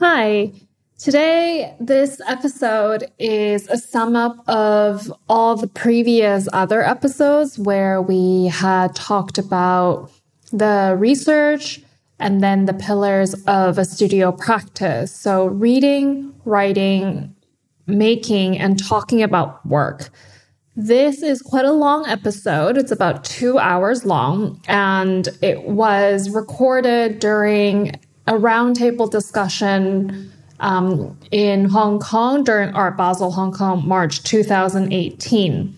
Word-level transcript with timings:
Hi. 0.00 0.52
Today, 0.96 1.74
this 1.80 2.20
episode 2.28 3.10
is 3.18 3.66
a 3.66 3.76
sum 3.76 4.14
up 4.14 4.48
of 4.48 5.12
all 5.28 5.56
the 5.56 5.66
previous 5.66 6.46
other 6.52 6.84
episodes 6.84 7.58
where 7.58 8.00
we 8.00 8.46
had 8.46 8.94
talked 8.94 9.38
about 9.38 10.12
the 10.52 10.94
research 10.96 11.82
and 12.20 12.40
then 12.40 12.66
the 12.66 12.74
pillars 12.74 13.34
of 13.48 13.76
a 13.76 13.84
studio 13.84 14.30
practice. 14.30 15.12
So 15.12 15.46
reading, 15.46 16.32
writing, 16.44 17.34
making, 17.88 18.56
and 18.56 18.78
talking 18.78 19.20
about 19.20 19.66
work. 19.66 20.10
This 20.76 21.24
is 21.24 21.42
quite 21.42 21.64
a 21.64 21.72
long 21.72 22.06
episode. 22.06 22.78
It's 22.78 22.92
about 22.92 23.24
two 23.24 23.58
hours 23.58 24.04
long, 24.04 24.62
and 24.68 25.28
it 25.42 25.64
was 25.64 26.30
recorded 26.30 27.18
during 27.18 27.98
a 28.28 28.32
roundtable 28.32 29.10
discussion 29.10 30.30
um, 30.60 31.18
in 31.30 31.64
Hong 31.64 31.98
Kong 31.98 32.44
during 32.44 32.74
Art 32.74 32.94
Basel 32.94 33.30
Hong 33.30 33.52
Kong 33.52 33.88
March 33.88 34.22
2018. 34.22 35.74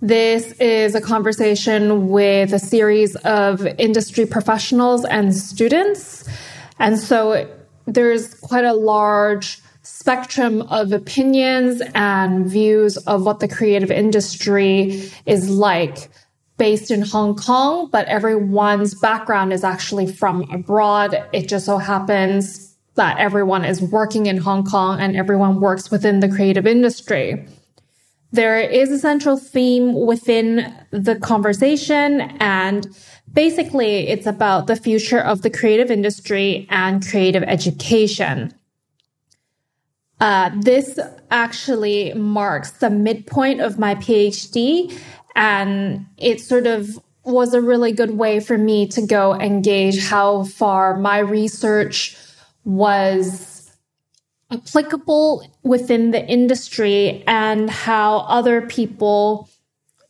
This 0.00 0.52
is 0.52 0.94
a 0.94 1.02
conversation 1.02 2.08
with 2.08 2.54
a 2.54 2.58
series 2.58 3.14
of 3.16 3.66
industry 3.78 4.24
professionals 4.24 5.04
and 5.04 5.34
students. 5.34 6.26
And 6.78 6.98
so 6.98 7.46
there's 7.86 8.32
quite 8.40 8.64
a 8.64 8.72
large 8.72 9.60
spectrum 9.82 10.62
of 10.62 10.92
opinions 10.92 11.82
and 11.94 12.46
views 12.46 12.96
of 12.96 13.26
what 13.26 13.40
the 13.40 13.48
creative 13.48 13.90
industry 13.90 15.10
is 15.26 15.50
like 15.50 16.08
based 16.58 16.90
in 16.90 17.02
Hong 17.02 17.36
Kong, 17.36 17.88
but 17.90 18.06
everyone's 18.08 18.94
background 18.94 19.52
is 19.52 19.64
actually 19.64 20.10
from 20.10 20.42
abroad. 20.50 21.16
It 21.32 21.48
just 21.48 21.64
so 21.64 21.78
happens 21.78 22.76
that 22.96 23.16
everyone 23.18 23.64
is 23.64 23.80
working 23.80 24.26
in 24.26 24.36
Hong 24.38 24.64
Kong 24.64 25.00
and 25.00 25.16
everyone 25.16 25.60
works 25.60 25.90
within 25.90 26.20
the 26.20 26.28
creative 26.28 26.66
industry. 26.66 27.46
There 28.32 28.58
is 28.60 28.90
a 28.90 28.98
central 28.98 29.38
theme 29.38 29.94
within 29.94 30.74
the 30.90 31.14
conversation 31.14 32.20
and 32.40 32.86
basically 33.32 34.08
it's 34.08 34.26
about 34.26 34.66
the 34.66 34.76
future 34.76 35.20
of 35.20 35.42
the 35.42 35.50
creative 35.50 35.90
industry 35.90 36.66
and 36.70 37.06
creative 37.06 37.44
education. 37.44 38.52
Uh, 40.20 40.50
this 40.60 40.98
actually 41.30 42.12
marks 42.14 42.72
the 42.72 42.90
midpoint 42.90 43.60
of 43.60 43.78
my 43.78 43.94
PhD, 43.94 44.92
and 45.38 46.04
it 46.16 46.40
sort 46.40 46.66
of 46.66 46.98
was 47.22 47.54
a 47.54 47.60
really 47.60 47.92
good 47.92 48.10
way 48.10 48.40
for 48.40 48.58
me 48.58 48.88
to 48.88 49.06
go 49.06 49.32
and 49.34 49.62
gauge 49.62 50.04
how 50.04 50.42
far 50.42 50.98
my 50.98 51.18
research 51.18 52.16
was 52.64 53.70
applicable 54.50 55.48
within 55.62 56.10
the 56.10 56.26
industry 56.26 57.22
and 57.28 57.70
how 57.70 58.18
other 58.20 58.62
people 58.62 59.48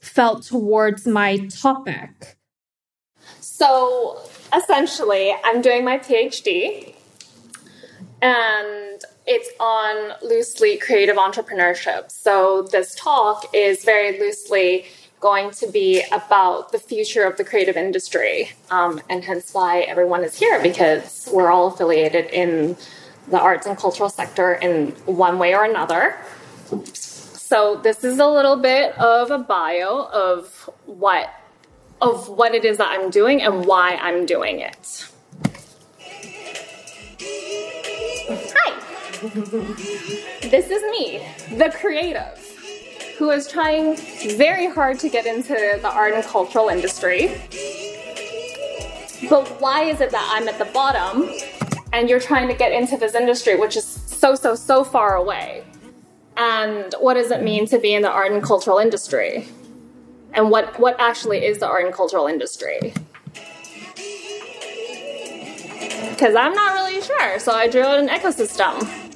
felt 0.00 0.44
towards 0.44 1.06
my 1.06 1.36
topic. 1.48 2.38
So 3.40 4.18
essentially, 4.56 5.34
I'm 5.44 5.60
doing 5.60 5.84
my 5.84 5.98
PhD 5.98 6.94
and 8.22 9.02
it's 9.26 9.50
on 9.60 10.14
loosely 10.22 10.78
creative 10.78 11.16
entrepreneurship. 11.16 12.10
So 12.10 12.62
this 12.72 12.94
talk 12.94 13.44
is 13.52 13.84
very 13.84 14.18
loosely 14.18 14.86
going 15.20 15.50
to 15.50 15.66
be 15.70 16.02
about 16.12 16.72
the 16.72 16.78
future 16.78 17.24
of 17.24 17.36
the 17.36 17.44
creative 17.44 17.76
industry, 17.76 18.50
um, 18.70 19.00
and 19.08 19.24
hence 19.24 19.52
why 19.52 19.80
everyone 19.80 20.22
is 20.24 20.38
here 20.38 20.62
because 20.62 21.28
we're 21.32 21.50
all 21.50 21.68
affiliated 21.68 22.26
in 22.26 22.76
the 23.30 23.38
arts 23.38 23.66
and 23.66 23.76
cultural 23.76 24.08
sector 24.08 24.54
in 24.54 24.88
one 25.06 25.38
way 25.38 25.54
or 25.54 25.64
another. 25.64 26.16
So 26.84 27.76
this 27.76 28.04
is 28.04 28.18
a 28.18 28.26
little 28.26 28.56
bit 28.56 28.96
of 28.98 29.30
a 29.30 29.38
bio 29.38 30.08
of 30.12 30.70
what 30.86 31.34
of 32.00 32.28
what 32.28 32.54
it 32.54 32.64
is 32.64 32.76
that 32.78 32.88
I'm 32.90 33.10
doing 33.10 33.42
and 33.42 33.64
why 33.64 33.96
I'm 33.96 34.24
doing 34.24 34.60
it. 34.60 35.08
Hi. 38.30 38.78
this 40.48 40.70
is 40.70 40.82
me, 40.92 41.26
the 41.56 41.74
creative, 41.76 42.38
who 43.18 43.30
is 43.30 43.48
trying 43.48 43.96
very 44.36 44.68
hard 44.68 45.00
to 45.00 45.08
get 45.08 45.26
into 45.26 45.78
the 45.82 45.90
art 45.90 46.14
and 46.14 46.22
cultural 46.24 46.68
industry. 46.68 47.28
But 49.28 49.60
why 49.60 49.82
is 49.82 50.00
it 50.00 50.10
that 50.12 50.30
I'm 50.32 50.46
at 50.46 50.56
the 50.58 50.66
bottom 50.66 51.28
and 51.92 52.08
you're 52.08 52.20
trying 52.20 52.46
to 52.46 52.54
get 52.54 52.70
into 52.70 52.96
this 52.96 53.16
industry, 53.16 53.56
which 53.56 53.76
is 53.76 53.84
so, 53.84 54.36
so, 54.36 54.54
so 54.54 54.84
far 54.84 55.16
away? 55.16 55.64
And 56.36 56.94
what 57.00 57.14
does 57.14 57.32
it 57.32 57.42
mean 57.42 57.66
to 57.66 57.80
be 57.80 57.92
in 57.92 58.02
the 58.02 58.10
art 58.10 58.30
and 58.30 58.40
cultural 58.40 58.78
industry? 58.78 59.48
And 60.32 60.50
what, 60.50 60.78
what 60.78 60.94
actually 61.00 61.44
is 61.44 61.58
the 61.58 61.66
art 61.66 61.84
and 61.84 61.92
cultural 61.92 62.28
industry? 62.28 62.94
Because 66.10 66.36
I'm 66.36 66.54
not 66.54 66.74
really 66.74 67.00
sure, 67.00 67.40
so 67.40 67.50
I 67.50 67.66
drew 67.66 67.82
an 67.82 68.08
ecosystem. 68.08 69.07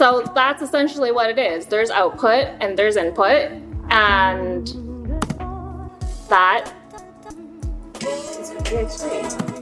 So 0.00 0.22
that's 0.34 0.62
essentially 0.62 1.12
what 1.12 1.28
it 1.28 1.38
is. 1.38 1.66
There's 1.66 1.90
output 1.90 2.46
and 2.62 2.74
there's 2.74 2.96
input, 2.96 3.52
and 3.90 4.66
that 6.30 6.72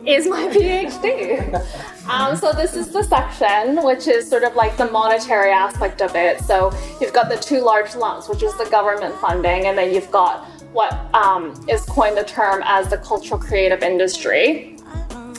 is 0.07 0.29
my 0.29 0.47
PhD. 0.55 2.09
Um, 2.09 2.37
so 2.37 2.53
this 2.53 2.77
is 2.77 2.91
the 2.93 3.03
section, 3.03 3.83
which 3.83 4.07
is 4.07 4.31
sort 4.31 4.45
of 4.45 4.55
like 4.55 4.77
the 4.77 4.89
monetary 4.89 5.51
aspect 5.51 6.01
of 6.03 6.15
it. 6.15 6.39
So 6.43 6.71
you've 7.01 7.13
got 7.13 7.29
the 7.29 7.37
two 7.37 7.61
large 7.61 7.97
lumps, 7.97 8.29
which 8.29 8.45
is 8.45 8.57
the 8.59 8.67
government 8.67 9.17
funding, 9.17 9.67
and 9.67 9.77
then 9.77 9.93
you've 9.93 10.13
got 10.13 10.45
what 10.73 10.93
um, 11.17 11.53
is 11.69 11.85
coined 11.87 12.17
the 12.17 12.23
term 12.23 12.63
as 12.65 12.87
the 12.91 12.99
cultural 12.99 13.41
creative 13.41 13.83
industry. 13.83 14.78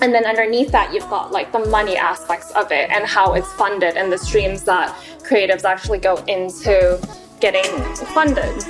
And 0.01 0.13
then 0.13 0.25
underneath 0.25 0.71
that, 0.71 0.93
you've 0.93 1.09
got 1.09 1.31
like 1.33 1.51
the 1.51 1.59
money 1.59 1.97
aspects 1.97 2.51
of 2.51 2.71
it 2.71 2.89
and 2.89 3.05
how 3.05 3.33
it's 3.33 3.51
funded 3.53 3.97
and 3.97 4.09
the 4.11 4.17
streams 4.17 4.63
that 4.63 4.95
creatives 5.23 5.65
actually 5.65 5.99
go 5.99 6.15
into 6.25 6.99
getting 7.41 7.65
funded. 8.13 8.63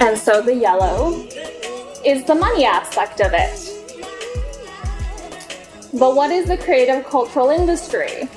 And 0.00 0.18
so 0.18 0.40
the 0.40 0.54
yellow 0.54 1.12
is 2.04 2.24
the 2.24 2.34
money 2.34 2.64
aspect 2.64 3.20
of 3.20 3.32
it. 3.34 3.70
But 5.92 6.16
what 6.16 6.30
is 6.30 6.48
the 6.48 6.56
creative 6.56 7.04
cultural 7.04 7.50
industry? 7.50 8.28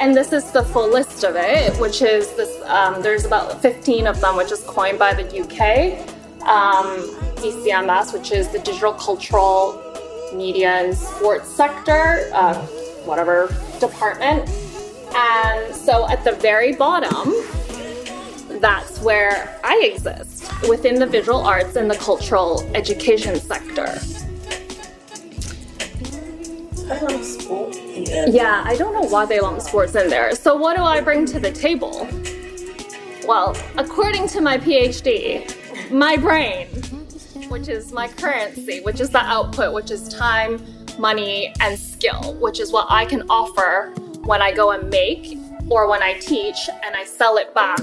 And 0.00 0.14
this 0.14 0.32
is 0.32 0.52
the 0.52 0.62
full 0.62 0.88
list 0.88 1.24
of 1.24 1.34
it, 1.34 1.76
which 1.80 2.02
is 2.02 2.32
this. 2.34 2.62
Um, 2.66 3.02
there's 3.02 3.24
about 3.24 3.60
15 3.60 4.06
of 4.06 4.20
them, 4.20 4.36
which 4.36 4.52
is 4.52 4.62
coined 4.64 4.98
by 4.98 5.14
the 5.14 5.24
UK 5.24 6.17
um, 6.42 7.00
DCMS, 7.36 8.12
which 8.12 8.32
is 8.32 8.48
the 8.48 8.58
Digital 8.58 8.92
Cultural 8.92 9.82
Media 10.34 10.70
and 10.70 10.96
Sports 10.96 11.48
Sector, 11.48 12.30
uh, 12.32 12.54
whatever 13.04 13.54
department. 13.80 14.48
And 15.14 15.74
so 15.74 16.08
at 16.08 16.22
the 16.24 16.32
very 16.32 16.74
bottom, 16.74 17.32
that's 18.60 19.00
where 19.00 19.58
I 19.64 19.90
exist 19.92 20.50
within 20.68 20.98
the 20.98 21.06
visual 21.06 21.40
arts 21.40 21.76
and 21.76 21.90
the 21.90 21.96
cultural 21.96 22.68
education 22.74 23.38
sector. 23.38 23.98
Yeah, 28.30 28.62
I 28.64 28.74
don't 28.76 28.94
know 28.94 29.08
why 29.08 29.26
they 29.26 29.40
lump 29.40 29.60
sports 29.60 29.94
in 29.94 30.08
there. 30.08 30.34
So, 30.34 30.56
what 30.56 30.76
do 30.76 30.82
I 30.82 31.00
bring 31.00 31.26
to 31.26 31.38
the 31.38 31.52
table? 31.52 32.08
Well, 33.26 33.54
according 33.76 34.28
to 34.28 34.40
my 34.40 34.56
PhD, 34.56 35.54
my 35.90 36.16
brain, 36.16 36.66
which 37.48 37.68
is 37.68 37.92
my 37.92 38.08
currency, 38.08 38.80
which 38.80 39.00
is 39.00 39.10
the 39.10 39.22
output, 39.22 39.72
which 39.72 39.90
is 39.90 40.08
time, 40.08 40.62
money, 40.98 41.54
and 41.60 41.78
skill, 41.78 42.34
which 42.40 42.60
is 42.60 42.72
what 42.72 42.86
I 42.90 43.04
can 43.04 43.22
offer 43.30 43.92
when 44.22 44.42
I 44.42 44.52
go 44.52 44.72
and 44.72 44.90
make 44.90 45.38
or 45.70 45.88
when 45.88 46.02
I 46.02 46.14
teach 46.18 46.68
and 46.84 46.94
I 46.94 47.04
sell 47.04 47.36
it 47.36 47.54
back, 47.54 47.80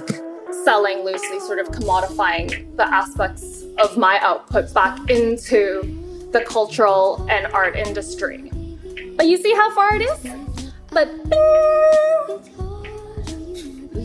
selling 0.64 1.00
loosely, 1.00 1.40
sort 1.40 1.60
of 1.60 1.68
commodifying 1.68 2.76
the 2.76 2.88
aspects 2.88 3.64
of 3.80 3.98
my 3.98 4.20
output 4.22 4.74
back 4.74 5.10
into 5.10 6.30
the 6.32 6.42
cultural 6.42 7.26
and 7.30 7.48
art 7.54 7.76
industry. 7.76 8.52
But 9.16 9.28
you 9.28 9.38
see 9.38 9.54
how 9.54 9.74
far 9.74 9.96
it 9.96 10.02
is? 10.02 10.72
But 10.92 11.30
bing, 11.30 12.55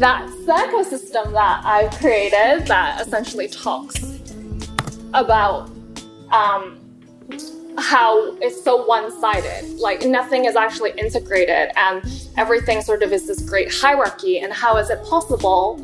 that's 0.00 0.34
the 0.46 0.52
ecosystem 0.52 1.30
that 1.32 1.62
I've 1.62 1.90
created 1.98 2.66
that 2.68 3.06
essentially 3.06 3.48
talks 3.48 4.18
about 5.12 5.70
um, 6.32 6.80
how 7.76 8.34
it's 8.38 8.64
so 8.64 8.86
one-sided. 8.86 9.78
Like 9.78 10.06
nothing 10.06 10.46
is 10.46 10.56
actually 10.56 10.92
integrated 10.96 11.70
and 11.76 12.02
everything 12.38 12.80
sort 12.80 13.02
of 13.02 13.12
is 13.12 13.26
this 13.26 13.42
great 13.46 13.70
hierarchy 13.70 14.38
and 14.38 14.54
how 14.54 14.78
is 14.78 14.88
it 14.88 15.04
possible 15.04 15.76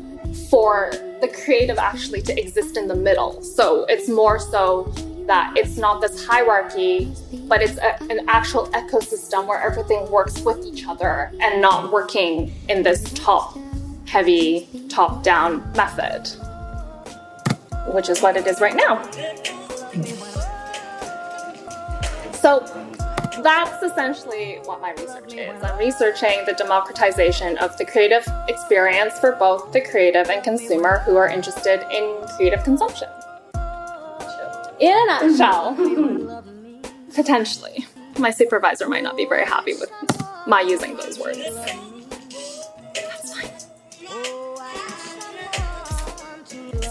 for 0.49 0.91
the 1.21 1.27
creative 1.45 1.77
actually 1.77 2.23
to 2.23 2.41
exist 2.41 2.75
in 2.75 2.87
the 2.87 2.95
middle? 2.95 3.43
So 3.43 3.85
it's 3.85 4.09
more 4.09 4.39
so 4.39 4.91
that 5.27 5.55
it's 5.55 5.77
not 5.77 6.01
this 6.01 6.25
hierarchy, 6.25 7.13
but 7.47 7.61
it's 7.61 7.77
a, 7.77 8.01
an 8.09 8.21
actual 8.29 8.65
ecosystem 8.69 9.45
where 9.45 9.61
everything 9.61 10.09
works 10.09 10.41
with 10.41 10.65
each 10.65 10.87
other 10.87 11.31
and 11.39 11.61
not 11.61 11.91
working 11.91 12.51
in 12.67 12.81
this 12.81 13.13
top 13.13 13.55
heavy, 14.07 14.67
top 14.89 15.21
down 15.23 15.71
method, 15.73 16.27
which 17.93 18.09
is 18.09 18.21
what 18.21 18.35
it 18.35 18.47
is 18.47 18.59
right 18.59 18.75
now. 18.75 19.03
So 22.33 22.59
that's 23.43 23.83
essentially 23.83 24.59
what 24.63 24.81
my 24.81 24.91
research 24.91 25.33
is. 25.33 25.61
I'm 25.63 25.77
researching 25.77 26.45
the 26.45 26.53
democratization 26.53 27.57
of 27.57 27.77
the 27.77 27.85
creative 27.85 28.27
experience 28.47 29.19
for 29.19 29.33
both 29.33 29.71
the 29.73 29.81
creative 29.81 30.29
and 30.29 30.43
consumer 30.43 30.99
who 30.99 31.17
are 31.17 31.27
interested 31.27 31.85
in 31.91 32.27
creative 32.35 32.63
consumption. 32.63 33.09
In 34.79 34.95
a 34.95 35.05
nutshell, 35.05 35.75
potentially. 37.13 37.85
My 38.17 38.31
supervisor 38.31 38.87
might 38.87 39.03
not 39.03 39.17
be 39.17 39.25
very 39.25 39.45
happy 39.45 39.73
with 39.73 39.91
my 40.47 40.61
using 40.61 40.95
those 40.95 41.19
words. 41.19 41.39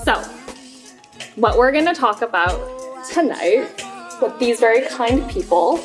So, 0.07 0.23
what 1.35 1.59
we're 1.59 1.73
going 1.73 1.87
to 1.87 1.93
talk 1.93 2.23
about 2.23 2.55
tonight 3.13 3.67
with 4.23 4.39
these 4.39 4.61
very 4.61 4.87
kind 4.87 5.29
people 5.29 5.81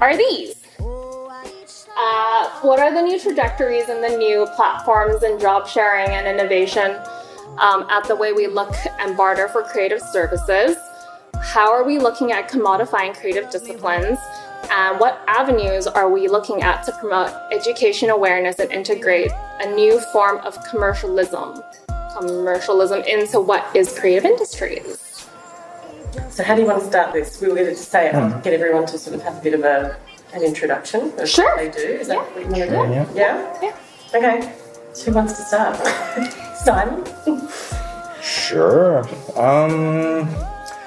are 0.00 0.16
these. 0.16 0.54
Uh, 0.80 2.48
what 2.62 2.78
are 2.78 2.90
the 2.90 3.02
new 3.02 3.20
trajectories 3.20 3.90
and 3.90 4.02
the 4.02 4.16
new 4.16 4.46
platforms 4.56 5.24
and 5.24 5.38
job 5.38 5.68
sharing 5.68 6.08
and 6.08 6.26
innovation 6.26 6.98
um, 7.58 7.86
at 7.90 8.04
the 8.04 8.16
way 8.16 8.32
we 8.32 8.46
look 8.46 8.74
and 8.98 9.14
barter 9.14 9.46
for 9.48 9.62
creative 9.62 10.00
services? 10.00 10.78
How 11.38 11.70
are 11.70 11.84
we 11.84 11.98
looking 11.98 12.32
at 12.32 12.48
commodifying 12.48 13.14
creative 13.14 13.50
disciplines? 13.50 14.18
And 14.70 14.98
what 14.98 15.22
avenues 15.28 15.86
are 15.86 16.08
we 16.08 16.28
looking 16.28 16.62
at 16.62 16.82
to 16.84 16.92
promote 16.92 17.30
education 17.52 18.08
awareness 18.08 18.58
and 18.58 18.72
integrate 18.72 19.30
a 19.60 19.70
new 19.74 20.00
form 20.14 20.38
of 20.38 20.56
commercialism, 20.64 21.62
commercialism 22.18 23.02
into 23.02 23.40
what 23.40 23.64
is 23.74 23.98
creative 23.98 24.24
industries? 24.24 24.98
So 26.30 26.42
how 26.42 26.54
do 26.54 26.62
you 26.62 26.66
want 26.66 26.80
to 26.80 26.86
start 26.86 27.12
this? 27.12 27.40
We 27.40 27.48
were 27.48 27.54
going 27.54 27.68
to 27.68 27.76
say 27.76 28.08
it, 28.08 28.14
mm. 28.14 28.42
get 28.42 28.52
everyone 28.52 28.86
to 28.86 28.98
sort 28.98 29.16
of 29.16 29.22
have 29.22 29.38
a 29.38 29.40
bit 29.42 29.54
of 29.54 29.64
a, 29.64 29.96
an 30.32 30.42
introduction 30.42 31.12
of 31.18 31.28
sure. 31.28 31.44
what 31.44 31.56
they 31.56 31.70
do. 31.70 31.88
Is 31.88 32.08
yeah. 32.08 32.14
that 32.14 32.34
what 32.34 32.44
you 32.44 32.76
want 32.76 32.92
to 32.92 33.12
do? 33.12 33.18
Yeah. 33.18 33.60
Yeah? 33.62 33.76
Yeah. 34.12 34.18
Okay. 34.18 34.54
So 34.92 35.10
who 35.10 35.16
wants 35.16 35.38
to 35.38 35.42
start? 35.42 35.76
Simon? 36.56 37.04
Sure. 38.22 38.98
Um, 39.38 40.28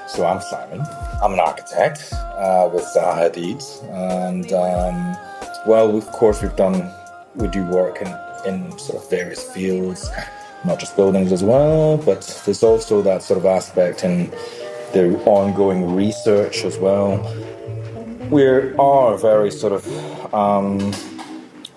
so 0.08 0.26
I'm 0.26 0.42
Simon. 0.42 0.82
I'm 1.22 1.34
an 1.34 1.40
architect 1.40 2.14
uh, 2.14 2.70
with 2.72 2.84
Zaha 2.84 3.32
Hadid. 3.32 3.64
And, 3.92 4.52
um, 4.54 5.18
well, 5.66 5.98
of 5.98 6.06
course, 6.08 6.42
we've 6.42 6.56
done, 6.56 6.92
we 7.36 7.48
do 7.48 7.64
work 7.66 8.02
in, 8.02 8.08
in 8.46 8.78
sort 8.78 9.04
of 9.04 9.10
various 9.10 9.44
fields, 9.52 10.10
not 10.66 10.80
just 10.80 10.96
buildings 10.96 11.32
as 11.32 11.44
well, 11.44 11.98
but 11.98 12.42
there's 12.46 12.64
also 12.64 13.02
that 13.02 13.24
sort 13.24 13.38
of 13.38 13.46
aspect 13.46 14.04
in 14.04 14.32
the 14.94 15.18
ongoing 15.26 15.96
research 15.96 16.64
as 16.64 16.78
well. 16.78 17.20
We 18.30 18.46
are 18.46 19.18
very 19.18 19.52
sort 19.52 19.74
of 19.74 20.34
um, 20.34 20.94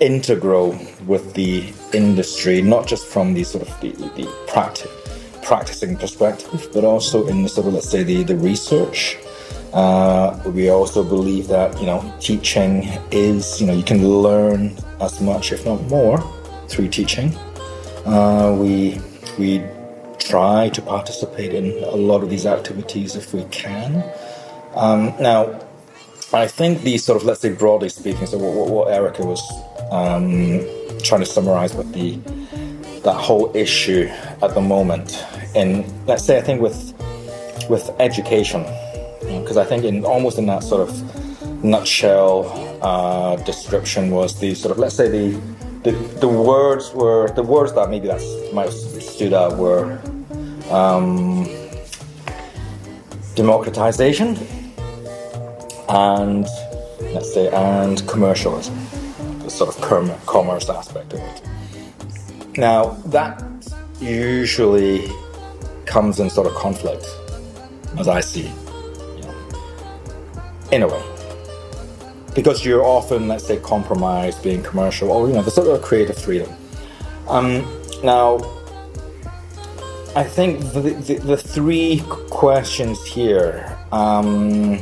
integral 0.00 0.78
with 1.06 1.34
the 1.34 1.72
industry, 1.92 2.62
not 2.62 2.86
just 2.86 3.06
from 3.06 3.34
the 3.34 3.44
sort 3.44 3.68
of 3.68 3.80
the, 3.80 3.90
the 3.90 4.26
practice, 4.46 4.90
practicing 5.42 5.96
perspective, 5.96 6.68
but 6.72 6.84
also 6.84 7.26
in 7.26 7.42
the 7.42 7.48
sort 7.48 7.66
of 7.66 7.74
let's 7.74 7.90
say 7.90 8.02
the 8.02 8.22
the 8.22 8.36
research. 8.36 9.18
Uh, 9.72 10.40
we 10.54 10.70
also 10.70 11.04
believe 11.04 11.46
that 11.48 11.78
you 11.78 11.86
know 11.86 12.00
teaching 12.20 12.88
is 13.10 13.60
you 13.60 13.66
know 13.66 13.74
you 13.74 13.82
can 13.82 14.06
learn 14.06 14.74
as 15.00 15.20
much, 15.20 15.52
if 15.52 15.66
not 15.66 15.82
more, 15.84 16.18
through 16.68 16.88
teaching. 16.88 17.36
Uh, 18.08 18.56
we 18.58 18.98
we 19.38 19.62
try 20.18 20.70
to 20.70 20.80
participate 20.80 21.52
in 21.52 21.66
a 21.84 21.94
lot 21.94 22.22
of 22.22 22.30
these 22.30 22.46
activities 22.46 23.14
if 23.14 23.34
we 23.34 23.44
can. 23.50 24.02
Um, 24.74 25.12
now, 25.20 25.60
I 26.32 26.46
think 26.46 26.80
these 26.80 27.04
sort 27.04 27.20
of, 27.20 27.26
let's 27.26 27.40
say 27.40 27.52
broadly 27.52 27.90
speaking, 27.90 28.26
so 28.26 28.38
what, 28.38 28.70
what 28.70 28.92
Erica 28.94 29.26
was 29.26 29.42
um, 29.90 30.64
trying 31.02 31.20
to 31.20 31.26
summarize 31.26 31.74
with 31.74 31.92
the 31.92 32.16
that 33.02 33.12
whole 33.14 33.54
issue 33.54 34.08
at 34.42 34.54
the 34.54 34.62
moment, 34.62 35.22
and 35.54 35.84
let's 36.06 36.24
say 36.24 36.38
I 36.38 36.40
think 36.40 36.62
with 36.62 36.94
with 37.68 37.90
education, 37.98 38.64
because 39.20 39.58
I 39.58 39.64
think 39.64 39.84
in 39.84 40.06
almost 40.06 40.38
in 40.38 40.46
that 40.46 40.62
sort 40.62 40.88
of 40.88 41.62
nutshell 41.62 42.80
uh, 42.80 43.36
description 43.44 44.10
was 44.10 44.40
the 44.40 44.54
sort 44.54 44.72
of 44.72 44.78
let's 44.78 44.94
say 44.94 45.10
the 45.10 45.38
the, 45.82 45.92
the 46.20 46.28
words 46.28 46.92
were 46.92 47.30
the 47.30 47.42
words 47.42 47.72
that 47.74 47.90
maybe 47.90 48.08
that 48.08 48.20
might 48.52 48.70
stood 48.70 49.32
out 49.32 49.56
were 49.56 49.98
um, 50.70 51.48
democratization 53.34 54.36
and 55.88 56.46
let's 57.12 57.32
say 57.32 57.48
and 57.48 58.06
commercialism. 58.06 58.76
The 59.40 59.50
sort 59.50 59.74
of 59.74 59.80
com- 59.80 60.12
commerce 60.26 60.68
aspect 60.68 61.14
of 61.14 61.20
it. 61.20 61.42
Now 62.58 62.90
that 63.06 63.42
usually 64.00 65.08
comes 65.88 66.20
in 66.20 66.28
sort 66.30 66.46
of 66.46 66.54
conflict 66.54 67.06
as 67.98 68.08
i 68.08 68.20
see 68.20 68.52
in 70.70 70.82
a 70.82 70.86
way 70.86 71.17
because 72.38 72.64
you're 72.64 72.84
often 72.84 73.26
let's 73.26 73.44
say 73.44 73.56
compromised 73.56 74.40
being 74.44 74.62
commercial 74.62 75.10
or 75.10 75.26
you 75.26 75.34
know 75.34 75.42
the 75.42 75.50
sort 75.50 75.66
of 75.66 75.82
creative 75.82 76.16
freedom 76.16 76.48
um, 77.26 77.66
now 78.04 78.38
I 80.14 80.22
think 80.22 80.60
the, 80.72 80.80
the, 80.80 81.14
the 81.14 81.36
three 81.36 82.00
questions 82.30 83.04
here 83.04 83.76
um, 83.90 84.78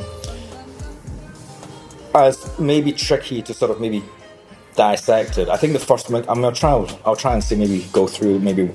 as 2.14 2.58
maybe 2.58 2.92
tricky 2.92 3.40
to 3.40 3.54
sort 3.54 3.70
of 3.70 3.80
maybe 3.80 4.04
dissect 4.74 5.38
it. 5.38 5.48
I 5.48 5.56
think 5.56 5.72
the 5.72 5.78
first 5.78 6.10
one, 6.10 6.26
I'm 6.28 6.42
gonna 6.42 6.54
try. 6.54 6.72
I'll 7.06 7.16
try 7.16 7.32
and 7.32 7.42
see 7.42 7.56
maybe 7.56 7.86
go 7.90 8.06
through 8.06 8.38
maybe 8.40 8.66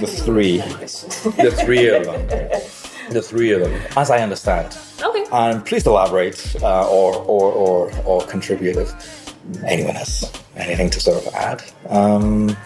the 0.00 0.06
three, 0.06 0.58
the 0.58 1.54
three 1.62 1.88
of 1.88 2.04
them, 2.06 2.26
the 3.10 3.20
three 3.22 3.52
of 3.52 3.60
them, 3.60 3.78
as 3.94 4.10
I 4.10 4.20
understand. 4.20 4.74
And 5.32 5.64
please 5.64 5.86
elaborate 5.86 6.56
uh, 6.62 6.88
or, 6.88 7.14
or 7.16 7.52
or 7.52 7.92
or 8.04 8.26
contribute 8.26 8.76
if 8.76 9.34
anyone 9.64 9.94
has 9.94 10.30
anything 10.56 10.90
to 10.90 11.00
sort 11.00 11.26
of 11.26 11.34
add. 11.34 11.62
Um, 11.88 12.56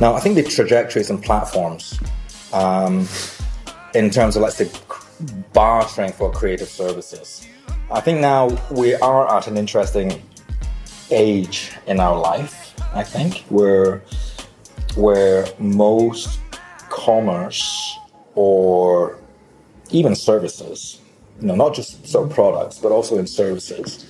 now, 0.00 0.14
I 0.14 0.20
think 0.20 0.34
the 0.34 0.42
trajectories 0.42 1.10
and 1.10 1.22
platforms 1.22 1.98
um, 2.52 3.08
in 3.94 4.10
terms 4.10 4.36
of, 4.36 4.42
let's 4.42 4.56
say, 4.56 4.70
bartering 5.52 6.12
for 6.12 6.30
creative 6.30 6.68
services. 6.68 7.46
I 7.90 8.00
think 8.00 8.20
now 8.20 8.48
we 8.70 8.94
are 8.94 9.34
at 9.34 9.46
an 9.46 9.56
interesting 9.56 10.22
age 11.10 11.72
in 11.86 12.00
our 12.00 12.18
life, 12.18 12.74
I 12.92 13.04
think, 13.04 13.44
where, 13.48 14.02
where 14.96 15.46
most 15.58 16.40
commerce 16.90 17.96
or 18.34 19.18
even 19.90 20.14
services, 20.14 21.00
you 21.40 21.48
know, 21.48 21.54
not 21.54 21.74
just 21.74 22.06
sort 22.06 22.28
of 22.28 22.34
products, 22.34 22.78
but 22.78 22.92
also 22.92 23.18
in 23.18 23.26
services, 23.26 24.06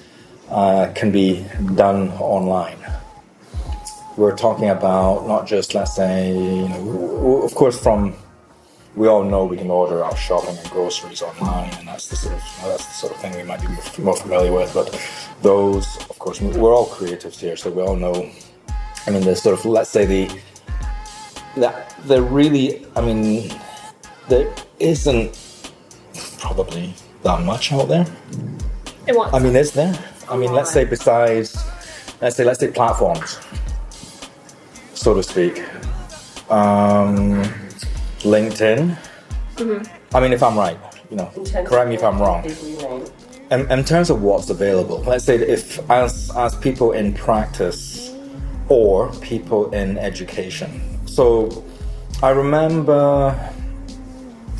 uh, 0.50 0.92
can 0.94 1.10
be 1.10 1.44
done 1.74 2.10
online. 2.12 2.78
We're 4.16 4.36
talking 4.36 4.70
about 4.70 5.26
not 5.26 5.46
just, 5.46 5.74
let's 5.74 5.94
say, 5.94 6.30
you 6.32 6.68
know, 6.68 7.42
of 7.42 7.54
course, 7.54 7.78
from 7.78 8.14
we 8.94 9.08
all 9.08 9.22
know 9.22 9.44
we 9.44 9.58
can 9.58 9.70
order 9.70 10.02
our 10.02 10.16
shopping 10.16 10.56
and 10.56 10.70
groceries 10.70 11.20
online, 11.20 11.70
and 11.74 11.86
that's 11.86 12.08
the 12.08 12.16
sort 12.16 12.34
of 12.34 12.42
that's 12.62 12.86
the 12.86 12.92
sort 12.94 13.12
of 13.12 13.20
thing 13.20 13.36
we 13.36 13.42
might 13.42 13.60
be 13.60 14.02
more 14.02 14.16
familiar 14.16 14.52
with. 14.52 14.72
But 14.72 14.98
those, 15.42 15.96
of 16.08 16.18
course, 16.18 16.40
we're 16.40 16.74
all 16.74 16.86
creatives 16.86 17.38
here, 17.38 17.56
so 17.56 17.70
we 17.70 17.82
all 17.82 17.96
know. 17.96 18.30
I 19.06 19.10
mean, 19.10 19.22
the 19.22 19.36
sort 19.36 19.58
of 19.58 19.66
let's 19.66 19.90
say 19.90 20.06
the 20.06 20.40
that 21.56 21.94
there 22.04 22.22
really, 22.22 22.86
I 22.96 23.02
mean, 23.02 23.52
there 24.28 24.52
isn't 24.78 25.38
probably 26.38 26.94
that 27.22 27.44
much 27.44 27.72
out 27.72 27.88
there. 27.88 28.06
I 29.08 29.38
mean, 29.38 29.54
is 29.54 29.72
there? 29.72 29.96
I 30.28 30.36
mean, 30.36 30.52
let's 30.52 30.72
say 30.72 30.84
besides, 30.84 31.56
let's 32.20 32.36
say 32.36 32.44
let's 32.44 32.60
say 32.60 32.70
platforms, 32.70 33.38
so 34.94 35.14
to 35.14 35.22
speak. 35.22 35.62
Um, 36.50 37.42
LinkedIn. 38.20 38.96
Mm-hmm. 39.56 40.16
I 40.16 40.20
mean, 40.20 40.32
if 40.32 40.42
I'm 40.42 40.56
right, 40.56 40.78
you 41.10 41.16
know, 41.16 41.30
correct 41.64 41.88
me 41.88 41.94
if 41.94 42.02
I'm 42.02 42.20
wrong. 42.20 42.44
In, 43.50 43.70
in 43.70 43.84
terms 43.84 44.10
of 44.10 44.22
what's 44.22 44.50
available, 44.50 44.98
let's 45.02 45.24
say 45.24 45.36
if 45.36 45.78
as 45.90 46.30
as 46.36 46.56
people 46.56 46.92
in 46.92 47.14
practice 47.14 48.12
or 48.68 49.12
people 49.20 49.70
in 49.72 49.98
education. 49.98 50.80
So 51.06 51.64
I 52.22 52.30
remember 52.30 53.52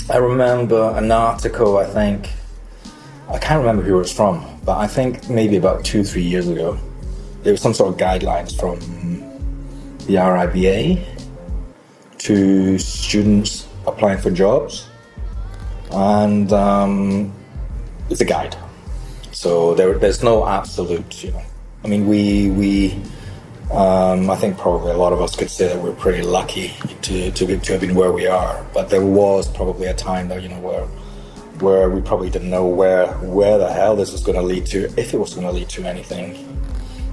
I 0.09 0.17
remember 0.19 0.95
an 0.97 1.11
article 1.11 1.79
I 1.79 1.87
think 1.87 2.31
I 3.29 3.39
can't 3.39 3.59
remember 3.59 3.83
who 3.83 3.97
it 3.97 3.99
was 3.99 4.13
from, 4.13 4.45
but 4.65 4.79
I 4.79 4.87
think 4.87 5.29
maybe 5.29 5.57
about 5.57 5.85
two, 5.85 6.05
three 6.05 6.23
years 6.23 6.49
ago, 6.49 6.79
there 7.43 7.53
was 7.53 7.61
some 7.61 7.75
sort 7.75 7.93
of 7.93 8.01
guidelines 8.01 8.59
from 8.59 8.79
the 10.07 10.15
RIBA 10.15 11.05
to 12.19 12.79
students 12.79 13.67
applying 13.87 14.19
for 14.19 14.31
jobs, 14.31 14.89
and 15.91 16.53
um, 16.53 17.33
it's 18.11 18.21
a 18.21 18.25
guide. 18.25 18.57
So 19.33 19.75
there, 19.75 19.99
there's 19.99 20.23
no 20.23 20.47
absolute, 20.47 21.25
you 21.25 21.33
know. 21.33 21.43
I 21.85 21.89
mean, 21.89 22.07
we 22.07 22.51
we 22.51 23.03
um, 23.71 24.31
I 24.31 24.37
think 24.37 24.59
probably 24.59 24.93
a 24.93 24.97
lot 24.97 25.13
of 25.13 25.21
us 25.21 25.35
could 25.35 25.51
say 25.51 25.69
that 25.69 25.83
we're 25.83 25.95
pretty 25.95 26.23
lucky 26.23 26.75
to, 27.03 27.31
to, 27.33 27.59
to 27.59 27.73
have 27.73 27.81
been 27.81 27.97
where 27.97 28.13
we 28.13 28.27
are. 28.27 28.65
But 28.73 28.91
there 28.91 29.05
was 29.05 29.49
probably 29.49 29.89
a 29.89 29.95
time 29.95 30.29
that, 30.29 30.43
you 30.43 30.49
know, 30.49 30.61
where 30.61 30.87
where 31.61 31.91
we 31.91 32.01
probably 32.01 32.31
didn't 32.31 32.51
know 32.51 32.67
where 32.67 33.09
where 33.19 33.59
the 33.59 33.73
hell 33.73 33.97
this 33.97 34.13
was 34.13 34.23
going 34.23 34.37
to 34.37 34.43
lead 34.43 34.67
to, 34.67 34.85
if 34.99 35.15
it 35.15 35.19
was 35.19 35.35
going 35.35 35.47
to 35.47 35.53
lead 35.53 35.69
to 35.71 35.85
anything. 35.85 36.53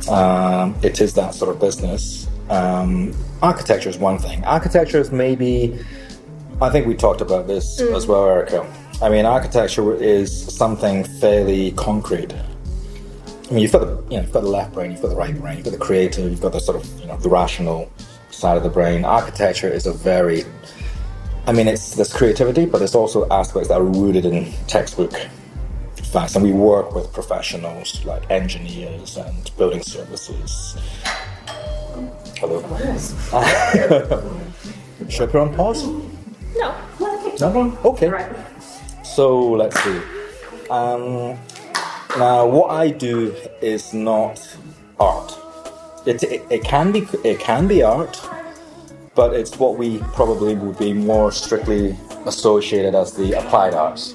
Um, 0.09 0.75
it 0.83 0.99
is 0.99 1.13
that 1.13 1.33
sort 1.33 1.53
of 1.55 1.61
business. 1.61 2.27
Um, 2.49 3.13
architecture 3.41 3.89
is 3.89 3.97
one 3.97 4.19
thing. 4.19 4.43
Architecture 4.43 4.99
is 4.99 5.11
maybe, 5.11 5.79
I 6.61 6.69
think 6.69 6.87
we 6.87 6.95
talked 6.95 7.21
about 7.21 7.47
this 7.47 7.81
mm. 7.81 7.95
as 7.95 8.05
well, 8.05 8.27
Erica. 8.27 8.67
I 9.01 9.09
mean, 9.09 9.25
architecture 9.25 9.95
is 9.95 10.53
something 10.53 11.03
fairly 11.03 11.71
concrete. 11.71 12.33
I 12.33 13.53
mean, 13.53 13.59
you've 13.59 13.71
got 13.71 13.79
the 13.79 14.03
you 14.09 14.17
know, 14.17 14.23
you've 14.23 14.31
got 14.31 14.43
the 14.43 14.49
left 14.49 14.73
brain, 14.73 14.91
you've 14.91 15.01
got 15.01 15.09
the 15.09 15.15
right 15.15 15.37
brain, 15.39 15.57
you've 15.57 15.65
got 15.65 15.73
the 15.73 15.79
creative, 15.79 16.29
you've 16.29 16.41
got 16.41 16.53
the 16.53 16.59
sort 16.59 16.81
of 16.81 16.99
you 16.99 17.07
know 17.07 17.17
the 17.17 17.29
rational 17.29 17.91
side 18.31 18.57
of 18.57 18.63
the 18.63 18.69
brain. 18.69 19.05
Architecture 19.05 19.69
is 19.69 19.85
a 19.85 19.93
very 19.93 20.45
I 21.45 21.51
mean, 21.51 21.67
it's 21.67 21.95
there's 21.95 22.13
creativity, 22.13 22.65
but 22.65 22.77
there's 22.77 22.95
also 22.95 23.27
aspects 23.29 23.67
that 23.67 23.75
are 23.75 23.83
rooted 23.83 24.25
in 24.25 24.53
textbook 24.67 25.13
facts, 26.13 26.35
and 26.35 26.43
we 26.43 26.53
work 26.53 26.95
with 26.95 27.11
professionals 27.11 28.05
like 28.05 28.29
engineers 28.29 29.17
and 29.17 29.51
building 29.57 29.81
services. 29.81 30.77
Hello. 32.37 32.61
Should 35.09 35.29
I 35.29 35.31
put 35.31 35.41
on 35.41 35.55
pause? 35.55 35.83
No. 36.55 36.75
No, 37.39 37.51
no. 37.51 37.77
Okay. 37.83 38.09
Right. 38.09 38.31
So 39.03 39.51
let's 39.51 39.79
see. 39.83 39.99
Um, 40.69 41.37
now, 42.17 42.45
what 42.45 42.71
I 42.71 42.89
do 42.89 43.35
is 43.61 43.93
not 43.93 44.55
art. 44.99 45.37
It, 46.05 46.21
it, 46.23 46.43
it 46.49 46.63
can 46.63 46.91
be 46.91 47.07
it 47.23 47.39
can 47.39 47.67
be 47.67 47.81
art, 47.81 48.21
but 49.15 49.33
it's 49.33 49.57
what 49.59 49.77
we 49.77 49.99
probably 50.13 50.55
would 50.55 50.77
be 50.77 50.93
more 50.93 51.31
strictly 51.31 51.95
associated 52.25 52.95
as 52.95 53.13
the 53.13 53.33
applied 53.33 53.73
arts. 53.73 54.13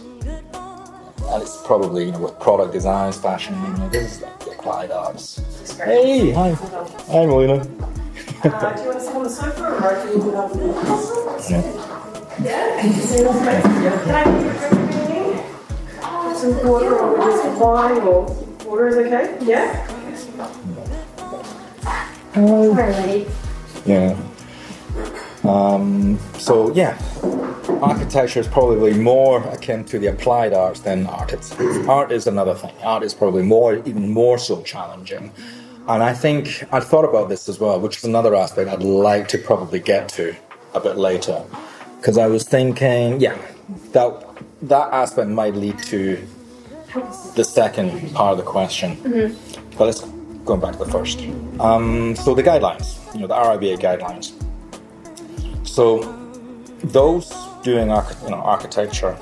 And 1.31 1.43
it's 1.43 1.61
probably, 1.67 2.07
you 2.07 2.13
know, 2.13 2.21
with 2.21 2.39
product 2.41 2.73
designs, 2.73 3.19
fashion, 3.19 3.55
you 3.63 3.69
know, 3.75 3.89
this 3.91 4.17
is 4.17 4.23
like 4.23 4.39
the 4.41 4.51
applied 4.53 4.91
arts. 4.91 5.41
Hey, 5.77 6.33
hi. 6.33 6.53
Hi, 6.53 7.27
Melina. 7.27 7.55
uh, 7.55 7.65
do 7.65 8.83
you 8.83 8.89
want 8.89 8.99
to 8.99 9.01
sit 9.01 9.15
on 9.15 9.23
the 9.23 9.31
sofa 9.31 9.65
or 9.67 10.03
do 10.03 10.11
you 10.13 10.19
want 10.19 10.33
to 10.33 10.37
have 10.41 10.53
the 10.53 10.67
Yeah. 11.51 11.63
Yeah? 12.43 12.81
Can 12.81 12.93
I 14.15 14.23
get 16.25 16.37
Some 16.37 16.55
water 16.69 16.97
or 16.97 17.17
just 17.19 17.45
wine 17.61 17.99
or 17.99 18.25
water 18.65 18.89
is 18.89 18.97
okay? 18.97 19.37
Yeah? 19.43 19.87
Hi. 22.35 23.27
Yeah. 23.85 24.17
Um, 25.49 26.19
so 26.39 26.73
yeah, 26.75 26.99
architecture 27.81 28.41
is 28.41 28.49
probably 28.49 28.93
more 28.93 29.43
akin 29.49 29.85
to 29.87 29.99
the 29.99 30.09
applied 30.09 30.53
arts 30.53 30.81
than 30.81 31.07
art. 31.07 31.33
It's, 31.33 31.53
art 31.89 32.13
is 32.13 32.27
another 32.27 32.55
thing. 32.55 32.75
Art 32.83 33.03
is 33.03 33.15
probably 33.15 33.43
more, 33.43 33.77
even 33.77 34.11
more 34.11 34.37
so 34.37 34.63
challenging. 34.63 35.33
And 35.89 36.03
I 36.03 36.13
think 36.13 36.65
I'd 36.71 36.85
thought 36.85 37.07
about 37.07 37.31
this 37.31 37.49
as 37.49 37.59
well, 37.59 37.81
which 37.81 37.97
is 37.97 38.05
another 38.05 38.35
aspect 38.35 38.69
I'd 38.69 38.83
like 38.83 39.27
to 39.29 39.39
probably 39.39 39.81
get 39.81 40.11
to 40.11 40.37
a 40.75 40.81
bit 40.81 40.99
later, 40.99 41.43
because 41.97 42.19
I 42.19 42.27
was 42.27 42.45
thinking, 42.45 43.19
yeah, 43.19 43.39
that 43.93 44.23
that 44.61 44.93
aspect 44.93 45.31
might 45.31 45.55
lead 45.55 45.79
to 45.85 46.23
the 47.37 47.45
second 47.45 48.13
part 48.13 48.33
of 48.33 48.39
the 48.39 48.45
question. 48.45 48.97
Mm-hmm. 48.97 49.79
But 49.79 49.85
let's 49.87 50.03
go 50.45 50.59
back 50.59 50.73
to 50.73 50.85
the 50.85 50.91
first. 50.91 51.21
Um, 51.59 52.17
so 52.17 52.35
the 52.35 52.43
guidelines, 52.43 52.99
you 53.15 53.21
know, 53.21 53.29
the 53.29 53.35
RIBA 53.35 53.79
guidelines. 53.79 54.33
So 55.69 56.01
those 56.83 57.31
doing 57.63 57.89
you 57.89 58.31
know, 58.31 58.43
architecture, 58.45 59.17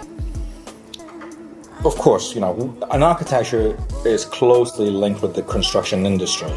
of 1.85 1.95
course, 1.97 2.35
you 2.35 2.41
know, 2.41 2.77
an 2.91 3.03
architecture 3.03 3.77
is 4.05 4.25
closely 4.25 4.89
linked 4.89 5.23
with 5.23 5.35
the 5.35 5.43
construction 5.43 6.07
industry. 6.07 6.53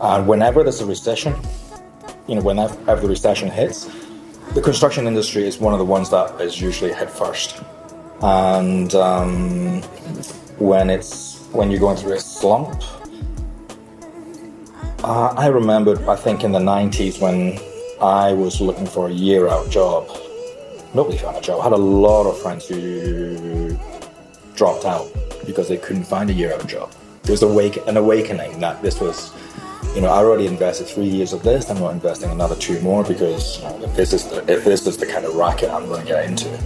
And 0.00 0.28
whenever 0.28 0.62
there's 0.62 0.80
a 0.80 0.86
recession, 0.86 1.34
you 2.28 2.36
know, 2.36 2.42
whenever 2.42 3.00
the 3.00 3.08
recession 3.08 3.50
hits, 3.50 3.90
the 4.54 4.62
construction 4.62 5.06
industry 5.06 5.44
is 5.44 5.58
one 5.58 5.72
of 5.72 5.78
the 5.78 5.84
ones 5.84 6.10
that 6.10 6.40
is 6.40 6.60
usually 6.60 6.92
hit 6.92 7.10
first. 7.10 7.62
And 8.22 8.94
um, 8.94 9.82
when 10.58 10.90
it's 10.90 11.40
when 11.52 11.70
you're 11.70 11.80
going 11.80 11.96
through 11.96 12.12
a 12.12 12.20
slump, 12.20 12.82
uh, 15.02 15.34
I 15.36 15.48
remember, 15.48 15.98
I 16.08 16.16
think 16.16 16.44
in 16.44 16.52
the 16.52 16.60
90s 16.60 17.20
when 17.20 17.58
I 18.00 18.32
was 18.32 18.60
looking 18.60 18.86
for 18.86 19.08
a 19.08 19.12
year 19.12 19.48
out 19.48 19.70
job. 19.70 20.08
Nobody 20.94 21.18
found 21.18 21.36
a 21.36 21.40
job. 21.40 21.60
I 21.60 21.64
had 21.64 21.72
a 21.72 21.76
lot 21.76 22.26
of 22.26 22.40
friends 22.40 22.68
who 22.68 23.76
dropped 24.54 24.84
out 24.84 25.06
because 25.46 25.68
they 25.68 25.76
couldn't 25.76 26.04
find 26.04 26.30
a 26.30 26.32
year 26.32 26.52
out 26.54 26.66
job. 26.66 26.92
There 27.22 27.32
was 27.32 27.42
awake, 27.42 27.78
an 27.86 27.96
awakening 27.96 28.60
that 28.60 28.82
this 28.82 29.00
was, 29.00 29.32
you 29.94 30.00
know, 30.00 30.08
I 30.08 30.18
already 30.18 30.46
invested 30.46 30.86
three 30.86 31.06
years 31.06 31.32
of 31.32 31.42
this. 31.42 31.70
I'm 31.70 31.78
not 31.78 31.92
investing 31.92 32.30
another 32.30 32.56
two 32.56 32.80
more 32.80 33.04
because 33.04 33.58
you 33.58 33.64
know, 33.64 33.84
if 33.84 33.96
this 33.96 34.12
is 34.12 34.28
the, 34.28 34.38
if 34.52 34.64
this 34.64 34.86
is 34.86 34.96
the 34.96 35.06
kind 35.06 35.24
of 35.24 35.34
racket 35.34 35.70
I'm 35.70 35.86
going 35.86 36.02
to 36.02 36.06
get 36.06 36.24
into. 36.26 36.58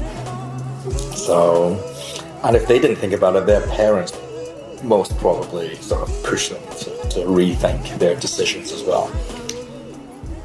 So, 1.16 1.74
and 2.42 2.56
if 2.56 2.66
they 2.66 2.78
didn't 2.78 2.96
think 2.96 3.12
about 3.12 3.36
it, 3.36 3.46
their 3.46 3.66
parents 3.68 4.12
most 4.82 5.16
probably 5.18 5.74
sort 5.76 6.08
of 6.08 6.24
pushed 6.24 6.50
them 6.50 6.62
to, 6.78 7.08
to 7.10 7.20
rethink 7.20 7.98
their 7.98 8.16
decisions 8.16 8.72
as 8.72 8.82
well. 8.82 9.10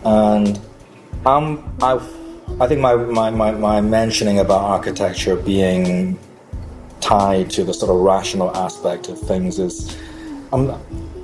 And 0.05 0.59
um, 1.25 1.75
I, 1.81 1.93
I 2.59 2.67
think 2.67 2.81
my, 2.81 2.95
my, 2.95 3.29
my, 3.29 3.51
my 3.51 3.81
mentioning 3.81 4.39
about 4.39 4.61
architecture 4.61 5.35
being 5.35 6.19
tied 6.99 7.49
to 7.51 7.63
the 7.63 7.73
sort 7.73 7.91
of 7.91 7.97
rational 7.97 8.55
aspect 8.55 9.09
of 9.09 9.19
things 9.19 9.59
is, 9.59 9.97
um, 10.51 10.79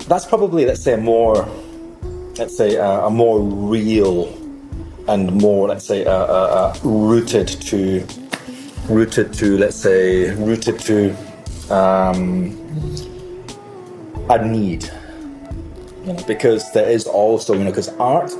that's 0.08 0.25
probably 0.25 0.65
let's 0.65 0.82
say 0.82 0.94
a 0.94 0.98
more, 0.98 1.48
let's 2.38 2.56
say 2.56 2.75
a, 2.75 3.06
a 3.06 3.10
more 3.10 3.39
real 3.41 4.36
and 5.08 5.41
more 5.41 5.68
let's 5.68 5.86
say 5.86 6.06
uh, 6.06 6.12
uh, 6.12 6.74
uh, 6.75 6.79
rooted 6.84 7.48
to, 7.48 8.06
rooted 8.89 9.34
to 9.34 9.58
let's 9.58 9.75
say 9.75 10.34
rooted 10.36 10.79
to 10.79 11.15
um, 11.74 12.56
a 14.29 14.46
need, 14.46 14.89
you 16.06 16.13
know, 16.13 16.24
because 16.27 16.72
there 16.72 16.89
is 16.89 17.06
also 17.06 17.53
you 17.53 17.63
know 17.63 17.72
because 17.72 17.89
art 17.98 18.32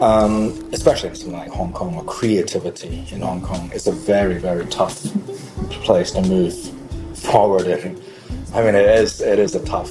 um, 0.00 0.68
especially 0.72 1.10
in 1.10 1.14
something 1.14 1.38
like 1.38 1.50
Hong 1.50 1.72
Kong 1.72 1.94
or 1.94 2.04
creativity 2.04 3.06
in 3.10 3.20
Hong 3.20 3.42
Kong, 3.42 3.70
is 3.72 3.86
a 3.86 3.92
very, 3.92 4.38
very 4.38 4.66
tough 4.66 5.02
place 5.70 6.10
to 6.12 6.22
move 6.22 6.54
forward 7.16 7.66
in. 7.66 8.00
I 8.54 8.62
mean, 8.62 8.74
it 8.74 8.88
is, 9.00 9.20
it 9.20 9.38
is 9.38 9.54
a 9.54 9.64
tough 9.64 9.90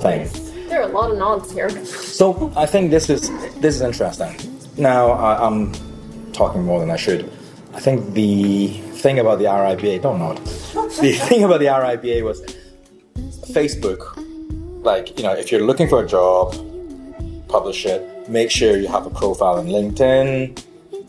thing. 0.00 0.28
There 0.68 0.80
are 0.80 0.88
a 0.88 0.92
lot 0.92 1.10
of 1.10 1.18
nods 1.18 1.52
here. 1.52 1.68
So 1.84 2.52
I 2.56 2.66
think 2.66 2.90
this 2.90 3.10
is 3.10 3.28
this 3.60 3.76
is 3.76 3.82
interesting. 3.82 4.34
Now 4.78 5.10
I, 5.10 5.46
I'm 5.46 5.72
talking 6.32 6.64
more 6.64 6.80
than 6.80 6.90
I 6.90 6.96
should. 6.96 7.30
I 7.74 7.80
think 7.80 8.14
the 8.14 8.68
thing 9.02 9.18
about 9.18 9.38
the 9.38 9.46
RIBA, 9.46 10.02
don't 10.02 10.18
nod. 10.18 10.38
the 11.00 11.12
thing 11.12 11.44
about 11.44 11.60
the 11.60 11.66
RIBA 11.66 12.22
was 12.22 12.40
Facebook. 13.52 14.16
Like 14.82 15.16
you 15.18 15.24
know, 15.24 15.34
if 15.34 15.52
you're 15.52 15.66
looking 15.66 15.88
for 15.88 16.02
a 16.02 16.06
job, 16.06 16.54
publish 17.48 17.84
it 17.84 18.11
Make 18.28 18.50
sure 18.50 18.76
you 18.76 18.88
have 18.88 19.06
a 19.06 19.10
profile 19.10 19.58
on 19.58 19.66
LinkedIn, 19.66 20.62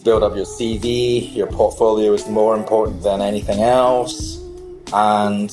build 0.03 0.23
up 0.23 0.35
your 0.35 0.45
CV. 0.45 1.33
Your 1.35 1.47
portfolio 1.47 2.13
is 2.13 2.27
more 2.27 2.55
important 2.55 3.03
than 3.03 3.21
anything 3.21 3.61
else. 3.61 4.39
And, 4.91 5.51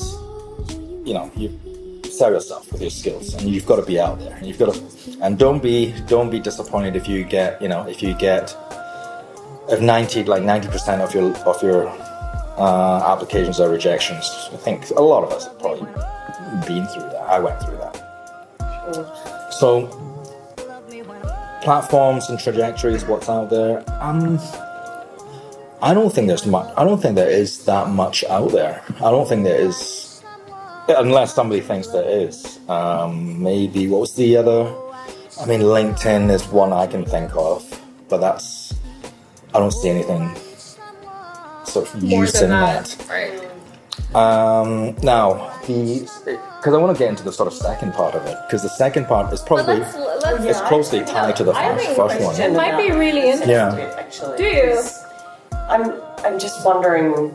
you 1.07 1.15
know, 1.15 1.31
you 1.37 1.59
sell 2.05 2.33
yourself 2.33 2.71
with 2.73 2.81
your 2.81 2.91
skills 2.91 3.35
and 3.35 3.49
you've 3.49 3.67
got 3.67 3.77
to 3.77 3.83
be 3.83 4.01
out 4.01 4.19
there 4.19 4.35
and 4.35 4.47
you've 4.47 4.59
got 4.59 4.75
to, 4.75 4.83
and 5.23 5.39
don't 5.39 5.63
be, 5.63 5.95
don't 6.07 6.31
be 6.31 6.41
disappointed 6.41 6.97
if 6.97 7.09
you 7.09 7.25
get, 7.25 7.61
you 7.63 7.69
know, 7.69 7.87
if 7.87 8.03
you 8.03 8.15
get, 8.15 8.57
if 9.69 9.81
90, 9.81 10.25
like 10.25 10.43
90% 10.43 11.01
of 11.01 11.15
your, 11.15 11.37
of 11.47 11.63
your, 11.63 11.89
uh, 12.59 13.13
applications 13.13 13.59
are 13.59 13.71
rejections. 13.71 14.51
I 14.53 14.57
think 14.57 14.91
a 14.91 15.01
lot 15.01 15.25
of 15.25 15.33
us 15.33 15.47
have 15.47 15.59
probably 15.59 15.87
been 16.67 16.87
through 16.89 17.09
that. 17.09 17.23
I 17.23 17.39
went 17.39 17.59
through 17.63 17.79
that. 17.79 17.97
So 19.53 19.87
platforms 21.63 22.29
and 22.29 22.39
trajectories, 22.39 23.05
what's 23.05 23.29
out 23.29 23.51
there. 23.51 23.85
Um, 24.03 24.39
I 25.83 25.95
don't 25.95 26.13
think 26.13 26.29
there's 26.29 26.47
much. 26.47 26.73
I 26.77 26.85
don't 26.85 27.01
think 27.01 27.15
there 27.15 27.31
is 27.31 27.65
that 27.65 27.89
much 27.89 28.25
out 28.25 28.53
there. 28.53 28.83
I 28.97 29.11
don't 29.11 29.29
think 29.29 29.45
there 29.45 29.61
is, 29.61 30.23
unless 30.89 31.35
somebody 31.35 31.61
thinks 31.61 31.89
there 31.89 32.09
is. 32.09 32.59
Um, 32.69 33.43
maybe 33.43 33.89
what 33.89 34.01
was 34.01 34.15
the 34.15 34.37
other? 34.37 34.75
I 35.41 35.47
mean, 35.47 35.61
LinkedIn 35.61 36.31
is 36.31 36.47
one 36.49 36.73
I 36.73 36.87
can 36.87 37.05
think 37.05 37.35
of, 37.35 37.65
but 38.09 38.19
that's 38.19 38.75
I 39.55 39.59
don't 39.59 39.73
see 39.73 39.89
anything 39.89 40.35
sort 41.65 41.93
of 41.95 42.03
More 42.03 42.25
using 42.25 42.41
than 42.43 42.51
that. 42.51 42.85
that. 42.87 43.09
Right. 43.09 43.50
Um, 44.15 44.97
now, 45.03 45.53
the 45.67 46.01
because 46.59 46.75
I 46.75 46.79
want 46.79 46.95
to 46.97 46.99
get 46.99 47.09
into 47.09 47.23
the 47.23 47.33
sort 47.33 47.47
of 47.47 47.55
second 47.55 47.95
part 47.95 48.15
of 48.15 48.27
it 48.27 48.37
because 48.47 48.63
the 48.63 48.69
second 48.69 49.07
part 49.07 49.33
is 49.33 49.41
probably 49.41 49.79
let's- 49.81 49.97
let's- 49.97 50.45
it's 50.45 50.61
closely 50.63 51.01
tied 51.05 51.37
to 51.37 51.45
the 51.45 51.55
first, 51.55 51.89
a 51.89 51.95
first 51.95 52.21
one. 52.21 52.35
It 52.41 52.53
might 52.53 52.77
be 52.77 52.91
really 52.93 53.31
interesting. 53.31 53.51
Yeah. 53.51 53.95
Actually, 53.99 54.37
Do 54.37 54.45
you? 54.45 54.83
I'm 55.71 55.95
I'm 56.25 56.39
just 56.39 56.65
wondering, 56.67 57.33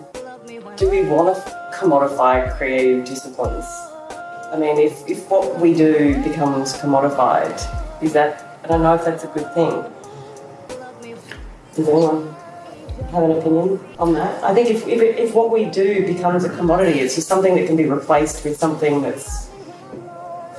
do 0.75 0.89
we 0.89 1.03
want 1.05 1.35
to 1.35 1.41
commodify 1.73 2.55
creative 2.57 3.05
disciplines? 3.05 3.65
I 4.53 4.57
mean, 4.57 4.77
if, 4.77 4.93
if 5.09 5.29
what 5.29 5.59
we 5.59 5.73
do 5.73 6.21
becomes 6.23 6.73
commodified, 6.73 7.57
is 8.03 8.13
that 8.13 8.59
I 8.63 8.67
don't 8.67 8.83
know 8.83 8.93
if 8.93 9.03
that's 9.03 9.23
a 9.23 9.27
good 9.27 9.51
thing. 9.53 9.83
Does 11.75 11.87
anyone 11.89 12.34
have 13.11 13.23
an 13.23 13.31
opinion 13.31 13.79
on 13.99 14.13
that? 14.13 14.43
I 14.43 14.53
think 14.53 14.69
if, 14.69 14.87
if, 14.87 15.01
it, 15.01 15.19
if 15.19 15.33
what 15.33 15.51
we 15.51 15.65
do 15.65 16.05
becomes 16.05 16.43
a 16.43 16.49
commodity, 16.49 16.99
it's 16.99 17.15
just 17.15 17.27
something 17.27 17.55
that 17.55 17.67
can 17.67 17.75
be 17.75 17.85
replaced 17.85 18.43
with 18.43 18.57
something 18.57 19.01
that's 19.01 19.47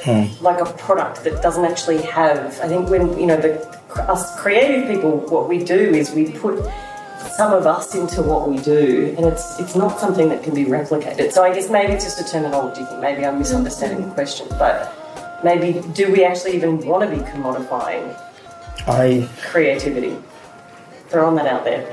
hmm. 0.03 0.27
like 0.43 0.61
a 0.61 0.71
product 0.75 1.25
that 1.25 1.43
doesn't 1.43 1.65
actually 1.65 2.03
have. 2.03 2.59
I 2.61 2.69
think 2.69 2.89
when 2.89 3.19
you 3.19 3.27
know 3.27 3.37
the 3.37 3.77
us 4.09 4.39
creative 4.41 4.89
people, 4.89 5.19
what 5.29 5.49
we 5.49 5.65
do 5.65 5.75
is 5.75 6.13
we 6.13 6.31
put 6.31 6.63
some 7.37 7.53
of 7.53 7.67
us 7.67 7.95
into 7.95 8.23
what 8.23 8.49
we 8.49 8.59
do, 8.59 9.15
and 9.17 9.27
it's 9.27 9.59
it's 9.59 9.75
not 9.75 9.99
something 9.99 10.29
that 10.29 10.43
can 10.43 10.55
be 10.55 10.65
replicated. 10.65 11.33
So 11.33 11.43
I 11.43 11.53
guess 11.55 11.71
maybe 11.71 11.93
it's 11.93 12.05
just 12.05 12.21
a 12.21 12.31
terminology 12.31 12.85
thing. 12.85 13.01
Maybe 13.01 13.25
I'm 13.25 13.39
misunderstanding 13.39 14.09
the 14.09 14.15
question, 14.15 14.47
but 14.51 14.93
maybe 15.45 15.81
do 15.93 16.11
we 16.13 16.25
actually 16.25 16.57
even 16.57 16.85
want 16.87 17.09
to 17.09 17.17
be 17.17 17.23
commodifying 17.25 18.17
I 18.87 19.29
creativity? 19.43 20.17
Throwing 21.09 21.37
that 21.37 21.47
out 21.47 21.65
there. 21.65 21.87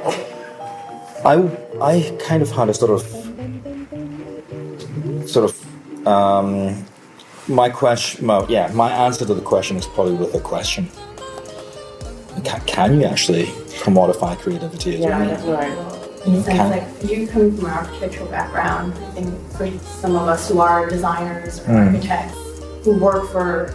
I 1.26 1.50
I 1.82 2.18
kind 2.26 2.42
of 2.42 2.52
had 2.52 2.70
a 2.70 2.74
sort 2.74 2.92
of 2.92 3.02
sort 5.30 5.46
of 5.50 6.08
um, 6.08 6.86
my 7.48 7.70
question. 7.70 8.28
Well, 8.28 8.46
yeah, 8.50 8.72
my 8.74 8.92
answer 8.92 9.26
to 9.26 9.34
the 9.34 9.42
question 9.42 9.78
is 9.78 9.86
probably 9.86 10.16
with 10.16 10.34
a 10.36 10.40
question. 10.40 10.90
Can, 12.44 12.60
can 12.66 13.00
you 13.00 13.06
actually 13.06 13.46
commodify 13.84 14.38
creativity 14.38 14.96
as 14.96 15.00
Yeah, 15.02 15.18
I 15.18 15.28
well? 15.28 15.46
don't 15.46 15.76
know. 15.78 16.00
in 16.26 16.34
the 16.34 16.44
sense 16.44 17.02
like 17.04 17.12
you 17.12 17.28
come 17.28 17.56
from 17.56 17.66
an 17.68 17.72
architectural 17.72 18.28
background. 18.30 18.94
I 18.94 19.12
think 19.12 19.52
for 19.52 19.68
some 20.02 20.16
of 20.16 20.28
us 20.28 20.50
who 20.50 20.60
are 20.60 20.90
designers 20.90 21.60
or 21.60 21.64
Mm. 21.64 21.86
architects 21.94 22.38
who 22.84 22.98
work 23.00 23.30
for 23.32 23.74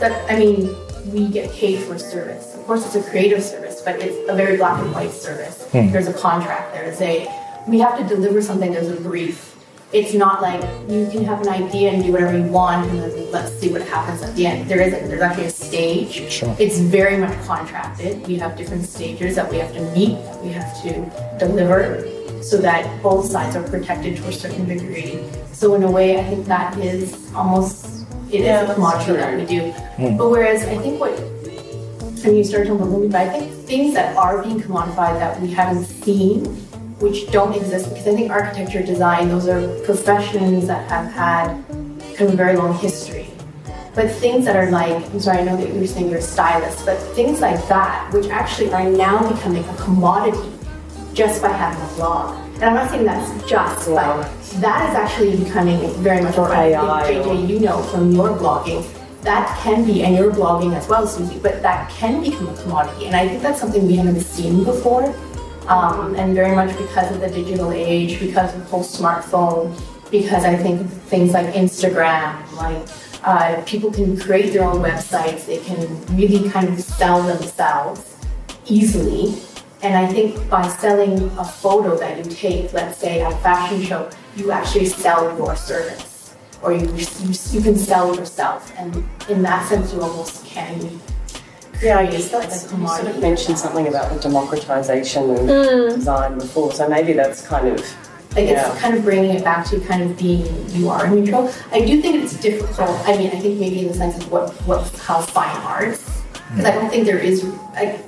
that, 0.00 0.12
I 0.30 0.38
mean, 0.38 0.76
we 1.12 1.28
get 1.28 1.50
paid 1.52 1.80
for 1.84 1.98
service. 1.98 2.47
Of 2.68 2.76
course, 2.76 2.94
it's 2.94 3.06
a 3.06 3.10
creative 3.10 3.42
service, 3.42 3.80
but 3.80 3.98
it's 3.98 4.28
a 4.28 4.34
very 4.36 4.58
black 4.58 4.78
and 4.78 4.92
white 4.92 5.10
service. 5.12 5.66
Hmm. 5.72 5.88
There's 5.90 6.06
a 6.06 6.12
contract. 6.12 6.74
There's 6.74 7.00
a 7.00 7.26
we 7.66 7.78
have 7.78 7.96
to 7.96 8.04
deliver 8.04 8.42
something. 8.42 8.72
There's 8.72 8.90
a 8.90 9.00
brief. 9.00 9.56
It's 9.94 10.12
not 10.12 10.42
like 10.42 10.60
you 10.86 11.08
can 11.10 11.24
have 11.24 11.40
an 11.40 11.48
idea 11.48 11.92
and 11.92 12.04
do 12.04 12.12
whatever 12.12 12.36
you 12.36 12.44
want, 12.44 12.90
and 12.90 12.98
then 13.00 13.32
let's 13.32 13.54
see 13.58 13.72
what 13.72 13.80
happens 13.88 14.20
at 14.22 14.36
the 14.36 14.44
end. 14.44 14.68
There 14.68 14.82
isn't. 14.82 15.08
There's 15.08 15.22
actually 15.22 15.46
a 15.46 15.50
stage. 15.50 16.30
Sure. 16.30 16.54
It's 16.58 16.78
very 16.78 17.16
much 17.16 17.32
contracted. 17.46 18.26
We 18.26 18.36
have 18.36 18.54
different 18.54 18.84
stages 18.84 19.36
that 19.36 19.50
we 19.50 19.56
have 19.56 19.72
to 19.72 19.80
meet, 19.96 20.22
that 20.24 20.44
we 20.44 20.50
have 20.52 20.70
to 20.82 21.38
deliver, 21.38 22.04
so 22.42 22.58
that 22.58 23.02
both 23.02 23.24
sides 23.30 23.56
are 23.56 23.66
protected 23.66 24.18
to 24.18 24.28
a 24.28 24.32
certain 24.32 24.68
degree. 24.68 25.24
So 25.52 25.74
in 25.74 25.84
a 25.84 25.90
way, 25.90 26.20
I 26.20 26.24
think 26.24 26.44
that 26.48 26.76
is 26.76 27.32
almost 27.34 28.04
it 28.30 28.40
is 28.40 28.44
Yeah, 28.44 28.60
a 28.60 28.66
that's 28.66 28.74
commodity 28.74 29.04
true. 29.06 29.16
that 29.16 29.38
we 29.38 29.46
do. 29.46 29.70
Hmm. 29.96 30.18
But 30.18 30.28
whereas 30.28 30.64
I 30.64 30.76
think 30.76 31.00
what 31.00 31.16
and 32.24 32.36
you 32.36 32.44
started 32.44 32.68
talking 32.68 32.86
about 32.86 33.10
but 33.10 33.20
I 33.20 33.28
think 33.28 33.52
things 33.66 33.94
that 33.94 34.16
are 34.16 34.42
being 34.42 34.60
commodified 34.60 35.18
that 35.18 35.40
we 35.40 35.50
haven't 35.52 35.84
seen, 35.84 36.44
which 37.00 37.30
don't 37.30 37.54
exist, 37.54 37.88
because 37.88 38.06
I 38.06 38.14
think 38.14 38.30
architecture, 38.30 38.82
design, 38.82 39.28
those 39.28 39.48
are 39.48 39.66
professions 39.84 40.66
that 40.66 40.88
have 40.90 41.12
had 41.12 41.48
kind 42.16 42.22
of 42.28 42.34
a 42.34 42.36
very 42.36 42.56
long 42.56 42.74
history. 42.78 43.28
But 43.94 44.10
things 44.10 44.44
that 44.44 44.56
are 44.56 44.70
like, 44.70 45.04
I'm 45.10 45.20
sorry, 45.20 45.38
I 45.38 45.44
know 45.44 45.56
that 45.56 45.68
you 45.72 45.80
were 45.80 45.86
saying 45.86 46.08
you're 46.08 46.18
a 46.18 46.22
stylist, 46.22 46.86
but 46.86 46.96
things 47.14 47.40
like 47.40 47.66
that, 47.68 48.12
which 48.12 48.26
actually 48.28 48.72
are 48.72 48.88
now 48.88 49.28
becoming 49.32 49.64
a 49.64 49.74
commodity 49.76 50.52
just 51.14 51.42
by 51.42 51.48
having 51.48 51.82
a 51.82 51.94
blog. 51.94 52.36
And 52.54 52.64
I'm 52.64 52.74
not 52.74 52.90
saying 52.90 53.04
that's 53.04 53.48
just, 53.48 53.88
Wow. 53.88 54.22
but 54.22 54.60
that 54.60 54.90
is 54.90 54.94
actually 54.96 55.36
becoming 55.44 55.90
very 56.02 56.22
much 56.22 56.36
Or 56.38 56.52
I 56.52 56.72
think, 57.06 57.24
JJ, 57.24 57.48
you 57.48 57.60
know 57.60 57.82
from 57.84 58.12
your 58.12 58.30
blogging, 58.30 58.84
that 59.22 59.58
can 59.62 59.84
be, 59.84 60.02
and 60.04 60.16
you're 60.16 60.32
blogging 60.32 60.74
as 60.76 60.88
well, 60.88 61.06
Susie, 61.06 61.38
but 61.38 61.60
that 61.62 61.90
can 61.90 62.22
become 62.22 62.48
a 62.48 62.56
commodity. 62.62 63.06
And 63.06 63.16
I 63.16 63.28
think 63.28 63.42
that's 63.42 63.60
something 63.60 63.86
we 63.86 63.96
haven't 63.96 64.20
seen 64.20 64.64
before. 64.64 65.14
Um, 65.66 66.14
and 66.14 66.34
very 66.34 66.54
much 66.54 66.76
because 66.78 67.14
of 67.14 67.20
the 67.20 67.28
digital 67.28 67.72
age, 67.72 68.18
because 68.20 68.54
of 68.54 68.60
the 68.60 68.66
whole 68.66 68.82
smartphone, 68.82 69.78
because 70.10 70.44
I 70.44 70.56
think 70.56 70.88
things 71.10 71.34
like 71.34 71.48
Instagram, 71.54 72.50
like 72.56 72.88
uh, 73.22 73.62
people 73.66 73.92
can 73.92 74.18
create 74.18 74.54
their 74.54 74.64
own 74.64 74.80
websites, 74.80 75.44
they 75.44 75.58
can 75.58 75.78
really 76.16 76.48
kind 76.48 76.68
of 76.68 76.80
sell 76.80 77.22
themselves 77.22 78.16
easily. 78.66 79.42
And 79.82 79.94
I 79.94 80.10
think 80.10 80.48
by 80.48 80.66
selling 80.66 81.22
a 81.38 81.44
photo 81.44 81.96
that 81.98 82.16
you 82.16 82.24
take, 82.24 82.72
let's 82.72 82.98
say 82.98 83.20
at 83.20 83.32
a 83.32 83.36
fashion 83.36 83.82
show, 83.82 84.08
you 84.36 84.50
actually 84.50 84.86
sell 84.86 85.36
your 85.36 85.54
service, 85.54 86.07
or 86.62 86.72
you, 86.72 86.86
you, 86.96 87.34
you 87.50 87.60
can 87.60 87.76
sell 87.76 88.14
yourself. 88.14 88.72
And 88.78 89.04
in 89.28 89.42
that 89.42 89.68
sense, 89.68 89.92
you 89.92 90.00
almost 90.02 90.44
can. 90.44 91.00
Yeah, 91.82 91.98
I 92.00 92.06
create 92.06 92.10
guess 92.22 92.30
that's, 92.30 92.46
a 92.46 92.50
you 92.54 92.58
sort 92.58 92.70
commodity. 92.70 93.10
of 93.10 93.20
mentioned 93.22 93.58
something 93.58 93.86
about 93.86 94.12
the 94.12 94.18
democratization 94.20 95.30
of 95.30 95.38
Mm. 95.38 95.94
design 95.94 96.34
before, 96.38 96.72
so 96.72 96.88
maybe 96.88 97.12
that's 97.12 97.46
kind 97.46 97.68
of 97.68 97.84
Like 98.36 98.46
Yeah. 98.50 98.70
it's 98.70 98.80
kind 98.80 98.94
of 98.94 99.02
bringing 99.04 99.30
it 99.36 99.42
back 99.42 99.64
to 99.70 99.80
kind 99.80 100.02
of 100.02 100.16
being 100.18 100.44
you 100.68 100.90
are 100.90 101.08
neutral. 101.08 101.50
I 101.72 101.80
do 101.80 102.02
think 102.02 102.22
it's 102.22 102.34
difficult. 102.36 102.90
I 103.08 103.16
mean, 103.16 103.28
I 103.32 103.38
think 103.40 103.58
maybe 103.58 103.80
in 103.80 103.88
the 103.88 103.94
sense 103.94 104.18
of 104.18 104.30
what 104.30 104.50
what 104.68 104.82
how 104.98 105.22
fine 105.22 105.56
arts, 105.64 106.04
because 106.50 106.66
I 106.66 106.72
don't 106.76 106.90
think 106.90 107.06
there 107.06 107.18
is 107.18 107.42
like 107.74 107.98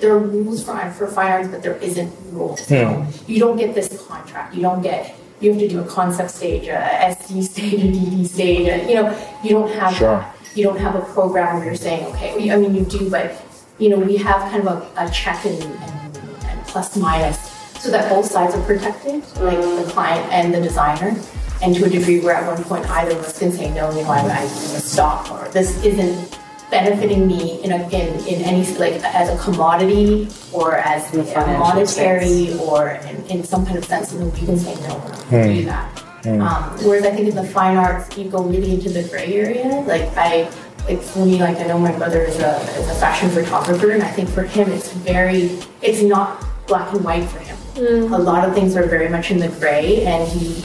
there 0.00 0.12
are 0.12 0.18
rules 0.18 0.62
for 0.62 0.76
for 0.98 1.06
fine 1.08 1.32
arts, 1.32 1.48
but 1.48 1.62
there 1.62 1.78
isn't 1.80 2.12
rules. 2.32 2.60
So 2.66 3.06
you 3.26 3.38
don't 3.40 3.56
get 3.56 3.74
this 3.74 3.88
contract. 4.06 4.54
You 4.54 4.62
don't 4.68 4.82
get. 4.82 5.14
You 5.42 5.50
have 5.50 5.60
to 5.60 5.68
do 5.68 5.80
a 5.80 5.84
concept 5.84 6.30
stage, 6.30 6.68
a 6.68 6.78
SD 7.18 7.42
stage, 7.42 7.74
a 7.74 7.88
DD 7.88 8.26
stage. 8.26 8.68
A, 8.68 8.88
you 8.88 8.94
know, 8.94 9.28
you 9.42 9.50
don't 9.50 9.70
have 9.72 9.92
Sure. 9.96 10.24
you 10.54 10.62
don't 10.62 10.78
have 10.78 10.94
a 10.94 11.00
program 11.00 11.56
where 11.56 11.66
you're 11.66 11.74
saying, 11.74 12.06
okay, 12.14 12.50
I 12.52 12.56
mean, 12.56 12.74
you 12.76 12.84
do, 12.84 13.10
but 13.10 13.34
you 13.78 13.88
know, 13.88 13.98
we 13.98 14.16
have 14.18 14.40
kind 14.52 14.66
of 14.66 14.68
a, 14.96 15.04
a 15.04 15.10
check 15.10 15.44
and, 15.44 15.60
and, 15.60 16.16
and 16.44 16.66
plus 16.66 16.96
minus 16.96 17.38
so 17.80 17.90
that 17.90 18.08
both 18.08 18.26
sides 18.26 18.54
are 18.54 18.62
protected, 18.64 19.14
like 19.40 19.58
the 19.58 19.84
client 19.90 20.24
and 20.32 20.54
the 20.54 20.60
designer. 20.60 21.16
And 21.60 21.74
to 21.74 21.84
a 21.86 21.88
degree 21.88 22.20
where 22.20 22.34
at 22.36 22.46
one 22.46 22.62
point 22.64 22.88
either 22.90 23.12
of 23.12 23.24
us 23.24 23.38
can 23.38 23.50
say, 23.50 23.68
no, 23.74 23.90
you 23.90 24.02
know, 24.02 24.08
going 24.08 24.28
to 24.28 24.48
stop 24.48 25.30
or 25.30 25.48
this 25.50 25.82
isn't 25.84 26.38
benefiting 26.72 27.28
me 27.28 27.62
in, 27.62 27.70
a, 27.70 27.80
in, 27.90 28.08
in 28.26 28.42
any, 28.42 28.64
like 28.78 28.94
as 29.04 29.28
a 29.28 29.36
commodity 29.44 30.26
or 30.52 30.76
as 30.76 31.12
In 31.12 31.20
a 31.20 31.22
a 31.22 31.26
financial 31.26 31.60
monetary 31.60 32.58
or 32.58 32.98
in, 33.10 33.16
in 33.26 33.44
some 33.44 33.64
kind 33.66 33.76
of 33.76 33.84
sense, 33.84 34.12
and 34.12 34.22
then 34.22 34.40
you 34.40 34.46
can 34.46 34.58
say, 34.58 34.74
no, 34.88 34.96
we're 34.96 35.10
not 35.10 35.20
to 35.20 35.42
hmm. 35.42 35.54
do 35.54 35.64
that. 35.66 35.98
Hmm. 36.24 36.40
Um, 36.40 36.62
whereas 36.84 37.04
I 37.04 37.10
think 37.10 37.28
in 37.28 37.36
the 37.36 37.44
fine 37.44 37.76
arts, 37.76 38.16
you 38.16 38.30
go 38.30 38.42
really 38.42 38.72
into 38.74 38.88
the 38.88 39.04
gray 39.04 39.34
area. 39.34 39.68
Like 39.86 40.08
I, 40.16 40.50
like 40.88 41.02
for 41.02 41.26
me, 41.26 41.38
like 41.38 41.58
I 41.58 41.66
know 41.66 41.78
my 41.78 41.92
brother 41.92 42.22
is 42.22 42.38
a, 42.40 42.56
is 42.80 42.88
a 42.88 42.94
fashion 42.94 43.28
photographer, 43.28 43.90
and 43.90 44.02
I 44.02 44.10
think 44.10 44.30
for 44.30 44.42
him 44.42 44.72
it's 44.72 44.90
very, 44.92 45.60
it's 45.82 46.02
not 46.02 46.42
black 46.66 46.90
and 46.94 47.04
white 47.04 47.28
for 47.28 47.40
him. 47.40 47.56
Hmm. 47.76 48.14
A 48.14 48.18
lot 48.18 48.48
of 48.48 48.54
things 48.54 48.76
are 48.76 48.86
very 48.86 49.10
much 49.10 49.30
in 49.30 49.38
the 49.38 49.48
gray, 49.60 50.04
and 50.06 50.26
he, 50.26 50.64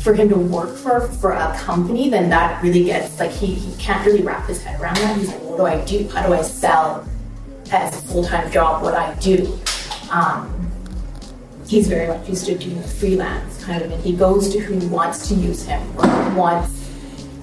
for 0.00 0.14
him 0.14 0.28
to 0.28 0.36
work 0.36 0.76
for 0.76 1.00
for 1.20 1.32
a 1.32 1.54
company, 1.58 2.08
then 2.08 2.30
that 2.30 2.62
really 2.62 2.84
gets 2.84 3.18
like 3.18 3.30
he 3.30 3.54
he 3.54 3.74
can't 3.76 4.04
really 4.06 4.22
wrap 4.22 4.46
his 4.46 4.62
head 4.62 4.80
around 4.80 4.96
that. 4.96 5.16
He's 5.16 5.28
like, 5.28 5.42
what 5.42 5.56
do 5.56 5.66
I 5.66 5.84
do? 5.84 6.08
How 6.08 6.26
do 6.26 6.34
I 6.34 6.42
sell 6.42 7.06
as 7.70 7.96
a 7.96 8.02
full 8.02 8.24
time 8.24 8.50
job 8.50 8.82
what 8.82 8.94
I 8.94 9.14
do? 9.16 9.58
Um, 10.10 10.70
he's 11.66 11.86
very 11.86 12.06
much 12.06 12.28
used 12.28 12.46
to 12.46 12.56
doing 12.56 12.82
freelance 12.82 13.62
kind 13.64 13.82
of, 13.82 13.90
and 13.90 14.02
he 14.02 14.14
goes 14.14 14.48
to 14.54 14.58
who 14.58 14.86
wants 14.88 15.28
to 15.28 15.34
use 15.34 15.64
him 15.64 15.82
or 15.98 16.06
wants 16.34 16.78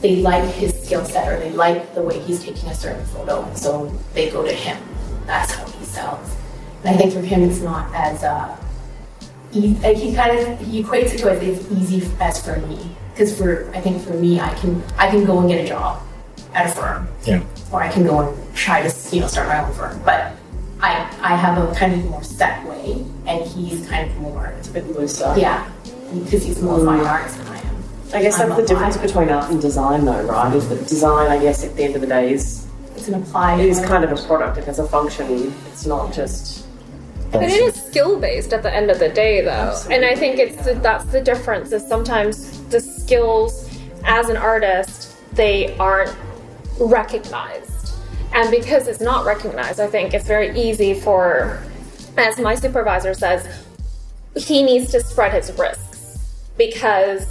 they 0.01 0.17
like 0.17 0.43
his 0.53 0.73
skill 0.83 1.03
set 1.05 1.31
or 1.31 1.39
they 1.39 1.51
like 1.51 1.93
the 1.95 2.01
way 2.01 2.19
he's 2.19 2.43
taking 2.43 2.69
a 2.69 2.75
certain 2.75 3.05
photo, 3.07 3.51
so 3.55 3.91
they 4.13 4.29
go 4.29 4.43
to 4.43 4.51
him. 4.51 4.77
That's 5.25 5.51
how 5.53 5.65
he 5.65 5.85
sells. 5.85 6.35
And 6.83 6.93
I 6.93 6.97
think 6.97 7.13
for 7.13 7.21
him, 7.21 7.41
it's 7.43 7.61
not 7.61 7.91
as 7.95 8.23
uh, 8.23 8.55
like 9.55 9.95
uh, 9.95 9.99
he 9.99 10.13
kind 10.13 10.37
of 10.37 10.59
he 10.59 10.83
equates 10.83 11.13
it 11.13 11.17
to 11.19 11.31
as 11.31 11.41
as 11.41 11.71
easy 11.71 12.07
as 12.19 12.43
for 12.45 12.57
me. 12.67 12.79
Because 13.13 13.37
for 13.37 13.69
I 13.73 13.81
think 13.81 14.01
for 14.03 14.13
me, 14.13 14.39
I 14.39 14.53
can 14.55 14.83
I 14.97 15.09
can 15.09 15.25
go 15.25 15.39
and 15.39 15.47
get 15.49 15.63
a 15.63 15.67
job 15.67 16.01
at 16.53 16.67
a 16.67 16.69
firm 16.69 17.07
Yeah. 17.25 17.41
or 17.71 17.81
I 17.83 17.89
can 17.89 18.05
go 18.05 18.19
and 18.21 18.55
try 18.55 18.81
to 18.87 19.15
you 19.15 19.21
know 19.21 19.27
start 19.27 19.47
my 19.47 19.63
own 19.65 19.73
firm. 19.73 20.01
But 20.03 20.33
I 20.81 20.91
I 21.21 21.35
have 21.35 21.57
a 21.57 21.73
kind 21.75 21.93
of 21.93 22.05
more 22.09 22.23
set 22.23 22.65
way, 22.67 23.05
and 23.27 23.45
he's 23.45 23.87
kind 23.87 24.09
of 24.09 24.17
more 24.17 24.47
It's 24.59 24.69
a 24.69 24.73
bit 24.73 24.87
looser. 24.95 25.33
yeah, 25.37 25.69
because 26.13 26.43
he's 26.43 26.61
more 26.61 26.83
fine 26.83 26.99
mm. 26.99 27.07
arts 27.07 27.35
than 27.35 27.47
I 27.47 27.57
am. 27.59 27.75
I 28.13 28.21
guess 28.21 28.39
I'm 28.39 28.49
that's 28.49 28.57
the 28.57 28.63
applied. 28.63 28.67
difference 28.67 28.97
between 28.97 29.29
art 29.29 29.49
and 29.51 29.61
design, 29.61 30.05
though, 30.05 30.21
right? 30.23 30.53
Is 30.55 30.69
that 30.69 30.87
design, 30.87 31.31
I 31.31 31.39
guess, 31.39 31.63
at 31.63 31.75
the 31.75 31.83
end 31.83 31.95
of 31.95 32.01
the 32.01 32.07
day, 32.07 32.33
is 32.33 32.67
It's 32.95 33.07
an 33.07 33.15
applied. 33.15 33.59
it 33.61 33.67
is 33.69 33.79
kind 33.83 34.03
of 34.03 34.11
a 34.11 34.21
product. 34.27 34.57
It 34.57 34.65
has 34.65 34.79
a 34.79 34.87
function. 34.87 35.53
It's 35.71 35.85
not 35.85 36.13
just. 36.13 36.64
But 37.39 37.49
it 37.49 37.61
is 37.61 37.75
skill 37.75 38.19
based 38.19 38.53
at 38.53 38.63
the 38.63 38.73
end 38.73 38.89
of 38.91 38.99
the 38.99 39.09
day, 39.09 39.41
though, 39.41 39.77
and 39.89 40.05
I 40.05 40.15
think 40.15 40.39
it's 40.39 40.63
that's 40.81 41.05
the 41.05 41.21
difference. 41.21 41.71
Is 41.71 41.87
sometimes 41.87 42.63
the 42.65 42.79
skills 42.79 43.69
as 44.03 44.29
an 44.29 44.37
artist 44.37 45.15
they 45.33 45.75
aren't 45.77 46.15
recognized, 46.79 47.95
and 48.33 48.51
because 48.51 48.87
it's 48.87 49.01
not 49.01 49.25
recognized, 49.25 49.79
I 49.79 49.87
think 49.87 50.13
it's 50.13 50.27
very 50.27 50.57
easy 50.59 50.93
for, 50.93 51.61
as 52.17 52.39
my 52.39 52.55
supervisor 52.55 53.13
says, 53.13 53.47
he 54.35 54.63
needs 54.63 54.91
to 54.91 55.01
spread 55.01 55.33
his 55.33 55.51
risks 55.57 56.35
because 56.57 57.25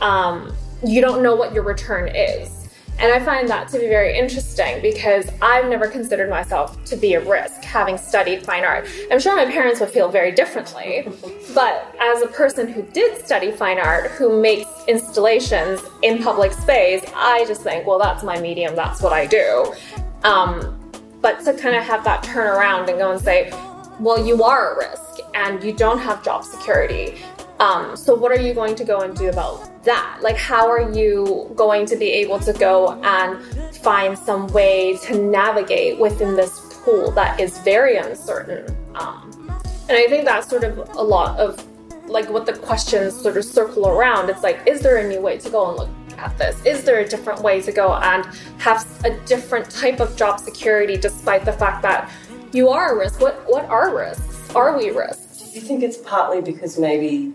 um, 0.00 0.54
you 0.84 1.00
don't 1.00 1.22
know 1.22 1.34
what 1.34 1.52
your 1.52 1.62
return 1.62 2.08
is. 2.14 2.59
And 3.00 3.10
I 3.10 3.18
find 3.18 3.48
that 3.48 3.68
to 3.68 3.78
be 3.78 3.88
very 3.88 4.18
interesting 4.18 4.82
because 4.82 5.26
I've 5.40 5.70
never 5.70 5.88
considered 5.88 6.28
myself 6.28 6.84
to 6.84 6.96
be 6.96 7.14
a 7.14 7.20
risk 7.26 7.62
having 7.62 7.96
studied 7.96 8.44
fine 8.44 8.62
art. 8.62 8.86
I'm 9.10 9.18
sure 9.18 9.34
my 9.34 9.50
parents 9.50 9.80
would 9.80 9.88
feel 9.88 10.10
very 10.10 10.32
differently, 10.32 11.08
but 11.54 11.96
as 11.98 12.20
a 12.20 12.26
person 12.26 12.68
who 12.68 12.82
did 12.82 13.24
study 13.24 13.52
fine 13.52 13.78
art, 13.78 14.10
who 14.10 14.42
makes 14.42 14.68
installations 14.86 15.80
in 16.02 16.22
public 16.22 16.52
space, 16.52 17.02
I 17.16 17.46
just 17.46 17.62
think, 17.62 17.86
well, 17.86 17.98
that's 17.98 18.22
my 18.22 18.38
medium, 18.38 18.76
that's 18.76 19.00
what 19.00 19.14
I 19.14 19.24
do. 19.24 19.74
Um, 20.22 20.76
but 21.22 21.42
to 21.46 21.54
kind 21.54 21.76
of 21.76 21.84
have 21.84 22.04
that 22.04 22.22
turn 22.22 22.48
around 22.48 22.90
and 22.90 22.98
go 22.98 23.12
and 23.12 23.20
say, 23.20 23.50
well, 23.98 24.22
you 24.22 24.42
are 24.42 24.74
a 24.74 24.90
risk 24.90 25.20
and 25.34 25.62
you 25.64 25.72
don't 25.72 25.98
have 25.98 26.22
job 26.22 26.44
security. 26.44 27.22
Um, 27.60 27.94
so, 27.94 28.14
what 28.14 28.32
are 28.32 28.40
you 28.40 28.54
going 28.54 28.74
to 28.74 28.84
go 28.84 29.00
and 29.02 29.14
do 29.14 29.28
about 29.28 29.84
that? 29.84 30.18
Like, 30.22 30.38
how 30.38 30.66
are 30.66 30.90
you 30.92 31.52
going 31.54 31.84
to 31.86 31.96
be 31.96 32.10
able 32.10 32.40
to 32.40 32.54
go 32.54 32.98
and 33.02 33.38
find 33.76 34.18
some 34.18 34.46
way 34.48 34.96
to 35.04 35.18
navigate 35.22 35.98
within 35.98 36.36
this 36.36 36.80
pool 36.82 37.10
that 37.12 37.38
is 37.38 37.58
very 37.58 37.98
uncertain? 37.98 38.74
Um, 38.94 39.60
and 39.90 39.98
I 39.98 40.06
think 40.08 40.24
that's 40.24 40.48
sort 40.48 40.64
of 40.64 40.78
a 40.96 41.02
lot 41.02 41.38
of 41.38 41.62
like 42.08 42.30
what 42.30 42.46
the 42.46 42.54
questions 42.54 43.14
sort 43.14 43.36
of 43.36 43.44
circle 43.44 43.88
around. 43.88 44.30
It's 44.30 44.42
like, 44.42 44.66
is 44.66 44.80
there 44.80 44.96
a 44.96 45.06
new 45.06 45.20
way 45.20 45.36
to 45.36 45.50
go 45.50 45.68
and 45.68 45.78
look 45.78 45.90
at 46.16 46.38
this? 46.38 46.64
Is 46.64 46.82
there 46.84 47.00
a 47.00 47.06
different 47.06 47.42
way 47.42 47.60
to 47.60 47.72
go 47.72 47.94
and 47.94 48.24
have 48.56 48.86
a 49.04 49.18
different 49.26 49.70
type 49.70 50.00
of 50.00 50.16
job 50.16 50.40
security 50.40 50.96
despite 50.96 51.44
the 51.44 51.52
fact 51.52 51.82
that 51.82 52.10
you 52.52 52.70
are 52.70 52.94
a 52.94 52.98
risk? 52.98 53.20
What 53.20 53.44
what 53.46 53.66
are 53.66 53.94
risks? 53.94 54.54
Are 54.54 54.78
we 54.78 54.90
risks? 54.90 55.50
Do 55.52 55.58
you 55.58 55.60
think 55.60 55.82
it's 55.82 55.98
partly 55.98 56.40
because 56.40 56.78
maybe 56.78 57.34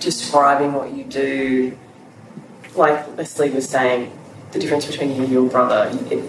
describing 0.00 0.72
what 0.72 0.92
you 0.92 1.04
do, 1.04 1.76
like 2.74 3.16
Leslie 3.16 3.50
was 3.50 3.68
saying, 3.68 4.12
the 4.52 4.58
difference 4.58 4.86
between 4.86 5.14
you 5.14 5.22
and 5.22 5.32
your 5.32 5.48
brother, 5.48 5.90
it, 6.10 6.24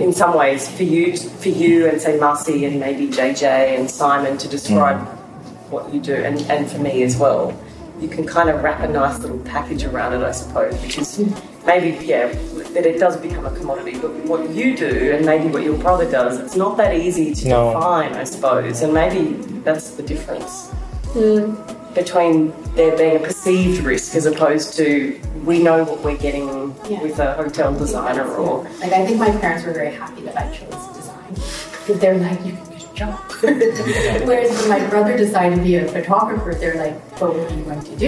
in 0.00 0.12
some 0.12 0.36
ways, 0.36 0.68
for 0.70 0.84
you, 0.84 1.16
for 1.16 1.48
you 1.48 1.88
and 1.88 2.00
say 2.00 2.18
Marcy 2.18 2.64
and 2.64 2.78
maybe 2.78 3.08
JJ 3.08 3.78
and 3.78 3.90
Simon 3.90 4.38
to 4.38 4.48
describe 4.48 4.98
mm. 4.98 5.70
what 5.70 5.92
you 5.92 6.00
do, 6.00 6.14
and, 6.14 6.40
and 6.42 6.70
for 6.70 6.78
me 6.78 7.02
as 7.02 7.16
well, 7.16 7.58
you 8.00 8.08
can 8.08 8.26
kind 8.26 8.48
of 8.48 8.62
wrap 8.62 8.80
a 8.80 8.88
nice 8.88 9.18
little 9.20 9.38
package 9.40 9.84
around 9.84 10.12
it, 10.12 10.22
I 10.22 10.32
suppose, 10.32 10.76
because 10.82 11.18
maybe, 11.64 12.04
yeah, 12.04 12.28
that 12.74 12.86
it 12.86 12.98
does 12.98 13.16
become 13.16 13.46
a 13.46 13.56
commodity, 13.56 13.98
but 13.98 14.10
what 14.24 14.50
you 14.50 14.76
do 14.76 15.12
and 15.12 15.24
maybe 15.24 15.48
what 15.48 15.62
your 15.62 15.78
brother 15.78 16.10
does, 16.10 16.38
it's 16.38 16.56
not 16.56 16.76
that 16.76 16.94
easy 16.94 17.34
to 17.34 17.48
No. 17.48 17.72
define, 17.72 18.14
I 18.14 18.24
suppose, 18.24 18.82
and 18.82 18.92
maybe 18.92 19.34
that's 19.62 19.90
the 19.90 20.02
difference 20.02 20.70
mm. 21.14 21.83
Between 21.94 22.52
there 22.74 22.96
being 22.96 23.16
a 23.16 23.18
perceived 23.20 23.82
risk 23.84 24.14
as 24.14 24.26
opposed 24.26 24.74
to 24.76 25.20
we 25.44 25.62
know 25.62 25.84
what 25.84 26.00
we're 26.02 26.16
getting 26.16 26.74
Yeah. 26.88 27.02
with 27.02 27.18
a 27.18 27.34
hotel 27.34 27.72
designer 27.74 28.26
or 28.34 28.64
Like 28.80 28.92
I 28.92 29.06
think 29.06 29.18
my 29.18 29.30
parents 29.30 29.64
were 29.64 29.72
very 29.72 29.92
happy 29.94 30.22
that 30.22 30.36
I 30.38 30.48
chose 30.48 30.88
design 30.96 31.34
because 31.34 31.98
they're 32.00 32.18
like, 32.18 32.44
you 32.44 32.52
can 32.52 32.64
get 32.70 32.84
a 32.90 32.94
job. 32.94 33.20
Whereas 34.26 34.50
when 34.58 34.68
my 34.68 34.86
brother 34.88 35.16
decided 35.16 35.56
to 35.56 35.62
be 35.62 35.76
a 35.76 35.86
photographer, 35.88 36.54
they're 36.54 36.76
like, 36.76 36.94
but 37.20 37.34
what 37.34 37.52
are 37.52 37.54
you 37.56 37.62
going 37.64 37.82
to 37.82 37.96
do? 37.96 38.06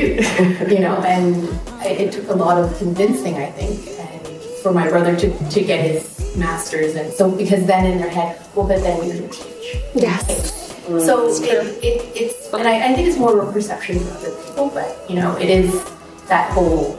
you 0.74 0.80
know, 0.80 0.96
and 1.02 1.48
it 1.84 2.12
took 2.12 2.28
a 2.28 2.34
lot 2.34 2.56
of 2.58 2.76
convincing, 2.78 3.36
I 3.36 3.50
think, 3.50 3.86
and 4.00 4.42
for 4.62 4.72
my 4.72 4.88
brother 4.88 5.14
to, 5.16 5.50
to 5.50 5.60
get 5.62 5.84
his 5.84 6.36
master's, 6.36 6.94
and 6.94 7.12
so 7.12 7.30
because 7.30 7.66
then 7.66 7.84
in 7.86 7.98
their 7.98 8.10
head, 8.10 8.40
well, 8.54 8.66
but 8.66 8.80
then 8.82 9.04
you 9.06 9.12
can 9.20 9.28
teach. 9.30 9.76
Yes. 9.94 10.65
So 10.86 11.28
mm. 11.28 11.42
it, 11.42 11.84
it, 11.84 12.16
it's, 12.16 12.52
and 12.54 12.68
I, 12.68 12.90
I 12.90 12.94
think 12.94 13.08
it's 13.08 13.18
more 13.18 13.40
of 13.40 13.48
a 13.48 13.52
perception 13.52 13.98
for 13.98 14.10
other 14.12 14.30
people, 14.44 14.70
but 14.70 15.10
you 15.10 15.16
know, 15.16 15.36
it 15.36 15.50
is 15.50 15.72
that 16.28 16.52
whole 16.52 16.96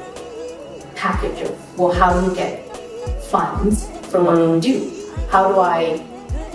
package 0.95 1.41
of, 1.47 1.80
well, 1.80 1.93
how 1.93 2.19
do 2.19 2.28
you 2.28 2.36
get 2.36 2.65
funds 3.23 3.88
for 4.10 4.21
what 4.21 4.36
you 4.36 4.43
mm. 4.43 4.62
do? 4.62 5.28
How 5.30 5.47
do 5.47 5.60
I 5.62 5.97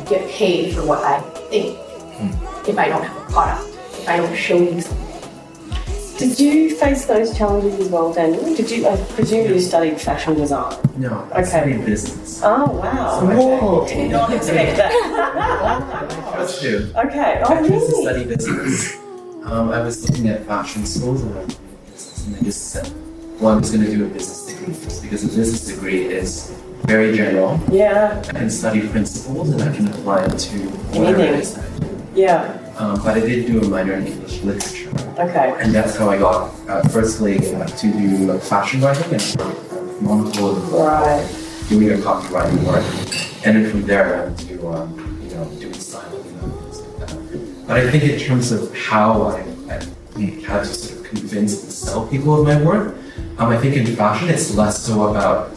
get 0.08 0.28
paid 0.30 0.74
for 0.74 0.84
what 0.84 1.02
I 1.04 1.20
think 1.48 1.78
hmm. 1.78 2.68
if 2.68 2.78
I 2.78 2.88
don't 2.88 3.02
have 3.02 3.16
a 3.16 3.32
product, 3.32 3.68
if 3.98 4.08
I 4.08 4.16
don't 4.18 4.36
show 4.36 4.56
you 4.56 4.80
something? 4.80 5.11
Did 6.22 6.38
you 6.40 6.76
face 6.76 7.04
those 7.06 7.36
challenges 7.36 7.74
as 7.80 7.88
well 7.88 8.12
Daniel 8.12 8.54
did 8.54 8.70
you 8.70 8.86
I 8.86 8.96
presume 9.16 9.46
you 9.52 9.60
studied 9.60 10.00
fashion 10.00 10.34
design 10.34 10.76
No, 10.96 11.28
I 11.32 11.40
Okay. 11.40 11.48
studied 11.50 11.84
business. 11.84 12.40
oh 12.44 12.70
wow 12.70 13.20
Whoa. 13.26 13.80
okay. 13.82 14.02
did 14.02 14.12
not 14.12 14.32
expect 14.32 14.76
that 14.78 14.92
That's 16.36 16.60
true. 16.60 16.90
okay 17.04 17.42
oh 17.44 17.54
I 17.54 17.68
chose 17.68 17.86
to 17.88 17.94
study 18.02 18.24
business. 18.24 18.98
Um, 19.44 19.70
I 19.70 19.80
was 19.82 20.08
looking 20.08 20.28
at 20.28 20.46
fashion 20.46 20.86
schools 20.86 21.22
and 21.22 21.36
I 21.36 21.44
was 21.44 21.54
business, 21.90 22.26
and 22.26 22.36
I 22.36 22.40
just 22.40 22.68
said, 22.72 22.86
well, 23.40 23.52
I'm 23.54 23.60
just 23.60 23.74
going 23.74 23.84
to 23.84 23.90
do 23.90 24.04
a 24.06 24.08
business 24.08 24.46
degree 24.46 24.72
first 24.72 25.02
because 25.02 25.24
a 25.24 25.36
business 25.36 25.66
degree 25.66 26.04
is 26.06 26.52
very 26.84 27.16
general. 27.16 27.58
yeah 27.70 28.22
I 28.28 28.32
can 28.32 28.50
study 28.50 28.88
principles 28.88 29.50
and 29.50 29.60
I 29.62 29.74
can 29.74 29.88
apply 29.88 30.24
it 30.26 30.38
to 30.38 30.58
whatever 30.94 31.22
it 31.22 31.40
is 31.40 31.54
that 31.54 31.64
I 31.64 31.78
do. 31.78 32.06
yeah 32.14 32.58
Um, 32.82 33.00
but 33.04 33.16
I 33.16 33.20
did 33.20 33.46
do 33.46 33.60
a 33.60 33.68
minor 33.68 33.92
in 33.92 34.08
English 34.08 34.42
literature. 34.42 34.90
okay 35.16 35.54
And 35.60 35.72
that's 35.72 35.94
how 35.96 36.10
I 36.10 36.18
got, 36.18 36.50
uh, 36.68 36.82
firstly, 36.88 37.38
uh, 37.54 37.64
to 37.80 37.86
do 37.92 38.36
fashion 38.40 38.80
writing 38.80 39.12
and 39.14 40.02
Monocle 40.02 40.54
right 40.74 41.24
doing 41.68 41.92
a 41.92 41.98
copywriting 42.02 42.58
work. 42.66 42.84
And 43.46 43.54
then 43.54 43.70
from 43.70 43.82
there, 43.82 44.26
I 44.26 44.34
to, 44.34 44.68
um, 44.68 44.88
you 45.22 45.30
know, 45.32 45.44
doing 45.60 45.74
styling 45.74 46.26
and 46.42 46.52
things 46.58 46.80
like 46.80 47.08
that. 47.08 47.68
But 47.68 47.76
I 47.76 47.88
think 47.88 48.02
in 48.02 48.18
terms 48.18 48.50
of 48.50 48.74
how 48.76 49.30
I, 49.30 49.38
I 49.70 49.78
had 50.50 50.64
to 50.64 50.74
sort 50.74 50.98
of 50.98 51.06
convince 51.06 51.62
and 51.62 51.72
sell 51.72 52.08
people 52.08 52.40
of 52.40 52.46
my 52.48 52.60
work, 52.64 52.96
um, 53.38 53.50
I 53.50 53.58
think 53.58 53.76
in 53.76 53.86
fashion, 53.94 54.28
it's 54.28 54.56
less 54.56 54.82
so 54.84 55.06
about, 55.06 55.54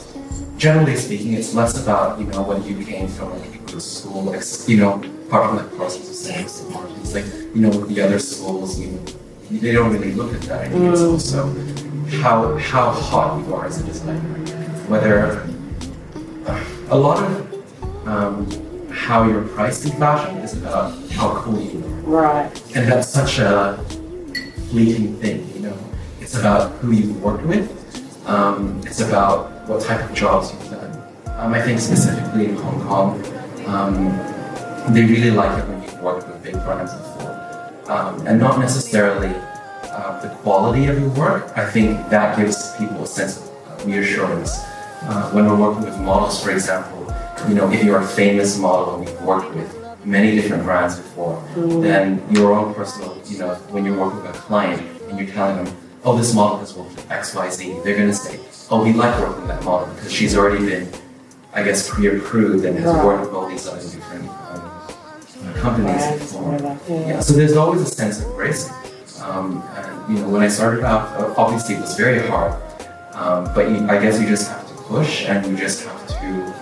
generally 0.58 0.96
speaking, 0.96 1.34
it's 1.34 1.56
less 1.56 1.74
about, 1.82 2.20
you 2.20 2.28
know, 2.28 2.44
what 2.44 2.64
you 2.64 2.86
came 2.86 3.08
from, 3.08 3.32
like, 3.42 3.72
you 3.72 3.80
school, 3.80 4.34
you 4.68 4.78
know, 4.78 5.02
apart 5.28 5.50
from 5.50 5.58
like 5.58 5.78
Parsons 5.78 6.10
or 6.10 6.14
Sanders 6.14 6.64
or 6.66 6.70
Martins, 6.72 7.14
like, 7.14 7.26
you 7.56 7.62
know, 7.62 7.70
with 7.70 7.90
the 7.90 8.02
other 8.02 8.20
schools, 8.20 8.80
you 8.80 8.88
know, 8.88 9.06
they 9.52 9.72
don't 9.72 9.92
really 9.92 10.14
look 10.14 10.34
at 10.34 10.42
that. 10.44 10.66
I 10.66 10.70
think 10.70 10.84
it's 10.86 11.02
also 11.02 11.48
how, 12.22 12.56
how 12.58 12.92
hot 12.92 13.46
you 13.46 13.54
are 13.56 13.66
as 13.66 13.82
a 13.82 13.84
designer. 13.86 14.20
Whether 14.88 15.48
a 16.90 16.98
lot 16.98 17.24
of 17.24 18.08
um, 18.08 18.90
how 18.92 19.28
you're 19.28 19.48
priced 19.50 19.86
in 19.86 19.92
fashion 19.94 20.38
is 20.38 20.54
about 20.56 20.98
how 21.12 21.36
cool 21.38 21.60
you 21.60 21.80
are. 21.80 21.90
right 22.02 22.76
And 22.76 22.92
that's 22.92 23.08
such 23.08 23.40
a 23.40 23.78
fleeting 24.70 25.16
thing, 25.18 25.48
you 25.56 25.62
know. 25.62 25.78
It's 26.22 26.36
about 26.36 26.72
who 26.74 26.92
you've 26.92 27.22
worked 27.22 27.46
with. 27.46 27.72
Um, 28.28 28.82
it's 28.86 29.00
about 29.00 29.68
what 29.68 29.82
type 29.82 30.08
of 30.08 30.16
jobs 30.16 30.52
you've 30.52 30.72
done. 30.72 31.04
Um, 31.38 31.54
I 31.54 31.62
think 31.62 31.80
specifically 31.80 32.46
in 32.46 32.56
Hong 32.58 32.82
Kong, 32.82 33.26
um, 33.66 34.35
they 34.94 35.04
really 35.06 35.32
like 35.32 35.58
it 35.58 35.68
when 35.68 35.82
you 35.84 36.04
work 36.04 36.28
with 36.28 36.44
big 36.44 36.54
brands 36.64 36.94
before. 36.94 37.32
Um, 37.88 38.26
and 38.28 38.40
not 38.40 38.60
necessarily 38.60 39.34
uh, 39.84 40.20
the 40.22 40.30
quality 40.42 40.86
of 40.88 41.00
your 41.00 41.10
work. 41.10 41.52
I 41.58 41.70
think 41.70 42.10
that 42.10 42.38
gives 42.38 42.76
people 42.78 43.04
a 43.04 43.08
sense 43.08 43.38
of 43.38 43.50
uh, 43.82 43.86
reassurance. 43.86 44.52
Uh, 45.04 45.30
when 45.32 45.46
we're 45.46 45.56
working 45.56 45.84
with 45.84 46.00
models, 46.00 46.42
for 46.44 46.52
example, 46.52 47.02
you 47.48 47.54
know, 47.54 47.70
if 47.72 47.84
you're 47.84 48.00
a 48.02 48.08
famous 48.08 48.58
model 48.58 48.96
and 48.96 49.08
you've 49.08 49.22
worked 49.22 49.54
with 49.56 49.70
many 50.04 50.36
different 50.36 50.64
brands 50.64 50.96
before, 50.98 51.44
then 51.56 52.24
your 52.32 52.54
own 52.54 52.74
personal, 52.74 53.20
you 53.28 53.38
know, 53.38 53.54
when 53.70 53.86
you're 53.86 53.98
working 54.00 54.22
with 54.24 54.36
a 54.36 54.40
client 54.40 54.82
and 55.10 55.20
you're 55.20 55.30
telling 55.30 55.64
them, 55.64 55.76
oh, 56.04 56.18
this 56.18 56.34
model 56.34 56.58
has 56.60 56.74
worked 56.74 56.96
with 56.96 57.08
XYZ, 57.10 57.84
they're 57.84 57.96
going 57.96 58.10
to 58.10 58.16
say, 58.16 58.40
oh, 58.72 58.84
we 58.84 58.94
like 58.94 59.20
working 59.20 59.42
with 59.42 59.48
that 59.50 59.64
model 59.64 59.88
because 59.94 60.12
she's 60.12 60.36
already 60.36 60.64
been, 60.66 60.88
I 61.54 61.62
guess, 61.64 61.88
pre-approved 61.90 62.66
and 62.66 62.78
has 62.80 62.94
Right. 62.94 63.06
worked 63.06 63.22
with 63.26 63.34
all 63.34 63.48
these 63.48 63.68
other 63.68 63.78
uh, 63.80 63.82
companies 65.56 65.96
Brands, 65.96 66.22
before. 66.32 66.52
whatever, 66.52 66.80
yeah. 66.90 67.08
Yeah, 67.08 67.20
so 67.20 67.34
there's 67.34 67.56
always 67.56 67.82
a 67.82 67.86
sense 67.86 68.22
of 68.22 68.36
risk. 68.36 68.72
Um, 69.22 69.64
and, 69.76 70.16
you 70.18 70.22
know, 70.24 70.30
when 70.30 70.42
I 70.42 70.48
started 70.48 70.84
out, 70.84 71.20
uh, 71.20 71.34
obviously 71.38 71.76
it 71.76 71.82
was 71.82 71.96
very 71.96 72.20
hard. 72.28 72.54
Um, 73.14 73.46
but 73.56 73.70
you, 73.70 73.88
I 73.88 74.00
guess 74.00 74.20
you 74.20 74.28
just 74.28 74.50
have 74.52 74.68
to 74.68 74.74
push 74.84 75.26
and 75.26 75.46
you 75.48 75.56
just 75.58 75.86
have 75.86 76.08
to, 76.08 76.54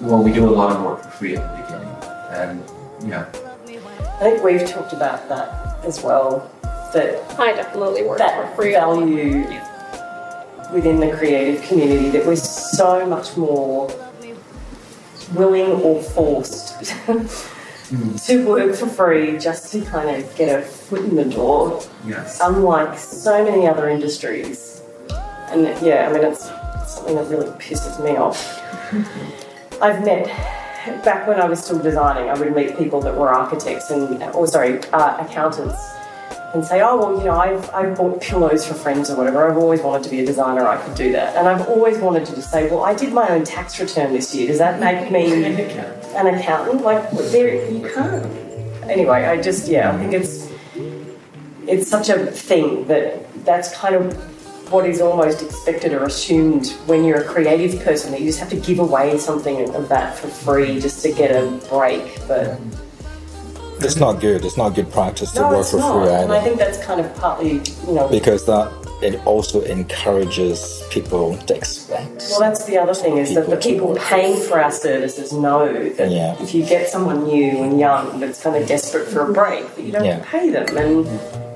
well, 0.00 0.22
we 0.22 0.32
do 0.32 0.48
a 0.48 0.50
lot 0.50 0.74
of 0.74 0.82
work 0.84 1.02
for 1.02 1.08
free 1.10 1.36
at 1.36 1.42
the 1.56 1.62
beginning. 1.62 1.88
And 2.30 3.10
Yeah. 3.10 3.26
I 4.20 4.22
think 4.30 4.42
we've 4.42 4.68
talked 4.68 4.92
about 4.92 5.28
that 5.28 5.78
as 5.84 6.02
well. 6.02 6.50
That 6.92 7.38
I 7.38 7.52
definitely 7.52 8.02
work 8.02 8.18
that 8.18 8.50
for 8.50 8.62
free. 8.62 8.72
value 8.72 9.44
within 10.72 10.98
the 11.00 11.14
creative 11.16 11.62
community 11.62 12.10
that 12.10 12.26
we're 12.26 12.34
so 12.36 13.06
much 13.06 13.36
more 13.36 13.88
willing 15.34 15.70
or 15.82 16.02
forced 16.02 16.82
to 17.88 18.46
work 18.46 18.74
for 18.76 18.86
free 18.86 19.38
just 19.38 19.72
to 19.72 19.80
kind 19.82 20.10
of 20.10 20.36
get 20.36 20.58
a 20.58 20.62
foot 20.62 21.00
in 21.00 21.16
the 21.16 21.24
door, 21.24 21.82
Yes. 22.06 22.40
unlike 22.42 22.98
so 22.98 23.44
many 23.44 23.66
other 23.66 23.88
industries. 23.88 24.82
And 25.50 25.62
yeah, 25.84 26.08
I 26.08 26.12
mean, 26.12 26.24
it's 26.24 26.44
something 26.86 27.16
that 27.16 27.28
really 27.28 27.48
pisses 27.58 28.02
me 28.04 28.16
off. 28.16 28.62
I've 29.82 30.04
met, 30.04 30.26
back 31.04 31.26
when 31.26 31.40
I 31.40 31.46
was 31.46 31.62
still 31.64 31.78
designing, 31.78 32.28
I 32.30 32.34
would 32.38 32.54
meet 32.54 32.76
people 32.76 33.00
that 33.02 33.14
were 33.16 33.28
architects 33.30 33.90
and, 33.90 34.22
or 34.34 34.46
sorry, 34.46 34.80
uh, 34.92 35.24
accountants 35.24 35.76
and 36.54 36.64
say, 36.64 36.80
oh, 36.80 36.96
well, 36.96 37.18
you 37.18 37.24
know, 37.24 37.36
I've, 37.36 37.68
I've 37.74 37.96
bought 37.96 38.22
pillows 38.22 38.66
for 38.66 38.74
friends 38.74 39.10
or 39.10 39.16
whatever. 39.16 39.50
I've 39.50 39.58
always 39.58 39.82
wanted 39.82 40.04
to 40.04 40.10
be 40.10 40.20
a 40.20 40.26
designer. 40.26 40.66
I 40.66 40.82
could 40.82 40.94
do 40.94 41.12
that. 41.12 41.36
And 41.36 41.46
I've 41.46 41.68
always 41.68 41.98
wanted 41.98 42.24
to 42.26 42.34
just 42.34 42.50
say, 42.50 42.70
well, 42.70 42.84
I 42.84 42.94
did 42.94 43.12
my 43.12 43.28
own 43.28 43.44
tax 43.44 43.78
return 43.78 44.12
this 44.14 44.34
year. 44.34 44.46
Does 44.48 44.58
that 44.58 44.80
make 44.80 45.12
me 45.12 45.44
an 45.44 46.26
accountant? 46.26 46.82
Like, 46.82 47.10
there, 47.10 47.70
you 47.70 47.90
can't. 47.92 48.24
Anyway, 48.84 49.24
I 49.24 49.40
just, 49.40 49.68
yeah, 49.68 49.92
I 49.92 49.98
think 49.98 50.14
it's, 50.14 50.50
it's 51.66 51.86
such 51.86 52.08
a 52.08 52.26
thing 52.26 52.86
that 52.86 53.26
that's 53.44 53.74
kind 53.74 53.94
of 53.94 54.14
what 54.72 54.86
is 54.86 55.00
almost 55.00 55.42
expected 55.42 55.92
or 55.92 56.04
assumed 56.04 56.68
when 56.86 57.04
you're 57.04 57.20
a 57.20 57.24
creative 57.24 57.82
person 57.84 58.10
that 58.10 58.20
you 58.20 58.26
just 58.26 58.38
have 58.38 58.50
to 58.50 58.56
give 58.56 58.78
away 58.78 59.18
something 59.18 59.74
of 59.74 59.88
that 59.88 60.16
for 60.16 60.28
free 60.28 60.80
just 60.80 61.02
to 61.02 61.12
get 61.12 61.30
a 61.30 61.50
break. 61.68 62.18
But 62.26 62.58
It's 63.80 63.96
not 63.96 64.20
good. 64.20 64.44
It's 64.44 64.56
not 64.56 64.74
good 64.74 64.90
practice 64.92 65.30
to 65.32 65.40
no, 65.40 65.48
work 65.50 65.66
for 65.66 65.76
not. 65.78 66.04
free 66.06 66.14
And 66.14 66.32
I 66.32 66.40
think 66.42 66.58
that's 66.58 66.78
kind 66.84 67.00
of 67.00 67.14
partly, 67.16 67.60
you 67.86 67.92
know, 67.92 68.08
Because 68.08 68.44
that 68.46 68.72
it 69.02 69.24
also 69.26 69.62
encourages 69.62 70.82
people 70.90 71.36
to 71.46 71.54
expect. 71.56 72.26
well, 72.30 72.40
that's 72.40 72.64
the 72.64 72.76
other 72.76 72.94
thing 72.94 73.18
is 73.18 73.34
that 73.34 73.48
the 73.48 73.56
people 73.56 73.96
paying 74.08 74.36
for 74.40 74.60
our 74.60 74.72
services 74.72 75.32
know 75.32 75.72
that 75.72 76.10
Yeah. 76.10 76.34
if 76.42 76.52
you 76.54 76.64
get 76.64 76.88
someone 76.88 77.24
new 77.24 77.62
and 77.62 77.78
young 77.78 78.18
that's 78.18 78.42
kind 78.42 78.56
of 78.56 78.66
desperate 78.66 79.06
for 79.06 79.30
a 79.30 79.32
break, 79.32 79.74
that 79.76 79.82
you 79.84 79.92
don't 79.92 80.04
Yeah. 80.04 80.20
pay 80.28 80.50
them. 80.50 80.76
And 80.76 81.06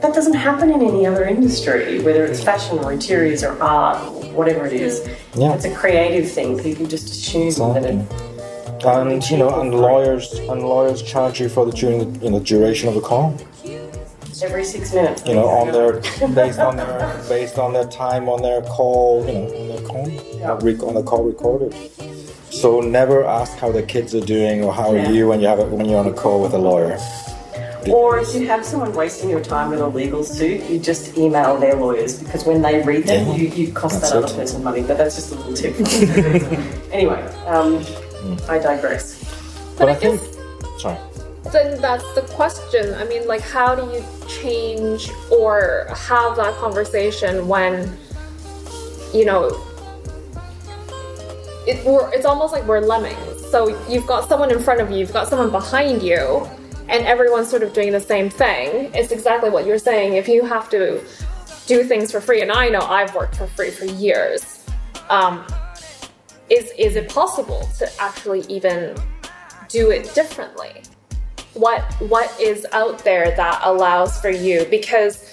that 0.03 0.15
doesn't 0.15 0.35
happen 0.35 0.71
in 0.71 0.83
any 0.83 1.05
other 1.07 1.25
industry, 1.25 2.01
whether 2.01 2.25
it's 2.25 2.41
fashion 2.43 2.79
or 2.79 2.93
interiors 2.93 3.43
or 3.43 3.61
art 3.61 3.99
or 4.07 4.23
whatever 4.39 4.65
it 4.67 4.73
is. 4.73 5.03
Yeah. 5.35 5.55
It's 5.55 5.65
a 5.65 5.71
creative 5.75 6.31
thing. 6.31 6.59
People 6.59 6.87
just 6.87 7.09
assume 7.11 7.75
that 7.75 7.85
it, 7.85 7.97
And 8.85 9.23
you 9.31 9.37
know, 9.39 9.61
and 9.61 9.73
lawyers 9.75 10.33
and 10.33 10.63
lawyers 10.63 11.03
charge 11.03 11.41
you 11.41 11.49
for 11.49 11.65
the 11.67 11.73
during 11.73 11.99
the 12.13 12.25
you 12.25 12.31
know 12.33 12.41
duration 12.41 12.89
of 12.89 12.95
the 12.95 13.01
call. 13.01 13.35
every 14.43 14.65
six 14.65 14.93
minutes. 14.93 15.23
You 15.27 15.35
know, 15.35 15.47
on 15.47 15.71
their 15.71 15.93
based 16.35 16.59
on 16.59 16.77
their 16.77 17.23
based 17.29 17.59
on 17.59 17.73
their 17.73 17.87
time 17.87 18.29
on 18.29 18.43
their 18.43 18.63
call. 18.63 19.25
You 19.27 19.33
know, 19.35 19.45
on 19.47 19.69
their 19.69 19.83
call, 19.83 20.09
Yeah. 20.09 20.87
on 20.89 20.95
the 20.95 21.03
call 21.03 21.23
recorded. 21.25 21.75
So 22.51 22.81
never 22.81 23.25
ask 23.25 23.57
how 23.59 23.71
the 23.73 23.83
kids 23.83 24.15
are 24.15 24.21
doing 24.21 24.65
or 24.65 24.73
how 24.73 24.93
Yeah. 24.93 25.09
are 25.09 25.13
you 25.13 25.29
when 25.29 25.41
you 25.41 25.47
have 25.47 25.61
a, 25.61 25.65
when 25.65 25.87
you're 25.89 26.01
on 26.01 26.07
a 26.09 26.13
call 26.13 26.43
with 26.43 26.53
a 26.55 26.59
lawyer. 26.59 26.99
Or 27.89 28.19
if 28.19 28.33
you 28.35 28.47
have 28.47 28.65
someone 28.65 28.93
wasting 28.95 29.29
your 29.31 29.41
time 29.41 29.71
with 29.71 29.81
a 29.81 29.87
legal 29.89 30.23
suit, 30.23 30.63
you 30.71 30.79
just 30.79 31.17
email 31.19 31.57
their 31.59 31.75
lawyers 31.75 32.19
because 32.19 32.45
when 32.45 32.63
they 32.63 32.81
read 32.83 33.07
them, 33.07 33.27
Yeah. 33.29 33.35
you, 33.35 33.49
you 33.49 33.73
cost 33.73 34.01
That's 34.01 34.13
that 34.13 34.23
other 34.25 34.33
it. 34.33 34.37
person 34.37 34.63
money. 34.63 34.83
But 34.83 34.99
that's 34.99 35.15
just 35.17 35.33
a 35.33 35.35
little 35.37 35.55
tip. 35.55 35.75
anyway, 36.93 37.21
um, 37.47 37.85
I 38.49 38.59
digress. 38.59 39.75
But 39.79 39.89
I 39.89 39.93
I 39.93 39.95
think, 39.95 40.21
guess- 40.21 40.83
sorry. 40.83 40.99
then 41.53 41.81
that's 41.81 42.05
the 42.15 42.23
question. 42.23 42.95
I 42.95 43.05
mean, 43.05 43.27
like, 43.27 43.41
how 43.43 43.75
do 43.75 43.83
you 43.93 44.05
change 44.29 45.11
or 45.31 45.87
have 45.97 46.37
that 46.37 46.55
conversation 46.57 47.49
when, 47.49 47.97
you 49.13 49.25
know, 49.25 49.51
it, 51.67 51.85
we're, 51.87 52.13
it's 52.13 52.27
almost 52.27 52.53
like 52.53 52.65
we're 52.67 52.81
lemmings. 52.81 53.47
So 53.51 53.69
you've 53.89 54.07
got 54.07 54.29
someone 54.29 54.51
in 54.51 54.59
front 54.61 54.81
of 54.81 54.91
you, 54.91 54.99
you've 54.99 55.13
got 55.13 55.29
someone 55.29 55.51
behind 55.51 56.03
you, 56.03 56.49
and 56.89 57.07
everyone's 57.07 57.49
sort 57.49 57.63
of 57.63 57.73
doing 57.73 57.93
the 57.93 58.01
same 58.01 58.29
thing. 58.31 58.91
It's 58.95 59.13
exactly 59.13 59.49
what 59.51 59.65
you're 59.67 59.79
saying. 59.79 60.15
If 60.15 60.27
you 60.29 60.45
have 60.45 60.69
to 60.71 61.01
do 61.67 61.85
things 61.85 62.11
for 62.11 62.21
free, 62.21 62.43
and 62.43 62.51
I 62.51 62.69
know 62.69 62.81
I've 62.81 63.15
worked 63.15 63.37
for 63.37 63.47
free 63.47 63.71
for 63.71 63.85
years, 63.85 64.65
um, 65.09 65.45
is 66.51 66.73
is 66.79 66.97
it 66.97 67.09
possible 67.09 67.69
to 67.79 67.91
actually 68.01 68.41
even 68.49 68.97
do 69.69 69.91
it 69.91 70.15
differently? 70.15 70.83
what 71.55 71.83
what 72.01 72.41
is 72.41 72.67
out 72.73 72.99
there 73.05 73.35
that 73.37 73.61
allows 73.63 74.19
for 74.21 74.31
you 74.31 74.65
because 74.71 75.29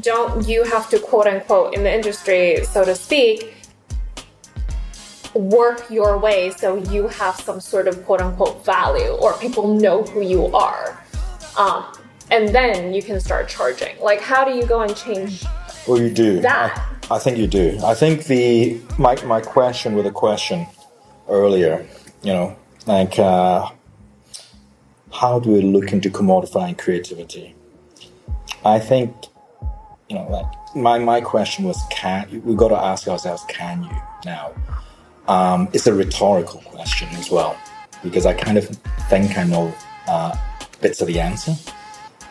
don't 0.00 0.46
you 0.48 0.62
have 0.62 0.88
to 0.88 0.98
quote 0.98 1.26
unquote 1.26 1.74
in 1.74 1.82
the 1.82 1.92
industry 1.92 2.64
so 2.64 2.84
to 2.84 2.94
speak 2.94 3.54
work 5.34 5.90
your 5.90 6.16
way 6.16 6.50
so 6.50 6.76
you 6.92 7.08
have 7.08 7.34
some 7.40 7.60
sort 7.60 7.88
of 7.88 8.04
quote 8.04 8.20
unquote 8.20 8.64
value 8.64 9.10
or 9.14 9.32
people 9.38 9.74
know 9.74 10.02
who 10.04 10.20
you 10.20 10.46
are 10.54 11.02
um, 11.58 11.84
and 12.30 12.48
then 12.50 12.94
you 12.94 13.02
can 13.02 13.18
start 13.18 13.48
charging 13.48 13.98
like 14.00 14.20
how 14.20 14.44
do 14.44 14.52
you 14.52 14.64
go 14.64 14.82
and 14.82 14.96
change 14.96 15.44
Well, 15.86 16.00
you 16.00 16.10
do. 16.10 16.40
That. 16.40 16.93
I, 17.10 17.18
think 17.18 17.38
you 17.38 17.46
do. 17.46 17.78
I 17.84 17.94
think 17.94 18.24
the 18.24 18.80
my 18.98 19.14
my 19.24 19.40
question 19.40 19.94
with 19.94 20.06
a 20.06 20.10
question 20.10 20.66
earlier, 21.28 21.86
you 22.22 22.32
know, 22.32 22.56
like 22.86 23.18
uh, 23.18 23.70
how 25.12 25.38
do 25.38 25.50
we 25.50 25.62
look 25.62 25.92
into 25.92 26.10
commodifying 26.10 26.78
creativity? 26.78 27.54
I 28.64 28.78
think, 28.78 29.14
you 30.08 30.16
know, 30.16 30.28
like 30.30 30.74
my 30.74 30.98
my 30.98 31.20
question 31.20 31.64
was, 31.64 31.80
can 31.90 32.42
we 32.44 32.54
got 32.54 32.68
to 32.68 32.76
ask 32.78 33.06
ourselves, 33.06 33.44
can 33.48 33.84
you 33.84 34.02
now? 34.24 34.52
Um, 35.28 35.68
it's 35.72 35.86
a 35.86 35.94
rhetorical 35.94 36.60
question 36.62 37.08
as 37.12 37.30
well 37.30 37.56
because 38.02 38.26
I 38.26 38.34
kind 38.34 38.58
of 38.58 38.66
think 39.08 39.38
I 39.38 39.44
know 39.44 39.74
uh, 40.06 40.36
bits 40.80 41.00
of 41.00 41.06
the 41.08 41.20
answer 41.20 41.54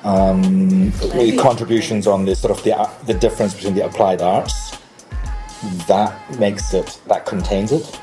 um, 0.04 0.92
the 0.92 1.38
contributions 1.42 2.08
on 2.08 2.26
the 2.26 2.36
sort 2.36 2.58
of 2.58 2.64
the, 2.64 2.78
uh, 2.78 2.90
the 3.06 3.14
difference 3.14 3.54
between 3.54 3.76
the 3.76 3.86
applied 3.86 4.22
arts 4.22 4.78
that 5.88 6.14
makes 6.40 6.74
it 6.74 7.00
that 7.08 7.26
contains 7.26 7.72
it 7.72 8.00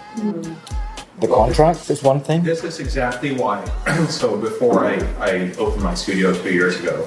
the 1.21 1.29
contract 1.29 1.91
is 1.91 2.03
one 2.03 2.21
thing 2.21 2.43
This 2.43 2.65
is 2.65 2.81
exactly 2.81 3.33
why. 3.35 3.63
so 4.09 4.39
before 4.39 4.87
I, 4.87 4.95
I 5.21 5.53
opened 5.59 5.83
my 5.83 5.95
studio 5.95 6.33
two 6.33 6.53
years 6.53 6.81
ago, 6.81 7.05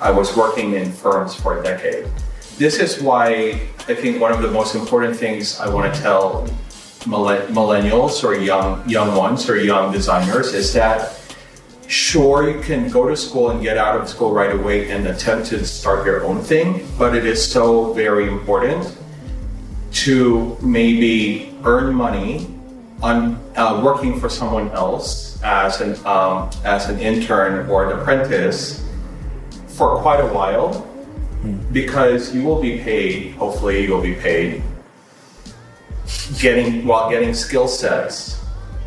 I 0.00 0.10
was 0.10 0.36
working 0.36 0.74
in 0.74 0.90
firms 0.90 1.34
for 1.34 1.60
a 1.60 1.62
decade. 1.62 2.08
This 2.58 2.78
is 2.80 3.00
why 3.00 3.60
I 3.88 3.94
think 3.94 4.20
one 4.20 4.32
of 4.32 4.42
the 4.42 4.50
most 4.50 4.74
important 4.74 5.16
things 5.16 5.60
I 5.60 5.72
want 5.72 5.94
to 5.94 6.00
tell 6.00 6.48
millen- 7.06 7.54
millennials 7.54 8.24
or 8.24 8.34
young 8.34 8.86
young 8.88 9.14
ones 9.16 9.48
or 9.48 9.56
young 9.56 9.92
designers 9.92 10.52
is 10.52 10.72
that 10.72 11.19
sure 11.90 12.48
you 12.48 12.60
can 12.62 12.88
go 12.88 13.08
to 13.08 13.16
school 13.16 13.50
and 13.50 13.60
get 13.62 13.76
out 13.76 14.00
of 14.00 14.08
school 14.08 14.32
right 14.32 14.52
away 14.52 14.90
and 14.92 15.08
attempt 15.08 15.48
to 15.48 15.66
start 15.66 16.06
your 16.06 16.24
own 16.24 16.40
thing, 16.40 16.86
but 16.96 17.16
it 17.16 17.26
is 17.26 17.44
so 17.44 17.92
very 17.94 18.28
important 18.28 18.96
to 19.92 20.56
maybe 20.62 21.52
earn 21.64 21.92
money 21.92 22.46
on 23.02 23.34
uh, 23.56 23.80
working 23.82 24.20
for 24.20 24.28
someone 24.28 24.70
else 24.70 25.42
as 25.42 25.80
an 25.80 25.94
um, 26.06 26.48
as 26.64 26.88
an 26.88 27.00
intern 27.00 27.68
or 27.68 27.90
an 27.90 27.98
apprentice 27.98 28.86
for 29.66 29.96
quite 30.00 30.20
a 30.20 30.26
while 30.26 30.86
because 31.72 32.34
you 32.34 32.44
will 32.44 32.60
be 32.60 32.78
paid 32.78 33.32
hopefully 33.36 33.82
you'll 33.84 34.02
be 34.02 34.14
paid 34.14 34.62
getting 36.38 36.86
while 36.86 37.08
getting 37.08 37.32
skill 37.32 37.66
sets 37.66 38.39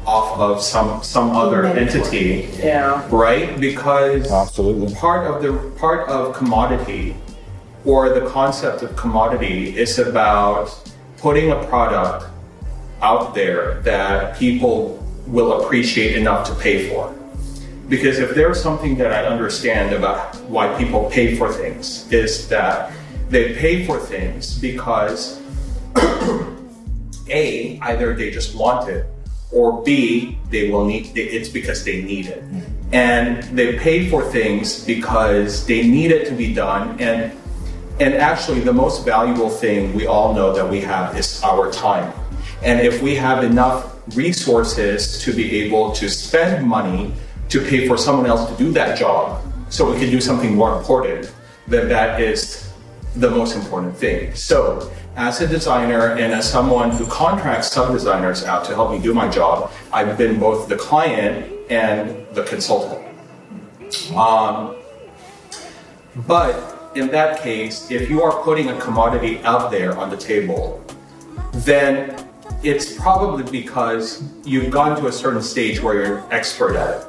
off 0.05 0.37
of 0.39 0.61
some 0.61 1.01
some 1.03 1.31
oh, 1.31 1.47
other 1.47 1.65
entity 1.65 2.49
Yeah. 2.57 3.05
right 3.09 3.59
because 3.59 4.31
Absolutely. 4.31 4.93
part 4.95 5.27
of 5.27 5.41
the 5.41 5.53
part 5.79 6.09
of 6.09 6.35
commodity 6.35 7.15
or 7.85 8.09
the 8.09 8.27
concept 8.29 8.81
of 8.81 8.95
commodity 8.95 9.77
is 9.77 9.99
about 9.99 10.67
putting 11.17 11.51
a 11.51 11.63
product 11.65 12.25
out 13.01 13.33
there 13.33 13.81
that 13.81 14.37
people 14.37 14.99
will 15.27 15.61
appreciate 15.63 16.17
enough 16.17 16.47
to 16.47 16.55
pay 16.55 16.89
for 16.89 17.13
because 17.89 18.19
if 18.19 18.33
there's 18.35 18.61
something 18.61 18.97
that 18.97 19.11
i 19.11 19.25
understand 19.25 19.93
about 19.93 20.35
why 20.49 20.67
people 20.77 21.09
pay 21.09 21.35
for 21.35 21.51
things 21.51 22.11
is 22.11 22.47
that 22.47 22.91
they 23.29 23.53
pay 23.55 23.85
for 23.85 23.99
things 23.99 24.57
because 24.59 25.41
a 27.29 27.79
either 27.81 28.13
they 28.13 28.29
just 28.31 28.55
want 28.55 28.89
it 28.89 29.05
or 29.53 29.83
b 29.83 30.37
they 30.49 30.69
will 30.69 30.85
need 30.85 31.15
it's 31.15 31.49
because 31.49 31.83
they 31.85 32.01
need 32.01 32.27
it. 32.27 32.43
Hmm. 32.43 32.59
And 32.93 33.43
they 33.57 33.77
pay 33.79 34.09
for 34.09 34.23
things 34.23 34.85
because 34.85 35.65
they 35.65 35.87
need 35.87 36.11
it 36.11 36.27
to 36.27 36.33
be 36.33 36.53
done. 36.53 36.99
And 36.99 37.31
and 37.99 38.15
actually 38.15 38.61
the 38.61 38.73
most 38.73 39.05
valuable 39.05 39.49
thing 39.49 39.93
we 39.93 40.07
all 40.07 40.33
know 40.33 40.53
that 40.53 40.67
we 40.67 40.81
have 40.81 41.17
is 41.17 41.41
our 41.43 41.71
time. 41.71 42.11
And 42.63 42.79
if 42.79 43.01
we 43.01 43.15
have 43.15 43.43
enough 43.43 43.93
resources 44.15 45.21
to 45.23 45.31
be 45.33 45.63
able 45.63 45.91
to 45.93 46.09
spend 46.09 46.65
money 46.65 47.13
to 47.49 47.61
pay 47.61 47.87
for 47.87 47.97
someone 47.97 48.25
else 48.25 48.49
to 48.49 48.57
do 48.57 48.71
that 48.71 48.97
job 48.97 49.41
so 49.69 49.91
we 49.91 49.99
can 49.99 50.09
do 50.09 50.19
something 50.19 50.55
more 50.55 50.77
important, 50.77 51.31
then 51.67 51.87
that 51.89 52.19
is 52.19 52.71
the 53.15 53.29
most 53.29 53.55
important 53.55 53.95
thing. 53.95 54.33
So, 54.33 54.91
as 55.15 55.41
a 55.41 55.47
designer 55.47 56.13
and 56.13 56.34
as 56.34 56.49
someone 56.49 56.91
who 56.91 57.06
contracts 57.06 57.71
some 57.71 57.93
designers 57.93 58.43
out 58.43 58.65
to 58.65 58.73
help 58.73 58.91
me 58.91 58.99
do 58.99 59.13
my 59.13 59.30
job, 59.30 59.71
I've 59.91 60.17
been 60.17 60.39
both 60.39 60.67
the 60.67 60.76
client 60.76 61.52
and 61.69 62.26
the 62.34 62.43
consultant. 62.43 63.06
Um, 64.15 64.76
but 66.28 66.91
in 66.95 67.08
that 67.10 67.41
case, 67.41 67.91
if 67.91 68.10
you 68.10 68.21
are 68.23 68.43
putting 68.43 68.69
a 68.69 68.80
commodity 68.80 69.39
out 69.39 69.69
there 69.71 69.97
on 69.97 70.10
the 70.10 70.17
table, 70.17 70.84
then 71.54 72.28
it's 72.63 72.97
probably 72.97 73.43
because 73.52 74.23
you've 74.43 74.71
gone 74.71 74.99
to 74.99 75.08
a 75.08 75.12
certain 75.12 75.41
stage 75.41 75.82
where 75.82 75.93
you're 75.95 76.17
an 76.19 76.32
expert 76.32 76.76
at 76.76 77.02
it, 77.02 77.04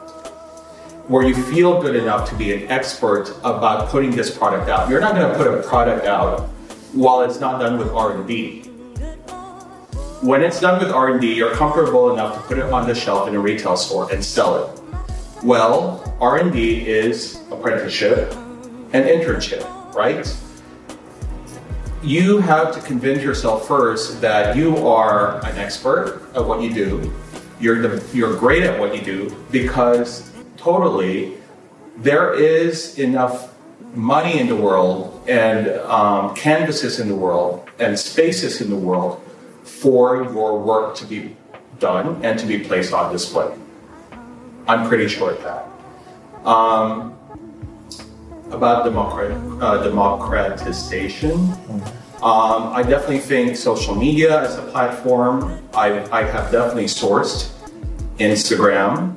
where 1.09 1.27
you 1.27 1.35
feel 1.35 1.81
good 1.81 1.97
enough 1.97 2.29
to 2.29 2.35
be 2.37 2.53
an 2.53 2.71
expert 2.71 3.31
about 3.45 3.89
putting 3.89 4.11
this 4.11 4.37
product 4.37 4.69
out. 4.69 4.91
You're 4.91 5.01
not 5.01 5.15
going 5.15 5.31
to 5.31 5.37
put 5.37 5.47
a 5.47 5.63
product 5.63 6.07
out 6.07 6.51
while 6.95 7.23
it's 7.23 7.41
not 7.41 7.61
done 7.61 7.77
with 7.77 7.89
R&D. 7.89 8.63
When 10.23 10.43
it's 10.43 10.61
done 10.61 10.79
with 10.79 10.93
R&D, 10.93 11.35
you're 11.35 11.55
comfortable 11.55 12.13
enough 12.13 12.37
to 12.37 12.41
put 12.43 12.59
it 12.59 12.73
on 12.73 12.87
the 12.87 12.95
shelf 12.95 13.29
in 13.29 13.35
a 13.35 13.41
retail 13.41 13.77
store 13.77 14.11
and 14.13 14.25
sell 14.25 14.65
it. 14.65 14.81
Well, 15.43 16.17
R&D 16.21 16.89
is 16.89 17.43
apprenticeship 17.51 18.33
and 18.93 19.05
internship, 19.05 19.65
right? 19.93 20.25
You 22.03 22.39
have 22.39 22.73
to 22.75 22.81
convince 22.81 23.23
yourself 23.23 23.67
first 23.67 24.21
that 24.21 24.57
you 24.57 24.87
are 24.87 25.45
an 25.45 25.59
expert 25.59 26.23
at 26.35 26.45
what 26.45 26.63
you 26.63 26.73
do. 26.73 27.13
You're 27.59 27.83
the, 27.83 28.17
you're 28.17 28.37
great 28.37 28.63
at 28.63 28.79
what 28.79 28.95
you 28.95 29.03
do 29.03 29.37
because 29.51 30.31
totally 30.57 31.39
there 31.97 32.35
is 32.35 32.99
enough 32.99 33.55
money 33.95 34.39
in 34.39 34.47
the 34.47 34.57
world 34.57 35.14
and 35.27 35.69
um, 35.83 36.35
canvases 36.35 37.01
in 37.01 37.09
the 37.09 37.15
world 37.15 37.69
and 37.79 37.99
spaces 37.99 38.61
in 38.61 38.71
the 38.71 38.77
world 38.77 39.23
for 39.63 40.25
your 40.25 40.59
work 40.61 40.95
to 40.97 41.07
be 41.07 41.37
done 41.79 42.25
and 42.25 42.39
to 42.39 42.47
be 42.47 42.59
placed 42.59 42.93
on 42.93 43.13
display. 43.13 43.53
I'm 44.67 44.89
pretty 44.89 45.09
sure 45.09 45.33
of 45.33 45.43
that. 45.43 46.47
Um, 46.47 47.17
about 48.51 48.85
democrat, 48.85 49.33
uh, 49.63 49.83
democratization, 49.83 51.35
um, 52.23 52.73
I 52.73 52.83
definitely 52.83 53.19
think 53.19 53.57
social 53.57 53.95
media 53.95 54.43
as 54.43 54.57
a 54.57 54.63
platform, 54.63 55.63
I, 55.75 56.01
I 56.11 56.23
have 56.23 56.51
definitely 56.53 56.85
sourced 56.85 57.53
Instagram 58.19 59.17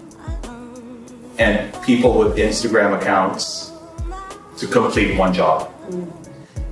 and 1.38 1.74
people 1.84 2.18
with 2.18 2.36
Instagram 2.38 3.00
accounts 3.00 3.72
to 4.58 4.68
complete 4.68 5.18
one 5.18 5.34
job. 5.34 5.72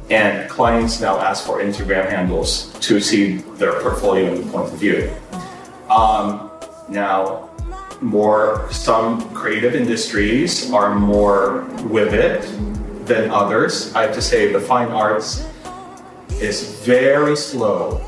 And 0.10 0.50
clients 0.50 1.02
now 1.02 1.18
ask 1.18 1.46
for 1.46 1.62
Instagram 1.62 2.10
handles 2.10 2.72
to 2.82 3.00
see 3.02 3.38
their 3.58 3.82
portfolio 3.82 4.34
and 4.34 4.50
point 4.52 4.72
of 4.72 4.80
view. 4.80 5.12
Um, 5.90 6.52
now, 6.90 7.50
more 8.02 8.68
some 8.72 9.34
creative 9.34 9.74
industries 9.74 10.72
are 10.72 10.94
more 10.94 11.64
with 11.90 12.14
it 12.14 12.42
than 13.08 13.32
others. 13.32 13.94
I 13.96 14.04
have 14.04 14.14
to 14.14 14.22
say, 14.22 14.52
the 14.52 14.60
fine 14.60 14.90
arts 14.90 15.48
is 16.42 16.82
very 16.86 17.36
slow 17.38 18.02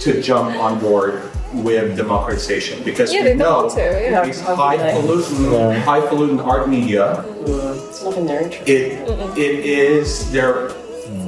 to 0.00 0.22
jump 0.22 0.56
on 0.56 0.80
board 0.80 1.22
with 1.52 1.96
democratization 1.96 2.82
because 2.84 3.12
Yeah, 3.12 3.24
we 3.24 3.34
know 3.34 3.62
want 3.66 3.74
to, 3.74 3.80
yeah. 3.80 4.24
these 4.24 4.40
highfalutin, 4.40 5.80
highfalutin 5.82 6.40
art 6.40 6.68
media 6.68 7.24
It's 7.42 8.04
not 8.04 8.16
in 8.16 8.26
their 8.26 8.42
interest. 8.42 8.68
it 8.68 9.38
it 9.38 9.64
is 9.64 10.30
there 10.32 10.68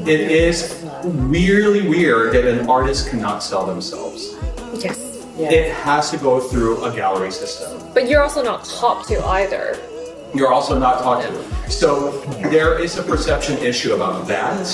it 0.07 0.21
is 0.31 0.85
really 1.05 1.89
weird 1.89 2.33
that 2.35 2.45
an 2.45 2.69
artist 2.69 3.09
cannot 3.11 3.43
sell 3.43 3.65
themselves 3.67 4.35
Yes. 4.79 4.99
Yeah. 5.39 5.51
it 5.51 5.73
has 5.75 6.11
to 6.11 6.19
go 6.19 6.41
through 6.41 6.85
a 6.85 6.95
gallery 6.95 7.31
system 7.33 7.81
But 7.95 8.09
you're 8.09 8.23
also 8.23 8.43
not 8.43 8.65
taught 8.65 9.07
to 9.09 9.25
either. 9.41 9.77
you're 10.35 10.53
also 10.53 10.79
not 10.79 11.03
taught 11.03 11.23
to 11.25 11.71
so 11.71 12.11
there 12.51 12.79
is 12.79 12.99
a 12.99 13.03
perception 13.03 13.57
issue 13.59 13.95
about 13.95 14.27
that 14.29 14.65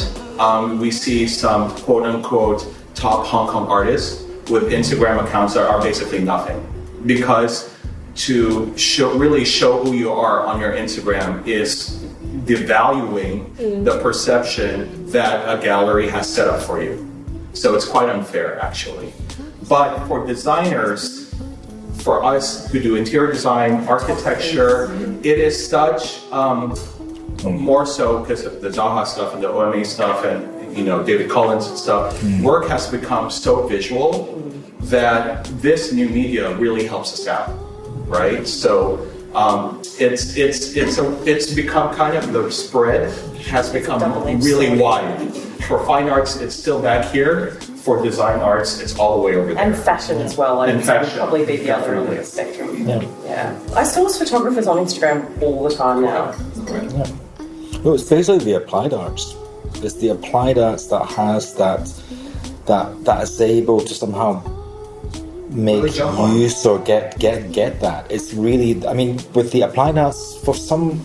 um, 0.41 0.79
we 0.81 0.91
see 0.91 1.27
some 1.29 1.71
quote 1.87 2.05
unquote 2.05 2.67
top 2.95 3.25
hong 3.27 3.49
kong 3.49 3.67
artists 3.69 4.25
with 4.51 4.65
instagram 4.73 5.25
accounts 5.25 5.55
that 5.55 5.67
are 5.69 5.81
basically 5.81 6.19
nothing 6.21 6.59
because 7.07 7.71
to 8.27 8.77
show 8.77 9.17
really 9.17 9.45
show 9.45 9.83
who 9.83 9.95
you 9.95 10.13
are 10.13 10.45
on 10.45 10.61
your 10.61 10.73
instagram 10.73 11.47
is 11.47 12.05
devaluing 12.49 13.55
the 13.85 14.01
perception 14.01 15.07
that 15.11 15.37
a 15.47 15.63
gallery 15.63 16.09
has 16.09 16.27
set 16.33 16.49
up 16.49 16.63
for 16.63 16.83
you. 16.83 17.05
So 17.53 17.75
it's 17.75 17.85
quite 17.85 18.09
unfair 18.09 18.59
actually. 18.61 19.13
But 19.69 20.07
for 20.07 20.27
designers 20.27 21.35
for 21.99 22.25
us 22.25 22.71
who 22.71 22.81
do 22.81 22.97
interior 22.97 23.31
design, 23.31 23.87
architecture, 23.87 24.91
it 25.23 25.39
is 25.39 25.69
such 25.69 26.23
um, 26.33 26.75
more 27.45 27.85
so 27.85 28.21
because 28.21 28.45
of 28.45 28.63
the 28.63 28.71
Zaha 28.71 29.07
stuff 29.07 29.35
and 29.35 29.43
the 29.43 29.49
OMA 29.49 29.85
stuff 29.85 30.25
and 30.25 30.77
you 30.77 30.85
know 30.85 31.03
David 31.03 31.31
Collins 31.31 31.67
and 31.67 31.77
stuff. 31.77 32.23
Work 32.41 32.69
has 32.69 32.91
become 32.91 33.31
so 33.31 33.67
visual 33.67 34.35
that 34.83 35.45
this 35.61 35.93
new 35.93 36.09
media 36.09 36.57
really 36.57 36.87
helps 36.87 37.13
us 37.13 37.27
out, 37.27 37.51
right? 38.09 38.47
So 38.47 39.07
um, 39.35 39.81
it's 39.99 40.37
it's 40.37 40.77
it's 40.77 40.99
a, 40.99 41.23
it's 41.25 41.53
become 41.53 41.95
kind 41.95 42.17
of 42.17 42.33
the 42.33 42.51
spread 42.51 43.13
has 43.49 43.73
become 43.73 44.01
really 44.43 44.67
sword. 44.67 44.81
wide. 44.81 45.33
For 45.69 45.85
fine 45.85 46.09
arts, 46.09 46.37
it's 46.37 46.55
still 46.55 46.81
back 46.81 47.13
here. 47.13 47.53
For 47.85 48.03
design 48.03 48.41
arts, 48.41 48.81
it's 48.81 48.99
all 48.99 49.17
the 49.17 49.23
way 49.23 49.37
over 49.37 49.55
there. 49.55 49.63
And 49.63 49.77
fashion 49.77 50.19
as 50.19 50.37
well. 50.37 50.57
Like, 50.57 50.71
And 50.71 50.79
would 50.79 50.87
fashion, 50.87 51.19
probably 51.19 51.45
be 51.45 51.57
the 51.57 51.71
other 51.71 51.95
end 51.95 52.09
of 52.09 52.17
the 52.17 52.25
spectrum. 52.25 52.87
Yeah. 52.87 53.03
Yeah. 53.25 53.61
I 53.75 53.85
source 53.85 54.19
photographers 54.19 54.67
on 54.67 54.79
Instagram 54.79 55.41
all 55.43 55.69
the 55.69 55.75
time 55.75 56.03
now. 56.03 56.35
Well, 57.83 57.95
it's 57.95 58.09
basically 58.09 58.45
the 58.45 58.55
applied 58.55 58.93
arts. 58.93 59.37
It's 59.77 59.95
the 59.95 60.09
applied 60.09 60.59
arts 60.59 60.87
that 60.89 61.05
has 61.07 61.55
that 61.55 61.87
that 62.67 63.05
that 63.05 63.23
is 63.23 63.41
able 63.41 63.81
to 63.81 63.95
somehow 63.95 64.43
make 65.51 65.97
use 65.97 66.65
or 66.67 66.79
get 66.81 67.19
get 67.19 67.53
get 67.53 67.81
that. 67.81 68.11
It's 68.11 68.33
really, 68.35 68.87
I 68.87 68.93
mean, 68.95 69.21
with 69.35 69.53
the 69.53 69.63
applied 69.63 69.97
arts, 69.99 70.37
for 70.45 70.55
some, 70.55 71.01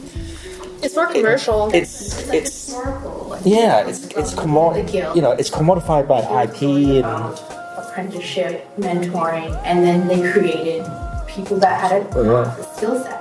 It's 0.81 0.95
more 0.95 1.07
commercial. 1.07 1.69
it's 1.73 1.73
It's 1.73 2.27
like 2.27 2.37
it's 2.43 2.51
historical. 2.51 3.37
Yeah, 3.45 3.87
it's 3.87 4.05
it's 4.19 4.33
commod, 4.33 4.73
The 4.91 5.11
you 5.15 5.21
know, 5.21 5.31
it's 5.31 5.49
commodified 5.49 6.07
by 6.07 6.19
IP 6.43 6.61
and 7.03 7.39
apprenticeship, 7.77 8.67
mentoring, 8.77 9.51
and 9.63 9.83
then 9.85 10.07
they 10.07 10.19
created 10.31 10.83
people 11.27 11.57
that 11.63 11.79
had 11.81 11.91
a, 12.01 12.17
Oh, 12.17 12.23
yeah. 12.43 12.57
a 12.57 12.63
skill 12.75 12.95
set. 13.03 13.19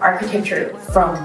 Architecture 0.00 0.76
from 0.92 1.16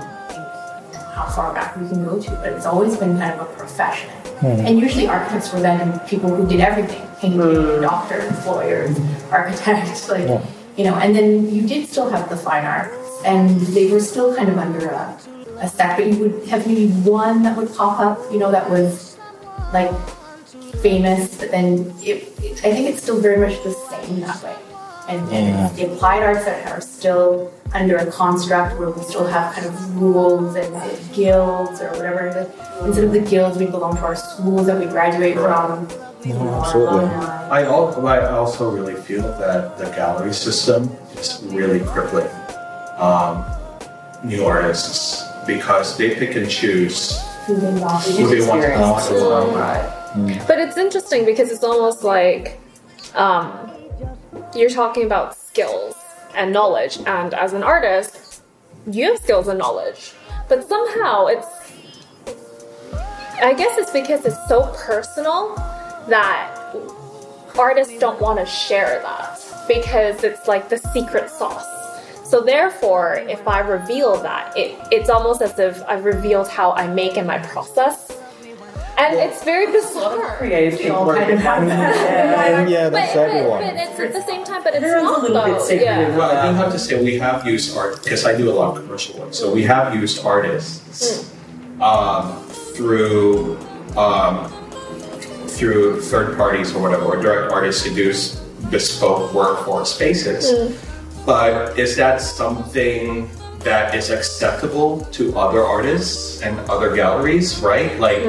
how 1.15 1.25
far 1.35 1.53
back 1.53 1.75
we 1.77 1.87
can 1.89 2.03
go 2.05 2.19
to, 2.21 2.31
but 2.41 2.53
it's 2.53 2.65
always 2.65 2.95
been 2.97 3.17
kind 3.17 3.39
of 3.39 3.47
a 3.47 3.49
profession. 3.55 4.09
Hmm. 4.41 4.65
And 4.65 4.79
usually 4.79 5.07
architects 5.07 5.53
were 5.53 5.59
then 5.61 5.99
people 6.07 6.33
who 6.35 6.47
did 6.47 6.59
everything, 6.59 7.01
painting, 7.19 7.81
doctors, 7.81 8.45
lawyers, 8.45 8.97
architects, 9.31 10.09
like, 10.13 10.27
Yeah. 10.27 10.43
you 10.77 10.83
know, 10.85 10.95
and 10.95 11.15
then 11.15 11.53
you 11.53 11.67
did 11.67 11.87
still 11.87 12.09
have 12.09 12.27
the 12.29 12.35
fine 12.37 12.65
arts, 12.65 12.97
and 13.23 13.61
they 13.77 13.91
were 13.91 13.99
still 13.99 14.35
kind 14.35 14.49
of 14.49 14.57
under 14.57 14.87
a, 14.89 15.17
a 15.59 15.67
stack, 15.69 15.97
but 15.97 16.07
you 16.07 16.17
would 16.17 16.47
have 16.47 16.65
maybe 16.65 16.87
one 17.05 17.43
that 17.43 17.55
would 17.55 17.71
pop 17.75 17.99
up, 17.99 18.17
you 18.31 18.39
know, 18.39 18.51
that 18.51 18.67
was 18.67 19.15
like 19.73 19.91
famous, 20.81 21.37
but 21.37 21.51
then 21.51 21.93
it, 22.01 22.33
it, 22.41 22.65
I 22.65 22.73
think 22.73 22.89
it's 22.89 23.01
still 23.03 23.21
very 23.21 23.37
much 23.37 23.61
the 23.63 23.73
same 23.73 24.21
that 24.21 24.41
way. 24.43 24.55
And, 25.09 25.27
and 25.29 25.65
it's 25.67 25.75
the 25.75 25.91
applied 25.93 26.23
arts 26.23 26.45
that 26.45 26.71
are 26.71 26.79
still 26.81 27.51
under 27.73 27.97
a 27.97 28.09
construct 28.11 28.77
where 28.79 28.89
we 28.91 29.01
still 29.03 29.25
have 29.27 29.53
kind 29.55 29.65
of 29.67 30.01
rules 30.01 30.55
and 30.55 31.13
guilds 31.13 31.81
or 31.81 31.89
whatever. 31.91 32.27
it 32.27 32.37
is. 32.37 32.85
Instead 32.85 33.03
of 33.05 33.11
the 33.11 33.19
guilds, 33.19 33.57
we 33.57 33.65
belong 33.65 33.95
to 33.97 34.03
our 34.03 34.15
schools 34.15 34.67
that 34.67 34.79
we 34.79 34.85
graduate 34.85 35.35
from. 35.35 35.87
you 36.23 36.33
absolutely. 36.33 37.05
I 37.05 37.65
also, 37.65 38.05
I 38.05 38.29
also 38.29 38.69
really 38.71 38.95
feel 39.01 39.23
that 39.23 39.77
the 39.77 39.85
gallery 39.95 40.33
system 40.33 40.89
is 41.15 41.41
really 41.45 41.79
crippling 41.81 42.29
um, 42.97 43.43
new 44.23 44.45
artists 44.45 45.23
because 45.47 45.97
they 45.97 46.13
pick 46.15 46.35
and 46.35 46.49
choose 46.49 47.19
Who 47.47 47.55
they 47.55 47.73
want. 47.79 48.03
who 48.03 48.27
they 48.27 48.47
want 48.47 48.61
to 48.61 48.67
Experience. 48.67 49.09
come. 49.09 50.47
But 50.47 50.59
it's 50.59 50.77
interesting 50.77 51.25
because 51.25 51.51
it's 51.51 51.63
almost 51.63 52.03
like 52.03 52.59
um, 53.15 53.71
you're 54.55 54.69
talking 54.69 55.05
about 55.05 55.35
skills 55.35 55.95
and 56.35 56.51
knowledge, 56.51 56.97
and 57.05 57.33
as 57.33 57.53
an 57.53 57.63
artist, 57.63 58.41
you 58.89 59.05
have 59.05 59.17
skills 59.17 59.47
and 59.47 59.59
knowledge, 59.59 60.13
but 60.49 60.67
somehow 60.67 61.27
it's. 61.27 61.47
I 63.41 63.53
guess 63.53 63.77
it's 63.77 63.91
because 63.91 64.23
it's 64.25 64.47
so 64.47 64.71
personal 64.77 65.55
that 66.07 66.75
artists 67.57 67.97
don't 67.97 68.21
want 68.21 68.39
to 68.39 68.45
share 68.45 69.01
that 69.01 69.39
because 69.67 70.23
it's 70.23 70.47
like 70.47 70.69
the 70.69 70.77
secret 70.77 71.29
sauce. 71.29 71.65
So 72.29 72.41
therefore, 72.41 73.15
if 73.27 73.45
I 73.47 73.59
reveal 73.59 74.15
that, 74.21 74.55
it, 74.55 74.79
it's 74.91 75.09
almost 75.09 75.41
as 75.41 75.57
if 75.59 75.83
I've 75.87 76.05
revealed 76.05 76.47
how 76.47 76.71
I 76.73 76.87
make 76.87 77.17
in 77.17 77.25
my 77.25 77.39
process. 77.39 78.17
And 79.01 79.17
it's 79.17 79.43
very 79.43 79.71
bizarre. 79.71 80.37
Creative 80.37 80.79
people 80.79 81.09
are 81.09 81.15
kind 81.15 81.31
of 81.31 81.39
have 81.39 82.69
yeah, 82.69 82.83
But, 82.85 82.91
that's 82.91 83.13
but, 83.15 83.29
everyone. 83.29 83.63
but 83.63 83.75
it's 83.75 83.99
at 83.99 84.13
the 84.13 84.21
same 84.21 84.43
time, 84.43 84.61
but 84.63 84.75
it's 84.75 84.83
Everyone's 84.83 85.29
a 85.29 85.33
not 85.33 85.33
little 85.33 85.45
bit 85.45 85.59
though. 85.59 85.65
sacred 85.65 85.85
Yeah. 85.85 86.17
Well, 86.17 86.29
I 86.37 86.51
do 86.51 86.55
have 86.55 86.71
to 86.71 86.77
say 86.77 87.01
we 87.03 87.17
have 87.17 87.47
used 87.47 87.75
art 87.75 88.03
because 88.03 88.25
I 88.25 88.37
do 88.37 88.51
a 88.51 88.53
lot 88.53 88.77
of 88.77 88.83
commercial 88.83 89.19
work. 89.19 89.33
So 89.33 89.51
we 89.51 89.63
have 89.63 89.95
used 89.95 90.23
artists 90.23 91.33
um, 91.81 92.43
through 92.75 93.57
um, 93.97 94.51
through 95.47 96.01
third 96.01 96.37
parties 96.37 96.75
or 96.75 96.81
whatever, 96.83 97.05
or 97.05 97.17
direct 97.17 97.51
artists 97.51 97.83
to 97.83 97.89
do 97.93 98.13
bespoke 98.69 99.33
work 99.33 99.65
for 99.65 99.83
spaces. 99.83 100.77
But 101.25 101.77
is 101.77 101.95
that 101.95 102.21
something 102.21 103.29
that 103.59 103.95
is 103.95 104.11
acceptable 104.11 105.01
to 105.17 105.35
other 105.37 105.63
artists 105.63 106.41
and 106.43 106.53
other 106.69 106.95
galleries? 106.95 107.59
Right, 107.61 107.99
like. 107.99 108.21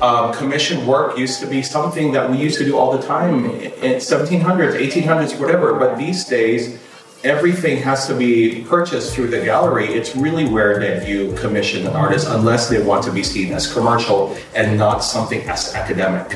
Um, 0.00 0.32
commission 0.32 0.86
work 0.86 1.18
used 1.18 1.40
to 1.40 1.46
be 1.46 1.60
something 1.60 2.12
that 2.12 2.30
we 2.30 2.36
used 2.36 2.58
to 2.58 2.64
do 2.64 2.78
all 2.78 2.96
the 2.96 3.04
time 3.04 3.46
in 3.46 3.96
1700s, 3.96 4.78
1800s, 4.78 5.40
whatever. 5.40 5.74
But 5.74 5.98
these 5.98 6.24
days, 6.24 6.78
everything 7.24 7.78
has 7.82 8.06
to 8.06 8.14
be 8.14 8.62
purchased 8.62 9.12
through 9.14 9.26
the 9.28 9.44
gallery. 9.44 9.86
It's 9.88 10.14
really 10.14 10.44
rare 10.44 10.78
that 10.78 11.08
you 11.08 11.34
commission 11.34 11.84
an 11.84 11.94
artist 11.96 12.28
unless 12.30 12.68
they 12.68 12.80
want 12.80 13.02
to 13.04 13.12
be 13.12 13.24
seen 13.24 13.52
as 13.52 13.72
commercial 13.72 14.36
and 14.54 14.78
not 14.78 15.00
something 15.00 15.40
as 15.48 15.74
academic. 15.74 16.32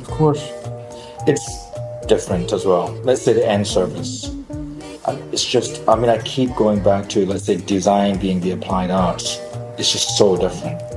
Of 0.00 0.08
course. 0.08 0.50
It's 1.28 1.46
different 2.08 2.52
as 2.52 2.66
well. 2.66 2.90
Let's 3.04 3.22
say 3.22 3.34
the 3.34 3.46
end 3.46 3.68
service. 3.68 4.30
Um, 5.06 5.22
It's 5.30 5.44
just, 5.44 5.86
I 5.88 5.94
mean, 5.94 6.10
I 6.10 6.18
keep 6.22 6.56
going 6.56 6.82
back 6.82 7.08
to, 7.10 7.24
let's 7.24 7.44
say, 7.44 7.56
design 7.56 8.18
being 8.18 8.40
the 8.40 8.50
applied 8.50 8.90
arts. 8.90 9.38
It's 9.78 9.92
just 9.92 10.18
so 10.18 10.36
different. 10.36 10.89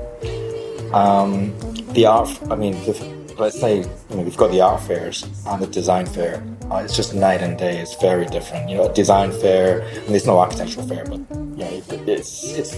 Um, 0.93 1.53
the 1.93 2.05
art, 2.05 2.29
I 2.49 2.55
mean, 2.55 2.73
the, 2.85 2.93
let's 3.37 3.59
say, 3.59 3.77
you 3.79 4.15
know, 4.15 4.21
we've 4.21 4.37
got 4.37 4.51
the 4.51 4.61
art 4.61 4.81
fairs 4.81 5.23
and 5.47 5.61
the 5.61 5.67
design 5.67 6.05
fair. 6.05 6.43
Uh, 6.71 6.77
it's 6.77 6.95
just 6.95 7.13
night 7.13 7.41
and 7.41 7.57
day. 7.57 7.79
It's 7.79 7.95
very 7.95 8.25
different. 8.25 8.69
You 8.69 8.77
know, 8.77 8.89
a 8.89 8.93
design 8.93 9.31
fair, 9.31 9.81
and 9.81 10.07
there's 10.09 10.25
no 10.27 10.39
architectural 10.39 10.87
fair, 10.87 11.05
but, 11.05 11.19
you 11.31 11.55
know, 11.57 11.83
it, 11.89 12.07
it's, 12.07 12.53
it's 12.53 12.77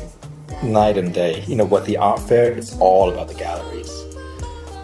night 0.63 0.97
and 0.97 1.13
day. 1.13 1.43
You 1.45 1.55
know, 1.55 1.65
what 1.65 1.85
the 1.85 1.97
art 1.97 2.19
fair, 2.19 2.51
it's 2.51 2.77
all 2.79 3.11
about 3.11 3.27
the 3.27 3.35
galleries. 3.35 3.91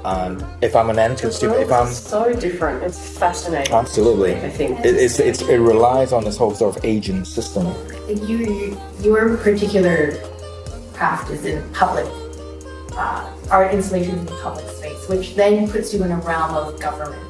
And 0.03 0.43
if 0.63 0.75
I'm 0.75 0.89
an 0.89 0.97
entrance 0.97 1.35
student, 1.35 1.61
if 1.61 1.71
I'm 1.71 1.87
It's 1.87 1.97
so 1.99 2.33
different. 2.33 2.83
It's 2.83 3.17
fascinating. 3.19 3.73
absolutely, 3.73 4.35
I 4.35 4.49
think. 4.49 4.79
it, 4.79 4.95
it's, 4.95 5.19
it's 5.19 5.41
it 5.43 5.59
relies 5.59 6.11
on 6.11 6.23
this 6.23 6.37
whole 6.37 6.55
sort 6.55 6.75
of 6.75 6.83
agent 6.83 7.27
system. 7.27 7.67
Like 8.07 8.27
you, 8.27 8.75
your 9.01 9.37
particular 9.37 10.13
craft 10.93 11.29
is 11.29 11.45
in 11.45 11.61
public 11.73 12.07
uh, 12.97 13.29
art 13.49 13.73
installations 13.73 14.19
in 14.19 14.25
the 14.25 14.39
public 14.41 14.67
space, 14.69 15.07
which 15.07 15.35
then 15.35 15.69
puts 15.69 15.93
you 15.93 16.03
in 16.03 16.11
a 16.11 16.17
realm 16.17 16.53
of 16.55 16.79
government 16.79 17.21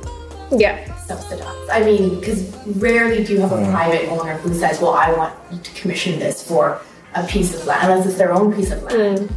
Yeah. 0.51 0.78
subsidized. 1.05 1.70
I 1.72 1.84
mean, 1.84 2.20
because 2.20 2.43
rarely 2.78 3.24
do 3.24 3.34
you 3.34 3.41
have 3.41 3.51
a 3.51 3.64
private 3.72 4.09
owner 4.09 4.34
who 4.38 4.53
says, 4.53 4.82
"Well, 4.82 4.93
I 4.93 5.12
want 5.14 5.34
you 5.51 5.59
to 5.59 5.72
commission 5.80 6.20
this 6.20 6.43
for 6.43 6.80
a 7.16 7.24
piece 7.26 7.53
of 7.55 7.66
land," 7.66 7.89
unless 7.91 8.05
it's 8.07 8.18
their 8.18 8.34
own 8.34 8.53
piece 8.53 8.72
of 8.72 8.84
land. 8.84 9.30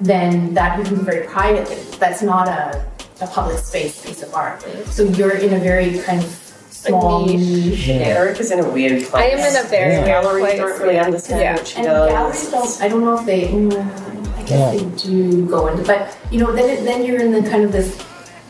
Then 0.00 0.54
that 0.54 0.78
becomes 0.78 1.00
very 1.02 1.26
private 1.26 1.68
thing. 1.68 1.98
That's 2.00 2.22
not 2.22 2.48
a, 2.48 2.84
a 3.20 3.26
public 3.26 3.58
space 3.58 4.04
piece 4.04 4.22
of 4.22 4.34
art. 4.34 4.62
So 4.86 5.04
you're 5.04 5.36
in 5.36 5.52
a 5.54 5.58
very 5.60 5.98
kind 6.00 6.20
of 6.22 6.28
small 6.70 7.24
niche. 7.26 7.38
niche. 7.38 7.88
Eric 7.88 8.40
is 8.40 8.50
in 8.50 8.58
a 8.58 8.68
weird 8.68 9.04
place. 9.04 9.22
I 9.22 9.26
am 9.28 9.38
in 9.38 9.64
a 9.64 9.68
very 9.68 9.90
weird 9.98 10.06
Galleries 10.06 10.44
place. 10.44 10.58
don't 10.58 10.80
really 10.80 10.98
understand 10.98 11.40
Yeah. 11.40 11.54
what 11.54 11.66
she 11.68 11.76
And 11.76 11.86
does. 11.86 12.10
galleries 12.10 12.50
don't. 12.50 12.82
I 12.82 12.88
don't 12.88 13.04
know 13.04 13.18
if 13.20 13.26
they. 13.26 13.42
mm, 13.48 13.72
I 14.10 14.11
guess 14.52 14.74
Yeah. 14.74 14.88
they 14.88 14.96
do 14.96 15.46
go 15.46 15.66
into, 15.68 15.82
but 15.84 16.16
you 16.30 16.38
know, 16.40 16.52
then 16.52 16.68
it, 16.70 16.84
then 16.84 17.04
you're 17.04 17.20
in 17.20 17.32
the 17.32 17.48
kind 17.48 17.64
of 17.64 17.72
this. 17.72 17.98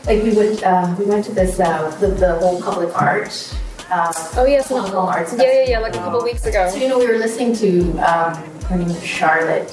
Like 0.05 0.21
we 0.21 0.33
went, 0.35 0.61
uh, 0.63 0.93
we 0.99 1.05
went 1.05 1.23
to 1.25 1.31
this 1.31 1.59
uh, 1.59 1.89
the, 1.99 2.07
the 2.07 2.35
whole 2.35 2.61
public 2.61 2.89
art. 3.01 3.31
Uh, 3.89 4.11
Oh 4.37 4.45
yes, 4.45 4.69
Hong 4.69 4.89
Kong 4.91 5.07
Arts 5.07 5.33
Yeah, 5.37 5.43
yeah, 5.43 5.65
yeah. 5.69 5.79
Like 5.79 5.95
a 5.95 5.99
couple 5.99 6.23
weeks 6.23 6.45
ago. 6.45 6.69
So 6.69 6.77
you 6.77 6.87
know, 6.89 6.97
we 6.99 7.07
were 7.07 7.17
listening 7.17 7.55
to 7.63 7.91
um, 7.99 8.33
her 8.67 8.77
name 8.77 8.89
is 8.89 9.03
Charlotte. 9.03 9.71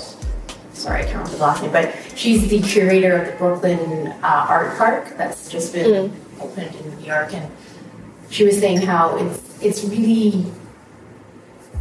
Sorry, 0.73 1.01
I 1.01 1.05
can't 1.05 1.17
remember 1.19 1.37
the 1.37 1.43
last 1.43 1.63
name, 1.63 1.73
but 1.73 1.95
she's 2.17 2.49
the 2.49 2.61
curator 2.61 3.13
of 3.21 3.27
the 3.27 3.33
Brooklyn 3.39 4.09
uh, 4.23 4.47
Art 4.49 4.77
Park 4.79 5.17
that's 5.17 5.49
just 5.49 5.73
been 5.73 6.13
opened 6.41 6.75
in 6.75 6.99
New 6.99 7.07
York, 7.07 7.35
and 7.35 7.51
she 8.31 8.45
was 8.45 8.59
saying 8.59 8.83
how 8.83 9.17
it's 9.19 9.63
it's 9.63 9.85
really 9.85 10.47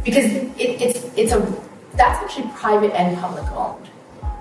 because 0.04 0.24
it, 0.26 0.52
it's 0.58 1.04
it's 1.16 1.32
a 1.32 1.40
that's 1.94 2.18
actually 2.24 2.50
private 2.54 2.92
and 2.98 3.16
public 3.18 3.44
owned, 3.52 3.88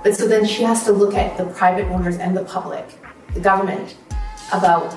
but 0.04 0.16
so 0.16 0.28
then 0.28 0.46
she 0.46 0.64
has 0.64 0.84
to 0.86 0.92
look 0.92 1.14
at 1.14 1.38
the 1.38 1.46
private 1.46 1.86
owners 1.88 2.18
and 2.18 2.36
the 2.36 2.44
public, 2.44 2.86
the 3.34 3.40
government, 3.40 3.96
about 4.54 4.94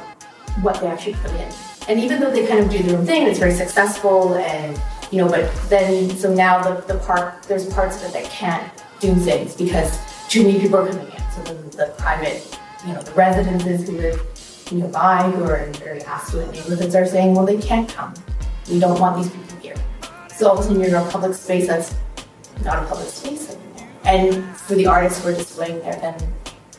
what 0.62 0.80
they 0.80 0.86
actually 0.86 1.14
put 1.14 1.30
in. 1.32 1.52
And 1.88 1.98
even 1.98 2.20
though 2.20 2.30
they 2.30 2.46
kind 2.46 2.60
of 2.60 2.70
do 2.70 2.82
their 2.82 2.98
own 2.98 3.04
thing, 3.04 3.26
it's 3.26 3.38
very 3.38 3.54
successful 3.54 4.34
and 4.34 4.80
you 5.10 5.18
know, 5.18 5.28
but 5.28 5.52
then 5.68 6.10
so 6.10 6.32
now 6.32 6.62
the, 6.62 6.80
the 6.92 6.98
park 7.00 7.42
there's 7.42 7.66
parts 7.72 7.96
of 7.96 8.08
it 8.08 8.12
that 8.14 8.24
can't 8.30 8.72
do 8.98 9.14
things 9.14 9.54
because 9.54 9.98
too 10.28 10.42
many 10.42 10.58
people 10.58 10.78
are 10.78 10.88
coming 10.88 11.06
in. 11.06 11.22
So 11.32 11.42
then 11.42 11.70
the 11.70 11.94
private, 11.98 12.58
you 12.86 12.94
know, 12.94 13.02
the 13.02 13.12
residences 13.12 13.88
who 13.88 13.98
live 13.98 14.72
nearby 14.72 15.30
who 15.30 15.44
are 15.44 15.56
in 15.56 15.72
very 15.74 16.02
affluent 16.02 16.52
neighborhoods 16.52 16.94
are 16.94 17.04
saying, 17.04 17.34
well 17.34 17.44
they 17.44 17.58
can't 17.58 17.88
come. 17.88 18.14
We 18.70 18.78
don't 18.78 18.98
want 18.98 19.22
these 19.22 19.30
people 19.30 19.58
here. 19.58 19.76
So 20.34 20.48
all 20.48 20.54
of 20.54 20.60
a 20.60 20.62
sudden 20.62 20.80
you're 20.80 20.88
in 20.88 20.94
a 20.94 21.10
public 21.10 21.34
space 21.34 21.66
that's 21.66 21.94
not 22.64 22.82
a 22.82 22.86
public 22.86 23.08
space 23.08 23.50
anymore. 23.50 23.71
And 24.04 24.44
for 24.56 24.74
the 24.74 24.86
artists 24.86 25.22
who 25.22 25.30
are 25.30 25.34
displaying 25.34 25.80
there, 25.80 25.94
then 25.96 26.16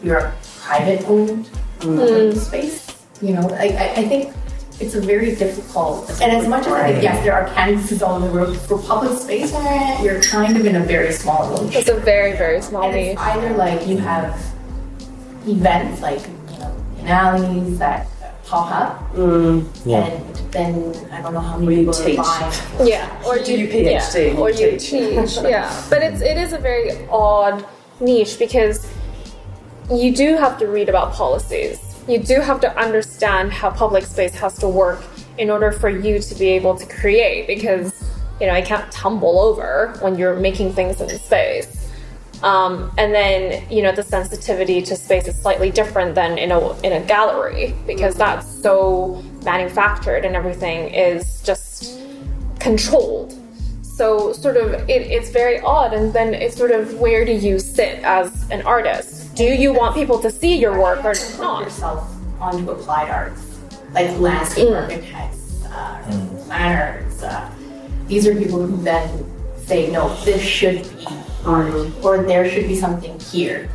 you're 0.01 0.17
a 0.17 0.33
private 0.61 1.03
owned 1.07 1.49
public 1.79 2.35
space. 2.37 3.05
You 3.21 3.33
know, 3.35 3.49
I, 3.51 3.67
I, 3.67 3.93
I 4.01 4.07
think 4.07 4.33
it's 4.79 4.95
a 4.95 5.01
very 5.01 5.35
difficult. 5.35 6.09
And 6.21 6.31
as 6.33 6.47
much 6.47 6.65
as 6.67 6.73
I 6.73 6.91
think, 6.91 7.03
yes, 7.03 7.23
there 7.23 7.33
are 7.33 7.47
canvases 7.53 8.01
all 8.01 8.15
over 8.15 8.27
the 8.27 8.33
world 8.33 8.57
for 8.57 8.77
public 8.81 9.17
space, 9.17 9.51
you're 10.03 10.21
kind 10.21 10.57
of 10.57 10.65
in 10.65 10.75
a 10.75 10.79
very 10.83 11.13
small 11.13 11.61
niche. 11.63 11.75
It's 11.75 11.89
a 11.89 11.95
very, 11.95 12.33
very 12.35 12.61
small 12.61 12.83
And 12.83 12.95
niche. 12.95 13.11
it's 13.13 13.21
either 13.21 13.55
like 13.55 13.87
you 13.87 13.97
have 13.97 14.35
events 15.45 16.01
like 16.01 16.21
you 16.51 16.59
know 16.59 16.85
in 16.99 17.07
alleys 17.07 17.77
that 17.79 18.07
pop 18.45 18.71
up, 18.71 19.13
mm. 19.15 19.65
Yeah. 19.85 20.05
and 20.05 20.35
then 20.51 21.09
I 21.11 21.21
don't 21.21 21.33
know 21.33 21.39
how 21.39 21.57
many 21.57 21.67
Or 21.67 21.71
you 21.71 21.77
people 21.79 21.93
teach. 21.93 22.17
buying. 22.17 22.87
Yeah, 22.87 23.23
or 23.25 23.37
Do 23.39 23.51
you 23.51 23.65
your 23.65 23.67
PhD, 24.01 24.33
yeah, 24.33 24.39
or 24.39 24.49
you 24.49 24.71
you 24.71 24.79
teach. 24.79 24.89
teach. 25.35 25.43
Yeah, 25.43 25.83
but 25.89 26.03
it's 26.03 26.21
it 26.21 26.37
is 26.37 26.53
a 26.53 26.57
very 26.59 27.07
odd 27.09 27.65
niche 27.99 28.37
because 28.39 28.87
you 29.91 30.13
do 30.15 30.35
have 30.37 30.57
to 30.59 30.67
read 30.67 30.89
about 30.89 31.13
policies. 31.13 31.79
You 32.07 32.19
do 32.19 32.41
have 32.41 32.59
to 32.61 32.77
understand 32.77 33.51
how 33.53 33.69
public 33.71 34.03
space 34.05 34.35
has 34.35 34.57
to 34.59 34.67
work 34.67 35.03
in 35.37 35.49
order 35.49 35.71
for 35.71 35.89
you 35.89 36.19
to 36.19 36.35
be 36.35 36.49
able 36.49 36.75
to 36.75 36.85
create 36.85 37.47
because 37.47 37.93
you 38.41 38.47
know, 38.47 38.53
I 38.53 38.61
can't 38.61 38.91
tumble 38.91 39.39
over 39.39 39.95
when 40.01 40.17
you're 40.17 40.35
making 40.35 40.73
things 40.73 40.99
in 41.01 41.07
space. 41.09 41.82
Um, 42.43 42.91
and 42.97 43.13
then, 43.13 43.63
you 43.71 43.81
know, 43.81 43.93
the 43.93 44.03
sensitivity 44.03 44.81
to 44.83 44.95
space 44.97 45.27
is 45.27 45.35
slightly 45.39 45.71
different 45.71 46.13
than 46.13 46.37
in 46.37 46.51
a 46.51 46.59
in 46.81 46.91
a 46.91 46.99
gallery 47.05 47.73
because 47.87 48.15
that's 48.15 48.45
so 48.61 49.23
manufactured 49.45 50.25
and 50.25 50.35
everything 50.35 50.93
is 50.93 51.41
just 51.41 51.99
controlled. 52.59 53.33
So 53.81 54.33
sort 54.33 54.57
of 54.57 54.73
it, 54.89 55.03
it's 55.15 55.29
very 55.29 55.59
odd 55.61 55.93
and 55.93 56.11
then 56.11 56.33
it's 56.33 56.57
sort 56.57 56.71
of 56.71 56.99
where 56.99 57.23
do 57.25 57.31
you 57.31 57.59
sit 57.59 57.99
as 58.03 58.49
an 58.49 58.61
artist? 58.63 59.35
Do 59.35 59.45
you 59.45 59.71
want 59.71 59.95
people 59.95 60.19
to 60.19 60.29
see 60.29 60.57
your 60.57 60.79
work 60.79 60.99
or 61.05 61.13
Put 61.13 61.39
not? 61.39 61.63
yourself 61.63 62.09
onto 62.41 62.71
applied 62.71 63.09
arts, 63.09 63.41
like 63.93 64.09
landscape 64.19 64.67
Mm. 64.67 64.81
architects, 64.81 65.63
uh, 65.65 66.01
planners. 66.45 67.23
Uh, 67.23 67.49
these 68.07 68.27
are 68.27 68.35
people 68.35 68.65
who 68.65 68.77
then 68.83 69.07
say, 69.65 69.89
no, 69.91 70.13
this 70.25 70.41
should 70.41 70.83
be 70.97 71.07
art, 71.45 71.73
or 72.03 72.23
there 72.23 72.49
should 72.49 72.67
be 72.67 72.75
something 72.75 73.19
here. 73.19 73.69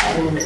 And, 0.00 0.38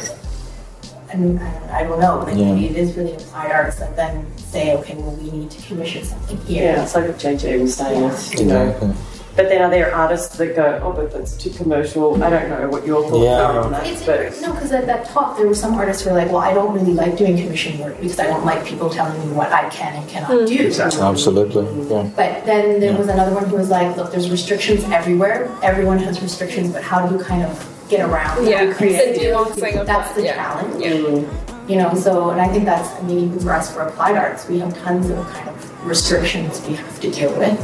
and 1.11 1.39
I 1.71 1.83
don't 1.83 1.99
know, 1.99 2.19
like 2.19 2.35
Yeah. 2.37 2.53
maybe 2.53 2.67
it 2.67 2.75
is 2.77 2.95
really 2.95 3.13
applied 3.13 3.51
arts 3.51 3.77
that 3.77 3.95
then 3.95 4.25
say, 4.37 4.75
okay, 4.77 4.95
well, 4.95 5.11
we 5.15 5.31
need 5.31 5.51
to 5.51 5.61
commission 5.67 6.03
something 6.03 6.37
here. 6.41 6.73
Yeah, 6.73 6.83
it's 6.83 6.95
like 6.95 7.07
what 7.07 7.17
JJ 7.17 7.61
was 7.61 7.75
saying. 7.75 8.03
It's, 8.03 8.33
you 8.39 8.45
know. 8.45 8.93
Exactly. 9.37 9.43
But 9.43 9.49
then 9.49 9.61
are 9.61 9.69
there 9.69 9.95
artists 9.95 10.37
that 10.37 10.55
go, 10.55 10.79
oh, 10.83 10.91
but 10.91 11.11
that's 11.11 11.37
too 11.37 11.51
commercial? 11.51 12.23
I 12.23 12.29
don't 12.29 12.49
know 12.49 12.69
what 12.69 12.85
your 12.85 13.03
thoughts 13.03 13.23
Yeah. 13.23 13.43
are 13.43 13.59
on 13.61 13.71
that. 13.71 13.85
It's 13.85 14.05
but 14.05 14.19
interesting, 14.19 14.47
no, 14.47 14.53
because 14.53 14.71
at 14.71 14.85
that 14.87 15.05
talk, 15.05 15.37
there 15.37 15.47
were 15.47 15.53
some 15.53 15.75
artists 15.75 16.03
who 16.03 16.09
were 16.09 16.17
like, 16.17 16.31
well, 16.31 16.41
I 16.41 16.53
don't 16.53 16.73
really 16.73 16.93
like 16.93 17.17
doing 17.17 17.37
commission 17.37 17.79
work 17.79 17.99
because 17.99 18.19
I 18.19 18.27
don't 18.27 18.45
like 18.45 18.65
people 18.65 18.89
telling 18.89 19.19
me 19.27 19.35
what 19.35 19.51
I 19.51 19.69
can 19.69 19.95
and 19.95 20.09
cannot 20.09 20.31
hmm. 20.31 20.45
do. 20.45 20.73
Absolutely. 20.81 21.65
Yeah. 21.87 22.09
But 22.15 22.45
then 22.45 22.79
there 22.79 22.97
was 22.97 23.07
another 23.07 23.33
one 23.33 23.45
who 23.45 23.57
was 23.57 23.69
like, 23.69 23.95
look, 23.95 24.11
there's 24.11 24.29
restrictions 24.29 24.83
everywhere. 24.85 25.55
Everyone 25.61 25.99
has 25.99 26.21
restrictions, 26.21 26.71
but 26.71 26.83
how 26.83 27.05
do 27.05 27.15
you 27.15 27.23
kind 27.23 27.43
of 27.43 27.85
get 27.89 28.07
around? 28.09 28.47
Yeah, 28.47 28.73
How 28.73 28.79
do 28.79 28.85
you 28.85 28.91
it's 28.95 29.19
the 29.19 29.25
nuancing 29.25 29.79
of 29.79 29.87
That's 29.87 30.13
the 30.15 30.23
yeah. 30.23 30.35
challenge. 30.35 30.83
Yeah. 30.83 31.43
You 31.67 31.75
know, 31.75 31.93
so, 31.95 32.29
and 32.29 32.39
I 32.39 32.47
think 32.47 32.63
that's 32.63 32.89
I 32.91 33.01
maybe 33.01 33.37
for 33.39 33.51
us 33.51 33.73
for 33.73 33.81
applied 33.81 34.15
arts, 34.15 34.47
we 34.47 34.57
have 34.59 34.73
tons 34.79 35.09
of 35.09 35.27
kind 35.27 35.49
of 35.49 35.85
restrictions 35.85 36.65
we 36.65 36.75
have 36.75 36.99
to 37.01 37.11
deal 37.11 37.37
with. 37.37 37.59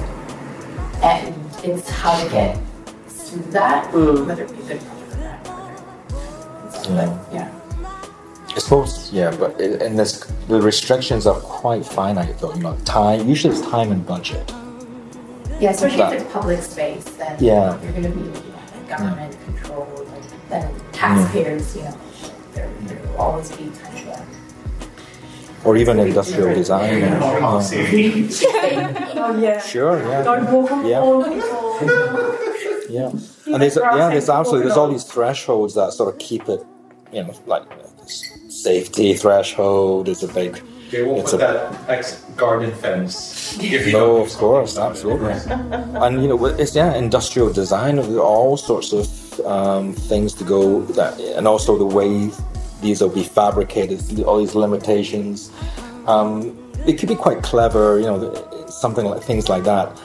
and 1.03 1.42
it's 1.63 1.89
how 1.89 2.21
to 2.23 2.29
get 2.29 2.57
through 3.07 3.43
that, 3.51 3.91
Mm. 3.93 4.27
whether 4.27 4.43
it 4.43 4.51
be 4.51 4.63
good 4.63 4.81
or 4.81 5.15
bad. 5.15 5.47
Yeah. 6.89 7.05
But 7.05 7.33
yeah. 7.33 7.49
I 8.55 8.59
suppose, 8.59 9.11
yeah, 9.11 9.35
but 9.39 9.59
it, 9.59 9.81
and 9.81 9.97
this, 9.97 10.19
the 10.47 10.61
restrictions 10.61 11.25
are 11.25 11.39
quite 11.39 11.85
finite 11.85 12.37
though. 12.39 12.53
You 12.53 12.61
know, 12.61 12.77
time. 12.85 13.27
Usually, 13.27 13.53
it's 13.55 13.65
time 13.67 13.91
and 13.91 14.05
budget. 14.05 14.53
Yeah, 15.59 15.71
especially 15.71 15.97
That- 15.97 16.13
if 16.13 16.21
it's 16.23 16.33
public 16.33 16.61
space, 16.61 17.03
then 17.17 17.35
Yeah. 17.39 17.79
you're 17.81 17.91
going 17.93 18.03
to 18.03 18.09
be 18.09 18.41
government 18.89 19.35
controlled, 19.45 20.07
like, 20.11 20.49
then 20.49 20.69
taxpayers, 20.91 21.75
you 21.75 21.83
know, 21.83 21.95
there, 22.53 22.69
there 22.81 22.99
will 23.07 23.17
always 23.17 23.49
be 23.51 23.71
kind 23.81 23.97
of 23.97 24.19
a 24.19 24.25
Or 25.65 25.77
even 25.77 25.99
industrial 25.99 26.53
design. 26.55 27.01
and- 27.03 27.23
Oh, 27.23 27.59
yeah. 27.71 29.09
Oh 29.25 29.39
yeah. 29.39 29.59
Sure, 29.61 29.97
yeah, 30.09 30.23
Don't 30.23 30.51
walk 30.51 30.71
on 30.71 30.85
Yeah. 30.85 30.99
people. 31.29 32.35
yeah. 32.89 33.09
And 33.53 33.61
there's 33.61 33.77
yeah, 33.77 34.09
there's 34.09 34.29
absolutely 34.29 34.67
there's 34.67 34.77
all 34.77 34.89
these 34.89 35.03
thresholds 35.05 35.73
that 35.75 35.93
sort 35.93 36.13
of 36.13 36.19
keep 36.19 36.47
it, 36.49 36.61
you 37.13 37.23
know, 37.23 37.33
like 37.45 37.63
you 37.71 37.77
know, 37.77 37.89
this 38.01 38.23
safety 38.49 39.13
threshold 39.13 40.09
is 40.09 40.23
a 40.23 40.27
big. 40.27 40.61
They 40.91 41.01
won't 41.03 41.21
It's 41.21 41.31
put 41.31 41.41
a- 41.41 41.43
that 41.45 41.89
ex 41.89 42.21
garden 42.35 42.71
fence 42.71 43.57
if 43.59 43.87
you 43.87 43.93
No, 43.93 44.17
of 44.17 44.31
course, 44.33 44.77
absolutely. 44.77 45.33
and 46.03 46.21
you 46.21 46.27
know, 46.27 46.45
it's 46.45 46.75
yeah, 46.75 46.93
industrial 46.95 47.51
design, 47.53 47.97
of 47.99 48.05
all 48.17 48.57
sorts 48.57 48.91
of 48.93 49.07
um, 49.45 49.93
things 49.93 50.33
to 50.35 50.43
go 50.43 50.81
that, 50.99 51.19
and 51.37 51.47
also 51.47 51.77
the 51.77 51.85
way 51.85 52.29
these 52.83 53.01
will 53.01 53.09
be 53.09 53.23
fabricated, 53.23 54.23
all 54.23 54.37
these 54.37 54.55
limitations. 54.55 55.51
Um, 56.05 56.59
it 56.85 56.99
could 56.99 57.09
be 57.09 57.15
quite 57.15 57.41
clever, 57.41 57.97
you 57.99 58.05
know, 58.05 58.67
something 58.67 59.05
like 59.05 59.23
things 59.23 59.49
like 59.49 59.63
that. 59.63 59.99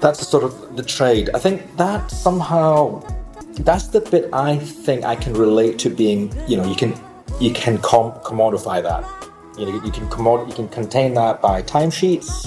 That's 0.00 0.26
sort 0.26 0.44
of 0.44 0.76
the 0.76 0.82
trade. 0.82 1.30
I 1.34 1.38
think 1.38 1.76
that 1.76 2.10
somehow, 2.10 3.02
that's 3.60 3.88
the 3.88 4.00
bit 4.00 4.30
I 4.32 4.56
think 4.58 5.04
I 5.04 5.16
can 5.16 5.34
relate 5.34 5.78
to 5.80 5.90
being, 5.90 6.32
you 6.48 6.56
know, 6.56 6.66
you 6.66 6.76
can 6.76 6.98
you 7.40 7.52
can 7.52 7.78
com- 7.78 8.12
commodify 8.24 8.82
that. 8.82 9.04
You 9.58 9.66
know, 9.66 9.84
you 9.84 9.92
can 9.92 10.08
commod- 10.08 10.48
you 10.48 10.54
can 10.54 10.68
contain 10.68 11.14
that 11.14 11.40
by 11.40 11.62
timesheets 11.62 12.46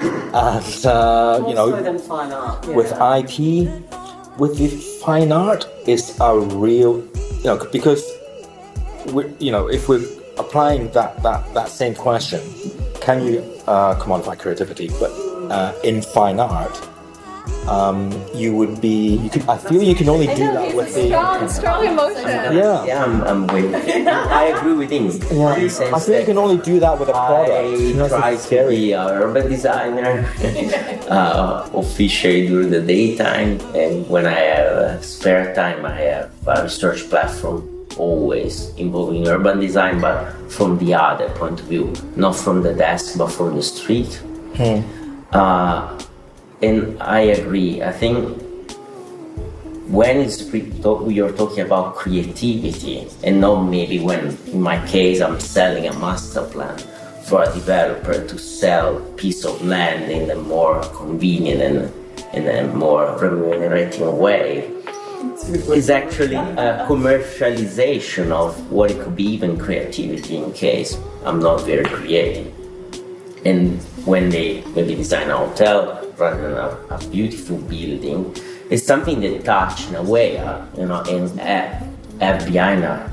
and 0.00 0.86
uh, 0.86 1.44
you 1.46 1.54
know 1.54 1.70
so 1.70 1.98
fine 1.98 2.32
art. 2.32 2.66
Yeah. 2.66 2.74
with 2.74 2.92
IP, 2.92 3.38
with 4.38 4.58
the 4.58 4.68
fine 5.04 5.32
art 5.32 5.68
is 5.86 6.18
a 6.20 6.38
real, 6.38 7.04
you 7.38 7.44
know, 7.44 7.68
because 7.70 8.02
we, 9.12 9.24
you 9.38 9.52
know, 9.52 9.68
if 9.68 9.88
we're 9.88 10.04
applying 10.38 10.90
that 10.90 11.22
that 11.22 11.52
that 11.54 11.68
same 11.68 11.94
question, 11.94 12.40
can 13.00 13.24
you 13.26 13.40
uh, 13.66 13.98
commodify 14.00 14.38
creativity? 14.38 14.88
But 15.00 15.10
uh, 15.50 15.74
in 15.84 16.02
fine 16.02 16.40
art, 16.40 16.74
um, 17.68 18.10
you 18.34 18.54
would 18.54 18.80
be, 18.80 19.16
you 19.16 19.30
could, 19.30 19.48
I 19.48 19.56
feel 19.58 19.82
you 19.82 19.94
can 19.94 20.08
only 20.08 20.26
do 20.26 20.36
that 20.52 20.74
with 20.74 20.94
the, 20.94 21.06
strong, 21.06 21.48
strong 21.48 21.84
emotion. 21.86 22.24
yeah. 22.24 22.84
Yeah, 22.84 23.04
I'm, 23.04 23.22
I'm 23.22 23.46
with. 23.46 23.74
I 24.08 24.44
agree 24.56 24.74
with 24.74 24.90
him. 24.90 25.06
Yeah, 25.36 25.94
I 25.94 25.98
feel 26.00 26.20
you 26.20 26.26
can 26.26 26.38
only 26.38 26.58
do 26.62 26.80
that 26.80 26.98
with 26.98 27.08
a 27.08 27.12
product. 27.12 27.50
I 27.50 27.62
You 27.66 27.94
know, 27.94 28.08
try 28.08 28.32
it's 28.32 28.48
to 28.48 28.68
be 28.68 28.92
an 28.92 29.06
urban 29.08 29.50
designer 29.50 30.26
uh, 31.10 31.68
officially 31.74 32.46
during 32.46 32.70
the 32.70 32.80
daytime, 32.80 33.60
and 33.74 34.08
when 34.08 34.26
I 34.26 34.32
have 34.34 34.66
uh, 34.72 35.00
spare 35.00 35.54
time, 35.54 35.84
I 35.86 35.94
have 36.00 36.30
a 36.46 36.62
research 36.62 37.08
platform 37.08 37.73
always 37.98 38.74
involving 38.76 39.26
urban 39.28 39.60
design, 39.60 40.00
but 40.00 40.32
from 40.50 40.78
the 40.78 40.94
other 40.94 41.28
point 41.30 41.60
of 41.60 41.66
view, 41.66 41.92
not 42.16 42.36
from 42.36 42.62
the 42.62 42.74
desk, 42.74 43.18
but 43.18 43.28
from 43.28 43.56
the 43.56 43.62
street. 43.62 44.20
Uh, 45.32 45.98
and 46.62 47.02
I 47.02 47.20
agree. 47.20 47.82
I 47.82 47.92
think 47.92 48.40
when 49.88 50.18
it's 50.18 50.42
pre- 50.42 50.70
talk, 50.80 51.10
you're 51.10 51.32
talking 51.32 51.60
about 51.60 51.94
creativity 51.94 53.06
and 53.22 53.40
not 53.40 53.64
maybe 53.64 54.00
when 54.00 54.36
in 54.46 54.60
my 54.60 54.84
case 54.86 55.20
i'm 55.20 55.38
selling 55.38 55.86
a 55.86 55.92
master 55.98 56.42
plan 56.42 56.76
for 57.26 57.42
a 57.42 57.52
developer 57.52 58.26
to 58.26 58.38
sell 58.38 58.98
piece 59.16 59.44
of 59.44 59.60
land 59.62 60.10
in 60.10 60.30
a 60.30 60.34
more 60.34 60.82
convenient 60.96 61.60
and 61.60 61.92
in 62.32 62.48
a 62.48 62.66
more 62.74 63.16
remunerating 63.18 64.16
way 64.16 64.73
is 65.74 65.90
actually 65.90 66.36
a 66.36 66.86
commercialization 66.88 68.30
of 68.30 68.70
what 68.70 68.90
it 68.90 69.00
could 69.02 69.16
be 69.16 69.24
even 69.24 69.58
creativity 69.58 70.36
in 70.36 70.52
case 70.52 70.98
i'm 71.24 71.40
not 71.40 71.60
very 71.62 71.84
creative 71.84 72.52
and 73.44 73.82
when 74.06 74.30
they 74.30 74.62
maybe 74.74 74.94
design 74.94 75.30
a 75.30 75.36
hotel 75.36 76.00
rather 76.16 76.42
than 76.42 76.52
a, 76.52 76.94
a 76.94 77.08
beautiful 77.10 77.58
building, 77.58 78.34
it's 78.70 78.86
something 78.86 79.20
they 79.20 79.38
touch 79.38 79.88
in 79.88 79.94
a 79.96 80.02
way, 80.02 80.38
uh, 80.38 80.64
you 80.76 80.86
know, 80.86 81.02
and 81.02 81.38
have, 81.40 81.86
have 82.20 82.46
behind 82.46 82.84
a 82.84 83.10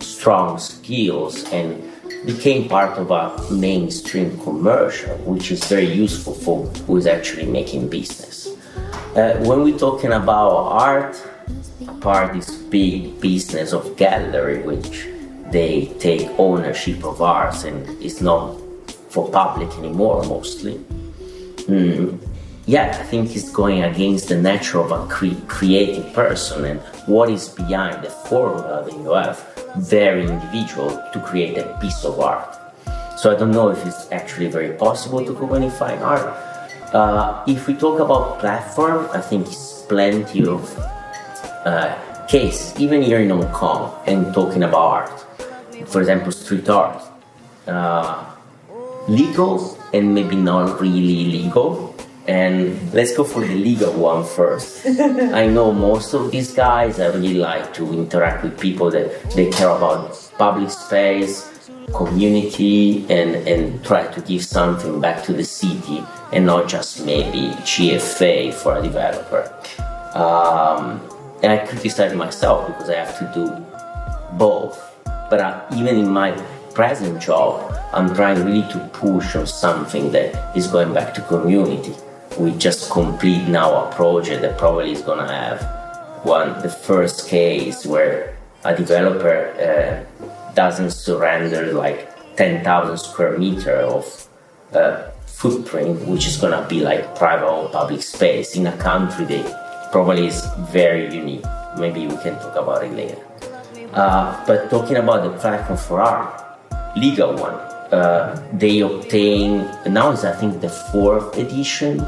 strong 0.00 0.58
skills 0.58 1.50
and 1.52 1.82
became 2.26 2.68
part 2.68 2.98
of 2.98 3.10
a 3.10 3.52
mainstream 3.52 4.36
commercial, 4.40 5.16
which 5.18 5.50
is 5.50 5.64
very 5.64 5.86
useful 5.86 6.34
for 6.34 6.66
who 6.86 6.96
is 6.96 7.06
actually 7.06 7.46
making 7.46 7.88
business. 7.88 8.48
Uh, 9.16 9.36
when 9.44 9.62
we're 9.62 9.78
talking 9.78 10.12
about 10.12 10.50
art, 10.50 11.16
apart 12.00 12.32
this 12.32 12.56
big 12.72 13.20
business 13.20 13.74
of 13.74 13.94
gallery, 13.96 14.62
which 14.62 15.06
they 15.50 15.92
take 15.98 16.26
ownership 16.38 17.04
of 17.04 17.20
art 17.20 17.62
and 17.64 17.86
it's 18.02 18.22
not 18.22 18.56
for 19.10 19.28
public 19.28 19.68
anymore 19.76 20.22
mostly. 20.24 20.78
Mm, 21.68 22.18
yeah, 22.64 22.96
I 22.98 23.02
think 23.04 23.36
it's 23.36 23.50
going 23.50 23.82
against 23.82 24.28
the 24.30 24.40
nature 24.40 24.80
of 24.80 24.92
a 24.92 25.06
cre- 25.08 25.44
creative 25.46 26.10
person 26.14 26.64
and 26.64 26.80
what 27.06 27.28
is 27.28 27.50
behind 27.50 28.02
the 28.02 28.08
formula 28.08 28.84
that 28.84 28.94
you 28.94 29.12
have, 29.12 29.38
very 29.76 30.22
individual 30.24 30.88
to 31.12 31.20
create 31.20 31.58
a 31.58 31.76
piece 31.82 32.02
of 32.04 32.18
art. 32.18 32.56
So 33.18 33.30
I 33.30 33.36
don't 33.38 33.50
know 33.50 33.68
if 33.68 33.84
it's 33.84 34.10
actually 34.10 34.48
very 34.48 34.72
possible 34.72 35.22
to 35.26 35.32
commodify 35.34 36.00
art. 36.00 36.32
Uh, 36.94 37.44
if 37.46 37.66
we 37.66 37.74
talk 37.74 38.00
about 38.00 38.38
platform, 38.38 39.06
I 39.12 39.20
think 39.20 39.48
it's 39.48 39.82
plenty 39.82 40.46
of 40.46 40.62
uh, 41.64 42.26
case, 42.26 42.74
even 42.78 43.02
here 43.02 43.20
in 43.20 43.30
Hong 43.30 43.50
Kong, 43.52 43.94
and 44.06 44.32
talking 44.32 44.62
about 44.62 44.78
art. 44.78 45.26
For 45.86 46.00
example, 46.00 46.32
street 46.32 46.68
art. 46.68 47.02
Uh, 47.66 48.30
legal 49.08 49.76
and 49.92 50.14
maybe 50.14 50.36
not 50.36 50.80
really 50.80 51.24
legal. 51.26 51.94
And 52.28 52.92
let's 52.92 53.16
go 53.16 53.24
for 53.24 53.40
the 53.40 53.54
legal 53.54 53.92
one 53.92 54.24
first. 54.24 54.86
I 54.86 55.48
know 55.48 55.72
most 55.72 56.14
of 56.14 56.30
these 56.30 56.54
guys, 56.54 57.00
I 57.00 57.06
really 57.06 57.34
like 57.34 57.74
to 57.74 57.92
interact 57.92 58.44
with 58.44 58.60
people 58.60 58.90
that 58.90 59.30
they 59.34 59.50
care 59.50 59.70
about 59.70 60.30
public 60.38 60.70
space, 60.70 61.70
community, 61.94 63.04
and, 63.10 63.34
and 63.48 63.84
try 63.84 64.06
to 64.06 64.20
give 64.20 64.44
something 64.44 65.00
back 65.00 65.24
to 65.24 65.32
the 65.32 65.44
city 65.44 66.04
and 66.32 66.46
not 66.46 66.68
just 66.68 67.04
maybe 67.04 67.48
GFA 67.64 68.54
for 68.54 68.76
a 68.76 68.82
developer. 68.82 69.52
Um, 70.14 71.00
and 71.42 71.52
I 71.52 71.66
criticize 71.66 72.14
myself 72.14 72.66
because 72.66 72.90
I 72.90 72.96
have 72.96 73.18
to 73.18 73.30
do 73.34 74.36
both. 74.36 74.78
But 75.04 75.40
uh, 75.40 75.64
even 75.74 75.96
in 75.96 76.08
my 76.08 76.32
present 76.74 77.20
job, 77.20 77.74
I'm 77.92 78.14
trying 78.14 78.44
really 78.44 78.66
to 78.72 78.78
push 78.92 79.36
on 79.36 79.46
something 79.46 80.12
that 80.12 80.56
is 80.56 80.66
going 80.66 80.92
back 80.94 81.14
to 81.14 81.22
community. 81.22 81.94
We 82.38 82.52
just 82.52 82.90
complete 82.90 83.48
now 83.48 83.84
a 83.84 83.92
project 83.92 84.42
that 84.42 84.58
probably 84.58 84.92
is 84.92 85.02
gonna 85.02 85.26
have 85.26 85.62
one 86.24 86.60
the 86.62 86.68
first 86.68 87.28
case 87.28 87.86
where 87.86 88.36
a 88.64 88.76
developer 88.76 89.50
uh, 89.58 90.52
doesn't 90.54 90.90
surrender 90.90 91.72
like 91.72 92.08
10,000 92.36 92.98
square 92.98 93.38
meter 93.38 93.76
of 93.76 94.28
uh, 94.72 95.10
footprint, 95.26 96.06
which 96.06 96.26
is 96.26 96.36
gonna 96.36 96.66
be 96.68 96.80
like 96.80 97.16
private 97.16 97.46
or 97.46 97.68
public 97.70 98.02
space 98.02 98.56
in 98.56 98.66
a 98.66 98.76
country 98.76 99.24
that 99.24 99.69
probably 99.90 100.26
is 100.26 100.46
very 100.70 101.12
unique. 101.14 101.44
Maybe 101.78 102.06
we 102.06 102.16
can 102.18 102.34
talk 102.38 102.56
about 102.56 102.84
it 102.84 102.92
later. 102.92 103.18
Uh, 103.92 104.44
but 104.46 104.70
talking 104.70 104.96
about 104.96 105.24
the 105.24 105.36
platform 105.38 105.78
for 105.78 106.00
art, 106.00 106.44
legal 106.96 107.34
one, 107.34 107.54
uh, 107.92 108.40
they 108.52 108.80
obtain 108.80 109.66
now 109.86 110.12
is 110.12 110.24
I 110.24 110.32
think 110.32 110.60
the 110.60 110.68
fourth 110.68 111.36
edition, 111.36 112.00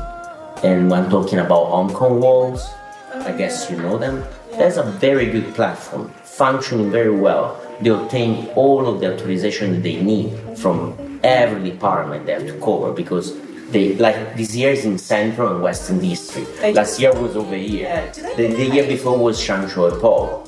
and 0.63 0.91
when 0.91 1.11
talking 1.11 1.41
about 1.41 1.67
Hong 1.67 1.93
Kong 1.93 2.21
walls, 2.21 2.71
I 3.15 3.33
guess 3.33 3.69
you 3.71 3.77
know 3.77 3.99
them. 3.99 4.25
That's 4.53 4.77
a 4.77 4.85
very 4.85 5.27
good 5.27 5.55
platform, 5.55 6.13
functioning 6.23 6.91
very 6.91 7.11
well. 7.11 7.59
They 7.81 7.91
obtain 7.91 8.49
all 8.55 8.87
of 8.87 9.01
the 9.01 9.15
authorization 9.15 9.73
that 9.73 9.83
they 9.83 10.01
need 10.01 10.31
from 10.57 11.21
every 11.25 11.69
department 11.69 12.27
they 12.27 12.33
have 12.33 12.47
to 12.47 12.59
cover 12.61 12.93
because 12.93 13.33
they 13.73 13.95
like 13.97 14.37
this 14.37 14.55
year 14.55 14.71
is 14.73 14.85
in 14.85 14.99
Central 14.99 15.53
and 15.55 15.63
Western 15.63 15.99
District. 15.99 16.49
They- 16.61 16.75
Last 16.75 17.01
year 17.01 17.13
was 17.15 17.37
over 17.37 17.57
here. 17.57 17.89
Yeah, 17.89 18.35
The, 18.37 18.47
the 18.49 18.67
year 18.75 18.87
before 18.87 19.17
was 19.19 19.41
Sham 19.41 19.69
Shui 19.69 19.91
Po. 20.01 20.45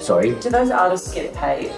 Sorry. 0.00 0.34
Do 0.34 0.50
those 0.50 0.70
artists 0.70 1.12
get 1.14 1.32
paid? 1.34 1.70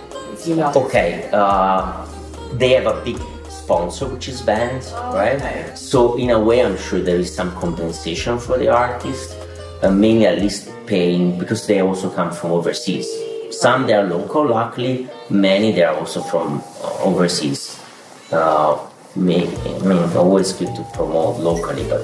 You 0.45 0.57
know? 0.57 0.73
Okay, 0.75 1.29
uh, 1.33 2.07
they 2.55 2.71
have 2.73 2.87
a 2.87 3.01
big 3.05 3.19
sponsor, 3.49 4.07
which 4.09 4.29
is 4.29 4.41
banned, 4.43 4.85
right? 5.15 5.37
Okay. 5.37 5.71
So 5.75 6.17
in 6.17 6.31
a 6.31 6.39
way, 6.41 6.65
I'm 6.65 6.77
sure 6.77 7.01
there 7.01 7.19
is 7.19 7.35
some 7.35 7.51
compensation 7.57 8.39
for 8.39 8.57
the 8.59 8.69
artist, 8.69 9.37
uh, 9.83 9.91
mainly 9.91 10.27
at 10.27 10.39
least 10.39 10.71
paying 10.87 11.39
because 11.39 11.67
they 11.67 11.81
also 11.81 12.09
come 12.11 12.31
from 12.33 12.53
overseas. 12.53 13.09
Some 13.51 13.87
they 13.87 13.95
are 13.95 14.05
local, 14.05 14.47
luckily. 14.47 15.09
Many 15.31 15.73
they 15.73 15.83
are 15.83 15.97
also 15.97 16.21
from 16.23 16.63
uh, 16.83 17.03
overseas. 17.03 17.81
Uh, 18.31 18.79
maybe, 19.19 19.57
I 19.67 19.79
mean, 19.81 20.17
always 20.17 20.53
good 20.53 20.75
to 20.75 20.83
promote 20.95 21.41
locally, 21.41 21.85
but 21.89 22.01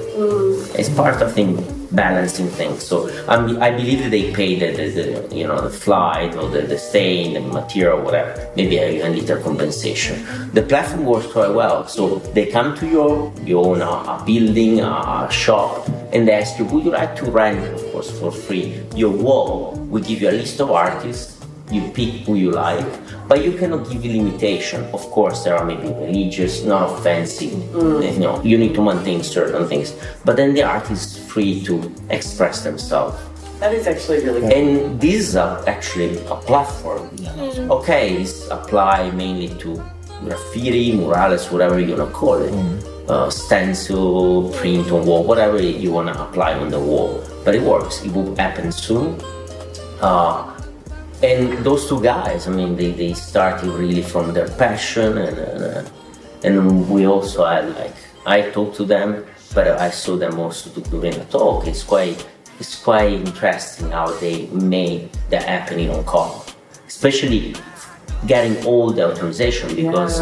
it's 0.77 0.89
part 0.89 1.21
of 1.21 1.33
thing 1.33 1.55
balancing 1.91 2.47
things. 2.47 2.83
So 2.83 3.09
um, 3.27 3.61
I 3.61 3.71
believe 3.71 3.99
that 4.03 4.09
they 4.09 4.33
pay 4.33 4.59
the, 4.59 4.75
the, 4.75 4.89
the 4.89 5.35
you 5.35 5.47
know 5.47 5.61
the 5.61 5.69
flight 5.69 6.35
or 6.35 6.49
the, 6.49 6.61
the 6.61 6.77
stay, 6.77 7.33
the 7.33 7.39
material, 7.39 8.01
whatever. 8.01 8.51
Maybe 8.55 8.77
a, 8.77 9.07
a 9.07 9.09
little 9.09 9.41
compensation. 9.41 10.25
The 10.53 10.63
platform 10.63 11.05
works 11.05 11.27
quite 11.27 11.53
well. 11.53 11.87
So 11.87 12.19
they 12.35 12.47
come 12.47 12.75
to 12.77 12.87
your 12.87 13.33
you 13.43 13.59
own 13.59 13.81
a, 13.81 13.89
a 13.89 14.23
building, 14.25 14.81
a, 14.81 15.27
a 15.27 15.31
shop, 15.31 15.87
and 16.11 16.27
they 16.27 16.33
ask 16.33 16.59
you, 16.59 16.65
would 16.65 16.83
you 16.83 16.91
like 16.91 17.15
to 17.17 17.25
rent, 17.25 17.63
of 17.73 17.91
course, 17.91 18.11
for 18.19 18.31
free 18.31 18.81
your 18.95 19.11
wall? 19.11 19.73
We 19.89 20.01
give 20.01 20.21
you 20.21 20.29
a 20.29 20.37
list 20.37 20.59
of 20.59 20.71
artists 20.71 21.35
you 21.71 21.89
pick 21.91 22.25
who 22.25 22.35
you 22.35 22.51
like, 22.51 22.85
but 23.27 23.43
you 23.43 23.53
cannot 23.57 23.89
give 23.89 24.05
a 24.05 24.07
limitation. 24.07 24.83
Of 24.93 25.01
course, 25.11 25.43
there 25.43 25.55
are 25.55 25.65
maybe 25.65 25.87
religious, 25.87 26.63
not 26.63 26.99
offensive. 26.99 27.53
You 27.73 28.19
know, 28.19 28.41
you 28.43 28.57
need 28.57 28.73
to 28.75 28.81
maintain 28.81 29.23
certain 29.23 29.67
things, 29.67 29.95
but 30.23 30.35
then 30.35 30.53
the 30.53 30.63
artist 30.63 31.17
is 31.17 31.25
free 31.27 31.63
to 31.63 31.93
express 32.09 32.63
themselves. 32.63 33.17
That 33.59 33.73
is 33.73 33.87
actually 33.87 34.23
really 34.25 34.41
good. 34.41 34.51
And 34.51 34.99
this 34.99 35.29
is 35.29 35.35
a, 35.35 35.63
actually 35.65 36.17
a 36.27 36.35
platform. 36.35 37.09
Okay, 37.71 38.21
it's 38.21 38.47
applied 38.49 39.15
mainly 39.15 39.49
to 39.59 39.81
graffiti, 40.23 40.91
murales, 40.93 41.51
whatever 41.51 41.79
you 41.79 41.95
wanna 41.95 42.11
call 42.11 42.41
it. 42.41 42.53
Uh, 43.07 43.29
stencil, 43.29 44.49
print 44.51 44.91
on 44.91 45.05
wall, 45.05 45.23
whatever 45.23 45.61
you 45.61 45.91
wanna 45.91 46.11
apply 46.13 46.53
on 46.53 46.69
the 46.69 46.79
wall. 46.79 47.23
But 47.43 47.55
it 47.55 47.61
works. 47.61 48.03
It 48.03 48.11
will 48.11 48.35
happen 48.35 48.71
soon. 48.71 49.19
Uh, 50.01 50.54
and 51.23 51.63
those 51.63 51.87
two 51.87 52.01
guys, 52.01 52.47
I 52.47 52.51
mean, 52.51 52.75
they, 52.75 52.91
they 52.91 53.13
started 53.13 53.69
really 53.69 54.01
from 54.01 54.33
their 54.33 54.47
passion, 54.47 55.17
and 55.17 55.37
uh, 55.39 55.83
and 56.43 56.89
we 56.89 57.07
also 57.07 57.45
had 57.45 57.73
like 57.75 57.95
I 58.25 58.49
talked 58.51 58.75
to 58.77 58.85
them, 58.85 59.25
but 59.53 59.67
I 59.67 59.89
saw 59.89 60.17
them 60.17 60.39
also 60.39 60.69
during 60.81 61.13
the 61.13 61.25
talk. 61.25 61.67
It's 61.67 61.83
quite 61.83 62.27
it's 62.59 62.81
quite 62.83 63.13
interesting 63.13 63.91
how 63.91 64.07
they 64.19 64.47
made 64.47 65.09
that 65.29 65.43
happening 65.43 65.89
on 65.89 66.03
Kong, 66.03 66.43
especially 66.87 67.55
getting 68.27 68.65
all 68.65 68.91
the 68.91 69.11
authorization 69.11 69.75
because. 69.75 70.21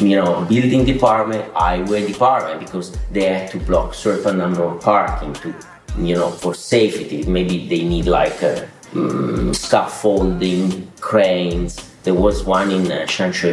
You 0.00 0.14
know, 0.14 0.44
building 0.44 0.84
department, 0.84 1.52
highway 1.54 2.06
department, 2.06 2.60
because 2.60 2.96
they 3.10 3.24
had 3.24 3.50
to 3.50 3.58
block 3.58 3.94
certain 3.94 4.38
number 4.38 4.62
of 4.62 4.80
parking 4.80 5.32
to, 5.42 5.52
you 5.98 6.14
know, 6.14 6.30
for 6.30 6.54
safety. 6.54 7.24
Maybe 7.24 7.66
they 7.66 7.82
need 7.82 8.06
like 8.06 8.40
a 8.42 8.70
mm, 8.92 9.54
scaffolding, 9.54 10.90
cranes. 11.00 11.90
There 12.02 12.14
was 12.14 12.44
one 12.44 12.70
in 12.70 12.90
uh, 12.90 13.06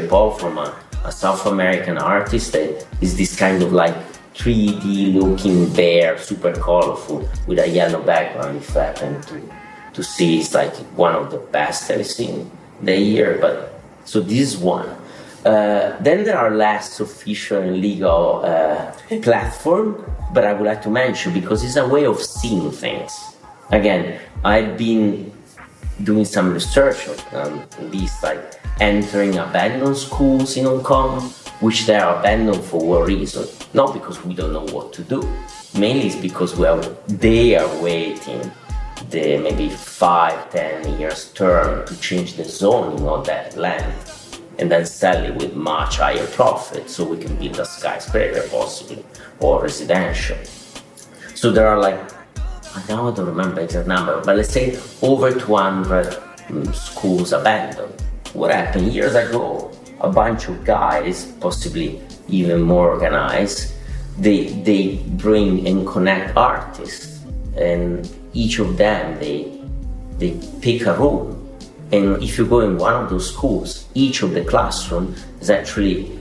Po 0.09 0.31
from 0.31 0.57
a, 0.57 0.75
a 1.03 1.11
South 1.11 1.45
American 1.45 1.97
artist 1.97 2.53
that 2.53 2.85
is 3.01 3.17
this 3.17 3.35
kind 3.35 3.61
of 3.61 3.73
like 3.73 3.95
3D 4.35 5.13
looking 5.13 5.71
bear, 5.73 6.17
super 6.17 6.53
colorful, 6.53 7.27
with 7.47 7.59
a 7.59 7.67
yellow 7.67 8.01
background. 8.01 8.57
If 8.57 8.75
I 8.75 8.83
happen 8.85 9.21
to, 9.21 9.41
to 9.93 10.03
see, 10.03 10.39
it's 10.39 10.53
like 10.53 10.75
one 10.97 11.15
of 11.15 11.31
the 11.31 11.37
best 11.37 11.89
I've 11.89 12.05
seen 12.05 12.51
the 12.81 12.97
year. 12.97 13.37
But 13.39 13.79
so 14.03 14.19
this 14.19 14.57
one. 14.57 14.89
Uh, 15.45 15.95
then 16.01 16.23
there 16.23 16.37
are 16.37 16.49
less 16.49 16.99
official 16.99 17.61
and 17.61 17.79
legal 17.79 18.41
uh, 18.43 18.91
platform, 19.21 20.03
but 20.33 20.43
I 20.43 20.53
would 20.53 20.65
like 20.65 20.81
to 20.83 20.89
mention 20.89 21.33
because 21.33 21.63
it's 21.63 21.75
a 21.75 21.87
way 21.87 22.05
of 22.05 22.19
seeing 22.19 22.71
things. 22.71 23.13
Again, 23.69 24.19
I've 24.43 24.77
been 24.77 25.31
doing 26.03 26.25
some 26.25 26.53
research 26.53 27.07
on 27.33 27.47
um, 27.47 27.91
these, 27.91 28.21
like 28.21 28.59
entering 28.79 29.37
abandoned 29.37 29.97
schools 29.97 30.57
in 30.57 30.65
Hong 30.65 30.83
Kong, 30.83 31.21
which 31.61 31.85
they 31.85 31.95
are 31.95 32.19
abandoned 32.19 32.63
for 32.63 32.85
what 32.85 33.07
reason? 33.07 33.47
Not 33.73 33.93
because 33.93 34.23
we 34.25 34.33
don't 34.33 34.53
know 34.53 34.67
what 34.73 34.93
to 34.93 35.03
do. 35.03 35.21
Mainly 35.77 36.07
it's 36.07 36.15
because 36.15 36.55
we 36.57 36.65
are, 36.67 36.79
they 37.07 37.55
are 37.55 37.81
waiting 37.81 38.51
the 39.09 39.37
maybe 39.37 39.69
five, 39.69 40.49
ten 40.51 40.99
years 40.99 41.31
term 41.33 41.85
to 41.87 41.99
change 41.99 42.33
the 42.35 42.43
zoning 42.43 43.07
of 43.07 43.25
that 43.25 43.55
land 43.55 43.93
and 44.57 44.71
then 44.71 44.85
sell 44.85 45.23
it 45.23 45.35
with 45.35 45.53
much 45.53 45.97
higher 45.97 46.25
profit 46.27 46.89
so 46.89 47.03
we 47.03 47.17
can 47.17 47.35
build 47.35 47.59
a 47.59 47.65
skyscraper 47.65 48.47
possibly 48.49 49.03
or 49.39 49.61
residential. 49.61 50.37
So 51.35 51.51
there 51.51 51.67
are 51.67 51.79
like 51.79 51.99
I 52.75 52.81
don't 52.87 53.17
remember 53.17 53.55
the 53.55 53.61
exact 53.61 53.87
number, 53.87 54.21
but 54.25 54.35
let's 54.35 54.49
say 54.49 54.77
over 55.01 55.31
200 55.31 56.07
mm, 56.49 56.75
schools 56.75 57.31
abandoned. 57.31 58.01
What 58.33 58.51
happened 58.51 58.91
years 58.91 59.15
ago? 59.15 59.71
A 60.01 60.09
bunch 60.09 60.49
of 60.49 60.65
guys, 60.65 61.31
possibly 61.39 62.01
even 62.27 62.61
more 62.61 62.89
organized, 62.89 63.73
they 64.19 64.47
they 64.67 64.97
bring 65.15 65.65
and 65.65 65.87
connect 65.87 66.35
artists, 66.35 67.23
and 67.55 68.11
each 68.33 68.59
of 68.59 68.75
them 68.75 69.19
they 69.19 69.61
they 70.19 70.37
pick 70.61 70.85
a 70.85 70.93
room, 70.99 71.31
and 71.93 72.21
if 72.21 72.37
you 72.37 72.45
go 72.45 72.59
in 72.59 72.77
one 72.77 73.03
of 73.03 73.09
those 73.09 73.33
schools, 73.33 73.85
each 73.93 74.21
of 74.21 74.33
the 74.33 74.43
classroom 74.43 75.15
is 75.39 75.49
actually 75.49 76.19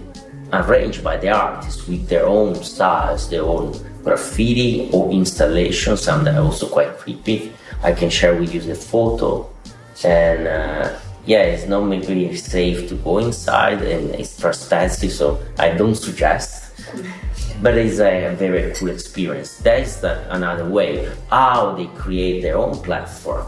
arranged 0.53 1.03
by 1.03 1.17
the 1.17 1.31
artists 1.31 1.89
with 1.89 2.09
their 2.09 2.27
own 2.27 2.55
styles, 2.63 3.29
their 3.29 3.43
own 3.43 3.75
graffiti 4.05 4.91
or 4.93 5.11
installation, 5.11 5.97
some 5.97 6.25
that 6.25 6.37
are 6.37 6.45
also 6.45 6.69
quite 6.69 6.97
creepy. 6.99 7.53
I 7.83 7.93
can 7.93 8.11
share 8.11 8.37
with 8.37 8.55
you 8.55 8.61
the 8.61 8.75
photo. 8.75 9.51
And 10.05 10.47
uh, 10.47 10.99
yeah, 11.27 11.43
it's 11.43 11.67
not 11.67 11.83
maybe 11.83 12.37
safe 12.37 12.89
to 12.91 12.97
go 12.97 13.19
inside 13.19 13.83
and 13.83 14.15
it's 14.15 14.43
expensive, 14.45 15.13
so 15.13 15.41
I 15.59 15.71
don't 15.71 15.95
suggest. 15.95 16.73
But 17.63 17.79
it's 17.79 17.99
a 17.99 18.35
very 18.37 18.75
cool 18.75 18.91
experience. 18.91 19.57
That 19.59 19.81
is 19.81 20.01
the, 20.01 20.31
another 20.35 20.69
way 20.69 21.11
how 21.31 21.73
they 21.73 21.87
create 21.87 22.43
their 22.43 22.59
own 22.59 22.77
platform, 22.83 23.47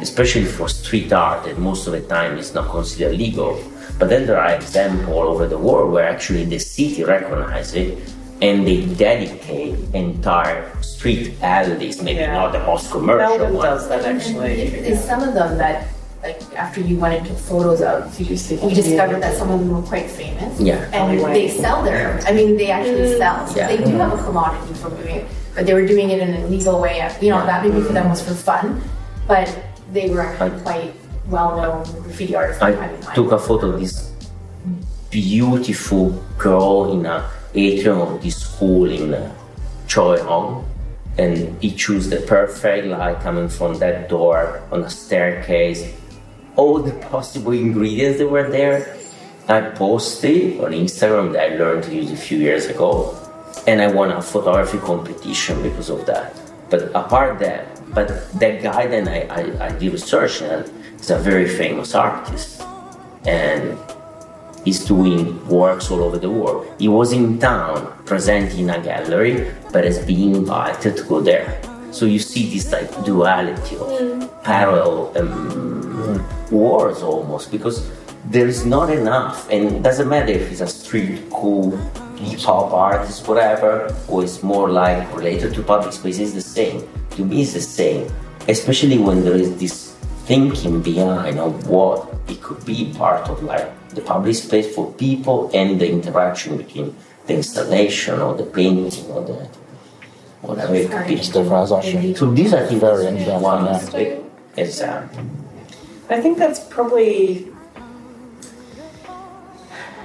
especially 0.00 0.44
for 0.44 0.68
street 0.68 1.12
art 1.12 1.46
that 1.46 1.58
most 1.58 1.86
of 1.88 1.94
the 1.94 2.02
time 2.02 2.38
is 2.38 2.54
not 2.54 2.70
considered 2.70 3.16
legal. 3.16 3.60
But 3.98 4.08
then 4.08 4.26
there 4.26 4.40
are 4.40 4.52
examples 4.52 5.08
all 5.08 5.28
over 5.28 5.48
the 5.48 5.58
world 5.58 5.92
where 5.92 6.08
actually 6.08 6.44
the 6.44 6.58
city 6.58 7.02
recognizes 7.02 7.74
it 7.74 7.98
and 8.42 8.66
they 8.66 8.86
dedicate 8.86 9.76
entire 9.94 10.70
street 10.82 11.34
alleys, 11.42 12.02
maybe 12.02 12.20
Yeah. 12.20 12.34
not 12.34 12.52
the 12.52 12.60
most 12.60 12.90
commercial 12.90 13.38
Melbourne 13.38 13.54
one. 13.54 13.66
does 13.66 13.88
that 13.88 14.04
actually. 14.04 14.62
Is 14.62 15.02
some 15.04 15.22
of 15.22 15.34
them 15.34 15.58
that, 15.58 15.88
like, 16.22 16.40
after 16.56 16.80
you 16.80 16.96
went 16.98 17.14
and 17.18 17.26
took 17.26 17.36
photos 17.36 17.82
of, 17.82 18.18
you 18.18 18.26
we 18.66 18.74
discovered 18.74 19.20
that 19.22 19.36
some 19.36 19.50
of 19.50 19.60
them 19.60 19.70
were 19.76 19.86
quite 19.86 20.10
famous. 20.10 20.58
Yeah. 20.60 20.88
And 20.92 21.20
they 21.34 21.48
sell 21.48 21.82
their, 21.82 22.20
I 22.26 22.32
mean, 22.32 22.56
they 22.56 22.70
actually 22.70 23.12
mm. 23.14 23.18
sell. 23.18 23.46
So 23.46 23.56
Yeah. 23.56 23.68
they 23.68 23.78
do 23.78 23.92
have 23.96 24.12
a 24.18 24.22
commodity 24.24 24.74
from 24.74 24.96
doing 24.96 25.16
it, 25.16 25.26
but 25.54 25.66
they 25.66 25.74
were 25.74 25.86
doing 25.86 26.10
it 26.10 26.20
in 26.20 26.42
a 26.42 26.46
legal 26.46 26.80
way. 26.80 27.00
Uh, 27.00 27.12
you 27.20 27.30
know, 27.30 27.44
that 27.44 27.64
maybe 27.64 27.80
for 27.82 27.92
them 27.92 28.08
was 28.08 28.22
for 28.22 28.34
fun, 28.34 28.80
but 29.28 29.48
they 29.92 30.08
were 30.10 30.22
actually 30.22 30.60
quite 30.62 30.92
well-known 31.28 31.84
graffiti 32.02 32.34
artists. 32.34 32.62
I 32.62 32.72
at 32.72 33.00
the 33.00 33.06
time. 33.06 33.14
took 33.14 33.32
a 33.32 33.38
photo 33.38 33.70
of 33.70 33.80
this 33.80 34.12
beautiful 35.10 36.10
girl 36.38 36.92
in 36.92 37.04
a 37.04 37.28
atrium 37.54 38.00
of 38.00 38.22
this 38.22 38.36
school 38.36 38.90
in 38.90 39.32
Choi 39.86 40.22
Hung, 40.22 40.66
and 41.18 41.60
he 41.62 41.74
chose 41.74 42.08
the 42.08 42.18
perfect 42.18 42.86
light 42.86 43.20
coming 43.20 43.48
from 43.48 43.78
that 43.78 44.08
door 44.08 44.62
on 44.70 44.84
a 44.84 44.90
staircase. 44.90 45.92
All 46.56 46.78
the 46.78 46.92
possible 47.08 47.52
ingredients 47.52 48.18
that 48.18 48.28
were 48.28 48.48
there. 48.48 48.96
I 49.48 49.62
posted 49.62 50.60
on 50.60 50.70
Instagram 50.70 51.32
that 51.32 51.52
I 51.52 51.56
learned 51.56 51.84
to 51.84 51.94
use 51.94 52.12
a 52.12 52.16
few 52.16 52.38
years 52.38 52.66
ago, 52.66 53.18
and 53.66 53.82
I 53.82 53.88
won 53.88 54.12
a 54.12 54.22
photography 54.22 54.78
competition 54.78 55.60
because 55.62 55.90
of 55.90 56.06
that. 56.06 56.36
But 56.70 56.94
apart 56.94 57.40
that, 57.40 57.66
but 57.92 58.08
that 58.38 58.62
guy 58.62 58.86
then 58.86 59.08
I, 59.08 59.26
I, 59.26 59.66
I 59.66 59.78
did 59.78 59.92
research 59.92 60.40
on 60.42 60.70
is 61.00 61.10
a 61.10 61.18
very 61.18 61.48
famous 61.48 61.96
artist, 61.96 62.62
and 63.26 63.76
he's 64.64 64.84
doing 64.84 65.46
works 65.48 65.90
all 65.90 66.02
over 66.02 66.18
the 66.18 66.30
world. 66.30 66.66
He 66.78 66.88
was 66.88 67.12
in 67.12 67.38
town 67.38 67.92
presenting 68.04 68.70
a 68.70 68.80
gallery, 68.82 69.50
but 69.72 69.84
is 69.84 69.98
being 69.98 70.34
invited 70.34 70.96
to 70.96 71.02
go 71.04 71.20
there. 71.20 71.60
So 71.92 72.06
you 72.06 72.18
see 72.18 72.48
this 72.50 72.70
like 72.72 73.04
duality 73.04 73.76
of 73.76 74.42
parallel 74.44 75.12
um, 75.18 76.24
wars 76.50 77.02
almost 77.02 77.50
because 77.50 77.90
there 78.26 78.46
is 78.46 78.64
not 78.64 78.90
enough, 78.90 79.50
and 79.50 79.76
it 79.76 79.82
doesn't 79.82 80.08
matter 80.08 80.32
if 80.32 80.52
it's 80.52 80.60
a 80.60 80.66
street 80.66 81.22
cool 81.30 81.76
hip 82.16 82.40
hop 82.40 82.72
artist, 82.72 83.26
whatever, 83.26 83.94
or 84.08 84.22
it's 84.22 84.42
more 84.42 84.68
like 84.68 85.12
related 85.16 85.54
to 85.54 85.62
public 85.62 85.92
space. 85.92 86.18
It's 86.18 86.32
the 86.32 86.40
same. 86.40 86.86
To 87.16 87.24
me, 87.24 87.42
it's 87.42 87.54
the 87.54 87.60
same, 87.60 88.12
especially 88.46 88.98
when 88.98 89.24
there 89.24 89.34
is 89.34 89.58
this 89.58 89.96
thinking 90.26 90.80
behind 90.82 91.38
of 91.38 91.66
what 91.66 92.09
it 92.30 92.42
could 92.42 92.64
be 92.64 92.92
part 92.96 93.28
of 93.28 93.42
like 93.42 93.68
the 93.90 94.00
public 94.00 94.36
space 94.36 94.74
for 94.74 94.92
people 94.94 95.50
and 95.52 95.80
the 95.80 95.90
interaction 95.90 96.56
between 96.56 96.96
the 97.26 97.34
installation 97.34 98.20
or 98.20 98.34
the 98.34 98.44
painting 98.44 99.06
or 99.10 99.22
the 99.24 99.48
whatever 100.42 100.74
it 100.74 100.90
could 100.90 101.06
be. 101.06 101.14
It's 101.14 101.28
different, 101.28 101.72
actually. 101.72 102.14
So 102.14 102.30
these 102.30 102.54
are 102.54 102.64
Very 102.66 103.06
interesting, 103.06 103.40
one 103.40 103.64
yeah. 103.64 103.70
aspect. 103.72 104.22
Example. 104.56 105.24
I 106.08 106.20
think 106.20 106.38
that's 106.38 106.60
probably 106.60 107.46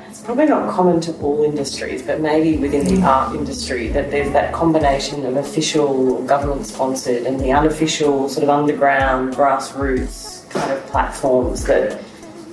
it's 0.08 0.22
probably 0.22 0.46
not 0.46 0.70
common 0.70 1.02
to 1.02 1.14
all 1.18 1.44
industries, 1.44 2.04
but 2.04 2.22
maybe 2.22 2.58
within 2.58 2.86
the 2.86 3.02
mm. 3.02 3.04
art 3.04 3.36
industry 3.36 3.88
that 3.90 4.12
there's 4.12 4.32
that 4.34 4.54
combination 4.54 5.26
of 5.26 5.36
official 5.38 6.24
government 6.26 6.66
sponsored 6.68 7.24
and 7.24 7.40
the 7.40 7.52
unofficial 7.52 8.30
sort 8.30 8.44
of 8.44 8.50
underground 8.50 9.34
grassroots 9.34 10.48
kind 10.52 10.72
of 10.72 10.86
platforms 10.88 11.66
that 11.66 12.00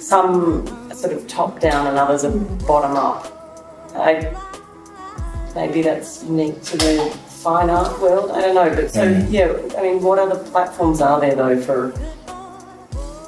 some 0.02 0.66
sort 0.92 1.12
of 1.12 1.26
top 1.28 1.60
down 1.60 1.86
and 1.86 1.96
others 1.96 2.24
are 2.24 2.36
bottom 2.66 2.96
up. 2.96 3.38
I, 3.94 4.34
maybe 5.54 5.82
that's 5.82 6.24
unique 6.24 6.62
to 6.64 6.76
the 6.76 7.18
fine 7.28 7.70
art 7.70 8.00
world. 8.00 8.30
I 8.30 8.40
don't 8.40 8.54
know, 8.54 8.74
but 8.74 8.90
so 8.90 9.04
yeah. 9.30 9.56
I 9.78 9.82
mean, 9.82 10.02
what 10.02 10.18
other 10.18 10.42
platforms 10.50 11.00
are 11.00 11.20
there 11.20 11.34
though 11.34 11.60
for 11.60 11.92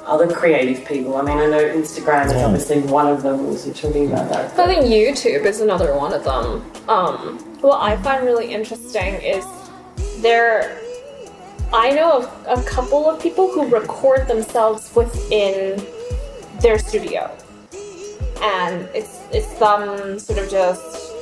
other 0.05 0.31
creative 0.31 0.85
people? 0.85 1.15
I 1.17 1.21
mean, 1.21 1.37
I 1.37 1.47
know 1.47 1.63
Instagram 1.63 2.27
is 2.27 2.33
obviously 2.33 2.81
one 2.81 3.07
of 3.07 3.23
them. 3.23 3.47
Was 3.47 3.65
you 3.65 3.73
talking 3.73 4.11
about 4.11 4.29
that? 4.29 4.59
I 4.59 4.67
think 4.67 4.85
YouTube 4.85 5.45
is 5.45 5.61
another 5.61 5.95
one 5.95 6.13
of 6.13 6.23
them. 6.23 6.89
Um, 6.89 7.39
what 7.61 7.81
I 7.81 7.95
find 7.97 8.25
really 8.25 8.53
interesting 8.53 9.15
is 9.15 9.45
there. 10.21 10.81
I 11.73 11.91
know 11.91 12.19
of 12.19 12.59
a 12.59 12.63
couple 12.63 13.09
of 13.09 13.21
people 13.21 13.51
who 13.51 13.67
record 13.67 14.27
themselves 14.27 14.93
within 14.95 15.83
their 16.61 16.77
studio, 16.79 17.35
and 18.41 18.87
it's 18.93 19.21
it's 19.31 19.47
some 19.57 20.19
sort 20.19 20.39
of 20.39 20.49
just 20.49 21.15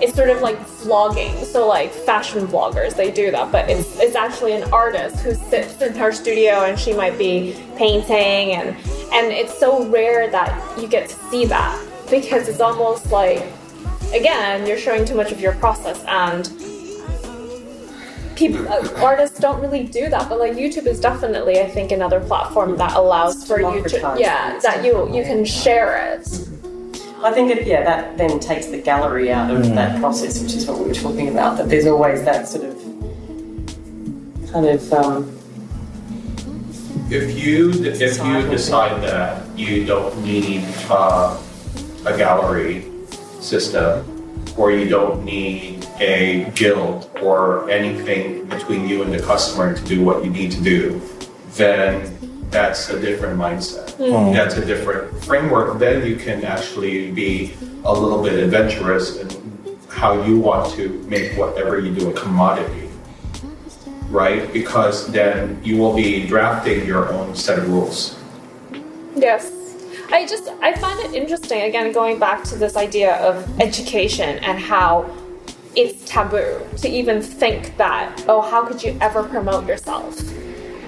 it's 0.00 0.14
sort 0.14 0.30
of 0.30 0.40
like 0.40 0.58
vlogging. 0.58 1.44
So 1.44 1.66
like 1.66 1.92
fashion 1.92 2.46
vloggers, 2.46 2.94
they 2.94 3.10
do 3.10 3.30
that, 3.30 3.50
but 3.50 3.68
it's 3.68 3.98
it's 3.98 4.14
actually 4.16 4.52
an 4.52 4.72
artist 4.72 5.20
who 5.20 5.34
sits 5.34 5.80
in 5.82 5.94
her 5.94 6.12
studio 6.12 6.64
and 6.64 6.78
she 6.78 6.92
might 6.92 7.18
be 7.18 7.56
painting. 7.76 8.52
And 8.52 8.68
and 9.12 9.32
it's 9.32 9.56
so 9.58 9.86
rare 9.88 10.30
that 10.30 10.78
you 10.78 10.88
get 10.88 11.08
to 11.08 11.16
see 11.30 11.44
that 11.46 11.84
because 12.10 12.48
it's 12.48 12.60
almost 12.60 13.10
like 13.10 13.46
again 14.14 14.66
you're 14.66 14.78
showing 14.78 15.04
too 15.04 15.14
much 15.16 15.32
of 15.32 15.40
your 15.40 15.54
process. 15.54 16.04
And 16.06 16.46
people 18.38 18.68
uh, 18.68 19.04
artists 19.10 19.38
don't 19.38 19.60
really 19.60 19.84
do 19.84 20.08
that 20.08 20.28
but 20.28 20.38
like 20.38 20.52
youtube 20.52 20.86
is 20.86 21.00
definitely 21.00 21.60
i 21.60 21.68
think 21.68 21.90
another 21.92 22.20
platform 22.20 22.76
that 22.76 22.94
allows 22.96 23.46
for 23.46 23.60
you 23.60 23.82
to 23.82 23.98
yeah 24.18 24.58
that 24.60 24.84
you 24.84 24.92
you 25.14 25.22
can 25.24 25.44
share 25.44 26.14
it. 26.14 26.48
I 27.22 27.32
think 27.32 27.50
it, 27.50 27.66
yeah, 27.66 27.82
that 27.82 28.16
then 28.16 28.38
takes 28.38 28.66
the 28.66 28.78
gallery 28.78 29.32
out 29.32 29.50
of 29.50 29.66
that 29.74 29.98
process, 29.98 30.40
which 30.40 30.54
is 30.54 30.66
what 30.66 30.78
we 30.78 30.86
were 30.86 30.94
talking 30.94 31.28
about. 31.28 31.56
That 31.56 31.68
there's 31.68 31.86
always 31.86 32.22
that 32.24 32.46
sort 32.46 32.66
of 32.66 32.76
kind 34.52 34.66
of 34.66 34.92
um, 34.92 35.38
If 37.10 37.36
you 37.36 37.72
if 37.84 38.18
you 38.24 38.48
decide 38.48 39.02
that 39.02 39.58
you 39.58 39.84
don't 39.84 40.16
need 40.22 40.64
uh, 40.88 41.36
a 42.06 42.16
gallery 42.16 42.86
system, 43.40 44.06
or 44.56 44.70
you 44.70 44.88
don't 44.88 45.24
need 45.24 45.77
a 46.00 46.50
guild 46.54 47.10
or 47.22 47.68
anything 47.70 48.46
between 48.46 48.88
you 48.88 49.02
and 49.02 49.12
the 49.12 49.20
customer 49.20 49.74
to 49.74 49.84
do 49.84 50.04
what 50.04 50.24
you 50.24 50.30
need 50.30 50.50
to 50.52 50.62
do, 50.62 51.00
then 51.52 52.16
that's 52.50 52.88
a 52.90 53.00
different 53.00 53.38
mindset. 53.38 53.90
Hmm. 53.92 54.28
Hmm. 54.28 54.32
That's 54.32 54.56
a 54.56 54.64
different 54.64 55.24
framework. 55.24 55.78
Then 55.78 56.06
you 56.06 56.16
can 56.16 56.44
actually 56.44 57.10
be 57.10 57.54
a 57.84 57.92
little 57.92 58.22
bit 58.22 58.34
adventurous 58.34 59.16
in 59.16 59.78
how 59.88 60.22
you 60.22 60.38
want 60.38 60.72
to 60.74 60.88
make 61.08 61.36
whatever 61.36 61.78
you 61.78 61.94
do 61.94 62.10
a 62.10 62.12
commodity 62.12 62.88
right? 64.10 64.52
Because 64.52 65.10
then 65.12 65.60
you 65.62 65.76
will 65.76 65.94
be 65.94 66.26
drafting 66.26 66.86
your 66.86 67.12
own 67.12 67.34
set 67.34 67.58
of 67.58 67.68
rules. 67.68 68.18
Yes. 69.14 69.52
I 70.10 70.26
just 70.26 70.48
I 70.62 70.74
find 70.74 70.98
it 71.00 71.14
interesting 71.14 71.62
again 71.62 71.92
going 71.92 72.18
back 72.18 72.42
to 72.44 72.56
this 72.56 72.76
idea 72.76 73.16
of 73.16 73.60
education 73.60 74.38
and 74.38 74.58
how 74.58 75.02
it's 75.78 76.04
taboo 76.04 76.60
to 76.76 76.88
even 76.88 77.22
think 77.22 77.76
that 77.76 78.24
oh 78.26 78.40
how 78.40 78.66
could 78.66 78.82
you 78.82 78.98
ever 79.00 79.22
promote 79.22 79.64
yourself? 79.66 80.18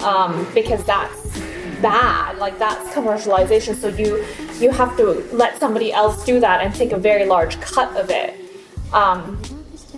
Um, 0.03 0.45
because 0.53 0.83
that's 0.83 1.39
bad 1.81 2.37
like 2.37 2.59
that's 2.59 2.93
commercialization. 2.93 3.73
So 3.75 3.87
you 3.87 4.25
you 4.59 4.69
have 4.71 4.97
to 4.97 5.05
let 5.31 5.59
somebody 5.59 5.93
else 5.93 6.25
do 6.25 6.41
that 6.41 6.61
and 6.61 6.75
take 6.75 6.91
a 6.91 6.97
very 6.97 7.25
large 7.25 7.59
cut 7.61 7.95
of 7.95 8.09
it. 8.09 8.35
Um, 8.91 9.41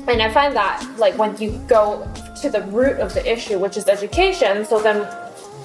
and 0.07 0.21
I 0.21 0.29
find 0.31 0.55
that 0.55 0.87
like 0.99 1.17
when 1.17 1.35
you 1.37 1.59
go 1.67 2.07
to 2.41 2.49
the 2.51 2.61
root 2.63 2.99
of 2.99 3.15
the 3.15 3.23
issue, 3.29 3.57
which 3.57 3.77
is 3.77 3.87
education, 3.87 4.63
so 4.63 4.79
then 4.79 5.07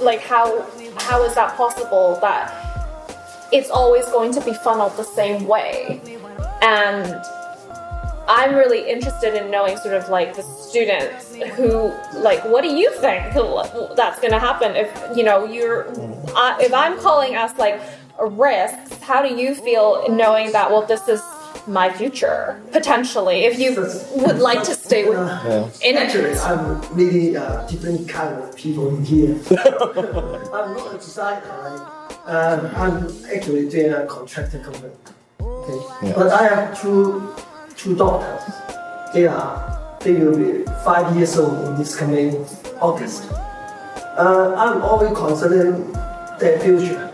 like 0.00 0.20
how 0.20 0.66
how 0.96 1.22
is 1.22 1.34
that 1.34 1.54
possible 1.54 2.18
that 2.22 2.44
it's 3.52 3.68
always 3.68 4.06
going 4.06 4.32
to 4.32 4.40
be 4.40 4.54
funneled 4.54 4.96
the 4.96 5.04
same 5.04 5.46
way? 5.46 6.00
And 6.62 7.22
I'm 8.28 8.54
really 8.54 8.88
interested 8.88 9.34
in 9.34 9.50
knowing 9.50 9.76
sort 9.78 9.94
of 9.94 10.08
like 10.10 10.36
the 10.36 10.42
students 10.42 11.34
who 11.56 11.92
like 12.14 12.44
what 12.44 12.62
do 12.62 12.68
you 12.68 12.90
think 12.92 13.32
that's 13.96 14.20
going 14.20 14.32
to 14.32 14.38
happen 14.38 14.76
if 14.76 15.16
you 15.16 15.24
know 15.24 15.44
you're 15.44 15.88
uh, 16.36 16.58
if 16.60 16.74
I'm 16.74 16.98
calling 17.00 17.36
us 17.36 17.56
like 17.58 17.80
risks 18.20 19.02
how 19.02 19.22
do 19.26 19.34
you 19.34 19.54
feel 19.54 20.04
knowing 20.10 20.52
that 20.52 20.70
well 20.70 20.82
this 20.82 21.08
is 21.08 21.22
my 21.66 21.90
future 21.90 22.60
potentially 22.72 23.44
if 23.44 23.58
you 23.58 23.74
would 24.22 24.38
like 24.38 24.62
to 24.64 24.74
stay 24.74 25.08
with 25.08 25.18
in 25.82 25.96
Actually, 25.96 26.30
it 26.30 26.38
I'm 26.38 26.80
really 26.94 27.36
uh, 27.36 27.66
different 27.66 28.08
kind 28.08 28.34
of 28.42 28.54
people 28.56 28.88
in 28.88 29.04
here. 29.04 29.34
I'm 29.50 30.74
not 30.76 30.94
a 30.94 30.98
designer. 30.98 31.86
Um, 32.24 32.66
I'm 32.74 33.24
actually 33.34 33.68
doing 33.68 33.92
a 33.92 34.06
contractor 34.06 34.58
company. 34.60 34.92
Okay, 35.40 36.12
but 36.14 36.28
I 36.28 36.48
have 36.48 36.80
two 36.80 37.34
two 37.78 37.94
daughters. 37.94 38.42
They 39.14 39.26
are 39.26 39.78
they 40.00 40.14
will 40.14 40.36
be 40.36 40.64
five 40.84 41.16
years 41.16 41.38
old 41.38 41.64
in 41.66 41.76
this 41.76 41.96
coming 41.96 42.44
August. 42.80 43.30
Uh, 44.18 44.54
I'm 44.56 44.82
always 44.82 45.16
considering 45.16 45.92
their 46.38 46.58
future. 46.60 47.12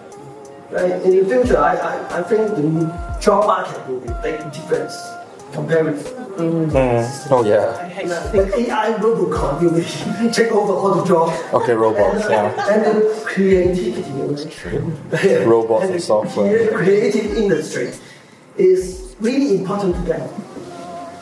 Right? 0.71 1.01
In 1.03 1.11
the 1.17 1.25
future, 1.25 1.59
I, 1.59 1.77
I, 1.77 2.19
I 2.19 2.23
think 2.23 2.49
the 2.57 3.19
job 3.21 3.47
market 3.47 3.89
will 3.89 4.01
be 4.01 4.09
big 4.23 4.41
difference 4.53 4.97
compared 5.53 5.87
with 5.87 6.09
mm. 6.37 6.71
Mm. 6.71 7.29
Oh 7.31 7.45
yeah. 7.45 7.79
and 8.01 8.11
uh, 8.11 8.21
I 8.21 8.29
think 8.29 8.69
AI 8.69 8.95
Robocop 8.95 9.63
will 9.63 10.33
take 10.33 10.51
over 10.51 10.73
all 10.73 10.95
the 10.95 11.05
jobs. 11.05 11.39
Okay, 11.55 11.73
robots. 11.75 12.25
Uh, 12.25 12.31
yeah. 12.31 12.75
And 12.75 12.85
the 12.85 13.23
creativity, 13.25 14.11
right? 14.11 15.47
Robots 15.47 15.85
and 15.85 15.91
and 15.93 15.95
the 15.95 16.01
software. 16.01 16.73
creative 16.73 17.37
industry 17.37 17.93
is 18.57 19.15
really 19.21 19.59
important 19.59 19.95
to 19.95 20.03
them. 20.03 20.29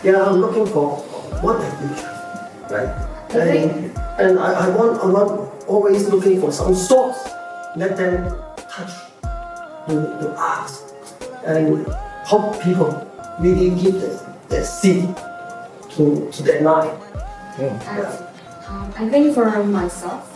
They 0.02 0.10
are 0.10 0.32
looking 0.32 0.66
for 0.66 0.96
what 1.42 1.60
the 1.60 1.70
future, 1.78 2.10
right? 2.70 2.90
And, 3.30 3.96
and 4.18 4.38
I, 4.38 4.66
I 4.66 4.76
want 4.76 5.00
I 5.00 5.06
want 5.06 5.64
always 5.68 6.08
looking 6.08 6.40
for 6.40 6.50
some 6.50 6.74
source. 6.74 7.22
Let 7.76 7.96
them 7.96 8.34
touch 8.56 8.90
the, 9.86 9.94
the 9.94 10.34
art 10.36 10.70
and 11.46 11.86
help 12.26 12.60
people 12.62 12.90
really 13.40 13.70
give 13.80 13.94
the, 14.00 14.36
the 14.48 14.64
seed 14.64 15.08
to, 15.90 16.30
to 16.30 16.42
their 16.42 16.62
mind. 16.62 16.90
Um, 17.58 18.88
I 18.96 19.08
think 19.08 19.34
for 19.34 19.46
myself, 19.64 20.28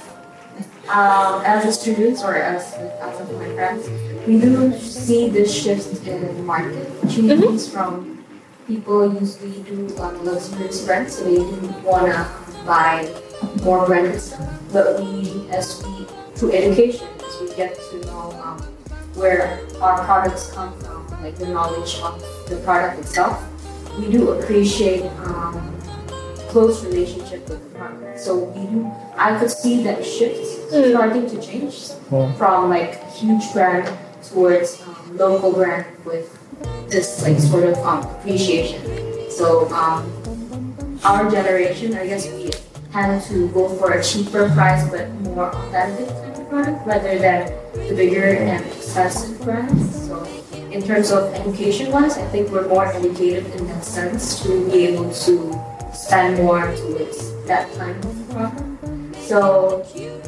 um, 0.88 1.42
as 1.44 1.64
a 1.64 1.72
student 1.72 2.18
or 2.22 2.36
as 2.36 2.72
as 2.74 3.20
of 3.20 3.32
my 3.32 3.48
friends, 3.54 3.88
we 4.26 4.40
do 4.40 4.78
see 4.78 5.28
this 5.28 5.52
shift 5.52 6.06
in 6.06 6.22
the 6.22 6.42
market 6.42 6.86
changes 7.10 7.68
from 7.68 8.15
people 8.66 9.12
usually 9.14 9.62
do 9.62 9.96
um, 9.98 10.24
luxurious 10.24 10.82
rent, 10.82 11.10
so 11.10 11.24
they 11.24 11.36
do 11.36 11.74
wanna 11.84 12.28
buy 12.66 13.08
more 13.62 13.86
branded 13.86 14.20
stuff. 14.20 14.48
But 14.72 15.00
we, 15.00 15.48
as 15.50 15.82
we 15.84 16.06
through 16.34 16.52
education, 16.52 17.06
as 17.24 17.40
we 17.40 17.54
get 17.54 17.78
to 17.90 18.00
know 18.06 18.32
um, 18.44 18.60
where 19.14 19.60
our 19.80 20.04
products 20.04 20.52
come 20.52 20.76
from, 20.80 21.06
like 21.22 21.36
the 21.36 21.46
knowledge 21.48 21.98
of 22.00 22.20
the 22.48 22.56
product 22.56 23.00
itself, 23.00 23.42
we 23.98 24.10
do 24.10 24.30
appreciate. 24.30 25.04
Um, 25.24 25.72
close 26.56 26.82
relationship 26.86 27.46
with 27.50 27.62
the 27.70 27.78
partner. 27.78 28.16
So 28.16 28.44
we 28.44 28.64
do, 28.70 28.90
I 29.16 29.38
could 29.38 29.50
see 29.50 29.82
that 29.82 30.02
shift 30.02 30.70
starting 30.70 31.28
to 31.28 31.42
change 31.42 31.90
from 32.08 32.70
like 32.70 33.04
huge 33.12 33.52
brand 33.52 33.92
towards 34.22 34.80
um, 34.80 35.18
local 35.18 35.52
brand 35.52 35.84
with 36.06 36.35
this 36.88 37.22
like 37.22 37.38
sort 37.38 37.64
of 37.64 37.76
um, 37.78 38.02
appreciation. 38.16 38.80
So 39.30 39.68
um, 39.70 40.10
our 41.04 41.30
generation, 41.30 41.94
I 41.94 42.06
guess 42.06 42.26
we 42.30 42.50
tend 42.92 43.22
to 43.24 43.48
go 43.48 43.68
for 43.76 43.92
a 43.92 44.02
cheaper 44.02 44.48
price 44.50 44.88
but 44.90 45.10
more 45.20 45.54
authentic 45.54 46.08
kind 46.08 46.36
of 46.36 46.48
product 46.48 46.86
rather 46.86 47.18
than 47.18 47.52
the 47.74 47.94
bigger 47.94 48.24
and 48.24 48.64
expensive 48.64 49.40
brands. 49.42 50.06
So 50.06 50.24
in 50.70 50.80
terms 50.82 51.10
of 51.10 51.34
education 51.34 51.92
wise, 51.92 52.16
I 52.16 52.26
think 52.28 52.50
we're 52.50 52.68
more 52.68 52.86
educated 52.86 53.46
in 53.56 53.66
that 53.68 53.84
sense 53.84 54.42
to 54.42 54.70
be 54.70 54.86
able 54.86 55.12
to 55.12 55.34
spend 55.92 56.38
more 56.38 56.62
towards 56.76 57.32
that 57.46 57.70
kind 57.76 58.02
of 58.04 58.30
product. 58.30 58.62
So 59.20 59.82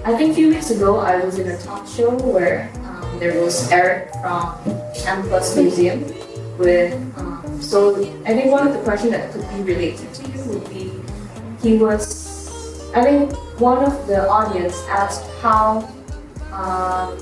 I 0.05 0.16
think 0.16 0.33
a 0.33 0.35
few 0.35 0.49
weeks 0.49 0.70
ago 0.70 0.99
I 0.99 1.24
was 1.24 1.39
in 1.39 1.49
a 1.49 1.57
talk 1.59 1.87
show 1.87 2.11
where 2.11 2.70
um, 2.85 3.18
there 3.20 3.41
was 3.41 3.70
Eric 3.70 4.11
from 4.20 4.59
M 5.07 5.22
Plus 5.29 5.57
Museum 5.57 6.05
with 6.59 6.93
um, 7.17 7.63
so 7.63 7.97
I 8.27 8.35
think 8.35 8.51
one 8.51 8.67
of 8.67 8.75
the 8.75 8.81
questions 8.81 9.13
that 9.13 9.33
could 9.33 9.49
be 9.51 9.63
related 9.63 10.13
to 10.15 10.31
you 10.31 10.45
would 10.45 10.69
be 10.69 10.93
he 11.63 11.79
was 11.79 12.93
I 12.95 13.03
think 13.03 13.33
one 13.61 13.85
of 13.85 14.07
the 14.07 14.29
audience 14.29 14.77
asked 14.89 15.25
how 15.41 15.89
um, 16.53 17.17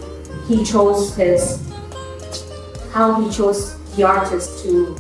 he 0.48 0.64
chose 0.64 1.14
his 1.14 1.62
how 2.92 3.20
he 3.20 3.30
chose 3.30 3.76
the 3.96 4.04
artist 4.04 4.62
to 4.64 4.96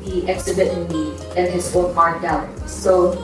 be 0.00 0.28
exhibit 0.30 0.68
in 0.68 0.88
the 0.88 1.34
in 1.36 1.52
his 1.52 1.74
own 1.74 1.96
art 1.96 2.22
gallery. 2.22 2.48
So 2.66 3.18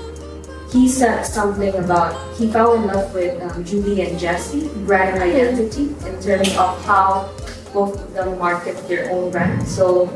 he 0.72 0.88
said 0.88 1.22
something 1.22 1.74
about 1.74 2.14
he 2.36 2.50
fell 2.50 2.74
in 2.74 2.86
love 2.86 3.14
with 3.14 3.40
um, 3.42 3.64
Julie 3.64 4.02
and 4.02 4.18
Jesse 4.18 4.68
brand 4.84 5.22
identity 5.22 5.94
in 6.08 6.20
terms 6.20 6.48
of 6.56 6.84
how 6.84 7.30
both 7.72 8.00
of 8.00 8.14
them 8.14 8.38
market 8.38 8.76
their 8.88 9.10
own 9.10 9.30
brand. 9.30 9.66
So 9.66 10.06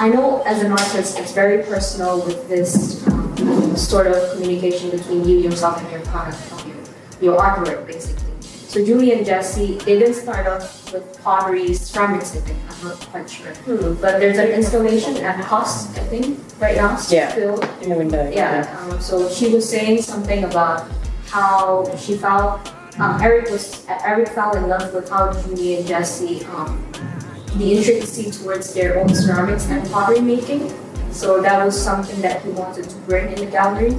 I 0.00 0.08
know 0.08 0.40
as 0.46 0.62
an 0.62 0.72
artist, 0.72 1.18
it's 1.18 1.32
very 1.32 1.62
personal 1.62 2.24
with 2.24 2.48
this 2.48 3.06
um, 3.08 3.76
sort 3.76 4.06
of 4.06 4.32
communication 4.32 4.88
between 4.88 5.28
you 5.28 5.36
yourself 5.36 5.78
and 5.78 5.92
your 5.92 6.00
product, 6.06 6.38
your, 7.20 7.34
your 7.34 7.38
artwork, 7.38 7.86
basically. 7.86 8.32
So 8.40 8.82
Julie 8.82 9.12
and 9.12 9.26
Jesse, 9.26 9.74
they 9.84 9.98
didn't 9.98 10.14
start 10.14 10.46
off 10.46 10.90
with 10.90 11.22
pottery 11.22 11.74
ceramics, 11.74 12.34
I 12.34 12.40
think. 12.40 12.58
I'm 12.70 12.88
not 12.88 13.00
quite 13.12 13.28
sure. 13.28 13.52
But 14.00 14.20
there's 14.20 14.38
an 14.38 14.48
installation 14.48 15.18
at 15.18 15.44
COS, 15.44 15.94
I 15.98 16.04
think, 16.04 16.40
right 16.58 16.76
now. 16.76 16.98
Yeah. 17.10 17.28
Still. 17.32 17.60
In 17.82 17.90
the 17.90 17.96
window. 17.96 18.30
Yeah. 18.30 18.74
Um, 18.80 18.98
so 19.02 19.28
she 19.28 19.52
was 19.52 19.68
saying 19.68 20.00
something 20.00 20.44
about 20.44 20.90
how 21.26 21.84
she 21.98 22.16
felt. 22.16 22.72
Um, 22.98 23.20
Eric 23.20 23.50
was 23.50 23.84
Eric 23.86 24.28
fell 24.28 24.56
in 24.56 24.66
love 24.66 24.94
with 24.94 25.10
how 25.10 25.30
Julie 25.42 25.76
and 25.76 25.86
Jesse 25.86 26.42
um, 26.46 26.82
the 27.56 27.76
intricacy 27.76 28.30
towards 28.30 28.72
their 28.74 28.98
own 29.00 29.14
ceramics 29.14 29.68
and 29.68 29.88
pottery 29.90 30.20
making. 30.20 30.72
So 31.12 31.42
that 31.42 31.64
was 31.64 31.80
something 31.80 32.20
that 32.22 32.42
he 32.42 32.50
wanted 32.50 32.88
to 32.88 32.96
bring 32.98 33.32
in 33.32 33.44
the 33.44 33.50
gallery. 33.50 33.96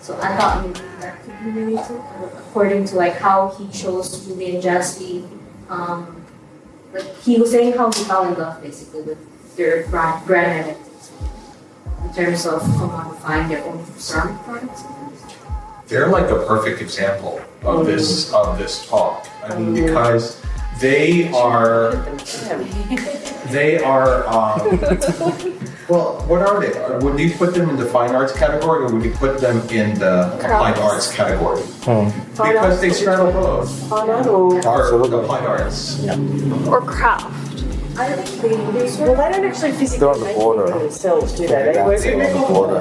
So 0.00 0.18
I 0.20 0.36
thought 0.36 0.66
maybe 0.66 0.80
that 1.00 1.22
could 1.22 1.38
be 1.44 1.50
related, 1.50 2.00
according 2.36 2.84
to 2.86 2.96
like 2.96 3.16
how 3.16 3.48
he 3.56 3.68
chose 3.68 4.26
Julie 4.26 4.54
and 4.54 4.62
Jesse. 4.62 5.24
Um, 5.68 6.24
like 6.92 7.16
he 7.22 7.40
was 7.40 7.50
saying 7.50 7.74
how 7.74 7.90
he 7.92 8.04
fell 8.04 8.26
in 8.28 8.38
love 8.38 8.62
basically 8.62 9.02
with 9.02 9.56
their 9.56 9.86
brand, 9.88 10.26
brand 10.26 10.68
identity 10.68 10.90
in 12.04 12.14
terms 12.14 12.46
of 12.46 12.60
commodifying 12.62 13.48
their 13.48 13.64
own 13.64 13.84
ceramic 13.96 14.40
products. 14.42 14.84
They're 15.86 16.08
like 16.08 16.30
a 16.30 16.44
perfect 16.46 16.80
example 16.80 17.40
of 17.62 17.86
this 17.86 18.32
of 18.32 18.58
this 18.58 18.86
talk. 18.86 19.26
I 19.42 19.56
mean, 19.56 19.74
because 19.74 20.43
they 20.80 21.30
are 21.32 21.94
they 23.50 23.78
are 23.82 24.26
um, 24.26 24.58
well 25.88 26.20
what 26.26 26.42
are 26.42 26.60
they 26.60 27.04
would 27.04 27.18
you 27.18 27.30
put 27.34 27.54
them 27.54 27.70
in 27.70 27.76
the 27.76 27.84
fine 27.86 28.14
arts 28.14 28.32
category 28.36 28.84
or 28.84 28.92
would 28.92 29.04
you 29.04 29.12
put 29.12 29.40
them 29.40 29.56
in 29.70 29.98
the 29.98 30.34
applied 30.34 30.78
arts 30.78 31.14
category 31.14 31.62
because 31.80 32.80
they 32.80 32.90
straddle 32.90 33.30
both 33.32 33.88
Fine 33.88 34.10
art 34.10 34.26
or 34.26 34.60
or 34.94 35.22
applied 35.22 35.44
arts 35.46 36.04
Or 36.66 36.80
craft. 36.80 37.26
I 37.96 38.10
think 38.16 38.42
they, 38.42 38.56
well, 39.04 39.14
they 39.14 39.30
don't 39.38 39.44
actually 39.44 39.70
physically 39.72 40.00
They're 40.00 40.08
on 40.08 40.18
the 40.18 40.26
make 40.26 40.34
border. 40.36 40.64
it 40.74 40.78
themselves, 40.80 41.32
do 41.32 41.46
they? 41.46 41.72
They 41.74 41.82
work 41.84 42.00
They 42.00 42.16
with 42.16 42.24
make 42.26 42.34
on 42.34 42.40
the 42.40 42.46
border. 42.48 42.76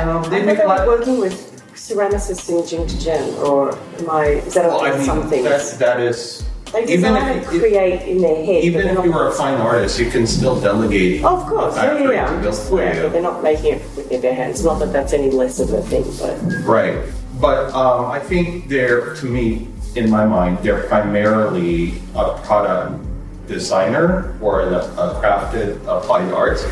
um, 0.00 0.30
they 0.30 0.40
I 0.40 0.44
make 0.46 0.56
think 0.56 0.68
like 0.68 0.78
they're 0.78 0.86
working 0.86 1.18
with 1.20 1.62
ceramicists 1.74 2.48
in 2.48 2.64
Jingdezhen, 2.64 3.36
or 3.46 3.76
am 3.98 4.08
I, 4.10 4.24
is 4.48 4.54
that 4.54 4.64
well, 4.68 4.80
I 4.80 4.92
on 4.92 4.96
mean 4.96 5.06
some 5.06 5.28
things? 5.28 5.44
that, 5.44 5.78
that 5.78 6.00
is 6.00 6.42
They 6.84 6.92
even 6.92 7.16
if 7.16 7.52
it- 7.52 7.60
create 7.60 8.02
in 8.02 8.18
their 8.20 8.36
head. 8.44 8.64
even 8.64 8.86
if 8.86 9.04
you 9.04 9.12
were 9.12 9.28
a 9.28 9.32
fine 9.32 9.58
artist 9.60 9.98
you 9.98 10.10
can 10.10 10.26
still 10.26 10.60
delegate 10.60 11.24
Oh, 11.24 11.36
of 11.40 11.46
course, 11.46 11.76
yeah, 11.76 11.98
yeah, 11.98 12.10
yeah. 12.10 12.42
Just, 12.42 12.70
yeah, 12.72 12.94
you. 12.96 13.02
but 13.02 13.12
they're 13.12 13.22
not 13.22 13.42
making 13.42 13.74
it 13.74 13.82
with 13.96 14.20
their 14.22 14.34
hands. 14.34 14.62
Not 14.64 14.78
that 14.80 14.92
that's 14.92 15.12
any 15.12 15.30
less 15.30 15.58
of 15.58 15.72
a 15.72 15.80
thing, 15.82 16.04
but 16.20 16.36
Right. 16.64 16.98
But 17.40 17.72
um, 17.74 18.06
I 18.06 18.18
think 18.18 18.68
they're, 18.68 19.14
to 19.16 19.26
me, 19.26 19.68
in 19.94 20.10
my 20.10 20.24
mind, 20.24 20.58
they're 20.62 20.84
primarily 20.84 21.94
a 22.14 22.32
product 22.44 23.00
designer 23.46 24.36
or 24.40 24.60
a, 24.60 24.78
a 24.78 25.20
crafted 25.22 25.76
applied 25.86 26.32
arts. 26.32 26.64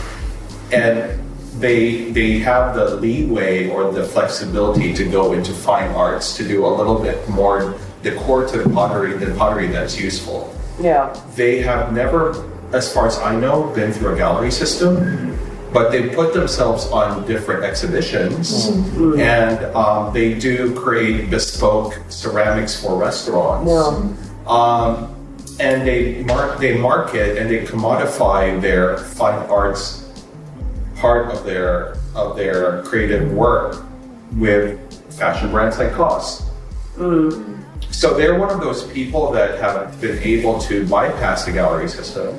And 0.72 1.20
they, 1.61 2.11
they 2.12 2.38
have 2.38 2.74
the 2.74 2.96
leeway 2.96 3.68
or 3.68 3.92
the 3.92 4.05
flexibility 4.05 4.92
to 4.94 5.05
go 5.05 5.32
into 5.32 5.52
fine 5.52 5.90
arts 5.90 6.36
to 6.36 6.46
do 6.48 6.66
a 6.66 6.72
little 6.78 6.98
bit 6.98 7.26
more 7.28 7.74
the 8.05 8.68
pottery, 8.70 9.12
the 9.16 9.34
pottery 9.34 9.66
that's 9.68 9.98
useful. 9.98 10.55
yeah. 10.80 11.12
They 11.34 11.62
have 11.62 11.92
never, 11.92 12.34
as 12.72 12.92
far 12.92 13.07
as 13.07 13.18
I 13.18 13.34
know, 13.34 13.72
been 13.74 13.92
through 13.92 14.14
a 14.14 14.16
gallery 14.16 14.50
system, 14.50 15.36
but 15.72 15.90
they 15.90 16.09
put 16.14 16.32
themselves 16.34 16.86
on 16.86 17.26
different 17.26 17.64
exhibitions, 17.64 18.68
and 19.18 19.64
um, 19.74 20.12
they 20.14 20.34
do 20.34 20.72
create 20.74 21.30
bespoke 21.30 21.98
ceramics 22.09 22.80
for 22.80 22.96
restaurants. 22.96 23.70
Um, 24.46 25.11
and 25.61 25.86
they 25.86 26.22
mark, 26.24 26.59
they 26.59 26.76
market 26.76 27.38
and 27.38 27.48
they 27.48 27.64
commodify 27.64 28.61
their 28.61 28.98
fine 28.98 29.38
arts 29.48 30.02
part 30.96 31.30
of 31.32 31.44
their 31.44 31.96
of 32.14 32.36
their 32.36 32.82
creative 32.82 33.30
work 33.32 33.84
with 34.36 34.78
fashion 35.16 35.50
brands 35.50 35.78
like 35.78 35.92
COS. 35.92 36.42
So 37.95 38.12
they're 38.12 38.38
one 38.38 38.51
of 38.51 38.61
those 38.61 38.82
people 38.92 39.30
that 39.32 39.59
have 39.61 39.99
been 40.01 40.18
able 40.18 40.59
to 40.62 40.86
bypass 40.88 41.45
the 41.45 41.53
gallery 41.53 41.88
system, 41.88 42.38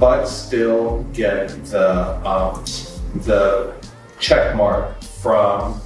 but 0.00 0.24
still 0.26 1.04
get 1.12 1.48
the 1.66 2.16
um, 2.26 2.64
the 3.22 3.74
check 4.18 4.56
mark 4.56 5.00
from 5.02 5.80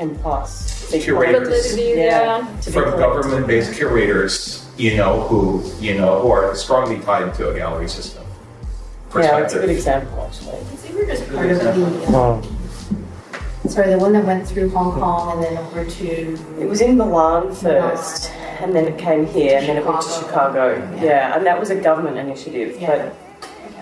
And 0.00 0.18
plus, 0.20 0.90
they 0.90 1.00
Curators. 1.00 1.46
Validity, 1.48 2.00
Yeah. 2.00 2.38
yeah. 2.38 2.60
to 2.62 2.70
from 2.72 2.98
government-based 2.98 3.74
curators, 3.74 4.66
you 4.78 4.96
know, 4.96 5.20
who 5.28 5.62
you 5.78 5.94
know 5.98 6.20
who 6.20 6.30
are 6.30 6.54
strongly 6.56 6.98
tied 7.00 7.34
to 7.34 7.50
a 7.50 7.54
gallery 7.54 7.88
system. 7.88 8.24
Yeah, 9.14 9.44
it's 9.44 9.54
a 9.54 9.60
good 9.60 9.70
example 9.70 10.26
actually. 10.26 10.56
I 10.58 10.76
think 10.80 10.94
we're 10.96 11.06
just 11.06 11.28
part 11.30 11.50
of 11.50 11.58
the, 11.60 11.78
sorry, 13.68 13.90
the 13.90 13.98
one 13.98 14.12
that 14.14 14.24
went 14.24 14.48
through 14.48 14.70
Hong 14.70 14.98
Kong 14.98 15.32
and 15.32 15.42
then 15.44 15.56
over 15.58 15.84
to, 15.84 16.38
It 16.60 16.66
was 16.68 16.80
in 16.80 16.96
Milan 16.96 17.54
first, 17.54 18.30
and 18.60 18.74
then 18.74 18.86
it 18.86 18.98
came 18.98 19.26
here, 19.26 19.58
and 19.58 19.68
then 19.68 19.76
it 19.76 19.86
went 19.86 20.00
to 20.02 20.08
Chicago. 20.08 20.76
Yeah, 21.00 21.36
and 21.36 21.46
that 21.46 21.58
was 21.58 21.70
a 21.70 21.80
government 21.80 22.18
initiative. 22.18 22.76
But 22.80 23.14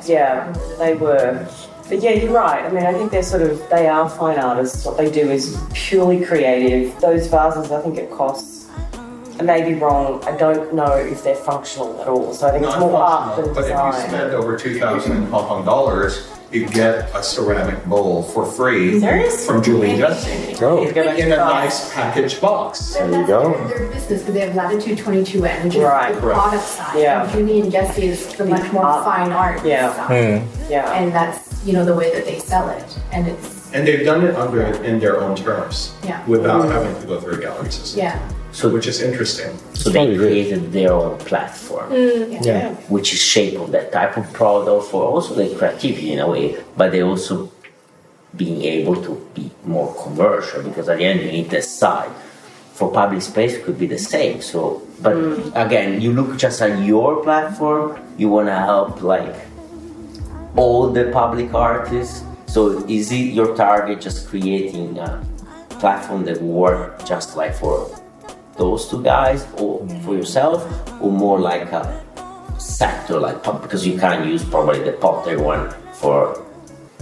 yeah, 0.07 0.53
they 0.79 0.95
were. 0.95 1.49
But 1.89 2.03
yeah, 2.03 2.11
you're 2.11 2.33
right. 2.33 2.65
I 2.65 2.71
mean, 2.71 2.85
I 2.85 2.93
think 2.93 3.13
they're 3.13 3.23
sort 3.23 3.43
of 3.43 3.63
they 3.71 3.87
are 3.89 4.09
fine 4.09 4.39
artists. 4.39 4.85
What 4.85 4.97
they 4.97 5.11
do 5.11 5.31
is 5.31 5.59
purely 5.73 6.25
creative. 6.25 6.99
Those 7.01 7.27
vases, 7.29 7.71
I 7.71 7.81
think 7.81 7.97
it 7.97 8.11
costs. 8.11 8.69
I 9.39 9.43
may 9.43 9.63
be 9.69 9.79
wrong. 9.79 10.25
I 10.25 10.37
don't 10.37 10.75
know 10.75 10.93
if 10.93 11.23
they're 11.23 11.37
functional 11.37 12.01
at 12.01 12.09
all. 12.09 12.33
So 12.33 12.49
I 12.49 12.53
think 12.53 12.65
it's 12.65 12.79
more 12.79 12.97
art 12.97 13.37
than 13.37 13.55
But 13.55 13.65
if 13.65 13.71
you 13.71 14.09
spend 14.09 14.33
over 14.33 14.57
two 14.59 14.79
thousand 14.79 15.27
Hong 15.27 15.47
Kong 15.47 15.65
dollars, 15.65 16.29
you 16.53 16.67
get 16.69 17.15
a 17.15 17.23
ceramic 17.23 17.85
bowl 17.87 18.23
for 18.23 18.47
free 18.47 19.01
Seriously? 19.01 19.47
from 19.47 19.63
Julie 19.63 19.91
and 19.91 19.99
Jesse 19.99 20.55
Go. 20.59 20.83
You 20.83 20.93
get 20.93 21.19
in 21.19 21.33
a 21.33 21.35
extra- 21.35 21.37
nice 21.37 21.93
packaged 21.93 22.41
box. 22.41 22.95
There 22.95 23.11
you 23.21 23.27
go. 23.27 23.53
their 23.69 23.87
business, 23.89 24.21
because 24.23 24.35
they 24.35 24.41
have 24.41 24.55
Latitude 24.55 24.99
22N, 24.99 25.65
which 25.65 25.75
is 25.75 25.83
Right. 25.83 26.15
the 26.15 26.21
Correct. 26.21 26.39
product 26.41 26.65
side. 26.65 26.99
Yeah. 26.99 27.23
And 27.25 27.33
Julie 27.33 27.61
and 27.61 27.73
Jesse 27.73 28.07
is 28.07 28.27
the 28.35 28.45
much 28.45 28.73
more 28.73 28.85
art. 28.85 29.05
fine 29.05 29.33
art 29.33 29.65
Yeah. 29.65 29.93
side. 29.95 30.41
Hmm. 30.43 30.71
Yeah. 30.71 30.91
And 30.93 31.13
that's, 31.13 31.39
you 31.65 31.73
know, 31.73 31.85
the 31.85 31.95
way 31.95 32.13
that 32.15 32.25
they 32.25 32.39
sell 32.39 32.69
it. 32.71 32.85
And 33.13 33.27
it's, 33.29 33.55
And 33.75 33.87
they've 33.87 34.05
done 34.07 34.25
it 34.25 34.35
under 34.37 34.63
in 34.85 35.01
their 35.01 35.21
own 35.21 35.35
terms, 35.37 35.91
Yeah. 36.05 36.21
without 36.27 36.69
having 36.71 36.95
to 37.01 37.07
go 37.07 37.21
through 37.21 37.35
a 37.35 37.39
gallery 37.39 37.71
system. 37.71 38.01
yeah. 38.05 38.19
So, 38.57 38.71
which 38.71 38.87
is 38.87 39.03
interesting. 39.03 39.53
so 39.75 39.91
they 39.91 40.17
created 40.17 40.73
their 40.73 40.91
own 40.91 41.19
platform, 41.19 41.91
mm, 41.91 42.43
Yeah. 42.43 42.73
which 42.89 43.13
is 43.13 43.21
shaped 43.21 43.61
of 43.61 43.71
that 43.73 43.93
type 43.93 44.17
of 44.17 44.33
product 44.33 44.87
for 44.91 45.05
also 45.05 45.35
the 45.35 45.55
creativity 45.59 46.15
in 46.15 46.21
a 46.21 46.29
way, 46.35 46.57
but 46.75 46.91
they 46.91 47.03
also 47.03 47.51
being 48.35 48.63
able 48.65 48.97
to 49.07 49.13
be 49.35 49.51
more 49.67 49.93
commercial 50.03 50.63
because 50.63 50.89
at 50.89 50.97
the 50.97 51.05
end 51.05 51.21
you 51.21 51.33
need 51.33 51.51
the 51.51 51.61
side. 51.61 52.09
For 52.73 52.91
public 52.91 53.21
space, 53.21 53.53
it 53.57 53.65
could 53.65 53.79
be 53.79 53.87
the 53.87 53.99
same. 53.99 54.41
So, 54.41 54.81
but 55.03 55.17
mm. 55.17 55.53
again, 55.55 56.01
you 56.01 56.15
look 56.15 56.39
just 56.39 56.63
at 56.63 56.73
your 56.83 57.23
platform. 57.23 57.99
You 58.17 58.31
want 58.31 58.49
to 58.49 58.59
help 58.71 59.03
like 59.03 59.37
all 60.57 60.89
the 60.89 61.05
public 61.13 61.53
artists. 61.53 62.25
So, 62.47 62.85
is 62.89 63.13
it 63.13 63.37
your 63.39 63.55
target 63.55 64.01
just 64.01 64.29
creating 64.29 64.99
a 64.99 65.21
platform 65.79 66.25
that 66.25 66.41
work 66.41 67.05
just 67.05 67.37
like 67.37 67.55
for 67.55 67.89
those 68.57 68.89
two 68.89 69.03
guys, 69.03 69.47
or 69.59 69.87
for 70.05 70.15
yourself, 70.15 70.65
or 71.01 71.11
more 71.11 71.39
like 71.39 71.71
a 71.73 72.03
sector 72.59 73.19
like 73.19 73.43
pop 73.43 73.63
because 73.63 73.87
you 73.87 73.99
can't 73.99 74.27
use 74.27 74.45
probably 74.45 74.83
the 74.83 74.93
Potter 74.93 75.39
one 75.41 75.71
for 75.95 76.43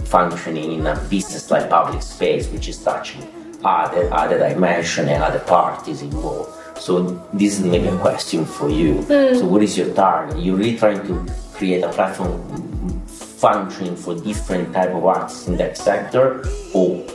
functioning 0.05 0.73
in 0.73 0.87
a 0.87 0.95
business 1.09 1.49
like 1.49 1.69
public 1.69 2.01
space, 2.01 2.47
which 2.49 2.67
is 2.67 2.77
touching 2.83 3.23
other 3.63 4.13
other 4.13 4.37
dimension 4.37 5.09
and 5.09 5.23
other 5.23 5.39
parties 5.39 6.01
involved. 6.01 6.51
So 6.77 7.01
this 7.33 7.59
is 7.59 7.65
maybe 7.65 7.87
a 7.87 7.97
question 7.97 8.45
for 8.45 8.69
you. 8.69 9.01
Hmm. 9.03 9.35
So 9.39 9.45
what 9.45 9.63
is 9.63 9.77
your 9.77 9.93
target? 9.93 10.37
You're 10.37 10.57
really 10.57 10.77
trying 10.77 11.01
to 11.07 11.25
create 11.53 11.83
a 11.83 11.89
platform 11.89 12.35
functioning 13.07 13.95
for 13.95 14.15
different 14.15 14.73
type 14.73 14.89
of 14.89 15.05
artists 15.05 15.47
in 15.47 15.57
that 15.57 15.77
sector, 15.77 16.43
or 16.73 17.05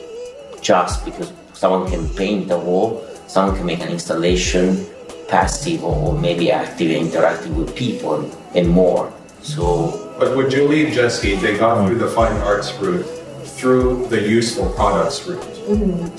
just 0.61 1.05
because 1.05 1.33
someone 1.53 1.91
can 1.91 2.09
paint 2.15 2.51
a 2.51 2.59
wall, 2.59 3.05
someone 3.31 3.57
can 3.57 3.65
make 3.65 3.81
an 3.81 3.89
installation, 3.91 4.87
passive 5.29 5.85
or 5.85 6.19
maybe 6.19 6.51
active, 6.51 6.91
interacting 6.91 7.55
with 7.55 7.75
people 7.77 8.29
and 8.57 8.69
more. 8.69 9.13
So 9.43 10.15
But 10.19 10.37
with 10.37 10.51
Julie 10.51 10.85
and 10.87 10.93
Jesse, 10.93 11.37
they 11.37 11.57
got 11.57 11.87
through 11.87 11.99
the 11.99 12.09
fine 12.09 12.37
arts 12.43 12.73
route 12.81 13.07
through 13.57 14.09
the 14.09 14.21
useful 14.21 14.69
products 14.71 15.27
route. 15.27 15.45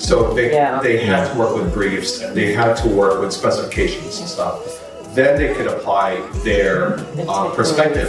So 0.00 0.32
they, 0.32 0.52
Yeah. 0.52 0.80
they 0.82 1.04
had 1.04 1.30
to 1.30 1.38
work 1.38 1.54
with 1.54 1.72
briefs 1.74 2.22
and 2.22 2.34
they 2.34 2.52
had 2.54 2.76
to 2.78 2.88
work 2.88 3.20
with 3.20 3.32
specifications 3.32 4.18
and 4.20 4.28
stuff. 4.28 4.56
Then 5.14 5.36
they 5.38 5.52
could 5.54 5.66
apply 5.66 6.22
their 6.44 6.98
uh, 7.28 7.50
perspective. 7.50 8.08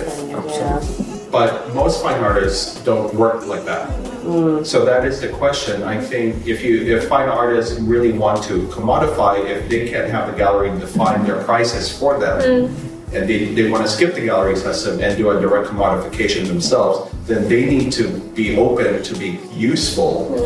But 1.33 1.73
most 1.73 2.03
fine 2.03 2.23
artists 2.23 2.79
don't 2.83 3.11
work 3.15 3.47
like 3.47 3.65
that. 3.65 3.89
Mm. 4.21 4.63
So 4.63 4.85
that 4.85 5.03
is 5.03 5.19
the 5.19 5.29
question. 5.29 5.81
I 5.81 5.99
think 5.99 6.45
if 6.45 6.63
you 6.63 6.95
if 6.95 7.09
fine 7.09 7.27
artists 7.27 7.79
really 7.79 8.11
want 8.11 8.43
to 8.43 8.67
commodify, 8.67 9.43
if 9.49 9.67
they 9.67 9.89
can 9.89 10.07
have 10.11 10.29
the 10.29 10.37
gallery 10.37 10.69
define 10.79 11.25
their 11.25 11.43
prices 11.43 11.91
for 11.91 12.19
them, 12.19 12.39
mm. 12.39 13.15
and 13.15 13.27
they, 13.27 13.51
they 13.55 13.67
want 13.71 13.83
to 13.83 13.89
skip 13.89 14.13
the 14.13 14.21
gallery 14.21 14.55
system 14.55 15.01
and 15.01 15.17
do 15.17 15.31
a 15.31 15.41
direct 15.41 15.69
commodification 15.69 16.45
themselves, 16.45 17.11
then 17.25 17.49
they 17.49 17.65
need 17.65 17.91
to 17.93 18.19
be 18.35 18.55
open 18.55 19.01
to 19.01 19.17
be 19.17 19.39
useful 19.55 20.37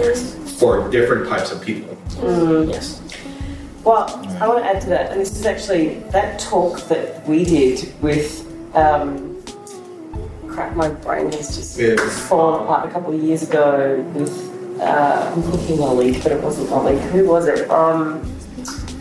for 0.57 0.89
different 0.89 1.27
types 1.27 1.51
of 1.51 1.61
people. 1.61 1.97
Mm. 2.15 2.71
yes. 2.71 3.01
Well, 3.83 4.07
I 4.39 4.47
want 4.47 4.59
to 4.63 4.65
add 4.65 4.81
to 4.83 4.89
that, 4.95 5.11
and 5.11 5.19
this 5.19 5.37
is 5.37 5.45
actually 5.45 5.95
that 6.15 6.39
talk 6.39 6.79
that 6.87 7.27
we 7.27 7.43
did 7.43 7.91
with. 8.01 8.47
Um, 8.73 9.26
crap, 10.57 10.75
my 10.75 10.89
brain 10.89 11.31
has 11.31 11.55
just 11.55 11.77
With- 11.77 11.99
fallen 12.27 12.63
apart 12.63 12.89
a 12.89 12.91
couple 12.91 13.13
of 13.13 13.21
years 13.21 13.43
ago 13.43 14.03
with. 14.15 14.81
Uh, 14.81 15.31
I'm 15.33 15.51
looking 15.51 15.79
Malik, 15.79 16.21
but 16.23 16.31
it 16.31 16.41
wasn't 16.41 16.69
Malik. 16.69 16.99
Who 17.11 17.25
was 17.27 17.47
it? 17.47 17.69
Um, 17.69 18.21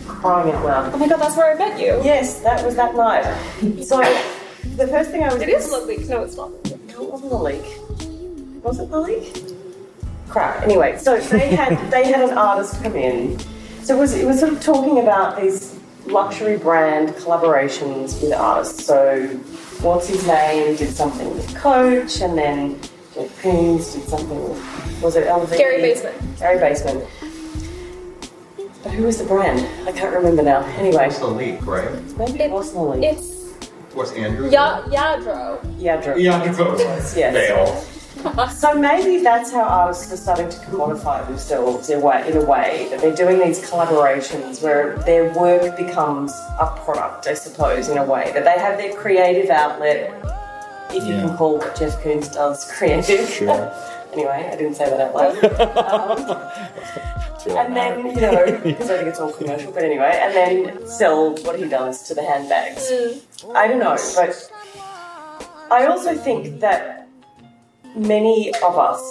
crying 0.07 0.53
out 0.53 0.65
loud. 0.65 0.93
Oh 0.93 0.97
my 0.97 1.07
god, 1.07 1.19
that's 1.19 1.35
where 1.35 1.51
I 1.53 1.55
met 1.57 1.79
you. 1.79 1.99
Yes, 2.03 2.41
that 2.41 2.63
was 2.65 2.75
that 2.75 2.95
night. 2.95 3.25
So 3.83 3.97
the 4.75 4.87
first 4.87 5.09
thing 5.11 5.23
I 5.23 5.33
was. 5.33 5.41
It 5.41 5.49
is 5.49 5.71
lovely. 5.71 5.97
No, 6.05 6.23
it's 6.23 6.35
not. 6.35 6.51
No, 6.89 7.03
it 7.03 7.11
wasn't 7.11 7.31
Malik. 7.31 7.63
Was 8.63 8.79
it 8.79 8.89
Malik? 8.89 9.23
Crap. 10.29 10.63
Anyway, 10.63 10.97
so 10.97 11.19
they 11.19 11.55
had 11.55 11.91
they 11.91 12.11
had 12.11 12.21
an 12.29 12.37
artist 12.37 12.81
come 12.83 12.95
in. 12.95 13.39
So 13.81 13.95
it 13.95 13.99
was 13.99 14.13
it 14.13 14.25
was 14.25 14.39
sort 14.39 14.53
of 14.53 14.61
talking 14.61 14.99
about 14.99 15.39
these 15.41 15.77
luxury 16.05 16.57
brand 16.57 17.09
collaborations 17.15 18.21
with 18.21 18.33
artists. 18.33 18.85
So 18.85 19.39
what's 19.81 20.07
his 20.07 20.25
name 20.27 20.75
did 20.75 20.89
something 20.95 21.29
with 21.33 21.55
Coach, 21.55 22.21
and 22.21 22.37
then 22.37 22.79
Jeff 23.13 23.41
Koons 23.41 23.93
did 23.93 24.07
something 24.07 24.43
with 24.49 25.01
was 25.01 25.15
it 25.15 25.27
LV? 25.27 25.55
Gary 25.57 25.81
Baseman. 25.81 26.13
Gary 26.39 26.57
Baseman. 26.59 27.05
But 28.83 28.91
who 28.93 29.03
was 29.03 29.17
the 29.17 29.25
brand? 29.25 29.59
I 29.87 29.91
can't 29.91 30.15
remember 30.15 30.41
now. 30.43 30.61
Anyway, 30.77 31.07
It's 31.07 31.19
the 31.19 31.27
leak, 31.27 31.65
right? 31.65 31.89
maybe 32.17 32.39
it 32.41 32.51
was 32.51 32.73
Lily. 32.73 33.05
It's 33.05 33.53
Was 33.95 34.11
Andrew? 34.13 34.49
ya- 34.49 34.83
Yadro. 34.85 35.59
Yeah, 35.77 35.97
Drew. 36.01 36.17
Yeah, 36.19 36.43
it 36.43 36.57
was. 36.57 37.15
Yes. 37.17 37.33
Veil. 37.33 37.96
So 38.51 38.73
maybe 38.73 39.23
that's 39.23 39.51
how 39.51 39.63
artists 39.63 40.11
are 40.11 40.17
starting 40.17 40.49
to 40.49 40.57
commodify 40.57 41.25
themselves 41.27 41.89
in 41.89 41.99
a 42.01 42.05
way, 42.05 42.29
in 42.29 42.37
a 42.37 42.45
way 42.45 42.87
that 42.89 43.01
they're 43.01 43.15
doing 43.15 43.39
these 43.39 43.59
collaborations 43.69 44.61
where 44.61 44.97
their 44.99 45.31
work 45.33 45.75
becomes 45.77 46.31
a 46.59 46.67
product, 46.83 47.27
I 47.27 47.33
suppose, 47.33 47.89
in 47.89 47.97
a 47.97 48.03
way 48.05 48.31
that 48.33 48.43
they 48.43 48.59
have 48.59 48.77
their 48.77 48.93
creative 48.95 49.49
outlet, 49.49 50.13
if 50.93 51.03
you 51.05 51.13
Yeah. 51.15 51.21
can 51.27 51.37
call 51.37 51.57
what 51.57 51.75
Jeff 51.75 52.01
Koons 52.03 52.33
does 52.33 52.69
creative. 52.71 53.27
Sure. 53.29 53.71
anyway, 54.13 54.49
I 54.51 54.55
didn't 54.55 54.75
say 54.75 54.89
that 54.89 55.01
out 55.01 55.15
loud. 55.15 56.43
Um, 57.47 57.55
and 57.55 57.77
then, 57.77 58.05
you 58.07 58.19
know, 58.19 58.59
because 58.61 58.89
I 58.89 58.97
think 58.97 59.07
it's 59.07 59.19
all 59.21 59.31
commercial, 59.31 59.71
but 59.71 59.81
anyway, 59.81 60.19
and 60.21 60.33
then 60.35 60.85
sell 60.85 61.33
what 61.45 61.57
he 61.57 61.65
does 61.69 62.03
to 62.09 62.13
the 62.13 62.21
handbags. 62.21 62.91
I 63.55 63.67
don't 63.69 63.79
know, 63.79 63.95
but 64.15 64.51
I 65.71 65.85
also 65.85 66.13
think 66.15 66.59
that 66.59 66.96
many 67.97 68.53
of 68.55 68.77
us 68.77 69.01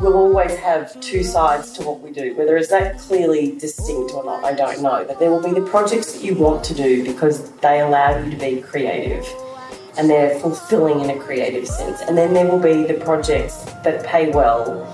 will 0.00 0.14
always 0.14 0.54
have 0.56 1.00
two 1.00 1.22
sides 1.22 1.72
to 1.72 1.82
what 1.82 2.00
we 2.00 2.12
do. 2.12 2.34
Whether 2.36 2.56
it's 2.56 2.68
that 2.68 2.98
clearly 2.98 3.56
distinct 3.58 4.12
or 4.12 4.24
not, 4.24 4.44
I 4.44 4.52
don't 4.52 4.82
know. 4.82 5.04
But 5.06 5.18
there 5.18 5.30
will 5.30 5.42
be 5.42 5.58
the 5.58 5.66
projects 5.66 6.12
that 6.12 6.24
you 6.24 6.34
want 6.34 6.64
to 6.64 6.74
do 6.74 7.04
because 7.04 7.50
they 7.56 7.80
allow 7.80 8.16
you 8.18 8.30
to 8.30 8.36
be 8.36 8.60
creative 8.60 9.26
and 9.96 10.08
they're 10.08 10.38
fulfilling 10.38 11.00
in 11.00 11.10
a 11.10 11.18
creative 11.18 11.66
sense. 11.66 12.00
And 12.02 12.16
then 12.16 12.32
there 12.32 12.46
will 12.46 12.60
be 12.60 12.84
the 12.84 12.94
projects 12.94 13.64
that 13.82 14.04
pay 14.06 14.30
well 14.30 14.84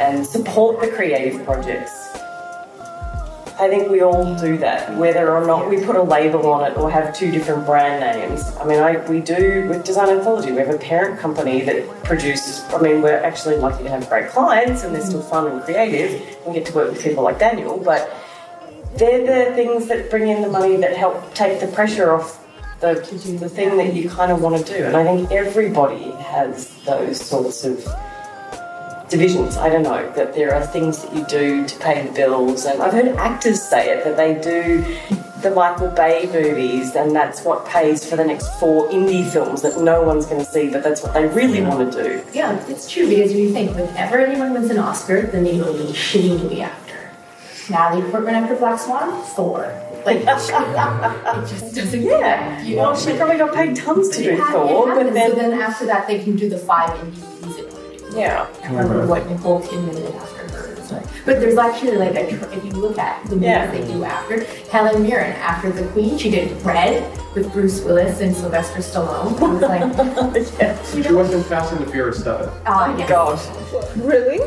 and 0.00 0.26
support 0.26 0.80
the 0.80 0.88
creative 0.88 1.44
projects. 1.44 1.99
I 3.60 3.68
think 3.68 3.90
we 3.90 4.00
all 4.00 4.34
do 4.36 4.56
that, 4.56 4.96
whether 4.96 5.30
or 5.36 5.46
not 5.46 5.68
we 5.68 5.84
put 5.84 5.94
a 5.94 6.02
label 6.02 6.46
on 6.46 6.70
it 6.72 6.78
or 6.78 6.90
have 6.90 7.14
two 7.14 7.30
different 7.30 7.66
brand 7.66 8.00
names. 8.00 8.56
I 8.56 8.64
mean, 8.64 8.78
I, 8.78 9.06
we 9.06 9.20
do 9.20 9.68
with 9.68 9.84
Design 9.84 10.08
Anthology, 10.08 10.50
we 10.50 10.58
have 10.60 10.70
a 10.70 10.78
parent 10.78 11.20
company 11.20 11.60
that 11.64 11.86
produces, 12.02 12.64
I 12.72 12.80
mean, 12.80 13.02
we're 13.02 13.22
actually 13.22 13.56
lucky 13.56 13.84
to 13.84 13.90
have 13.90 14.08
great 14.08 14.30
clients 14.30 14.82
and 14.82 14.94
they're 14.94 15.04
still 15.04 15.20
fun 15.20 15.46
and 15.46 15.60
creative. 15.60 16.38
We 16.46 16.54
get 16.54 16.64
to 16.66 16.74
work 16.74 16.90
with 16.90 17.02
people 17.02 17.22
like 17.22 17.38
Daniel, 17.38 17.76
but 17.76 18.10
they're 18.94 19.26
the 19.26 19.54
things 19.54 19.88
that 19.88 20.08
bring 20.08 20.28
in 20.28 20.40
the 20.40 20.48
money 20.48 20.76
that 20.76 20.96
help 20.96 21.34
take 21.34 21.60
the 21.60 21.66
pressure 21.66 22.12
off 22.12 22.42
the, 22.80 22.94
the 23.38 23.48
thing 23.50 23.76
that 23.76 23.92
you 23.92 24.08
kind 24.08 24.32
of 24.32 24.40
want 24.40 24.64
to 24.64 24.72
do. 24.72 24.84
And 24.84 24.96
I 24.96 25.04
think 25.04 25.30
everybody 25.30 26.12
has 26.12 26.74
those 26.84 27.20
sorts 27.20 27.66
of 27.66 27.86
divisions. 29.10 29.56
I 29.56 29.68
don't 29.68 29.82
know 29.82 30.10
that 30.12 30.34
there 30.34 30.54
are 30.54 30.64
things 30.64 31.02
that 31.02 31.14
you 31.14 31.24
do 31.26 31.66
to 31.66 31.78
pay 31.78 32.06
the 32.06 32.12
bills, 32.12 32.64
and 32.64 32.80
I've 32.80 32.92
heard 32.92 33.08
actors 33.16 33.60
say 33.60 33.90
it 33.90 34.04
that 34.04 34.16
they 34.16 34.40
do 34.40 34.82
the 35.42 35.50
Michael 35.50 35.88
Bay 35.88 36.26
movies, 36.32 36.94
and 36.94 37.14
that's 37.14 37.42
what 37.42 37.66
pays 37.66 38.08
for 38.08 38.16
the 38.16 38.24
next 38.24 38.48
four 38.60 38.88
indie 38.90 39.28
films 39.28 39.62
that 39.62 39.80
no 39.80 40.02
one's 40.02 40.26
going 40.26 40.44
to 40.44 40.50
see, 40.50 40.70
but 40.70 40.82
that's 40.82 41.02
what 41.02 41.12
they 41.12 41.26
really 41.26 41.60
want 41.62 41.92
to 41.92 42.02
do. 42.02 42.24
Yeah, 42.32 42.64
it's 42.68 42.90
true 42.90 43.08
because 43.08 43.32
if 43.32 43.36
you 43.36 43.52
think 43.52 43.74
whenever 43.74 44.18
anyone 44.18 44.52
wins 44.52 44.70
an 44.70 44.78
Oscar, 44.78 45.22
then 45.22 45.44
they 45.44 45.58
go 45.58 45.72
to 45.72 45.82
the 45.82 45.92
shitty 45.92 46.40
movie 46.40 46.62
after. 46.62 47.10
Natalie 47.68 48.08
Portman 48.10 48.34
after 48.34 48.56
Black 48.56 48.78
Swan, 48.80 49.24
Thor. 49.34 49.72
Like 50.04 50.16
it 50.20 50.24
just 50.24 51.74
doesn't. 51.74 52.02
Yeah, 52.02 52.62
you 52.62 52.76
well, 52.76 52.92
know. 52.92 52.98
she 52.98 53.16
probably 53.16 53.36
got 53.36 53.54
paid 53.54 53.76
tons 53.76 54.08
to 54.10 54.22
do 54.22 54.30
hap- 54.36 54.52
Thor, 54.52 54.94
but 54.94 55.12
then 55.12 55.30
so 55.30 55.36
then 55.36 55.60
after 55.60 55.86
that 55.86 56.06
they 56.06 56.22
can 56.22 56.36
do 56.36 56.48
the 56.48 56.58
five 56.58 56.90
indie 56.98 57.29
yeah. 58.14 58.46
I 58.62 58.66
remember 58.68 59.06
what 59.06 59.28
Nicole 59.28 59.60
Kidman 59.62 59.94
did 59.94 60.14
after 60.14 60.39
her. 60.90 61.02
But 61.24 61.40
there's 61.40 61.58
actually 61.58 61.96
like 61.96 62.14
a 62.14 62.28
tr- 62.30 62.44
if 62.52 62.64
you 62.64 62.72
look 62.72 62.98
at 62.98 63.22
the 63.24 63.36
movies 63.36 63.48
Yeah. 63.48 63.70
they 63.70 63.86
do 63.86 64.04
after 64.04 64.44
Helen 64.70 65.02
Mirren 65.02 65.32
after 65.32 65.70
The 65.70 65.86
Queen, 65.92 66.18
she 66.18 66.30
did 66.30 66.60
Red 66.62 67.02
with 67.34 67.52
Bruce 67.52 67.80
Willis 67.84 68.20
and 68.20 68.34
Sylvester 68.34 68.80
Stallone. 68.80 69.32
It 69.34 69.40
was 69.40 69.62
like, 69.62 69.80
yeah. 70.60 70.82
She 70.84 71.12
was 71.12 71.32
in 71.32 71.42
Fast 71.44 71.72
and 71.72 71.86
the 71.86 71.90
Furious 71.90 72.22
7. 72.24 72.50
Ah, 72.66 72.88
oh, 72.88 72.92
oh 72.92 72.98
yes. 72.98 73.08
God. 73.08 73.96
Really? 74.04 74.38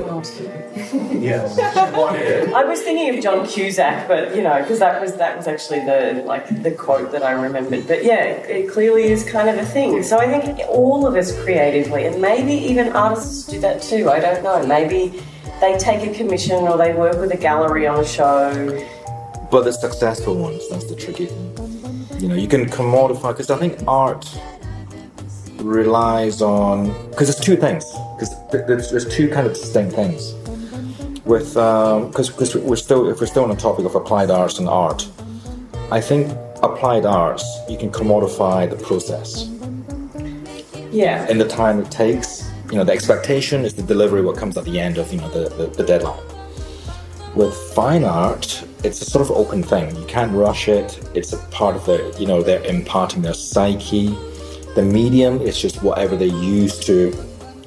Yes. 1.21 1.55
She 1.55 1.97
wanted 1.97 2.21
it. 2.21 2.53
I 2.53 2.63
was 2.65 2.81
thinking 2.81 3.15
of 3.15 3.23
John 3.23 3.47
Cusack, 3.47 4.07
but 4.07 4.35
you 4.35 4.41
know, 4.41 4.59
because 4.61 4.79
that 4.79 4.99
was 5.01 5.15
that 5.15 5.37
was 5.37 5.47
actually 5.47 5.79
the 5.79 6.23
like 6.25 6.63
the 6.63 6.71
quote 6.71 7.11
that 7.11 7.23
I 7.23 7.31
remembered. 7.31 7.87
But 7.87 8.03
yeah, 8.03 8.23
it, 8.23 8.49
it 8.49 8.71
clearly 8.71 9.03
is 9.03 9.23
kind 9.23 9.49
of 9.49 9.57
a 9.57 9.65
thing. 9.65 10.03
So 10.03 10.17
I 10.17 10.39
think 10.39 10.59
all 10.67 11.05
of 11.07 11.15
us 11.15 11.31
creatively, 11.43 12.05
and 12.05 12.21
maybe 12.21 12.53
even 12.53 12.89
artists 12.93 13.45
do 13.47 13.59
that 13.61 13.81
too. 13.81 14.09
I 14.09 14.19
don't 14.19 14.43
know. 14.43 14.65
Maybe 14.65 15.21
they 15.63 15.77
take 15.77 16.05
a 16.05 16.13
commission 16.13 16.67
or 16.67 16.77
they 16.77 16.93
work 16.93 17.17
with 17.17 17.31
a 17.31 17.37
gallery 17.37 17.87
on 17.87 17.99
a 18.01 18.05
show. 18.05 18.85
But 19.49 19.63
the 19.63 19.71
successful 19.71 20.35
ones, 20.35 20.67
that's 20.69 20.85
the 20.89 20.95
tricky 20.95 21.27
thing. 21.27 22.07
You 22.19 22.27
know, 22.27 22.35
you 22.35 22.49
can 22.49 22.65
commodify, 22.65 23.29
because 23.31 23.49
I 23.49 23.57
think 23.57 23.79
art 23.87 24.29
relies 25.59 26.41
on, 26.41 26.87
because 27.11 27.27
there's 27.29 27.39
two 27.39 27.55
things, 27.55 27.85
because 28.15 28.31
there's, 28.51 28.91
there's 28.91 29.15
two 29.15 29.29
kind 29.29 29.47
of 29.47 29.53
distinct 29.53 29.95
things. 29.95 30.33
With, 31.23 31.55
um, 31.55 32.09
because 32.09 32.29
because 32.29 32.55
we're 32.55 32.75
still, 32.75 33.09
if 33.09 33.21
we're 33.21 33.27
still 33.27 33.43
on 33.43 33.49
the 33.49 33.55
topic 33.55 33.85
of 33.85 33.95
applied 33.95 34.29
arts 34.29 34.59
and 34.59 34.67
art, 34.67 35.07
I 35.91 36.01
think 36.01 36.29
applied 36.61 37.05
arts, 37.05 37.45
you 37.69 37.77
can 37.77 37.89
commodify 37.89 38.69
the 38.69 38.75
process 38.75 39.49
Yeah. 40.91 41.25
in 41.29 41.37
the 41.37 41.47
time 41.47 41.79
it 41.79 41.89
takes. 41.89 42.43
You 42.73 42.79
know, 42.79 42.85
the 42.85 42.91
expectation 42.93 43.65
is 43.65 43.75
the 43.75 43.83
delivery, 43.83 44.23
what 44.23 44.35
comes 44.35 44.57
at 44.57 44.65
the 44.65 44.79
end 44.79 44.97
of, 44.97 45.13
you 45.13 45.19
know, 45.21 45.29
the, 45.29 45.47
the, 45.47 45.67
the 45.67 45.83
deadline. 45.83 46.19
with 47.35 47.53
fine 47.75 48.03
art, 48.03 48.63
it's 48.83 48.99
a 48.99 49.05
sort 49.05 49.21
of 49.21 49.29
open 49.29 49.61
thing. 49.61 49.95
You 49.95 50.07
can't 50.07 50.31
rush 50.31 50.67
it. 50.67 50.99
It's 51.13 51.33
a 51.33 51.37
part 51.49 51.75
of 51.75 51.85
the, 51.85 52.15
you 52.19 52.25
know, 52.25 52.41
they're 52.41 52.63
imparting 52.63 53.21
their 53.21 53.35
psyche. 53.35 54.07
The 54.73 54.81
medium 54.83 55.39
is 55.39 55.59
just 55.61 55.83
whatever 55.83 56.15
they 56.15 56.27
use 56.27 56.79
to 56.85 57.11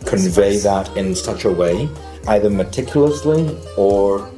convey 0.07 0.57
that 0.59 0.96
in 0.96 1.14
such 1.14 1.44
a 1.44 1.52
way, 1.52 1.88
either 2.26 2.50
meticulously 2.50 3.57
or 3.76 4.28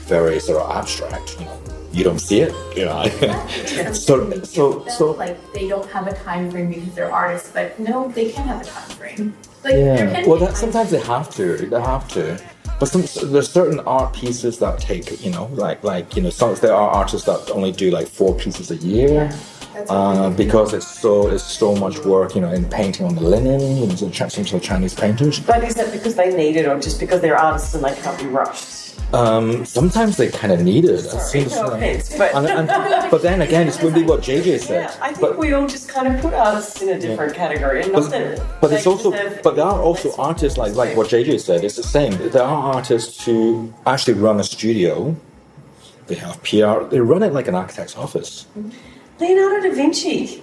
very 0.00 0.38
sort 0.38 0.62
of 0.62 0.70
abstract. 0.70 1.38
You 1.40 1.46
know, 1.46 1.60
you 1.94 2.04
don't 2.04 2.18
see 2.18 2.40
it, 2.40 2.52
you 2.76 2.84
know. 2.84 3.04
so, 3.92 4.42
so, 4.42 4.86
so, 4.88 5.10
like 5.12 5.36
they 5.52 5.68
don't 5.68 5.88
have 5.90 6.06
a 6.06 6.14
time 6.14 6.50
frame 6.50 6.70
because 6.70 6.94
they're 6.94 7.12
artists, 7.12 7.50
but 7.52 7.78
no, 7.78 8.08
they 8.08 8.30
can 8.30 8.46
have 8.46 8.62
a 8.62 8.64
time 8.64 8.90
frame. 8.90 9.36
Like, 9.62 9.74
yeah. 9.74 10.26
Well, 10.26 10.38
that 10.40 10.56
sometimes 10.56 10.90
they 10.90 11.00
have 11.00 11.30
to. 11.36 11.56
They 11.56 11.80
have 11.80 12.08
to. 12.08 12.38
But 12.80 12.86
some 12.86 13.30
there's 13.30 13.50
certain 13.50 13.80
art 13.80 14.12
pieces 14.12 14.58
that 14.58 14.80
take, 14.80 15.24
you 15.24 15.30
know, 15.30 15.46
like 15.54 15.84
like 15.84 16.16
you 16.16 16.22
know, 16.22 16.30
some 16.30 16.54
there 16.56 16.74
are 16.74 16.90
artists 16.90 17.26
that 17.26 17.50
only 17.52 17.72
do 17.72 17.90
like 17.90 18.08
four 18.08 18.34
pieces 18.34 18.70
a 18.70 18.76
year. 18.76 19.30
Uh, 19.88 20.30
because 20.30 20.72
it's 20.72 20.86
so 20.86 21.28
it's 21.28 21.42
so 21.42 21.74
much 21.74 21.98
work, 22.04 22.34
you 22.34 22.40
know, 22.40 22.52
in 22.52 22.64
painting 22.64 23.04
on 23.06 23.14
the 23.14 23.20
linen, 23.20 23.60
you 23.76 23.86
know, 23.86 23.94
some 23.94 24.28
sort 24.28 24.52
of 24.52 24.62
Chinese 24.62 24.94
painters. 24.94 25.40
But 25.40 25.64
is 25.64 25.76
it 25.76 25.90
because 25.92 26.14
they 26.14 26.34
need 26.34 26.56
it 26.56 26.66
or 26.66 26.78
just 26.78 27.00
because 27.00 27.20
they're 27.20 27.36
artists 27.36 27.74
and 27.74 27.84
they 27.84 27.94
can't 27.96 28.18
be 28.18 28.26
rushed? 28.26 28.83
Um, 29.14 29.64
sometimes 29.64 30.16
they 30.16 30.28
kind 30.28 30.52
of 30.52 30.60
need 30.60 30.84
it. 30.84 31.06
I've 31.06 31.50
no 31.52 31.66
offense, 31.68 32.18
but- 32.18 32.34
and, 32.34 32.46
and, 32.46 33.10
but 33.10 33.22
then 33.22 33.42
again, 33.42 33.68
it's 33.68 33.76
going 33.76 33.94
to 33.94 34.00
be 34.00 34.06
what 34.06 34.22
JJ 34.22 34.58
said. 34.60 34.90
Yeah, 34.90 34.96
I 35.00 35.08
think 35.12 35.20
but, 35.20 35.38
we 35.38 35.52
all 35.52 35.68
just 35.68 35.88
kind 35.88 36.12
of 36.12 36.20
put 36.20 36.34
artists 36.34 36.82
in 36.82 36.88
a 36.88 36.98
different 36.98 37.34
category, 37.34 37.82
and 37.82 37.92
not 37.92 38.10
that. 38.10 38.42
but 38.60 38.72
it's 38.72 38.86
also 38.86 39.12
but 39.42 39.54
there 39.54 39.64
are 39.64 39.80
also 39.80 40.12
artists 40.16 40.58
like 40.58 40.74
like 40.74 40.96
what 40.96 41.08
JJ 41.08 41.40
said. 41.40 41.62
It's 41.62 41.76
the 41.76 41.84
same. 41.84 42.12
There 42.30 42.42
are 42.42 42.74
artists 42.74 43.24
who 43.24 43.72
actually 43.86 44.14
run 44.14 44.40
a 44.40 44.44
studio. 44.44 45.14
They 46.08 46.16
have 46.16 46.42
PR. 46.42 46.84
They 46.90 47.00
run 47.00 47.22
it 47.22 47.32
like 47.32 47.46
an 47.46 47.54
architect's 47.54 47.96
office. 47.96 48.46
Leonardo 49.20 49.68
da 49.68 49.74
Vinci. 49.74 50.42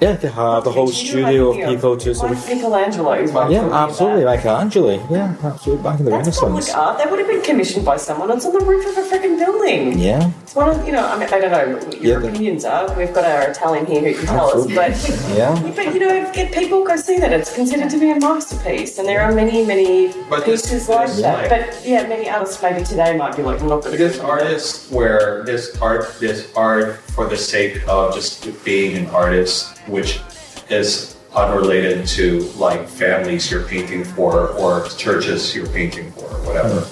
Yeah, 0.00 0.16
they 0.16 0.28
have 0.28 0.64
the 0.64 0.72
whole 0.72 0.88
studio 0.88 1.50
of 1.50 1.56
people 1.68 1.96
to 1.96 2.14
sort 2.14 2.32
of. 2.32 2.38
Like 2.44 2.56
Michelangelo 2.56 3.12
is 3.12 3.30
what 3.32 3.50
Yeah, 3.50 3.58
talking 3.58 3.68
about. 3.68 3.88
absolutely, 3.90 4.24
Michelangelo. 4.24 5.08
Yeah, 5.10 5.34
absolutely. 5.42 5.82
Back 5.84 5.98
in 6.00 6.04
the 6.04 6.10
That's 6.10 6.42
Renaissance. 6.42 6.66
public 6.68 6.76
art. 6.76 6.98
That 6.98 7.10
would 7.10 7.20
have 7.20 7.28
been 7.28 7.42
commissioned 7.42 7.84
by 7.86 7.96
someone. 7.96 8.30
It's 8.32 8.44
on 8.44 8.52
the 8.52 8.60
roof 8.64 8.84
of 8.86 8.98
a 8.98 9.08
freaking 9.08 9.38
building. 9.38 9.98
Yeah, 9.98 10.30
It's 10.42 10.54
one 10.54 10.68
of, 10.68 10.84
you 10.86 10.92
know, 10.92 11.06
I 11.06 11.16
mean, 11.18 11.28
I 11.32 11.40
don't 11.40 11.52
know 11.52 11.76
what 11.76 12.02
your 12.02 12.20
Yeah, 12.22 12.28
opinions 12.28 12.64
are. 12.64 12.92
We've 12.98 13.14
got 13.14 13.24
our 13.24 13.48
Italian 13.50 13.86
here 13.86 14.00
who 14.02 14.14
can 14.18 14.26
tell 14.26 14.50
us, 14.50 14.66
but 14.66 15.36
yeah. 15.38 15.54
but 15.76 15.94
you 15.94 16.00
know, 16.00 16.30
get 16.32 16.52
people 16.52 16.84
go 16.84 16.96
see 16.96 17.18
that. 17.20 17.32
It's 17.32 17.54
considered 17.54 17.88
to 17.90 17.98
be 17.98 18.10
a 18.10 18.18
masterpiece, 18.18 18.98
and 18.98 19.08
there 19.08 19.22
are 19.22 19.32
many, 19.32 19.64
many 19.64 20.12
But 20.28 20.44
this- 20.44 20.62
pieces 20.62 20.88
like 20.88 21.06
this, 21.06 21.20
that. 21.22 21.48
But 21.48 21.86
yeah, 21.86 22.06
many 22.08 22.28
artists 22.28 22.60
maybe 22.62 22.84
today 22.84 23.16
might 23.16 23.36
be 23.36 23.42
like, 23.42 23.60
I'm 23.60 23.68
not 23.68 23.82
going 23.82 23.92
But 23.96 23.98
this 23.98 24.18
artist, 24.18 24.90
where 24.92 25.44
this 25.44 25.80
art, 25.80 26.18
this 26.20 26.48
art 26.56 26.98
for 27.14 27.28
the 27.28 27.36
sake 27.36 27.86
of 27.88 28.14
just 28.14 28.64
being 28.64 28.96
an 28.96 29.06
artist, 29.06 29.78
which 29.86 30.20
is 30.68 31.16
unrelated 31.34 32.06
to 32.06 32.40
like 32.56 32.88
families 32.88 33.50
you're 33.50 33.64
painting 33.64 34.04
for 34.04 34.48
or 34.50 34.88
churches 34.96 35.54
you're 35.54 35.68
painting 35.68 36.10
for 36.12 36.24
or 36.24 36.46
whatever, 36.46 36.86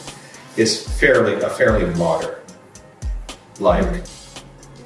is 0.57 0.87
fairly 0.99 1.35
a 1.35 1.49
fairly 1.49 1.93
modern, 1.97 2.37
like 3.59 4.05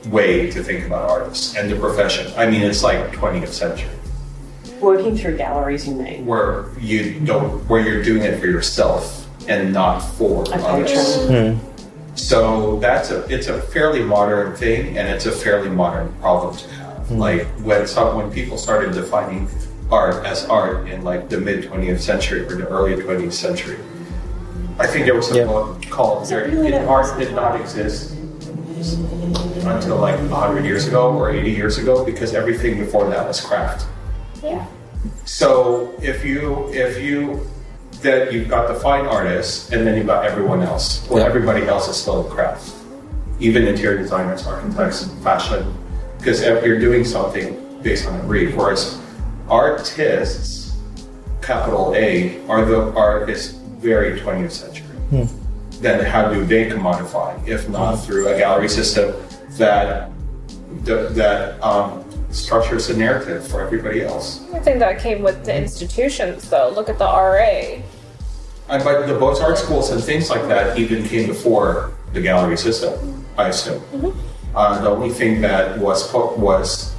way 0.09 0.51
to 0.51 0.63
think 0.63 0.87
about 0.87 1.09
artists 1.09 1.57
and 1.57 1.71
the 1.71 1.77
profession. 1.77 2.33
I 2.37 2.49
mean, 2.51 2.63
it's 2.63 2.83
like 2.83 2.99
20th 3.13 3.49
century 3.49 3.91
working 4.81 5.17
through 5.17 5.37
galleries. 5.37 5.87
You 5.89 5.95
mean? 5.95 6.27
where 6.27 6.67
you 6.79 7.21
don't 7.21 7.67
where 7.69 7.81
you're 7.81 8.03
doing 8.03 8.23
it 8.23 8.39
for 8.39 8.47
yourself 8.47 9.27
and 9.49 9.73
not 9.73 10.01
for 10.01 10.45
A 10.45 10.57
others. 10.57 10.91
patron. 10.93 11.61
So 12.17 12.79
that's 12.81 13.11
a 13.11 13.25
it's 13.33 13.47
a 13.49 13.61
fairly 13.61 14.03
modern 14.03 14.57
thing, 14.57 14.97
and 14.99 15.07
it's 15.09 15.27
a 15.27 15.33
fairly 15.33 15.69
modern 15.69 16.13
problem 16.21 16.57
to 16.57 16.69
have. 16.75 16.97
Hmm. 17.09 17.19
Like 17.19 17.47
when 17.63 17.87
some, 17.87 18.17
when 18.17 18.33
people 18.33 18.59
started 18.59 18.95
defining 18.95 19.49
art 19.91 20.25
as 20.27 20.45
art 20.47 20.89
in 20.89 21.03
like 21.05 21.29
the 21.29 21.39
mid 21.39 21.65
20th 21.65 22.01
century 22.01 22.41
or 22.41 22.57
the 22.57 22.67
early 22.69 22.95
20th 22.97 23.33
century, 23.33 23.79
I 24.79 24.87
think 24.87 25.05
there 25.07 25.15
was 25.15 25.31
a 25.31 25.37
Yeah. 25.37 25.45
book 25.45 25.83
called 25.89 26.27
there, 26.27 26.49
really 26.49 26.73
it, 26.73 26.89
"Art 26.89 27.19
Did 27.19 27.35
Not 27.35 27.61
Exist" 27.61 28.15
until 29.65 29.97
like 29.97 30.19
100 30.31 30.65
years 30.65 30.87
ago 30.89 31.13
or 31.13 31.31
80 31.31 31.51
years 31.51 31.79
ago 31.79 32.05
because 32.05 32.35
everything 32.35 32.79
before 32.79 33.09
that 33.11 33.27
was 33.29 33.41
craft. 33.41 33.87
Yeah. 34.43 34.65
So 35.25 35.93
if 36.03 36.25
you 36.25 36.71
if 36.73 37.01
you 37.01 37.47
then 38.07 38.33
you've 38.33 38.49
got 38.49 38.69
the 38.69 38.75
fine 38.75 39.07
artists 39.07 39.73
and 39.73 39.87
then 39.87 39.97
you've 39.97 40.07
got 40.07 40.25
everyone 40.25 40.63
else. 40.63 41.07
Well, 41.09 41.21
Yeah. 41.21 41.27
everybody 41.27 41.67
else 41.67 41.89
is 41.89 41.97
still 41.97 42.27
a 42.27 42.31
craft, 42.31 42.73
even 43.41 43.67
interior 43.67 43.99
designers, 43.99 44.47
architects, 44.47 45.09
fashion, 45.23 45.75
because 46.19 46.41
if 46.43 46.65
you're 46.65 46.79
doing 46.79 47.05
something 47.05 47.57
based 47.83 48.07
on 48.07 48.19
a 48.21 48.23
brief. 48.23 48.55
Whereas 48.57 48.99
artists, 49.49 50.75
capital 51.43 51.95
A, 51.97 52.39
are 52.49 52.65
the 52.65 52.93
artists 52.95 53.55
very 53.79 54.19
20th 54.21 54.53
century. 54.53 54.87
Then 55.81 56.05
how 56.05 56.33
do 56.33 56.45
they 56.45 56.69
commodify 56.71 57.47
if 57.47 57.69
not 57.69 57.97
through 57.97 58.29
a 58.29 58.39
gallery 58.39 58.69
system 58.69 59.15
that 59.59 60.11
that, 60.85 61.15
that 61.15 61.63
um, 61.63 62.05
structures 62.31 62.89
a 62.91 62.97
narrative 62.97 63.47
for 63.47 63.61
everybody 63.61 64.03
else? 64.03 64.43
I 64.55 64.59
think 64.61 64.79
that 64.79 64.99
came 65.01 65.23
with 65.23 65.45
the 65.45 65.55
institutions, 65.57 66.49
though. 66.49 66.71
Look 66.71 66.89
at 66.89 66.99
the 66.99 67.05
RA. 67.05 67.83
And 68.69 68.83
but 68.83 69.07
the 69.07 69.15
Beaux 69.15 69.41
Art 69.41 69.59
schools 69.59 69.91
and 69.91 70.03
things 70.03 70.29
like 70.31 70.43
that 70.49 70.79
even 70.79 71.05
came 71.05 71.27
before 71.29 71.93
the 72.13 72.21
gallery 72.21 72.57
system, 72.57 73.25
I 73.39 73.49
assume. 73.49 73.83
Uh, 74.55 74.81
the 74.81 74.89
only 74.89 75.11
thing 75.11 75.41
that 75.43 75.79
was 75.79 76.11
put 76.11 76.37
was 76.39 76.95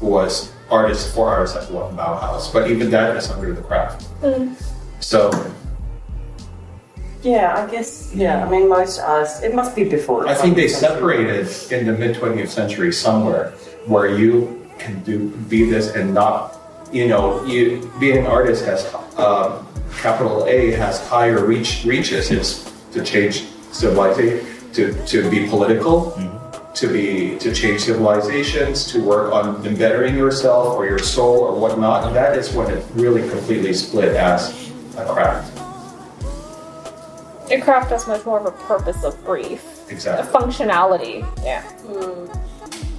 was 0.00 0.52
artists 0.70 1.12
for 1.14 1.28
artists 1.28 1.56
at 1.56 1.70
what 1.72 1.96
Bauhaus, 1.96 2.52
but 2.52 2.70
even 2.70 2.90
that 2.90 3.16
is 3.16 3.30
under 3.30 3.52
the 3.54 3.62
craft. 3.62 4.06
So 5.00 5.30
Yeah, 7.22 7.64
I 7.66 7.70
guess. 7.70 8.12
Yeah, 8.14 8.44
I 8.44 8.48
mean, 8.50 8.68
most 8.68 9.00
artists. 9.00 9.42
It 9.42 9.54
must 9.54 9.74
be 9.74 9.84
before. 9.84 10.24
the 10.24 10.30
I 10.30 10.34
think 10.34 10.54
they 10.54 10.66
20th 10.66 10.70
century. 10.70 10.94
separated 11.26 11.72
in 11.72 11.86
the 11.86 11.92
mid 11.98 12.16
20th 12.16 12.48
century 12.48 12.92
somewhere 12.92 13.50
where 13.86 14.06
you 14.14 14.64
can 14.78 15.02
do 15.02 15.30
be 15.48 15.64
this 15.68 15.94
and 15.96 16.14
not, 16.14 16.60
you 16.92 17.08
know, 17.08 17.44
you 17.46 17.90
being 17.98 18.18
an 18.18 18.26
artist 18.26 18.64
has 18.64 18.86
um, 19.16 19.66
capital 19.98 20.46
A 20.46 20.70
has 20.72 21.06
higher 21.06 21.44
reach 21.44 21.84
reaches 21.84 22.30
is 22.30 22.72
to 22.92 23.04
change 23.04 23.44
civilization, 23.72 24.46
to 24.72 24.92
to 25.06 25.28
be 25.30 25.48
political, 25.48 26.12
mm-hmm. 26.12 26.72
to 26.74 26.86
be 26.86 27.38
to 27.38 27.52
change 27.52 27.82
civilizations, 27.82 28.90
to 28.92 29.02
work 29.02 29.32
on 29.32 29.64
embettering 29.66 30.16
yourself 30.16 30.76
or 30.76 30.86
your 30.86 30.98
soul 30.98 31.40
or 31.40 31.58
whatnot. 31.58 32.06
And 32.06 32.16
that 32.16 32.38
is 32.38 32.52
when 32.52 32.70
it 32.70 32.84
really 32.94 33.28
completely 33.28 33.72
split 33.72 34.16
as 34.16 34.70
a 34.96 35.04
craft. 35.04 35.52
A 37.50 37.60
craft 37.60 37.90
has 37.90 38.06
much 38.06 38.24
more 38.26 38.38
of 38.38 38.46
a 38.46 38.52
purpose 38.66 39.04
of 39.04 39.16
brief. 39.24 39.64
A 39.88 39.92
Exactly. 39.92 40.40
functionality. 40.40 41.24
Yeah. 41.42 41.62
Hmm. 41.62 42.47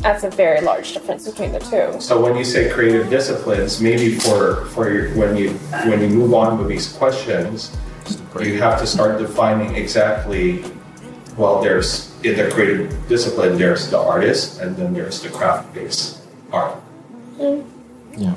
That's 0.02 0.24
a 0.24 0.30
very 0.30 0.62
large 0.62 0.94
difference 0.94 1.30
between 1.30 1.52
the 1.52 1.60
two. 1.60 2.00
So 2.00 2.22
when 2.22 2.38
you 2.38 2.46
say 2.46 2.70
creative 2.70 3.10
disciplines, 3.10 3.82
maybe 3.82 4.16
for 4.16 4.66
for 4.68 4.92
your, 4.92 5.10
when 5.16 5.36
you 5.36 5.52
when 5.90 6.02
you 6.02 6.10
move 6.10 6.34
on 6.34 6.58
with 6.58 6.68
these 6.68 6.92
questions, 6.94 7.76
you 8.40 8.58
have 8.60 8.80
to 8.80 8.88
start 8.88 9.20
defining 9.20 9.76
exactly. 9.76 10.64
Well, 11.38 11.62
there's 11.62 12.10
in 12.24 12.36
the 12.38 12.50
creative 12.52 13.08
discipline, 13.08 13.58
there's 13.58 13.90
the 13.90 14.00
artist, 14.00 14.60
and 14.60 14.76
then 14.76 14.94
there's 14.94 15.22
the 15.22 15.30
craft-based 15.30 16.20
art. 16.52 16.76
Mm-hmm. 17.38 18.22
Yeah. 18.22 18.36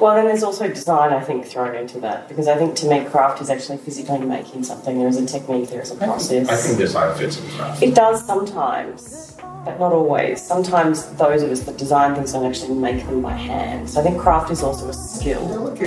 Well, 0.00 0.14
then 0.14 0.24
there's 0.24 0.42
also 0.42 0.66
design, 0.68 1.12
I 1.12 1.20
think, 1.20 1.44
thrown 1.44 1.74
into 1.74 2.00
that 2.00 2.28
because 2.28 2.48
I 2.48 2.56
think 2.56 2.74
to 2.76 2.88
make 2.88 3.10
craft 3.10 3.42
is 3.42 3.50
actually 3.50 3.78
physically 3.78 4.20
making 4.20 4.64
something. 4.64 4.98
There 4.98 5.08
is 5.08 5.18
a 5.18 5.26
technique, 5.26 5.68
there 5.68 5.82
is 5.82 5.90
a 5.90 5.96
process. 5.96 6.48
I 6.48 6.56
think 6.56 6.78
design 6.78 7.16
fits 7.16 7.38
in 7.38 7.50
craft. 7.50 7.82
It 7.82 7.94
does 7.94 8.24
sometimes, 8.24 9.36
but 9.68 9.78
not 9.78 9.92
always. 9.92 10.40
Sometimes 10.40 11.04
those 11.16 11.42
of 11.42 11.50
us 11.50 11.60
that 11.64 11.76
design 11.76 12.14
things 12.14 12.32
don't 12.32 12.46
actually 12.46 12.74
make 12.74 13.04
them 13.04 13.20
by 13.20 13.34
hand. 13.34 13.90
So 13.90 14.00
I 14.00 14.02
think 14.02 14.18
craft 14.18 14.50
is 14.50 14.62
also 14.62 14.88
a 14.88 14.94
skill. 14.94 15.68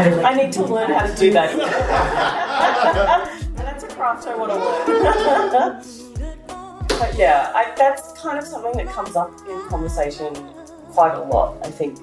I 0.00 0.34
need 0.34 0.52
to 0.52 0.64
learn 0.64 0.90
how 0.90 1.06
to 1.06 1.14
do 1.16 1.30
that. 1.32 1.50
and 1.52 1.60
that's 3.58 3.84
a 3.84 3.88
craft 3.88 4.26
I 4.26 4.36
want 4.36 4.52
to 4.52 4.58
learn. 4.58 5.82
but 6.98 7.14
yeah, 7.18 7.52
I, 7.54 7.74
that's 7.76 8.12
kind 8.12 8.38
of 8.38 8.46
something 8.46 8.72
that 8.72 8.86
comes 8.86 9.14
up 9.14 9.30
in 9.50 9.60
conversation 9.68 10.32
quite 10.92 11.14
a 11.14 11.24
lot, 11.24 11.58
I 11.62 11.70
think, 11.70 11.98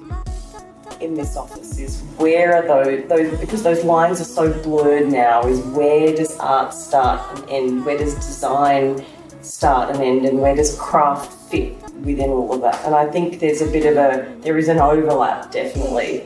in 1.00 1.14
this 1.14 1.36
office 1.36 1.78
is 1.78 2.00
where 2.16 2.54
are 2.54 2.66
those, 2.66 3.08
those 3.08 3.40
because 3.40 3.62
those 3.62 3.84
lines 3.84 4.20
are 4.20 4.24
so 4.24 4.52
blurred 4.62 5.08
now, 5.08 5.46
is 5.46 5.60
where 5.60 6.14
does 6.14 6.38
art 6.38 6.72
start 6.72 7.20
and 7.36 7.50
end? 7.50 7.84
Where 7.84 7.98
does 7.98 8.14
design 8.14 9.04
start 9.46 9.94
and 9.94 10.02
end? 10.02 10.26
And 10.26 10.40
where 10.40 10.54
does 10.54 10.78
craft 10.78 11.32
fit 11.50 11.80
within 12.00 12.30
all 12.30 12.52
of 12.52 12.60
that? 12.62 12.84
And 12.84 12.94
I 12.94 13.06
think 13.06 13.40
there's 13.40 13.62
a 13.62 13.66
bit 13.66 13.86
of 13.86 13.96
a, 13.96 14.36
there 14.40 14.58
is 14.58 14.68
an 14.68 14.78
overlap 14.78 15.50
definitely. 15.50 16.24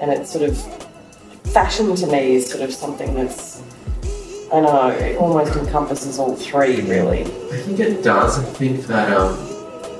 And 0.00 0.10
it's 0.10 0.30
sort 0.30 0.48
of, 0.48 0.56
fashion 1.52 1.96
to 1.96 2.06
me 2.06 2.34
is 2.34 2.50
sort 2.50 2.62
of 2.62 2.72
something 2.72 3.14
that's 3.14 3.62
I 4.52 4.60
know 4.60 4.88
it 4.88 5.18
almost 5.18 5.54
encompasses 5.56 6.18
all 6.18 6.34
three, 6.34 6.80
really. 6.82 7.22
I 7.22 7.58
think 7.58 7.80
it 7.80 8.02
does. 8.02 8.38
I 8.38 8.42
think 8.42 8.86
that 8.86 9.14
um, 9.14 9.36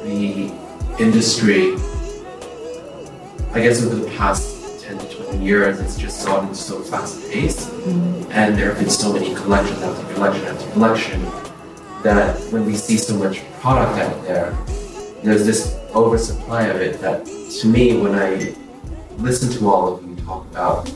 the 0.05 0.51
industry, 0.99 1.75
I 3.53 3.61
guess 3.61 3.85
over 3.85 3.97
the 3.97 4.11
past 4.17 4.81
10 4.85 4.99
to 5.01 5.17
20 5.17 5.45
years, 5.45 5.81
it's 5.81 5.99
just 5.99 6.27
gotten 6.27 6.55
so 6.55 6.81
fast 6.81 7.31
paced. 7.31 7.71
And 8.31 8.57
there 8.57 8.69
have 8.73 8.79
been 8.79 8.89
so 8.89 9.13
many 9.13 9.35
collections 9.35 9.83
after 9.83 10.15
collection 10.15 10.45
after 10.47 10.71
collection 10.71 11.48
that 12.03 12.39
when 12.53 12.65
we 12.65 12.75
see 12.75 12.97
so 12.97 13.15
much 13.17 13.41
product 13.61 13.99
out 13.99 14.23
there, 14.25 14.57
there's 15.23 15.45
this 15.45 15.77
oversupply 15.95 16.65
of 16.65 16.81
it 16.81 17.01
that 17.01 17.27
to 17.61 17.67
me, 17.67 17.99
when 18.01 18.15
I 18.15 18.55
listen 19.17 19.51
to 19.59 19.69
all 19.69 19.95
of 19.95 20.07
you 20.07 20.15
talk 20.17 20.47
about 20.51 20.89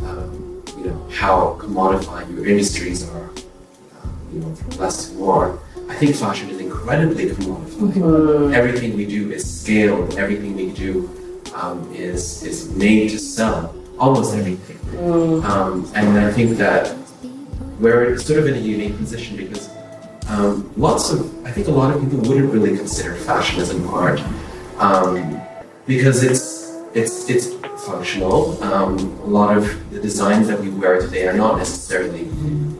um, 0.00 0.62
you 0.76 0.86
know, 0.86 1.08
how 1.10 1.56
commodified 1.58 2.30
your 2.34 2.46
industries 2.46 3.08
are, 3.08 3.30
um, 4.02 4.28
you 4.32 4.40
know, 4.40 4.54
from 4.54 4.70
less 4.78 5.08
to 5.08 5.14
more, 5.14 5.58
I 5.88 5.94
think 5.94 6.14
fashion 6.16 6.50
is 6.50 6.60
incredibly 6.60 7.26
commodified. 7.26 8.54
Everything 8.54 8.96
we 8.96 9.06
do 9.06 9.30
is 9.30 9.60
scaled. 9.60 10.16
Everything 10.18 10.56
we 10.56 10.72
do 10.72 11.08
um, 11.54 11.90
is 11.94 12.42
is 12.42 12.74
made 12.74 13.10
to 13.10 13.18
sell. 13.18 13.74
Almost 13.98 14.34
everything. 14.34 14.78
Um, 15.44 15.90
and 15.94 16.18
I 16.18 16.30
think 16.32 16.58
that 16.58 16.94
we're 17.78 18.18
sort 18.18 18.40
of 18.40 18.46
in 18.46 18.54
a 18.54 18.58
unique 18.58 18.96
position 18.96 19.36
because 19.36 19.70
um, 20.28 20.72
lots 20.76 21.10
of 21.12 21.46
I 21.46 21.50
think 21.50 21.68
a 21.68 21.70
lot 21.70 21.94
of 21.94 22.02
people 22.02 22.18
wouldn't 22.18 22.52
really 22.52 22.76
consider 22.76 23.14
fashion 23.14 23.60
as 23.60 23.70
an 23.70 23.86
art 23.86 24.20
um, 24.78 25.40
because 25.86 26.22
it's 26.22 26.72
it's 26.94 27.28
it's 27.28 27.52
functional. 27.86 28.62
Um, 28.62 28.98
a 29.22 29.26
lot 29.26 29.56
of 29.56 29.90
the 29.90 30.00
designs 30.00 30.48
that 30.48 30.60
we 30.60 30.70
wear 30.70 31.00
today 31.00 31.26
are 31.26 31.36
not 31.36 31.58
necessarily 31.58 32.24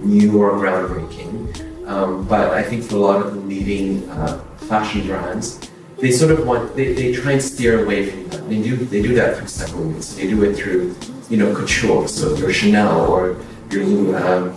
new 0.02 0.40
or 0.40 0.52
groundbreaking. 0.52 1.86
Um, 1.86 2.26
but 2.26 2.50
I 2.50 2.62
think 2.62 2.84
for 2.84 2.96
a 2.96 2.98
lot 2.98 3.26
of 3.26 3.34
the 3.34 3.40
leading 3.40 4.08
uh, 4.08 4.38
fashion 4.56 5.06
brands, 5.06 5.70
they 5.98 6.10
sort 6.10 6.30
of 6.32 6.46
want 6.46 6.74
they, 6.76 6.94
they 6.94 7.12
try 7.12 7.32
and 7.32 7.42
steer 7.42 7.84
away 7.84 8.10
from 8.10 8.28
that. 8.28 8.48
They 8.48 8.62
do 8.62 8.76
they 8.76 9.02
do 9.02 9.14
that 9.14 9.36
through 9.36 9.48
several 9.48 9.90
ways. 9.90 10.16
They 10.16 10.26
do 10.26 10.42
it 10.44 10.54
through 10.56 10.96
you 11.28 11.36
know 11.36 11.54
couture, 11.54 12.08
so 12.08 12.34
your 12.36 12.52
Chanel 12.52 13.10
or 13.10 13.36
your 13.70 14.16
um, 14.16 14.52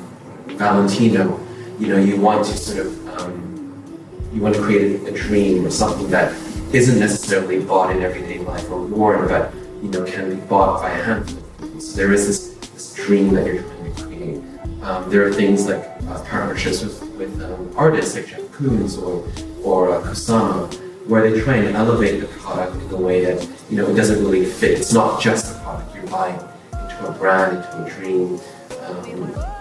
Valentino. 0.58 1.47
You 1.80 1.90
know 1.90 1.98
you 1.98 2.20
want 2.20 2.44
to 2.48 2.58
sort 2.58 2.88
of 2.88 3.20
um, 3.20 4.30
you 4.34 4.42
want 4.42 4.56
to 4.56 4.62
create 4.64 5.00
a, 5.00 5.14
a 5.14 5.18
dream 5.18 5.64
or 5.64 5.70
something 5.70 6.10
that 6.10 6.34
isn't 6.74 7.00
necessarily 7.00 7.60
bought 7.60 7.96
in 7.96 8.02
everyday 8.02 8.40
life 8.40 8.68
or 8.72 8.84
worn, 8.84 9.28
but 9.28 9.54
you 9.84 9.90
know 9.90 10.04
can 10.04 10.36
be 10.36 10.42
bought 10.48 10.82
by 10.82 10.90
a 10.90 11.04
handful. 11.04 11.80
So 11.80 11.98
there 11.98 12.12
is 12.14 12.26
this, 12.26 12.70
this 12.70 12.94
dream 12.96 13.32
that 13.36 13.46
you're 13.46 13.62
trying 13.62 13.94
to 13.94 14.04
create. 14.04 14.44
Um, 14.82 15.08
there 15.12 15.28
are 15.28 15.32
things 15.32 15.68
like 15.68 15.84
uh, 16.08 16.24
partnerships 16.24 16.84
with, 16.84 17.04
with 17.14 17.44
um, 17.44 17.72
artists 17.78 18.16
like 18.16 18.26
Jeff 18.26 18.42
Koons 18.58 18.98
or 19.00 19.24
or 19.64 19.92
uh, 19.92 20.02
Kusama, 20.02 20.74
where 21.08 21.30
they 21.30 21.40
try 21.42 21.58
and 21.58 21.76
elevate 21.76 22.22
the 22.22 22.28
product 22.28 22.76
in 22.82 22.90
a 22.90 22.98
way 22.98 23.24
that 23.24 23.48
you 23.70 23.78
know 23.78 23.88
it 23.88 23.94
doesn't 23.94 24.24
really 24.24 24.46
fit. 24.46 24.72
It's 24.72 24.94
not 24.94 25.22
just 25.22 25.56
a 25.56 25.60
product 25.60 25.96
you're 25.96 26.08
buying 26.08 26.40
into 26.74 27.08
a 27.08 27.12
brand, 27.12 27.58
into 27.58 27.86
a 27.86 27.90
dream. 28.02 28.40
Um, 28.82 29.57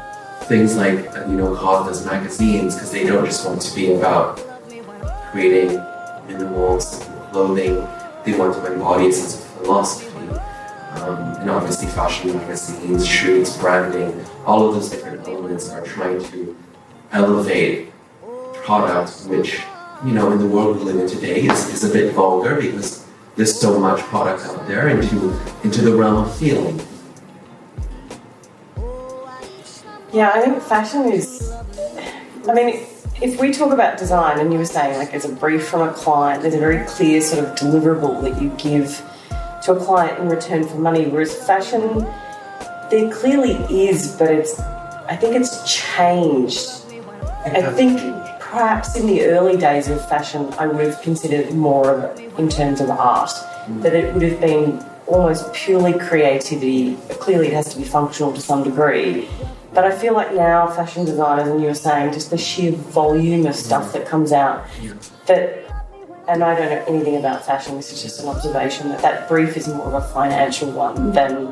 things 0.49 0.77
like 0.77 0.99
you 1.29 1.37
know 1.37 1.55
Cosmos 1.57 2.05
magazines 2.05 2.75
because 2.75 2.93
they 2.93 3.05
don't 3.05 3.25
just 3.25 3.45
want 3.47 3.61
to 3.63 3.75
be 3.75 3.93
about 3.93 4.39
creating 5.33 5.83
minimal 6.29 6.79
clothing. 7.31 7.87
They 8.25 8.37
want 8.39 8.55
to 8.55 8.73
embody 8.73 9.09
a 9.09 9.13
sense 9.13 9.35
of 9.35 9.45
philosophy. 9.59 10.17
Um, 11.01 11.35
and 11.41 11.51
obviously 11.51 11.89
fashion 11.89 12.33
magazines, 12.35 13.07
shoots, 13.07 13.57
branding, 13.59 14.25
all 14.47 14.67
of 14.67 14.75
those 14.75 14.89
different 14.89 15.29
elements 15.29 15.69
are 15.69 15.85
trying 15.85 16.23
to 16.31 16.57
elevate 17.13 17.93
product 18.55 19.27
which, 19.27 19.61
you 20.05 20.13
know, 20.13 20.33
in 20.33 20.39
the 20.39 20.47
world 20.47 20.79
we 20.79 20.85
live 20.85 20.97
in 20.97 21.09
today 21.09 21.43
is, 21.43 21.69
is 21.73 21.85
a 21.85 21.93
bit 21.93 22.15
vulgar 22.15 22.61
because 22.61 23.07
there's 23.37 23.55
so 23.61 23.79
much 23.79 24.01
product 24.05 24.43
out 24.45 24.67
there 24.67 24.89
into 24.89 25.39
into 25.63 25.83
the 25.83 25.95
realm 25.95 26.25
of 26.25 26.37
feeling. 26.37 26.81
Yeah, 30.13 30.31
I 30.35 30.41
think 30.41 30.63
fashion 30.63 31.13
is. 31.13 31.53
I 32.49 32.55
mean, 32.55 32.87
if 33.21 33.41
we 33.41 33.53
talk 33.53 33.73
about 33.73 33.99
design, 33.99 34.39
and 34.39 34.53
you 34.53 34.59
were 34.59 34.65
saying 34.65 34.99
like 34.99 35.11
there's 35.11 35.25
a 35.25 35.33
brief 35.33 35.67
from 35.67 35.89
a 35.89 35.93
client, 35.93 36.43
there's 36.43 36.55
a 36.55 36.59
very 36.59 36.85
clear 36.87 37.21
sort 37.21 37.45
of 37.45 37.55
deliverable 37.57 38.23
that 38.23 38.41
you 38.41 38.51
give 38.59 39.03
to 39.65 39.73
a 39.73 39.85
client 39.85 40.19
in 40.21 40.29
return 40.29 40.67
for 40.67 40.77
money. 40.77 41.07
Whereas 41.07 41.35
fashion, 41.47 42.07
there 42.91 43.11
clearly 43.13 43.55
is, 43.71 44.17
but 44.17 44.31
it's. 44.31 44.59
I 45.09 45.17
think 45.17 45.37
it's 45.37 45.73
changed. 45.73 46.83
I 47.45 47.73
think 47.73 48.01
perhaps 48.41 48.97
in 48.97 49.07
the 49.07 49.25
early 49.27 49.57
days 49.57 49.89
of 49.89 50.07
fashion, 50.09 50.53
I 50.59 50.67
would 50.67 50.85
have 50.85 51.01
considered 51.03 51.53
more 51.53 51.95
of 51.95 52.19
it 52.19 52.33
in 52.39 52.49
terms 52.49 52.81
of 52.81 52.91
art. 52.91 53.31
Mm. 53.31 53.83
That 53.83 53.95
it 53.95 54.13
would 54.13 54.23
have 54.23 54.41
been 54.41 54.85
almost 55.07 55.53
purely 55.53 55.93
creativity. 55.99 56.97
Clearly, 57.21 57.49
it 57.49 57.53
has 57.53 57.73
to 57.73 57.79
be 57.79 57.85
functional 57.85 58.33
to 58.33 58.41
some 58.41 58.65
degree. 58.65 59.29
But 59.75 59.85
I 59.85 59.91
feel 59.97 60.15
like 60.15 60.35
now, 60.35 60.67
fashion 60.69 61.05
designers, 61.05 61.49
and 61.49 61.61
you 61.61 61.67
were 61.69 61.75
saying, 61.75 62.13
just 62.13 62.31
the 62.31 62.39
sheer 62.39 62.73
volume 62.73 63.47
of 63.47 63.55
stuff 63.55 63.93
that 63.93 64.07
comes 64.07 64.33
out, 64.33 64.65
that, 65.27 65.63
and 66.29 66.43
I 66.43 66.55
don't 66.57 66.71
know 66.71 66.85
anything 66.89 67.17
about 67.17 67.45
fashion, 67.45 67.77
this 67.77 67.93
is 67.93 68.03
just 68.03 68.21
an 68.23 68.29
observation, 68.29 68.89
that 68.89 69.03
that 69.03 69.29
brief 69.29 69.57
is 69.57 69.69
more 69.69 69.87
of 69.87 69.95
a 69.95 70.01
financial 70.15 70.71
one 70.73 71.13
than 71.13 71.49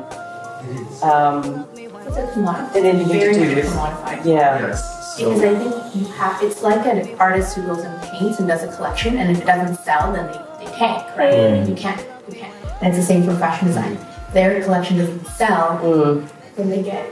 um, 1.03 1.67
It's 1.75 2.17
a 2.17 2.29
commodity. 2.33 2.79
than 2.81 2.95
anything 2.95 3.19
Very 3.19 3.33
do 3.33 3.39
much 3.45 3.55
with. 3.55 3.65
commodified. 3.73 4.25
Yeah. 4.25 4.59
Yes. 4.67 5.17
Because 5.17 5.41
I 5.43 5.55
think 5.57 5.95
you 5.95 6.05
have, 6.13 6.43
it's 6.43 6.61
like 6.61 6.85
an 6.85 7.17
artist 7.19 7.55
who 7.55 7.65
goes 7.67 7.79
and 7.83 8.01
paints 8.11 8.39
and 8.39 8.47
does 8.47 8.63
a 8.63 8.75
collection, 8.75 9.17
and 9.17 9.31
if 9.31 9.41
it 9.41 9.45
doesn't 9.45 9.77
sell, 9.83 10.11
then 10.11 10.25
they, 10.59 10.65
they 10.65 10.71
tank, 10.71 11.03
right? 11.17 11.33
And 11.33 11.69
you 11.69 11.75
can't, 11.75 12.03
you 12.27 12.35
can't. 12.35 12.53
And 12.81 12.87
it's 12.89 12.97
the 12.97 13.03
same 13.03 13.23
for 13.23 13.35
fashion 13.35 13.67
design. 13.67 13.97
Their 14.33 14.61
collection 14.63 14.97
doesn't 14.97 15.25
sell, 15.27 15.77
Mm. 15.79 16.27
then 16.57 16.69
they 16.69 16.83
get 16.83 17.05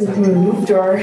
removed 0.00 0.70
or. 0.70 0.96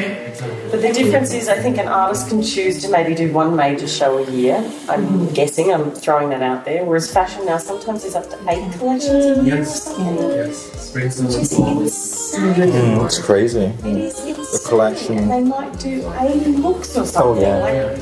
But 0.72 0.82
the 0.82 0.92
difference 0.94 1.34
is, 1.34 1.48
I 1.50 1.58
think 1.58 1.78
an 1.78 1.88
artist 1.88 2.30
can 2.30 2.42
choose 2.44 2.82
to 2.84 2.90
maybe 2.90 3.16
do 3.16 3.32
one 3.32 3.56
major 3.56 3.88
show 3.88 4.18
a 4.18 4.30
year. 4.32 4.58
I'm 4.90 5.28
guessing, 5.34 5.72
I'm 5.74 5.92
throwing 5.92 6.30
that 6.30 6.42
out 6.42 6.66
there. 6.66 6.84
Whereas 6.84 7.12
fashion 7.12 7.46
now 7.46 7.58
sometimes 7.58 8.04
is 8.04 8.16
up 8.16 8.30
to 8.30 8.38
eight 8.50 8.72
collections 8.74 9.26
a 9.26 9.44
year. 9.44 9.56
yes, 9.58 9.96
Yeah. 9.98 10.14
yes, 10.20 10.58
spring, 10.90 11.10
summer, 11.12 11.28
Which 11.30 11.38
is 11.38 12.06
Mm, 12.36 13.06
it's 13.06 13.18
crazy. 13.20 13.72
It 13.84 13.86
is 13.86 14.20
insane. 14.26 14.68
collection. 14.68 15.18
And 15.20 15.32
they 15.32 15.42
might 15.42 15.80
do 15.80 16.12
80 16.20 16.52
looks 16.58 16.98
or 16.98 17.06
something. 17.06 17.44
oh, 17.46 17.72
yeah. 17.72 17.94
Like, 17.94 18.00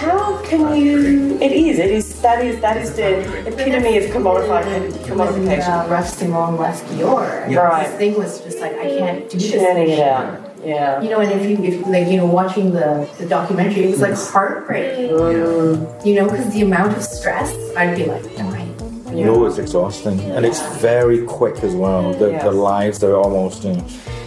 how 0.00 0.42
can 0.48 0.60
you? 0.76 1.38
It 1.40 1.52
is. 1.52 1.78
It 1.78 1.90
is. 1.90 2.20
That 2.22 2.44
is. 2.44 2.60
That 2.60 2.76
is 2.76 2.94
the 2.94 3.10
epitome 3.50 3.96
of 3.98 4.04
commodified 4.14 4.66
When 4.66 4.92
commodification. 5.08 5.86
uh, 5.86 5.88
Raf 5.92 6.06
Simons 6.06 6.58
left 6.58 6.84
Dior, 6.90 7.26
Yeah. 7.50 7.58
Right. 7.60 7.86
his 7.86 7.94
thing 8.00 8.12
was 8.22 8.40
just 8.46 8.58
like, 8.60 8.72
I 8.84 8.86
can't 8.98 9.30
do 9.30 9.38
this. 9.38 9.50
Churning 9.52 9.90
it 9.90 10.00
out. 10.00 10.40
Yeah. 10.64 11.00
You 11.02 11.10
know, 11.10 11.20
and 11.20 11.30
if 11.38 11.42
you, 11.48 11.56
if 11.64 11.86
like, 11.86 12.08
you 12.08 12.16
know, 12.16 12.26
watching 12.26 12.72
the, 12.72 13.08
the 13.18 13.26
documentary, 13.26 13.84
it 13.84 13.90
was 13.90 14.00
like 14.00 14.14
heartbreaking. 14.32 15.10
Mm, 15.10 16.06
You 16.06 16.14
know, 16.16 16.24
because 16.28 16.52
the 16.54 16.62
amount 16.62 16.96
of 16.96 17.02
stress, 17.02 17.48
I'd 17.76 17.94
be 17.96 18.04
like, 18.06 18.24
am 18.38 18.48
I? 18.54 18.62
You 19.14 19.24
know 19.26 19.46
it's 19.46 19.58
exhausting, 19.58 20.18
and 20.34 20.44
it's 20.44 20.60
very 20.90 21.20
quick 21.24 21.62
as 21.62 21.72
well. 21.76 22.12
The, 22.14 22.30
Yeah. 22.32 22.42
the 22.42 22.50
lives 22.50 23.04
are 23.04 23.14
almost. 23.14 23.64
in. 23.64 23.76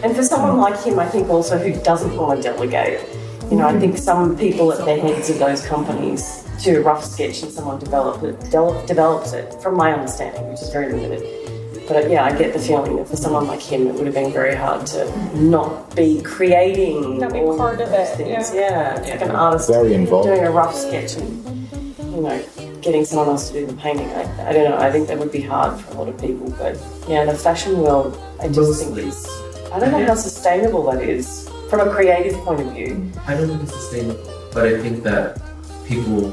And 0.03 0.15
for 0.15 0.23
someone 0.23 0.57
like 0.65 0.79
him, 0.87 0.97
I 0.97 1.07
think 1.13 1.27
also 1.29 1.57
who 1.57 1.73
doesn't 1.83 2.15
want 2.15 2.41
to 2.41 2.43
delegate. 2.51 3.01
You 3.49 3.55
know, 3.55 3.67
I 3.67 3.79
think 3.79 3.97
some 3.97 4.37
people 4.37 4.73
at 4.73 4.83
the 4.83 4.97
heads 4.97 5.29
of 5.29 5.39
those 5.39 5.65
companies 5.65 6.43
do 6.61 6.79
a 6.79 6.83
rough 6.83 7.05
sketch 7.05 7.43
and 7.43 7.51
someone 7.51 7.79
develop 7.79 8.21
it, 8.23 8.37
de- 8.51 8.83
develops 8.85 9.31
it, 9.31 9.53
from 9.61 9.77
my 9.77 9.93
understanding, 9.93 10.49
which 10.49 10.61
is 10.61 10.69
very 10.69 10.91
limited. 10.91 11.87
But 11.87 12.09
yeah, 12.09 12.25
I 12.25 12.37
get 12.37 12.51
the 12.51 12.59
feeling 12.59 12.97
that 12.97 13.07
for 13.07 13.15
someone 13.15 13.47
like 13.47 13.61
him, 13.61 13.87
it 13.87 13.93
would 13.93 14.05
have 14.05 14.15
been 14.15 14.33
very 14.33 14.53
hard 14.53 14.85
to 14.87 15.37
not 15.37 15.95
be 15.95 16.21
creating 16.23 17.19
Not 17.19 17.31
be 17.31 17.39
all 17.39 17.57
part 17.57 17.79
of 17.79 17.89
those 17.89 18.09
it, 18.09 18.17
things. 18.17 18.53
Yeah, 18.53 18.99
like 19.01 19.21
an 19.21 19.31
artist 19.31 19.69
Very 19.69 19.93
involved. 19.93 20.27
doing 20.27 20.43
a 20.43 20.51
rough 20.51 20.75
sketch 20.75 21.15
and 21.15 21.71
you 22.13 22.21
know 22.21 22.43
getting 22.81 23.05
someone 23.05 23.29
else 23.29 23.47
to 23.51 23.61
do 23.61 23.65
the 23.65 23.73
painting. 23.75 24.09
I, 24.09 24.49
I 24.49 24.51
don't 24.51 24.69
know. 24.69 24.77
I 24.77 24.91
think 24.91 25.07
that 25.07 25.17
would 25.17 25.31
be 25.31 25.41
hard 25.41 25.79
for 25.79 25.93
a 25.93 25.97
lot 25.99 26.09
of 26.09 26.19
people. 26.19 26.49
But 26.59 26.77
yeah, 27.07 27.23
the 27.23 27.33
fashion 27.33 27.79
world, 27.79 28.21
I 28.41 28.49
just 28.49 28.83
think 28.83 28.97
is. 28.97 29.25
I 29.71 29.79
don't 29.79 29.91
know 29.91 30.05
how 30.05 30.15
sustainable 30.15 30.91
that 30.91 31.01
is 31.01 31.49
from 31.69 31.87
a 31.87 31.91
creative 31.91 32.35
point 32.41 32.61
of 32.61 32.73
view. 32.73 33.11
I 33.25 33.33
don't 33.35 33.47
think 33.49 33.63
it's 33.63 33.73
sustainable, 33.73 34.49
but 34.53 34.65
I 34.67 34.79
think 34.81 35.03
that 35.03 35.41
people, 35.85 36.31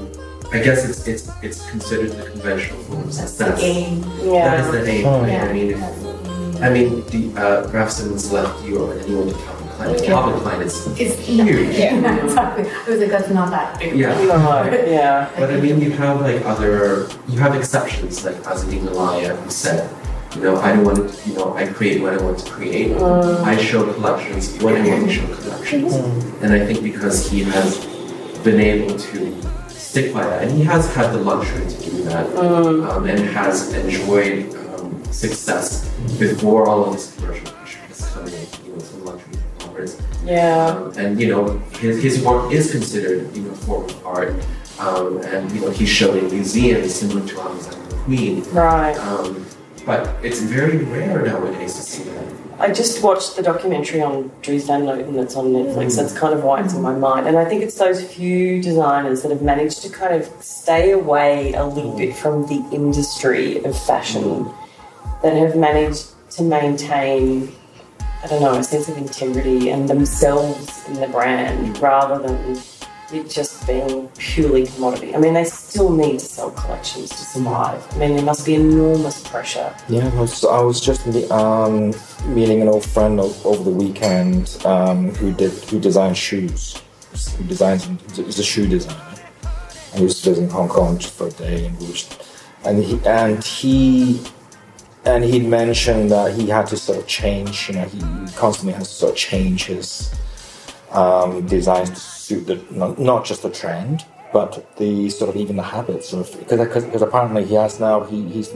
I 0.53 0.59
guess 0.63 0.89
it's 0.89 1.07
it's 1.07 1.31
it's 1.43 1.69
considered 1.71 2.13
the 2.13 2.31
conventional 2.31 2.81
form 2.85 3.01
of 3.01 3.07
That's 3.07 3.37
the 3.39 3.57
success. 3.57 3.63
Yeah. 4.23 4.65
is 4.65 4.71
the 4.73 4.91
aim. 4.91 5.07
Oh. 5.07 5.25
Yeah. 5.27 5.45
I 5.45 5.53
mean, 5.53 5.71
if, 5.71 5.79
the 5.81 6.13
game. 6.53 6.63
I 6.63 6.71
mean, 6.71 7.05
the 7.07 7.41
uh, 7.41 7.69
Raf 7.71 7.91
Simons 7.91 8.33
left 8.33 8.63
Dior 8.63 8.93
and 8.93 9.01
then 9.01 9.09
he 9.09 9.15
went 9.17 9.31
to 9.31 9.37
Calvin 9.45 9.69
Klein. 9.69 9.95
Yeah. 9.99 10.07
Calvin 10.07 10.41
Klein 10.41 10.63
is 10.63 10.87
It's 11.01 11.19
huge. 11.19 11.77
Yeah, 11.77 12.25
exactly. 12.25 12.71
I 12.71 12.91
was 12.91 13.01
like, 13.01 13.11
that's 13.11 13.31
not 13.31 13.51
that 13.51 13.79
big. 13.79 13.97
Yeah. 13.97 14.15
No, 14.25 14.65
yeah. 14.87 15.31
But 15.37 15.51
I 15.51 15.61
mean, 15.61 15.81
you 15.81 15.91
have 15.93 16.21
like 16.21 16.45
other, 16.45 17.09
you 17.29 17.39
have 17.41 17.55
exceptions 17.57 18.25
like 18.25 18.37
Azzedine 18.45 18.87
Alaïa 18.87 19.37
who 19.37 19.51
said, 19.51 19.91
You 20.35 20.43
know, 20.43 20.57
I 20.57 20.73
don't 20.75 20.85
want 20.85 21.09
to, 21.09 21.29
you 21.29 21.37
know, 21.37 21.55
I 21.55 21.67
create 21.67 22.03
what 22.03 22.15
I 22.15 22.23
want 22.23 22.39
to 22.41 22.51
create. 22.51 22.97
I 22.97 23.57
show 23.57 23.93
collections 23.93 24.61
when 24.63 24.83
I 24.83 24.89
want 24.89 25.07
to 25.07 25.13
show 25.13 25.27
collections. 25.37 25.95
And 26.43 26.53
I 26.53 26.67
think 26.67 26.83
because 26.83 27.31
he 27.31 27.45
has 27.45 27.87
been 28.43 28.61
able 28.61 28.99
to 28.99 29.71
stick 29.71 30.13
by 30.13 30.25
that, 30.25 30.43
and 30.43 30.53
he 30.53 30.65
has 30.65 30.93
had 30.95 31.13
the 31.13 31.19
luxury 31.19 31.65
to 31.67 31.91
do 31.91 32.03
that, 32.05 32.27
um, 32.37 33.07
and 33.07 33.21
has 33.21 33.73
enjoyed 33.75 34.53
um, 34.57 35.05
success 35.13 35.89
before 36.19 36.67
all 36.69 36.85
of 36.87 36.93
this 36.95 37.15
commercial 37.15 37.51
pressure 37.53 37.79
has 37.79 38.11
come 38.11 38.27
in, 38.27 38.33
you 38.67 38.73
know, 38.73 38.79
some 38.81 39.05
luxury 39.05 39.35
conglomerates. 39.59 40.03
Yeah. 40.25 40.67
Um, 40.67 40.93
and 40.99 41.21
you 41.21 41.29
know, 41.29 41.59
his, 41.79 42.03
his 42.03 42.25
work 42.25 42.53
is 42.53 42.73
considered, 42.73 43.35
you 43.37 43.43
know, 43.43 43.51
a 43.51 43.55
form 43.55 43.85
of 43.85 44.07
art. 44.07 44.35
Um, 44.81 45.19
and 45.19 45.51
you 45.53 45.61
know, 45.61 45.71
he's 45.71 45.89
shown 45.89 46.19
in 46.19 46.27
museums 46.27 46.93
similar 46.97 47.25
to 47.25 47.41
Alexander 47.41 47.95
McQueen. 47.95 48.53
Right. 48.53 48.99
But 49.87 50.25
it's 50.25 50.41
very 50.41 50.79
rare 50.79 51.27
nowadays 51.27 51.75
to 51.75 51.83
see 51.83 52.05
that. 52.05 52.25
I 52.59 52.73
just 52.73 53.03
watched 53.03 53.37
the 53.37 53.43
documentary 53.43 54.01
on 54.01 54.31
Dries 54.41 54.67
Van 54.67 54.83
Noten 54.83 55.15
that's 55.15 55.35
on 55.35 55.47
Netflix. 55.47 55.93
Mm. 55.93 55.97
That's 55.97 56.17
kind 56.17 56.33
of 56.33 56.45
why 56.45 56.63
it's 56.63 56.73
in 56.73 56.83
my 56.83 56.95
mind. 56.95 57.27
And 57.27 57.37
I 57.37 57.45
think 57.45 57.63
it's 57.63 57.77
those 57.77 58.03
few 58.03 58.63
designers 58.63 59.23
that 59.23 59.31
have 59.31 59.43
managed 59.43 59.83
to 59.83 59.91
kind 59.91 60.15
of 60.15 60.27
stay 60.41 60.93
away 60.93 61.53
a 61.55 61.65
little 61.65 61.93
mm. 61.93 61.99
bit 61.99 62.17
from 62.17 62.47
the 62.47 62.65
industry 62.73 63.63
of 63.65 63.77
fashion 63.85 64.23
mm. 64.23 64.55
that 65.23 65.37
have 65.37 65.57
managed 65.57 66.07
to 66.33 66.43
maintain, 66.43 67.53
I 68.23 68.29
don't 68.29 68.41
know, 68.41 68.55
a 68.55 68.65
sense 68.65 68.89
of 68.89 68.97
integrity 68.97 69.71
and 69.71 69.89
themselves 69.89 70.87
in 70.89 71.01
the 71.01 71.09
brand 71.09 71.77
rather 71.79 72.23
than 72.27 72.57
it 73.15 73.31
just 73.31 73.67
being 73.67 74.09
purely 74.19 74.67
commodity. 74.67 75.15
I 75.15 75.19
mean, 75.19 75.35
they 75.35 75.45
still 75.45 75.91
need 75.91 76.19
to 76.21 76.27
sell 76.27 76.51
collections 76.51 77.11
to 77.11 77.17
survive. 77.17 77.87
I 77.93 77.99
mean, 77.99 78.17
there 78.17 78.25
must 78.25 78.45
be 78.45 78.55
enormous 78.55 79.23
pressure. 79.27 79.75
Yeah, 79.89 80.11
I 80.15 80.21
was, 80.21 80.45
I 80.45 80.61
was 80.61 80.81
just 80.81 81.07
um, 81.31 81.95
meeting 82.27 82.63
an 82.63 82.69
old 82.69 82.85
friend 82.85 83.21
over 83.21 83.63
the 83.63 83.71
weekend 83.71 84.59
um, 84.65 85.15
who 85.15 85.33
did 85.33 85.53
who 85.71 85.81
designed 85.81 86.17
shoes. 86.17 86.81
Who 87.37 87.45
designs 87.45 87.89
he's 88.17 88.41
a 88.41 88.43
shoe 88.43 88.67
designer, 88.67 89.15
and 89.93 89.99
he 89.99 90.05
was 90.05 90.21
visiting 90.21 90.51
Hong 90.51 90.69
Kong 90.69 90.99
just 90.99 91.15
for 91.15 91.29
a 91.29 91.31
day, 91.31 91.67
and 91.67 91.79
we 91.79 91.95
and 92.65 92.83
he 92.83 92.99
and 93.07 93.45
he 93.45 94.21
and 95.05 95.23
he 95.23 95.39
mentioned 95.39 96.11
that 96.11 96.35
he 96.35 96.49
had 96.49 96.67
to 96.69 96.77
sort 96.77 96.99
of 96.99 97.07
change. 97.07 97.69
You 97.69 97.77
know, 97.77 97.85
he 97.85 98.01
constantly 98.33 98.73
has 98.73 98.89
to 98.89 98.95
sort 98.95 99.13
of 99.13 99.19
change 99.19 99.67
his 99.67 100.13
um, 100.91 101.47
designs 101.47 102.14
suit 102.25 102.47
the 102.47 102.57
not, 102.71 102.99
not 102.99 103.25
just 103.25 103.43
the 103.43 103.51
trend, 103.51 104.05
but 104.33 104.77
the 104.77 105.11
sort 105.11 105.29
of 105.31 105.37
even 105.37 105.57
the 105.57 105.63
habits 105.63 106.13
of 106.13 106.25
because 106.39 106.85
because 106.85 107.03
apparently 107.03 107.45
he 107.45 107.55
has 107.55 107.81
now 107.81 108.03
he, 108.05 108.29
he's 108.29 108.51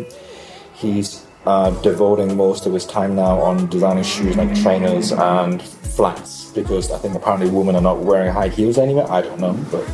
he's 0.74 1.27
uh, 1.47 1.70
devoting 1.82 2.36
most 2.36 2.66
of 2.66 2.73
his 2.73 2.85
time 2.85 3.15
now 3.15 3.40
on 3.40 3.69
designing 3.69 4.05
shoes 4.05 4.36
like 4.36 4.55
trainers 4.62 5.12
and 5.12 5.62
flats 5.62 6.51
because 6.53 6.90
I 6.90 6.99
think 6.99 7.15
apparently 7.15 7.51
women 7.51 7.77
are 7.77 7.81
not 7.90 7.99
wearing 8.01 8.32
high 8.32 8.49
heels 8.49 8.78
anymore. 8.78 9.11
I 9.11 9.23
don't 9.23 9.40
know, 9.40 9.55
but, 9.70 9.85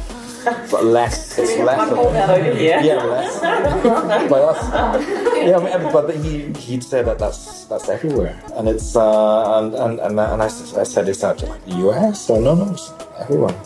but 0.44 0.84
less 0.84 1.38
it's 1.38 1.58
less. 1.58 1.90
Of- 1.90 2.12
that 2.12 2.60
yeah, 2.60 3.02
less. 3.02 3.40
but 4.30 4.52
that's, 4.52 5.36
yeah, 5.36 5.56
I 5.58 5.78
mean, 5.78 5.92
but 5.92 6.14
he 6.16 6.52
he'd 6.52 6.84
said 6.84 7.06
that 7.06 7.18
that's 7.18 7.64
that's 7.64 7.88
everywhere, 7.88 8.40
and 8.54 8.68
it's 8.68 8.96
uh, 8.96 9.58
and 9.58 9.74
and 9.74 10.00
and, 10.00 10.20
and 10.20 10.42
I, 10.42 10.46
I 10.46 10.48
said 10.48 11.08
is 11.08 11.20
that 11.20 11.42
like 11.42 11.64
the 11.64 11.76
US 11.88 12.30
or 12.30 12.40
no 12.40 12.54
no 12.54 12.72
it's 12.72 12.92
everywhere, 13.18 13.58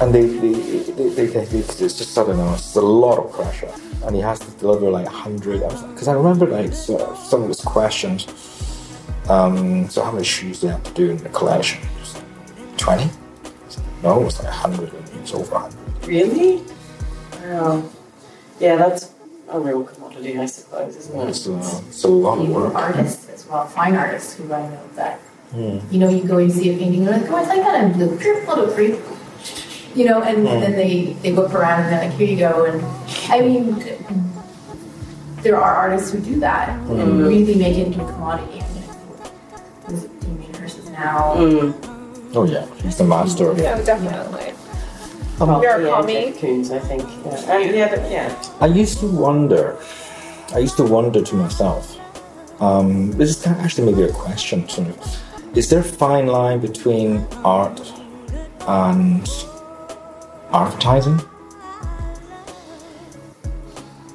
and 0.00 0.14
they 0.14 0.26
they, 0.26 0.52
they, 0.52 1.08
they, 1.08 1.26
they, 1.26 1.44
they 1.44 1.58
it's 1.58 1.76
just 1.78 2.18
I 2.18 2.24
don't 2.24 2.36
know 2.36 2.54
it's 2.54 2.76
a 2.76 2.80
lot 2.80 3.18
of 3.18 3.32
pressure, 3.32 3.72
and 4.04 4.14
he 4.14 4.22
has 4.22 4.38
to 4.40 4.50
deliver 4.58 4.90
like 4.90 5.06
a 5.06 5.10
hundred 5.10 5.60
because 5.60 6.08
I 6.08 6.12
remember 6.12 6.46
like 6.46 6.66
of 6.66 6.74
some 7.18 7.42
of 7.42 7.48
his 7.48 7.60
questions. 7.60 8.26
Um, 9.28 9.88
so 9.88 10.02
how 10.02 10.10
many 10.10 10.24
shoes 10.24 10.60
do 10.60 10.66
you 10.66 10.72
have 10.72 10.82
to 10.82 10.92
do 10.92 11.10
in 11.10 11.16
the 11.18 11.28
collection? 11.28 11.80
Twenty? 12.76 13.10
No, 14.02 14.20
it 14.20 14.24
was 14.24 14.38
like 14.38 14.48
a 14.48 14.52
hundred. 14.52 14.92
It's 15.14 15.34
over 15.34 15.54
a 15.54 15.58
hundred. 15.58 16.06
Really? 16.06 16.62
Wow. 17.42 17.88
Yeah, 18.58 18.76
that's 18.76 19.12
a 19.48 19.60
real 19.60 19.84
commodity, 19.84 20.38
I 20.38 20.46
suppose, 20.46 20.96
isn't 20.96 21.20
it? 21.20 21.28
It's, 21.28 21.46
uh, 21.46 21.82
it's 21.88 22.04
a 22.04 22.08
lot 22.08 22.38
of 22.38 22.48
work. 22.48 22.74
artists 22.74 23.28
as 23.28 23.46
well, 23.46 23.66
fine 23.66 23.96
artists 23.96 24.34
who 24.34 24.52
I 24.52 24.68
know 24.68 24.88
that. 24.94 25.18
Hmm. 25.50 25.78
You 25.90 25.98
know, 25.98 26.08
you 26.08 26.24
go 26.24 26.38
and 26.38 26.52
see 26.52 26.70
a 26.70 26.78
painting, 26.78 27.00
and 27.00 27.04
you're 27.04 27.12
like, 27.12 27.30
oh, 27.30 27.36
I 27.36 27.42
like 27.42 27.62
that 27.62 27.84
in 27.84 27.92
blue, 27.92 28.18
pure 28.18 28.44
photo 28.44 28.70
free. 28.70 28.98
You 29.94 30.08
know, 30.08 30.22
and 30.22 30.38
hmm. 30.38 30.44
then 30.44 30.72
they, 30.72 31.14
they 31.22 31.32
whip 31.32 31.52
around 31.52 31.82
and 31.82 31.92
they're 31.92 32.08
like, 32.08 32.18
here 32.18 32.28
you 32.28 32.38
go. 32.38 32.64
And 32.64 32.84
I 33.28 33.40
mean, 33.40 33.82
there 35.42 35.56
are 35.56 35.74
artists 35.74 36.12
who 36.12 36.20
do 36.20 36.38
that 36.40 36.68
and 36.68 36.88
hmm. 36.88 37.22
really 37.22 37.56
make 37.56 37.76
it 37.76 37.88
into 37.88 38.04
a 38.04 38.12
commodity. 38.12 38.60
And 38.60 39.92
was 39.92 40.04
it 40.04 40.20
Damien 40.20 40.54
Hirst 40.54 40.78
is 40.78 40.90
now. 40.90 41.74
Oh 42.32 42.44
yeah, 42.44 42.66
he's 42.82 42.96
the 42.96 43.04
master 43.04 43.52
Yeah, 43.56 43.74
it. 43.74 43.78
No, 43.78 43.84
definitely. 43.84 44.54
Well, 45.38 45.62
You're 45.62 45.76
a 45.76 45.84
yeah, 45.84 46.00
commie. 46.00 46.62
Jeff 46.62 46.72
I 46.72 46.78
think. 46.78 47.02
Yeah, 47.24 47.56
and 47.56 47.76
yeah, 47.76 47.88
but, 47.88 48.10
yeah. 48.10 48.44
I 48.60 48.66
used 48.66 49.00
to 49.00 49.06
wonder. 49.06 49.78
I 50.52 50.58
used 50.58 50.76
to 50.76 50.84
wonder 50.84 51.22
to 51.22 51.34
myself. 51.34 51.98
Um, 52.60 53.12
this 53.12 53.30
is 53.30 53.42
kind 53.42 53.56
of 53.56 53.64
actually 53.64 53.90
maybe 53.92 54.02
a 54.04 54.12
question. 54.12 54.68
Sort 54.68 54.88
of, 54.88 55.56
is 55.56 55.70
there 55.70 55.80
a 55.80 55.84
fine 55.84 56.26
line 56.26 56.60
between 56.60 57.26
art 57.42 57.80
and 58.68 59.28
advertising? 60.52 61.20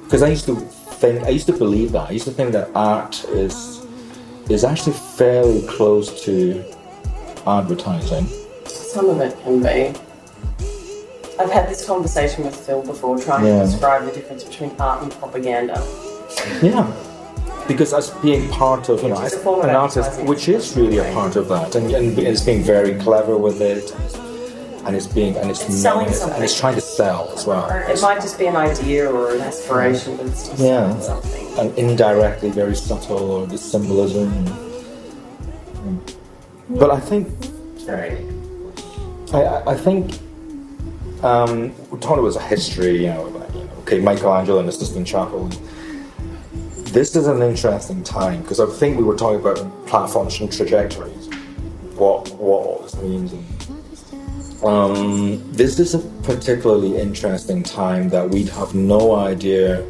Because 0.04 0.22
I 0.22 0.28
used 0.28 0.46
to 0.46 0.54
think, 0.54 1.24
I 1.24 1.30
used 1.30 1.46
to 1.46 1.52
believe 1.52 1.92
that. 1.92 2.08
I 2.08 2.12
used 2.12 2.26
to 2.26 2.30
think 2.30 2.52
that 2.52 2.70
art 2.74 3.24
is 3.30 3.84
is 4.48 4.62
actually 4.62 4.92
fairly 4.92 5.66
close 5.66 6.24
to 6.24 6.64
advertising. 7.46 8.26
Some 8.66 9.08
of 9.10 9.20
it 9.20 9.38
can 9.42 9.62
be. 9.62 9.92
I've 11.38 11.50
had 11.52 11.68
this 11.68 11.84
conversation 11.86 12.44
with 12.44 12.56
Phil 12.56 12.82
before, 12.82 13.18
trying 13.18 13.46
Yeah. 13.46 13.60
to 13.60 13.66
describe 13.66 14.04
the 14.06 14.12
difference 14.12 14.44
between 14.44 14.72
art 14.78 15.02
and 15.02 15.12
propaganda. 15.12 15.82
Yeah. 16.62 16.86
Because 17.68 17.92
as 17.92 18.10
being 18.22 18.48
part 18.48 18.88
of, 18.88 19.02
you 19.02 19.08
know, 19.08 19.16
Which 19.16 19.26
is 19.26 19.34
as 19.34 19.44
a 19.46 19.50
an 19.50 19.70
artist, 19.76 20.22
which 20.22 20.48
is 20.48 20.76
really 20.76 20.98
a 20.98 21.12
part 21.12 21.36
of 21.36 21.48
that, 21.48 21.74
and, 21.74 21.90
and 21.90 22.18
it's 22.18 22.40
being 22.42 22.62
very 22.62 22.94
clever 22.94 23.36
with 23.36 23.60
it, 23.60 23.92
and 24.86 24.94
it's 24.96 25.06
being, 25.08 25.36
and 25.36 25.50
it's, 25.50 25.62
It's 25.68 25.76
selling 25.76 26.06
it, 26.06 26.14
something. 26.14 26.36
and 26.36 26.44
it's 26.44 26.58
trying 26.58 26.76
to 26.76 26.80
sell 26.80 27.28
as 27.34 27.44
well. 27.44 27.68
Or 27.70 27.80
it 27.80 28.00
might 28.00 28.20
just 28.22 28.38
be 28.38 28.46
an 28.46 28.56
idea 28.56 29.10
or 29.10 29.34
an 29.34 29.40
aspiration, 29.40 30.16
but 30.16 30.26
it's 30.26 30.44
still 30.44 30.64
Yeah. 30.66 30.98
something. 31.00 31.46
And 31.58 31.76
indirectly 31.76 32.50
very 32.50 32.76
subtle, 32.76 33.30
or 33.32 33.46
the 33.46 33.58
symbolism. 33.58 34.30
Mm. 35.84 36.15
But 36.68 36.90
I 36.90 37.00
think, 37.00 37.28
Sorry. 37.78 38.18
I, 39.32 39.62
I- 39.66 39.76
think, 39.76 40.18
um, 41.22 41.72
we 41.90 41.98
talked 42.00 42.18
about 42.18 42.36
a 42.36 42.40
history, 42.42 43.04
you 43.04 43.10
know, 43.10 43.22
like, 43.24 43.54
you 43.54 43.64
know, 43.64 43.70
okay, 43.80 44.00
Michelangelo 44.00 44.58
and 44.58 44.68
the 44.68 44.72
Sistine 44.72 45.04
Chapel. 45.04 45.48
This 46.92 47.14
is 47.14 47.26
an 47.26 47.42
interesting 47.42 48.02
time 48.02 48.42
because 48.42 48.58
I 48.60 48.66
think 48.66 48.96
we 48.98 49.04
were 49.04 49.16
talking 49.16 49.40
about 49.40 49.58
platforms 49.86 50.40
and 50.40 50.52
trajectories, 50.52 51.28
what 51.96 52.28
what 52.34 52.66
all 52.66 52.80
this 52.82 52.96
means. 53.02 53.32
And, 53.32 54.64
um, 54.64 55.52
this 55.52 55.78
is 55.78 55.94
a 55.94 55.98
particularly 56.22 56.96
interesting 56.96 57.62
time 57.62 58.08
that 58.10 58.28
we'd 58.30 58.48
have 58.50 58.74
no 58.74 59.14
idea. 59.14 59.84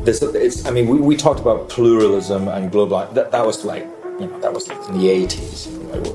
This 0.00 0.22
it's 0.22 0.64
I 0.66 0.70
mean 0.70 0.88
we, 0.88 0.98
we 0.98 1.16
talked 1.16 1.40
about 1.40 1.68
pluralism 1.68 2.48
and 2.48 2.70
global 2.72 3.06
that, 3.12 3.30
that 3.30 3.44
was 3.46 3.64
like 3.64 3.86
you 4.22 4.28
know 4.28 4.38
that 4.40 4.52
was 4.52 4.68
like 4.68 4.88
in 4.88 4.98
the 4.98 5.10
eighties. 5.10 5.66
Like, 5.66 6.06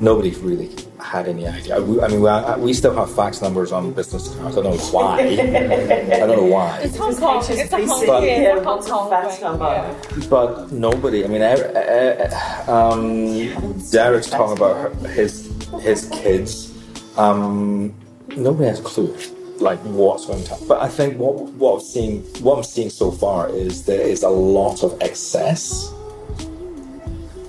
nobody 0.00 0.30
really 0.36 0.70
had 0.98 1.28
any 1.28 1.46
idea. 1.46 1.80
We, 1.82 2.00
I 2.00 2.08
mean 2.08 2.22
we, 2.22 2.64
we 2.64 2.72
still 2.72 2.94
have 2.94 3.14
fax 3.14 3.42
numbers 3.42 3.70
on 3.70 3.92
business 3.92 4.34
cards. 4.34 4.56
I 4.56 4.62
don't 4.62 4.76
know 4.76 4.82
why. 4.96 5.18
I 5.20 6.18
don't 6.20 6.36
know 6.36 6.44
why. 6.44 6.78
It's 6.78 6.96
Hong 6.96 7.14
Kong. 7.16 7.44
It's 7.46 7.72
a 7.72 7.76
Hong 7.86 7.86
But- 8.00 8.06
Kong. 8.06 8.24
Yeah, 8.24 8.40
Yeah, 8.40 8.62
Hong 8.64 8.82
Kong 8.82 9.10
fax 9.10 9.40
number? 9.42 9.64
Yeah. 9.64 10.26
But 10.30 10.72
nobody. 10.72 11.24
I 11.24 11.28
mean, 11.28 11.42
er- 11.42 11.72
er- 11.76 12.70
um, 12.70 13.78
Derek's 13.90 14.30
talking 14.30 14.56
about 14.56 14.76
her, 15.02 15.08
his 15.08 15.52
his 15.82 16.08
kids. 16.08 16.72
Um, 17.18 17.92
nobody 18.36 18.68
has 18.68 18.80
a 18.80 18.82
clue, 18.82 19.14
like 19.58 19.78
what's 19.80 20.24
going 20.26 20.44
to. 20.44 20.50
happen. 20.50 20.66
But 20.68 20.80
I 20.80 20.88
think 20.88 21.18
what 21.18 21.34
what 21.60 21.76
I've 21.76 21.82
seen, 21.82 22.22
what 22.40 22.56
I'm 22.56 22.64
seeing 22.64 22.88
so 22.90 23.10
far 23.10 23.50
is 23.50 23.84
there 23.84 24.00
is 24.00 24.22
a 24.22 24.30
lot 24.30 24.82
of 24.82 24.96
excess. 25.02 25.92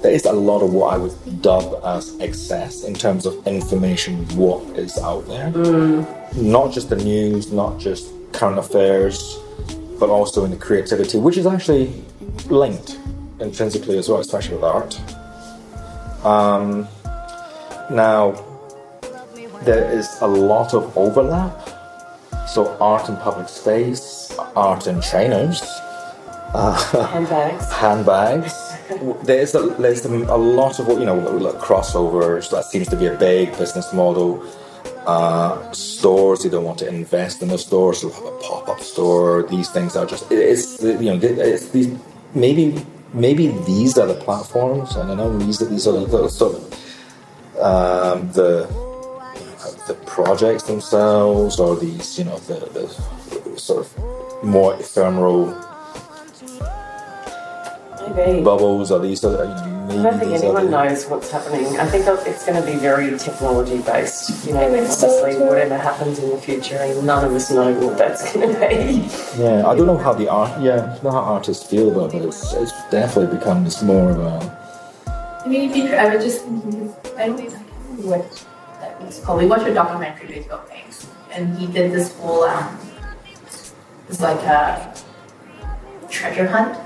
There 0.01 0.11
is 0.11 0.25
a 0.25 0.33
lot 0.33 0.63
of 0.63 0.73
what 0.73 0.93
I 0.93 0.97
would 0.97 1.41
dub 1.43 1.79
as 1.85 2.19
excess 2.19 2.83
in 2.83 2.95
terms 2.95 3.27
of 3.27 3.45
information. 3.45 4.25
What 4.35 4.63
is 4.75 4.97
out 4.97 5.27
there? 5.27 5.51
Not 6.35 6.71
just 6.71 6.89
the 6.89 6.95
news, 6.95 7.51
not 7.51 7.77
just 7.79 8.11
current 8.31 8.57
affairs, 8.57 9.37
but 9.99 10.09
also 10.09 10.43
in 10.43 10.49
the 10.49 10.57
creativity, 10.57 11.19
which 11.19 11.37
is 11.37 11.45
actually 11.45 11.93
linked 12.49 12.97
intrinsically 13.39 13.99
as 13.99 14.09
well, 14.09 14.19
especially 14.19 14.55
with 14.55 14.63
art. 14.63 14.99
Um, 16.25 16.87
now, 17.91 18.43
there 19.63 19.91
is 19.91 20.09
a 20.21 20.27
lot 20.27 20.73
of 20.73 20.97
overlap. 20.97 21.69
So, 22.47 22.75
art 22.79 23.07
in 23.07 23.17
public 23.17 23.47
space, 23.47 24.35
art 24.55 24.87
in 24.87 24.99
trainers, 25.01 25.61
handbags. 26.53 27.71
handbags. 27.71 28.70
There's 29.23 29.55
a, 29.55 29.67
there's 29.79 30.05
a 30.05 30.37
lot 30.37 30.79
of 30.79 30.87
you 30.99 31.05
know 31.05 31.17
crossovers. 31.59 32.51
That 32.51 32.65
seems 32.65 32.87
to 32.89 32.95
be 32.95 33.07
a 33.07 33.17
big 33.17 33.57
business 33.57 33.93
model. 33.93 34.43
Uh, 35.05 35.71
stores 35.71 36.43
they 36.43 36.49
don't 36.49 36.63
want 36.63 36.77
to 36.79 36.87
invest 36.87 37.41
in 37.41 37.47
the 37.49 37.57
stores. 37.57 38.01
They'll 38.01 38.11
have 38.11 38.25
a 38.25 38.37
pop 38.39 38.69
up 38.69 38.79
store. 38.79 39.43
These 39.43 39.69
things 39.69 39.95
are 39.95 40.05
just 40.05 40.31
it's 40.31 40.81
you 40.81 41.09
know 41.09 41.19
it's 41.21 41.69
these 41.69 41.97
maybe 42.35 42.85
maybe 43.13 43.47
these 43.65 43.97
are 43.97 44.07
the 44.07 44.15
platforms. 44.15 44.95
I 44.95 45.07
don't 45.07 45.17
know 45.17 45.37
these 45.39 45.61
are 45.61 45.65
these 45.65 45.87
are 45.87 46.05
the 46.05 46.29
sort 46.29 46.55
of 46.55 46.63
um, 47.59 48.31
the 48.31 48.67
the 49.87 49.93
projects 50.05 50.63
themselves 50.63 51.59
or 51.59 51.75
these 51.75 52.17
you 52.19 52.25
know 52.25 52.37
the, 52.39 52.59
the 52.77 53.59
sort 53.59 53.85
of 53.85 54.43
more 54.43 54.75
ephemeral 54.75 55.53
Maybe. 58.15 58.43
bubbles 58.43 58.91
or 58.91 58.99
these 58.99 59.23
are 59.23 59.31
maybe 59.31 59.99
I 59.99 60.03
don't 60.03 60.19
think 60.19 60.31
anyone 60.31 60.71
knows 60.71 61.05
what's 61.07 61.29
happening. 61.31 61.65
I 61.77 61.85
think 61.85 62.05
it's 62.07 62.45
going 62.45 62.61
to 62.61 62.65
be 62.65 62.77
very 62.77 63.17
technology 63.17 63.81
based. 63.81 64.45
You 64.45 64.53
know, 64.53 64.61
I 64.61 64.69
think 64.69 64.87
so, 64.87 65.07
obviously, 65.07 65.45
whatever 65.45 65.77
happens 65.77 66.19
in 66.19 66.29
the 66.29 66.37
future, 66.37 66.77
and 66.77 67.05
none 67.05 67.25
of 67.25 67.33
us 67.33 67.51
know 67.51 67.73
what 67.79 67.97
that's 67.97 68.33
going 68.33 68.53
to 68.53 68.59
be. 68.59 69.41
Yeah, 69.41 69.67
I 69.67 69.75
don't 69.75 69.87
know 69.87 69.97
how 69.97 70.13
the 70.13 70.29
art. 70.29 70.61
Yeah, 70.61 70.75
I 70.75 70.93
don't 70.95 71.03
know 71.03 71.11
how 71.11 71.19
artists 71.19 71.69
feel 71.69 71.91
about 71.91 72.13
it, 72.13 72.19
but 72.19 72.27
it's, 72.29 72.53
it's 72.53 72.71
definitely 72.89 73.37
become 73.37 73.63
this 73.63 73.81
more 73.81 74.11
of 74.11 74.19
a. 74.19 74.61
I 75.43 75.47
mean, 75.47 75.69
if 75.69 75.75
you, 75.75 75.93
I 75.93 76.15
was 76.15 76.23
just 76.23 76.45
thinking, 76.45 76.93
I 77.17 77.27
don't 77.27 77.37
think 77.37 77.49
I 77.49 77.57
can't 77.57 77.67
remember 77.89 78.07
what 78.07 78.45
that 78.79 79.01
was 79.01 79.19
called. 79.19 79.41
We 79.41 79.47
watched 79.47 79.67
a 79.67 79.73
documentary 79.73 80.27
days 80.27 80.45
ago, 80.45 80.61
Banksy, 80.69 81.07
and 81.31 81.57
he 81.57 81.67
did 81.67 81.91
this 81.91 82.15
whole, 82.17 82.43
um, 82.43 82.77
it's 84.07 84.21
like 84.21 84.39
a 84.43 84.95
treasure 86.09 86.47
hunt. 86.47 86.77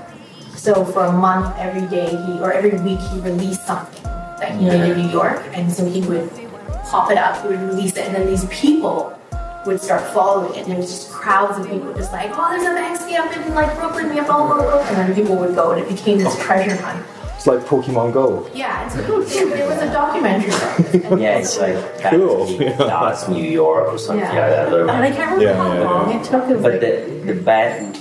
So 0.66 0.84
for 0.84 1.04
a 1.04 1.12
month, 1.12 1.54
every 1.58 1.86
day 1.86 2.08
he 2.26 2.40
or 2.40 2.52
every 2.52 2.76
week 2.80 2.98
he 2.98 3.20
released 3.20 3.64
something 3.68 4.02
that 4.02 4.50
he 4.58 4.64
did 4.64 4.80
in 4.90 4.98
New 5.06 5.12
York, 5.12 5.40
and 5.54 5.72
so 5.72 5.88
he 5.88 6.00
would 6.00 6.28
pop 6.90 7.08
it 7.12 7.16
up, 7.16 7.40
he 7.40 7.46
would 7.50 7.60
release 7.60 7.92
it, 7.96 8.06
and 8.06 8.16
then 8.16 8.26
these 8.26 8.44
people 8.46 9.16
would 9.64 9.80
start 9.80 10.02
following 10.12 10.52
it, 10.56 10.62
and 10.64 10.72
there 10.72 10.76
was 10.76 10.90
just 10.90 11.12
crowds 11.12 11.56
of 11.56 11.70
people 11.70 11.94
just 11.94 12.10
like, 12.12 12.32
oh, 12.34 12.48
there's 12.50 12.64
a 12.64 12.74
Banksy 12.74 13.16
up 13.16 13.30
in 13.36 13.54
like 13.54 13.78
Brooklyn, 13.78 14.08
we 14.08 14.16
have 14.16 14.28
all 14.28 14.50
over, 14.54 14.66
and 14.88 14.96
then 14.96 15.14
people 15.14 15.36
would 15.36 15.54
go, 15.54 15.70
and 15.70 15.82
it 15.82 15.88
became 15.88 16.18
this 16.18 16.36
treasure 16.42 16.74
hunt. 16.82 17.06
It's 17.36 17.46
like 17.46 17.60
Pokemon 17.60 18.12
Go. 18.12 18.50
Yeah, 18.52 18.86
it's 18.86 18.96
a 18.96 19.04
cool 19.04 19.22
thing. 19.22 19.50
There 19.50 19.68
was 19.68 19.78
a 19.78 19.92
documentary 19.92 20.50
it. 20.98 21.04
Yeah, 21.20 21.38
it's 21.38 21.56
like 21.60 21.76
Cool. 22.10 22.46
that's 22.58 23.28
New 23.28 23.44
York 23.48 23.86
or 23.86 23.98
something 23.98 24.24
Yeah. 24.24 24.64
like 24.64 24.70
that. 24.70 24.80
And 24.80 24.90
I 24.90 25.10
can't 25.12 25.30
remember 25.30 25.44
Yeah, 25.44 25.54
how 25.54 25.74
yeah, 25.74 25.80
long 25.84 26.10
yeah. 26.10 26.20
it 26.20 26.24
took. 26.24 26.50
It 26.50 26.54
was 26.54 26.62
But 26.64 26.72
like, 26.72 26.80
the, 26.80 27.32
the 27.34 27.40
bad, 27.40 27.96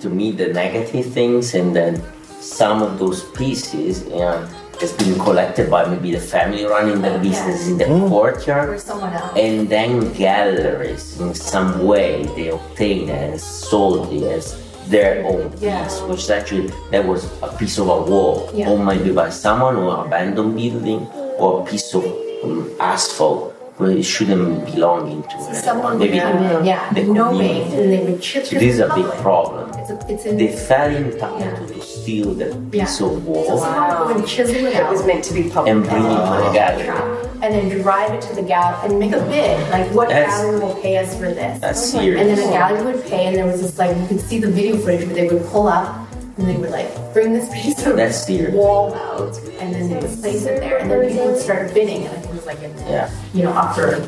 to 0.00 0.08
me, 0.08 0.32
the 0.32 0.52
negative 0.52 1.12
things, 1.12 1.54
and 1.54 1.74
then 1.74 2.02
some 2.40 2.82
of 2.82 2.98
those 2.98 3.24
pieces 3.32 4.04
yeah, 4.08 4.46
has 4.80 4.92
been 4.94 5.14
collected 5.20 5.70
by 5.70 5.84
maybe 5.86 6.12
the 6.12 6.20
family 6.20 6.64
running 6.64 7.02
the 7.02 7.18
business 7.18 7.68
in 7.68 7.76
the 7.78 7.84
for 7.84 8.08
courtyard, 8.08 8.80
someone 8.80 9.12
else. 9.12 9.36
and 9.36 9.68
then 9.68 10.10
galleries 10.14 11.20
in 11.20 11.34
some 11.34 11.84
way 11.86 12.24
they 12.36 12.48
obtain 12.48 13.08
it 13.08 13.30
and 13.30 13.40
sold 13.40 14.10
it 14.12 14.22
as 14.24 14.56
their 14.88 15.24
own 15.26 15.50
piece, 15.52 15.62
Yeah. 15.62 15.86
which 16.06 16.30
actually 16.30 16.72
that 16.90 17.06
was 17.06 17.28
a 17.42 17.48
piece 17.58 17.78
of 17.78 17.88
a 17.88 18.00
wall, 18.02 18.48
Yeah. 18.54 18.70
owned 18.70 18.86
maybe 18.86 19.12
by 19.12 19.28
someone 19.30 19.76
or 19.76 20.00
an 20.00 20.06
abandoned 20.06 20.56
building 20.56 21.06
or 21.38 21.60
a 21.60 21.64
piece 21.64 21.94
of 21.94 22.04
um, 22.42 22.70
asphalt 22.80 23.54
where 23.80 23.90
it 23.90 24.02
shouldn't 24.04 24.66
belong 24.66 25.10
into 25.10 25.36
it. 25.50 25.54
someone 25.56 25.98
would 25.98 26.10
maybe 26.10 26.20
come 26.20 26.64
yeah, 26.64 26.92
the 26.92 27.02
knowing, 27.04 27.38
community. 27.38 27.76
and 27.82 27.92
they 27.92 28.12
would 28.12 28.20
chip 28.22 28.44
So 28.46 28.56
this 28.58 28.74
is 28.74 28.80
a 28.80 28.94
big 28.94 29.06
problem. 29.24 29.70
It's, 29.80 29.90
a, 29.90 29.96
it's 30.12 30.24
in 30.26 30.36
They 30.36 30.52
fell 30.54 30.94
in 30.94 31.18
time 31.18 31.40
Yeah. 31.40 31.66
to 31.66 31.80
steal 31.82 32.34
the 32.34 32.48
Yeah. 32.72 32.84
piece 32.84 33.00
of 33.00 33.10
So 33.12 33.18
wall 33.28 33.58
someone 33.58 34.14
would 34.14 34.26
chisel 34.26 34.54
it 34.66 34.74
It 34.74 34.88
was 34.88 35.04
meant 35.06 35.24
to 35.24 35.34
be 35.34 35.44
public. 35.48 35.72
and 35.72 35.82
bring 35.88 36.04
it 36.04 36.08
to 36.08 36.14
the 36.14 36.26
put 36.26 36.38
it 36.38 36.44
in 36.44 36.50
a 36.50 36.52
gallery. 36.60 37.26
And 37.42 37.54
then 37.54 37.68
drive 37.80 38.10
it 38.12 38.20
to 38.28 38.34
the 38.34 38.42
gallery 38.42 38.78
and 38.90 38.98
make 38.98 39.12
a 39.12 39.20
bid. 39.32 39.56
Like, 39.70 39.86
what 39.94 40.08
That's- 40.10 40.30
gallery 40.42 40.60
will 40.60 40.74
pay 40.82 40.98
us 40.98 41.14
for 41.16 41.28
this? 41.40 41.58
That's 41.60 41.80
oh 41.94 41.98
serious. 41.98 42.20
And 42.20 42.28
then 42.28 42.36
serious. 42.36 42.52
the 42.52 42.58
gallery 42.58 42.82
would 42.92 43.04
pay, 43.06 43.22
and 43.28 43.36
there 43.36 43.46
was 43.46 43.62
this 43.62 43.78
like, 43.78 43.96
you 43.96 44.06
could 44.10 44.20
see 44.20 44.38
the 44.38 44.50
video 44.50 44.76
footage 44.76 45.06
where 45.06 45.14
they 45.14 45.28
would 45.28 45.46
pull 45.46 45.66
up 45.68 45.88
and 46.36 46.46
they 46.48 46.56
would 46.56 46.70
like 46.70 46.88
bring 47.14 47.32
this 47.32 47.48
piece 47.52 47.84
of 47.86 47.96
That's 47.96 48.24
serious. 48.26 48.54
wall 48.54 48.94
out, 48.94 49.36
and 49.60 49.74
then 49.74 49.88
they 49.90 49.96
would 50.04 50.20
place 50.20 50.44
it 50.46 50.60
there, 50.60 50.76
and 50.78 50.90
then 50.90 51.08
people 51.08 51.26
would 51.26 51.38
start 51.40 51.72
bidding. 51.74 52.06
And 52.06 52.14
I 52.16 52.20
think 52.20 52.29
it 52.29 52.29
was 52.40 52.46
like 52.46 52.62
in 52.62 52.76
Yeah. 52.86 53.10
you 53.34 53.44
know, 53.44 53.52
after 53.52 53.98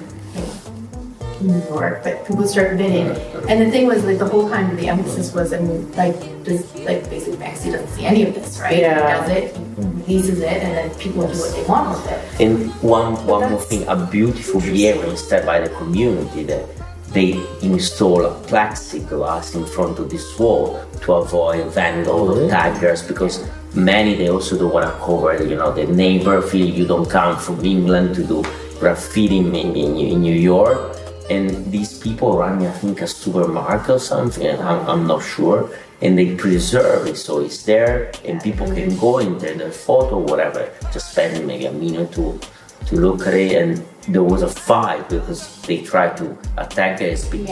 you 1.41 1.49
know, 1.49 1.59
New 1.59 1.65
York, 1.69 2.05
but 2.05 2.25
people 2.27 2.47
started 2.47 2.79
bidding. 2.79 3.09
And 3.49 3.61
the 3.61 3.71
thing 3.71 3.87
was, 3.87 4.05
like, 4.05 4.19
the 4.19 4.29
whole 4.29 4.49
time 4.49 4.77
the 4.77 4.89
emphasis 4.89 5.35
was, 5.35 5.53
I 5.53 5.59
mean, 5.59 5.91
like, 5.93 6.17
does, 6.45 6.63
like, 6.87 7.09
basically 7.11 7.39
Banksy 7.45 7.73
doesn't 7.73 7.89
see 7.89 8.05
any 8.05 8.23
of 8.23 8.35
this, 8.35 8.61
right? 8.61 8.79
Yeah. 8.79 8.95
He 8.95 9.03
does 9.03 9.31
it, 9.39 9.57
he 9.57 9.83
releases 9.83 10.39
it, 10.39 10.63
and 10.63 10.73
then 10.77 10.99
people 10.99 11.23
do 11.27 11.37
what 11.39 11.55
they 11.55 11.65
want 11.65 11.89
with 11.91 12.13
it. 12.13 12.41
And 12.41 12.71
one 12.81 13.15
one 13.27 13.51
more 13.51 13.61
thing, 13.61 13.87
a 13.89 13.97
beautiful 14.07 14.61
behavior 14.61 15.05
instead 15.07 15.45
by 15.45 15.59
the 15.61 15.71
community 15.75 16.45
that 16.45 16.65
they 17.09 17.45
install 17.61 18.25
a 18.25 18.31
plexiglass 18.47 19.55
in 19.55 19.67
front 19.67 19.99
of 19.99 20.09
this 20.09 20.39
wall 20.39 20.81
to 21.03 21.13
avoid 21.15 21.67
vandals 21.73 22.39
or 22.39 22.43
oh, 22.43 22.49
tigers 22.49 23.03
because 23.03 23.47
many 23.75 24.15
they 24.15 24.29
also 24.29 24.59
don't 24.59 24.73
want 24.73 24.87
to 24.87 25.05
cover 25.05 25.43
you 25.45 25.57
know 25.57 25.73
the 25.73 25.87
neighbor 25.87 26.43
feel 26.43 26.67
you 26.67 26.87
don't 26.87 27.09
come 27.09 27.39
from 27.39 27.65
England 27.65 28.15
to 28.15 28.25
do 28.25 28.45
graffiti 28.83 29.39
in, 29.39 29.55
in, 29.55 29.77
in 29.97 30.21
New 30.21 30.35
York. 30.35 30.99
And 31.31 31.71
these 31.71 31.99
people 31.99 32.37
running 32.37 32.67
I 32.67 32.73
think 32.73 33.01
a 33.01 33.07
supermarket 33.07 33.91
or 33.91 34.01
something 34.01 34.45
I'm, 34.59 34.81
I'm 34.91 35.07
not 35.07 35.23
sure. 35.23 35.71
And 36.03 36.19
they 36.19 36.35
preserve 36.35 37.07
it 37.07 37.17
so 37.17 37.41
it's 37.41 37.63
there 37.63 38.11
and 38.25 38.43
people 38.43 38.67
can 38.67 38.91
go 38.99 39.19
in 39.19 39.39
there 39.39 39.55
their 39.55 39.71
photo 39.71 40.19
whatever. 40.19 40.69
Just 40.93 41.13
spend 41.13 41.47
maybe 41.47 41.67
a 41.67 41.73
minute 41.73 42.11
to 42.19 42.41
to 42.89 42.97
look 42.97 43.21
at 43.29 43.35
it. 43.35 43.53
And 43.63 43.71
there 44.09 44.25
was 44.25 44.43
a 44.43 44.49
fight 44.49 45.09
because 45.09 45.41
they 45.63 45.79
tried 45.83 46.17
to 46.17 46.37
attack 46.59 47.01
it 47.01 47.13
it's 47.13 47.29
been 47.29 47.47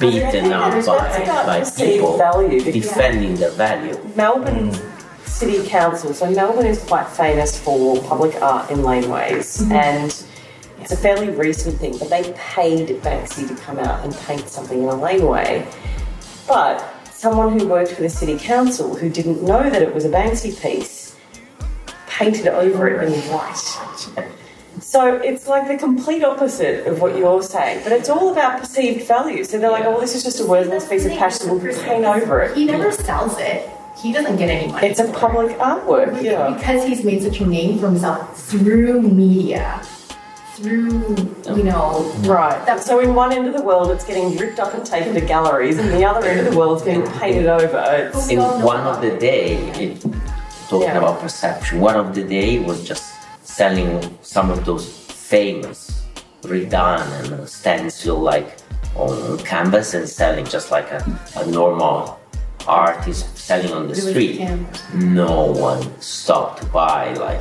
beaten 0.00 0.52
up 0.52 0.74
by, 0.84 1.08
by 1.46 1.70
people 1.70 2.18
value, 2.18 2.60
defending 2.60 3.36
their 3.36 3.50
value. 3.52 3.96
Melbourne 4.16 4.74
City 5.32 5.66
Council. 5.68 6.12
So 6.14 6.30
Melbourne 6.30 6.66
is 6.66 6.82
quite 6.84 7.08
famous 7.08 7.58
for 7.58 8.00
public 8.02 8.40
art 8.42 8.70
in 8.70 8.78
laneways, 8.78 9.62
mm-hmm. 9.62 9.72
and 9.72 10.24
it's 10.78 10.92
a 10.92 10.96
fairly 10.96 11.30
recent 11.30 11.78
thing. 11.78 11.96
But 11.98 12.10
they 12.10 12.32
paid 12.36 12.88
Banksy 13.02 13.48
to 13.48 13.54
come 13.56 13.78
out 13.78 14.04
and 14.04 14.14
paint 14.14 14.48
something 14.48 14.82
in 14.82 14.88
a 14.88 14.94
laneway. 14.94 15.66
But 16.46 16.84
someone 17.10 17.58
who 17.58 17.66
worked 17.68 17.92
for 17.92 18.02
the 18.02 18.10
city 18.10 18.38
council 18.38 18.94
who 18.94 19.08
didn't 19.08 19.42
know 19.42 19.70
that 19.70 19.80
it 19.80 19.94
was 19.94 20.04
a 20.04 20.08
Banksy 20.08 20.60
piece 20.60 21.16
painted 22.06 22.46
over 22.46 22.88
it 22.88 23.02
in 23.08 23.12
white. 23.32 24.22
So 24.80 25.16
it's 25.16 25.46
like 25.48 25.68
the 25.68 25.76
complete 25.76 26.24
opposite 26.24 26.86
of 26.86 27.00
what 27.00 27.16
you're 27.16 27.42
saying, 27.42 27.82
but 27.84 27.92
it's 27.92 28.08
all 28.08 28.32
about 28.32 28.60
perceived 28.60 29.06
value. 29.06 29.44
So 29.44 29.58
they're 29.58 29.70
like, 29.70 29.84
"Oh, 29.84 30.00
this 30.00 30.14
is 30.14 30.22
just 30.22 30.40
a 30.40 30.46
worthless 30.46 30.88
piece 30.88 31.04
of 31.04 31.12
cash, 31.12 31.36
so 31.36 31.54
we'll 31.54 31.74
paint 31.84 32.04
over 32.04 32.40
it." 32.42 32.56
He 32.56 32.64
never 32.64 32.90
sells 32.90 33.38
it. 33.38 33.68
He 33.96 34.12
doesn't 34.12 34.36
get 34.36 34.48
any 34.50 34.72
money. 34.72 34.88
It's 34.88 35.00
a 35.00 35.10
public 35.12 35.56
artwork, 35.58 36.22
yeah. 36.22 36.54
Because 36.54 36.84
he's 36.84 37.04
made 37.04 37.22
such 37.22 37.40
a 37.40 37.46
name 37.46 37.78
for 37.78 37.86
himself 37.88 38.36
through 38.48 39.02
media, 39.02 39.80
through, 40.54 40.88
you 41.16 41.36
oh. 41.46 41.54
know, 41.54 42.12
Right. 42.28 42.64
That- 42.66 42.82
so 42.82 43.00
in 43.00 43.14
one 43.14 43.32
end 43.32 43.46
of 43.46 43.54
the 43.54 43.62
world, 43.62 43.90
it's 43.90 44.04
getting 44.04 44.36
ripped 44.36 44.58
up 44.60 44.74
and 44.74 44.84
taken 44.84 45.14
to 45.14 45.20
galleries, 45.20 45.78
and 45.78 45.90
the 45.90 46.04
other 46.04 46.26
end 46.26 46.40
of 46.40 46.50
the 46.52 46.56
world, 46.58 46.76
it's 46.78 46.84
getting 46.84 47.06
painted 47.20 47.46
over. 47.46 48.10
It's, 48.12 48.28
oh 48.28 48.30
in 48.30 48.40
one 48.62 48.80
of 48.80 49.00
the 49.00 49.16
day 49.18 49.56
it, 49.80 50.00
talking 50.68 50.88
Yeah. 50.88 50.98
about 50.98 51.20
perception 51.20 51.80
one 51.80 51.96
of 51.96 52.14
the 52.14 52.24
day 52.24 52.58
was 52.58 52.82
just 52.82 53.12
selling 53.44 54.00
some 54.22 54.50
of 54.50 54.64
those 54.64 54.88
famous 54.88 56.02
redone 56.42 57.06
and 57.30 57.48
stencil 57.48 58.18
like 58.18 58.56
on 58.96 59.38
canvas 59.38 59.94
and 59.94 60.08
selling 60.08 60.44
just 60.46 60.70
like 60.70 60.90
a, 60.90 61.00
a 61.36 61.46
normal 61.46 62.18
artist 62.66 63.36
selling 63.38 63.72
on 63.72 63.88
the 63.88 63.94
street 63.94 64.40
no 64.94 65.46
one 65.46 65.82
stopped 66.00 66.60
to 66.62 66.66
buy 66.66 67.12
like 67.14 67.40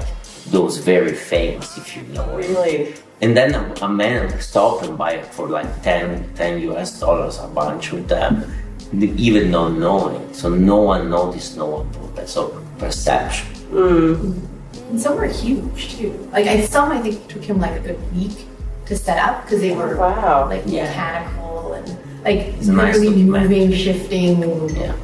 those 0.50 0.78
very 0.78 1.14
famous 1.14 1.78
if 1.78 1.96
you 1.96 2.04
know 2.14 2.38
it. 2.38 2.48
really. 2.50 2.94
And 3.22 3.38
then 3.38 3.54
a, 3.54 3.74
a 3.84 3.88
man 3.88 4.40
stopped 4.42 4.84
and 4.86 4.98
buy 4.98 5.22
for 5.22 5.48
like 5.48 5.70
10, 5.84 6.34
10 6.34 6.60
US 6.72 7.00
dollars 7.00 7.38
a 7.40 7.48
bunch 7.48 7.94
of 7.94 8.08
them, 8.08 8.52
even 8.94 9.52
not 9.52 9.74
knowing. 9.74 10.34
So 10.34 10.50
no 10.50 10.78
one 10.82 11.10
noticed, 11.10 11.56
no 11.58 11.68
one 11.68 11.88
bought 11.92 12.16
that. 12.16 12.28
So 12.30 12.50
perception. 12.80 13.48
Mm. 13.72 14.42
And 14.90 15.00
some 15.00 15.16
were 15.16 15.28
huge 15.28 15.96
too. 15.98 16.12
Like 16.34 16.48
I 16.48 16.62
some 16.66 16.92
I 16.92 17.00
think 17.02 17.28
took 17.28 17.44
him 17.44 17.60
like 17.62 17.80
a 17.80 17.84
good 17.84 18.00
week 18.16 18.46
to 18.88 18.98
set 18.98 19.18
up 19.20 19.44
because 19.46 19.62
they 19.62 19.74
were 19.76 19.96
Wow. 19.98 20.48
like 20.50 20.64
Yeah. 20.66 20.86
mechanical 20.88 21.74
and 21.74 21.88
like 22.26 22.38
It's 22.58 22.68
a 22.68 22.74
nice 22.74 22.98
literally 22.98 23.24
documentary. 23.24 23.60
moving, 23.60 23.78
shifting, 23.78 24.42
Yeah, 24.76 24.96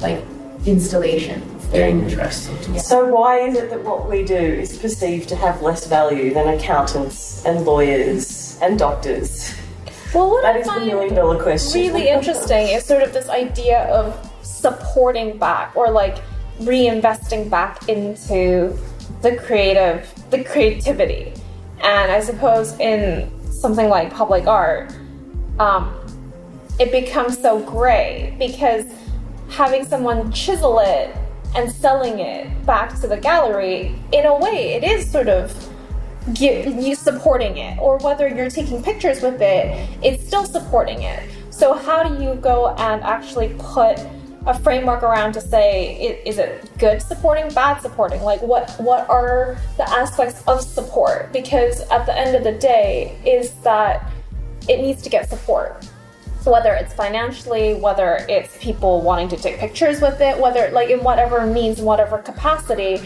like 0.00 0.22
installations. 0.66 1.44
very 1.66 1.90
interesting. 1.90 2.78
So 2.78 3.06
why 3.06 3.40
is 3.40 3.56
it 3.56 3.70
that 3.70 3.82
what 3.84 4.08
we 4.08 4.24
do 4.24 4.34
is 4.34 4.78
perceived 4.78 5.28
to 5.30 5.36
have 5.36 5.62
less 5.62 5.86
value 5.86 6.32
than 6.32 6.48
accountants 6.48 7.44
and 7.44 7.64
lawyers 7.64 8.58
and 8.62 8.78
doctors? 8.78 9.54
Well, 10.14 10.30
what 10.30 10.42
That 10.42 10.56
I 10.56 10.58
is 10.60 10.66
the 10.66 10.80
million 10.86 11.14
dollar 11.14 11.42
question. 11.42 11.80
really 11.80 12.08
interesting 12.08 12.68
is 12.68 12.84
sort 12.84 13.02
of 13.02 13.12
this 13.12 13.28
idea 13.28 13.80
of 13.86 14.14
supporting 14.42 15.38
back 15.38 15.76
or 15.76 15.90
like 15.90 16.18
reinvesting 16.60 17.50
back 17.50 17.88
into 17.88 18.76
the 19.22 19.36
creative, 19.36 20.08
the 20.30 20.42
creativity. 20.44 21.32
And 21.82 22.10
I 22.12 22.20
suppose 22.20 22.78
in 22.80 23.28
something 23.50 23.88
like 23.88 24.12
public 24.12 24.46
art, 24.46 24.92
um, 25.58 25.94
it 26.78 26.92
becomes 26.92 27.38
so 27.40 27.60
gray 27.60 28.34
because 28.38 28.84
having 29.48 29.84
someone 29.84 30.30
chisel 30.32 30.80
it 30.80 31.14
and 31.54 31.70
selling 31.70 32.18
it 32.18 32.66
back 32.66 32.98
to 33.00 33.06
the 33.06 33.16
gallery, 33.16 33.94
in 34.12 34.26
a 34.26 34.36
way, 34.36 34.74
it 34.74 34.84
is 34.84 35.10
sort 35.10 35.28
of 35.28 35.54
you, 36.38 36.94
supporting 36.94 37.56
it, 37.56 37.78
or 37.78 37.98
whether 37.98 38.28
you're 38.28 38.50
taking 38.50 38.82
pictures 38.82 39.22
with 39.22 39.40
it, 39.40 39.88
it's 40.02 40.26
still 40.26 40.44
supporting 40.44 41.02
it. 41.02 41.22
So, 41.50 41.72
how 41.72 42.02
do 42.02 42.22
you 42.22 42.34
go 42.34 42.74
and 42.76 43.02
actually 43.02 43.54
put 43.58 43.98
a 44.46 44.58
framework 44.60 45.02
around 45.02 45.32
to 45.32 45.40
say 45.40 46.20
is 46.24 46.38
it 46.38 46.70
good 46.78 47.02
supporting 47.02 47.52
bad 47.52 47.80
supporting? 47.80 48.22
Like 48.22 48.40
what 48.42 48.70
what 48.78 49.08
are 49.10 49.58
the 49.76 49.88
aspects 49.90 50.42
of 50.46 50.62
support? 50.62 51.32
Because 51.32 51.80
at 51.90 52.06
the 52.06 52.16
end 52.16 52.36
of 52.36 52.44
the 52.44 52.52
day 52.52 53.18
is 53.26 53.50
that 53.64 54.08
it 54.68 54.80
needs 54.80 55.02
to 55.02 55.10
get 55.10 55.28
support 55.28 55.88
whether 56.50 56.72
it's 56.74 56.92
financially 56.94 57.74
whether 57.74 58.24
it's 58.28 58.56
people 58.58 59.02
wanting 59.02 59.28
to 59.28 59.36
take 59.36 59.58
pictures 59.58 60.00
with 60.00 60.20
it 60.20 60.38
whether 60.38 60.70
like 60.70 60.90
in 60.90 61.02
whatever 61.02 61.46
means 61.46 61.80
whatever 61.80 62.18
capacity 62.18 63.00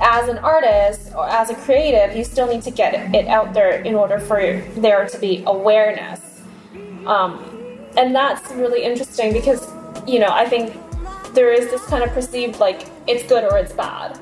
as 0.00 0.28
an 0.28 0.38
artist 0.38 1.12
or 1.14 1.28
as 1.28 1.50
a 1.50 1.54
creative 1.54 2.16
you 2.16 2.24
still 2.24 2.46
need 2.46 2.62
to 2.62 2.70
get 2.70 3.14
it 3.14 3.26
out 3.28 3.54
there 3.54 3.80
in 3.82 3.94
order 3.94 4.18
for 4.18 4.60
there 4.76 5.06
to 5.08 5.18
be 5.18 5.42
awareness 5.46 6.42
um, 7.06 7.38
and 7.96 8.14
that's 8.14 8.50
really 8.52 8.82
interesting 8.82 9.32
because 9.32 9.70
you 10.06 10.18
know, 10.18 10.28
I 10.30 10.48
think 10.48 10.74
there 11.34 11.52
is 11.52 11.70
this 11.70 11.84
kind 11.86 12.04
of 12.04 12.10
perceived 12.10 12.60
like 12.60 12.86
it's 13.06 13.24
good 13.24 13.44
or 13.44 13.58
it's 13.58 13.72
bad. 13.72 14.18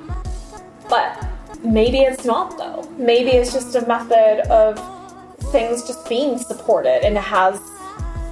But 0.89 1.29
maybe 1.65 2.01
it's 2.01 2.25
not 2.25 2.57
though. 2.57 2.89
Maybe 2.97 3.31
it's 3.31 3.53
just 3.53 3.75
a 3.75 3.87
method 3.87 4.41
of 4.51 4.79
things 5.51 5.87
just 5.87 6.09
being 6.09 6.39
supported 6.39 7.05
and 7.05 7.17
it 7.17 7.23
has 7.23 7.61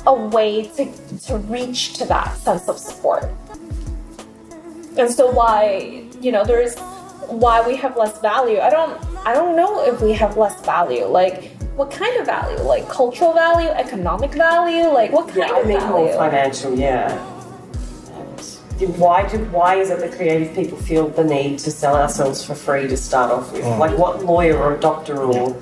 a 0.06 0.14
way 0.14 0.66
to, 0.76 1.18
to 1.26 1.36
reach 1.38 1.94
to 1.94 2.04
that 2.06 2.36
sense 2.38 2.68
of 2.68 2.78
support. 2.78 3.24
And 4.98 5.10
so 5.10 5.30
why, 5.30 6.04
you 6.20 6.32
know, 6.32 6.44
there's 6.44 6.78
why 7.28 7.66
we 7.66 7.76
have 7.76 7.96
less 7.96 8.20
value. 8.20 8.58
I 8.58 8.70
don't 8.70 9.00
I 9.26 9.32
don't 9.34 9.56
know 9.56 9.84
if 9.84 10.00
we 10.00 10.12
have 10.12 10.36
less 10.36 10.60
value. 10.64 11.04
Like 11.04 11.52
what 11.76 11.90
kind 11.90 12.16
of 12.18 12.26
value? 12.26 12.58
Like 12.62 12.88
cultural 12.88 13.32
value, 13.32 13.68
economic 13.68 14.32
value? 14.32 14.88
Like 14.88 15.12
what 15.12 15.28
kind 15.28 15.38
yeah, 15.38 15.60
of 15.60 15.66
I 15.66 15.78
value? 15.78 15.88
more 15.88 16.12
financial, 16.14 16.78
yeah 16.78 17.30
why 18.86 19.28
do 19.28 19.38
why 19.46 19.76
is 19.76 19.90
it 19.90 20.00
that 20.00 20.12
creative 20.12 20.54
people 20.54 20.78
feel 20.78 21.08
the 21.08 21.24
need 21.24 21.58
to 21.58 21.70
sell 21.70 21.96
ourselves 21.96 22.44
for 22.44 22.54
free 22.54 22.86
to 22.88 22.96
start 22.96 23.30
off 23.30 23.52
with? 23.52 23.62
Mm. 23.62 23.78
Like 23.78 23.96
what 23.98 24.24
lawyer 24.24 24.56
or 24.56 24.76
doctor 24.76 25.18
or 25.18 25.56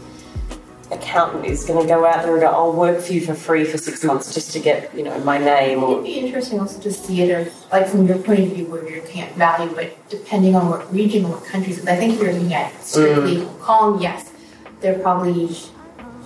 accountant 0.91 1.45
is 1.45 1.65
going 1.65 1.81
to 1.83 1.87
go 1.87 2.07
out 2.07 2.23
there 2.23 2.33
and 2.33 2.41
go, 2.41 2.49
I'll 2.49 2.73
work 2.73 3.01
for 3.01 3.13
you 3.13 3.21
for 3.21 3.35
free 3.35 3.65
for 3.65 3.79
six 3.79 4.03
months 4.05 4.33
just 4.33 4.53
to 4.53 4.61
get, 4.61 4.95
you 4.95 5.03
know, 5.03 5.19
my 5.21 5.39
name. 5.39 5.83
Or... 5.83 5.93
It'd 5.93 6.05
be 6.05 6.19
interesting 6.19 6.61
also 6.61 6.81
to 6.81 6.93
see 6.93 7.23
it 7.23 7.31
as, 7.31 7.67
like 7.71 7.87
from 7.87 8.07
your 8.07 8.19
point 8.19 8.41
of 8.41 8.53
view 8.53 8.67
where 8.67 8.89
you 8.89 9.03
can't 9.03 9.35
value 9.37 9.75
it 9.77 9.99
depending 10.09 10.55
on 10.55 10.69
what 10.69 10.93
region 10.93 11.25
or 11.27 11.33
what 11.33 11.45
countries. 11.45 11.87
I 11.87 11.97
think 11.97 12.15
if 12.15 12.21
you're 12.21 12.33
looking 12.33 12.55
at 12.55 12.83
strictly 12.83 13.37
mm. 13.37 13.61
Kong, 13.61 14.01
yes, 14.01 14.33
they're 14.81 14.99
probably, 14.99 15.55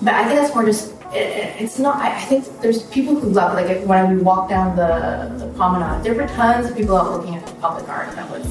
but 0.01 0.15
I 0.15 0.25
think 0.27 0.41
that's 0.41 0.55
more 0.55 0.65
just 0.65 0.95
it's 1.15 1.79
not. 1.79 1.97
I 1.97 2.19
think 2.25 2.47
there's 2.61 2.85
people 2.85 3.15
who 3.15 3.29
love 3.29 3.55
like 3.55 3.85
when 3.85 4.17
we 4.17 4.23
walk 4.23 4.49
down 4.49 4.77
the, 4.77 5.45
the 5.45 5.53
promenade, 5.53 6.05
there 6.05 6.15
were 6.15 6.27
tons 6.29 6.71
of 6.71 6.77
people 6.77 6.97
out 6.97 7.13
looking 7.13 7.35
at 7.35 7.47
the 7.47 7.53
public 7.55 7.89
art. 7.89 8.11
That 8.17 8.31
was, 8.31 8.47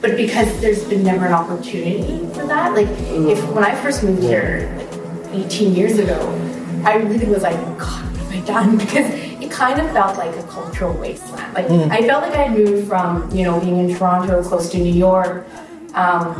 but 0.00 0.16
because 0.16 0.60
there's 0.60 0.84
been 0.84 1.02
never 1.02 1.26
an 1.26 1.32
opportunity 1.32 2.18
for 2.34 2.46
that. 2.46 2.74
Like 2.74 2.88
if 2.88 3.42
when 3.50 3.64
I 3.64 3.74
first 3.76 4.02
moved 4.02 4.22
here, 4.22 4.74
like 4.76 4.91
18 5.32 5.74
years 5.74 5.98
ago, 5.98 6.18
I 6.84 6.96
really 6.96 7.26
was 7.26 7.42
like, 7.42 7.56
God, 7.78 8.04
what 8.04 8.20
have 8.20 8.32
I 8.32 8.40
done? 8.46 8.78
Because 8.84 9.06
it 9.42 9.50
kind 9.50 9.80
of 9.80 9.90
felt 9.92 10.16
like 10.16 10.34
a 10.36 10.42
cultural 10.44 10.94
wasteland. 10.94 11.54
Like 11.54 11.66
mm. 11.66 11.90
I 11.90 12.06
felt 12.06 12.22
like 12.22 12.36
I 12.36 12.48
moved 12.48 12.88
from 12.88 13.30
you 13.34 13.44
know 13.44 13.60
being 13.60 13.78
in 13.78 13.94
Toronto, 13.94 14.42
close 14.42 14.70
to 14.70 14.78
New 14.78 14.92
York, 14.92 15.46
um, 15.94 16.34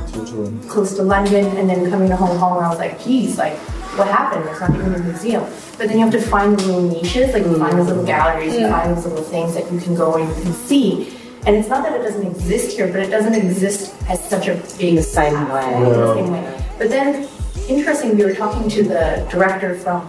close 0.68 0.94
to 0.96 1.02
London, 1.02 1.44
and 1.56 1.68
then 1.68 1.90
coming 1.90 2.08
to 2.08 2.16
Hong 2.16 2.38
Kong, 2.38 2.56
and 2.56 2.66
I 2.66 2.70
was 2.70 2.78
like, 2.78 3.02
geez, 3.02 3.38
like 3.38 3.58
what 3.96 4.08
happened? 4.08 4.44
There's 4.46 4.60
not 4.60 4.74
even 4.74 4.94
a 4.94 4.98
museum. 5.00 5.42
But 5.76 5.88
then 5.88 5.98
you 5.98 6.04
have 6.04 6.12
to 6.12 6.20
find 6.20 6.58
the 6.58 6.66
little 6.66 6.88
niches, 6.88 7.34
like 7.34 7.44
you 7.44 7.58
find 7.58 7.78
those 7.78 7.88
little 7.88 8.06
galleries, 8.06 8.54
you 8.54 8.68
find 8.68 8.96
those 8.96 9.04
little 9.04 9.24
things 9.24 9.54
that 9.54 9.70
you 9.70 9.80
can 9.80 9.94
go 9.94 10.14
and 10.16 10.28
you 10.28 10.42
can 10.42 10.52
see. 10.52 11.16
And 11.44 11.56
it's 11.56 11.68
not 11.68 11.82
that 11.82 12.00
it 12.00 12.02
doesn't 12.02 12.26
exist 12.26 12.76
here, 12.76 12.86
but 12.86 13.00
it 13.00 13.10
doesn't 13.10 13.34
exist 13.34 13.94
as 14.08 14.22
such 14.28 14.48
a 14.48 14.54
big 14.78 14.96
the 14.96 15.02
same 15.02 15.48
way. 15.48 15.84
The 15.84 16.14
same 16.14 16.32
way. 16.32 16.64
But 16.78 16.88
then, 16.88 17.28
interesting, 17.74 18.16
we 18.16 18.24
were 18.24 18.34
talking 18.34 18.68
to 18.68 18.82
the 18.82 19.26
director 19.30 19.74
from 19.76 20.02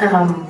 um, 0.00 0.46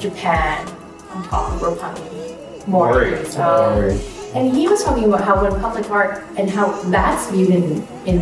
Japan 0.00 0.66
on 1.10 1.24
top 1.28 1.52
of 1.52 1.60
Roppongi. 1.60 2.66
Mori. 2.66 3.14
Um, 3.36 3.90
and 4.34 4.54
he 4.54 4.66
was 4.68 4.82
talking 4.82 5.04
about 5.04 5.22
how 5.22 5.42
when 5.42 5.60
public 5.60 5.88
art 5.90 6.24
and 6.36 6.50
how 6.50 6.72
that's 6.90 7.30
viewed 7.30 7.50
in 7.50 7.86
in 8.06 8.20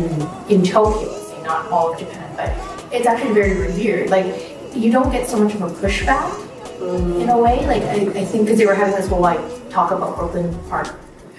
in 0.49 0.63
Tokyo, 0.63 1.09
not 1.43 1.71
all 1.71 1.93
of 1.93 1.99
Japan, 1.99 2.29
but 2.35 2.93
it's 2.93 3.07
actually 3.07 3.33
very 3.33 3.57
revered. 3.57 4.09
Like, 4.09 4.55
you 4.75 4.91
don't 4.91 5.11
get 5.11 5.27
so 5.27 5.41
much 5.41 5.55
of 5.55 5.61
a 5.61 5.69
pushback 5.69 6.29
mm. 6.77 7.21
in 7.21 7.29
a 7.29 7.37
way. 7.37 7.65
Like, 7.65 7.83
I, 7.83 8.21
I 8.21 8.25
think 8.25 8.45
because 8.45 8.59
they 8.59 8.65
were 8.65 8.75
having 8.75 8.95
this 8.95 9.07
whole 9.07 9.21
like 9.21 9.41
talk 9.69 9.91
about 9.91 10.17
Brooklyn 10.17 10.53
Park 10.69 10.87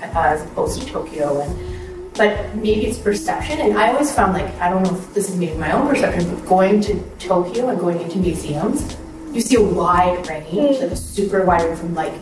uh, 0.03 0.11
as 0.15 0.43
opposed 0.43 0.81
to 0.82 0.86
Tokyo, 0.89 1.41
and 1.41 1.73
but 2.16 2.55
maybe 2.55 2.86
it's 2.86 2.99
perception. 2.99 3.61
And 3.61 3.77
I 3.77 3.93
always 3.93 4.12
found 4.12 4.35
like 4.35 4.53
I 4.61 4.70
don't 4.70 4.82
know 4.85 4.97
if 4.97 5.15
this 5.15 5.28
is 5.28 5.36
maybe 5.36 5.57
my 5.59 5.73
own 5.73 5.89
perception, 5.89 6.35
but 6.35 6.47
going 6.47 6.81
to 6.82 7.01
Tokyo 7.19 7.69
and 7.69 7.78
going 7.78 8.01
into 8.01 8.19
museums, 8.19 8.97
you 9.32 9.41
see 9.41 9.57
a 9.57 9.62
wide 9.62 10.27
range, 10.28 10.49
mm. 10.49 10.81
like 10.82 10.91
a 10.93 10.97
super 10.97 11.45
wide 11.45 11.62
range 11.62 11.78
from 11.78 11.95
like 11.95 12.12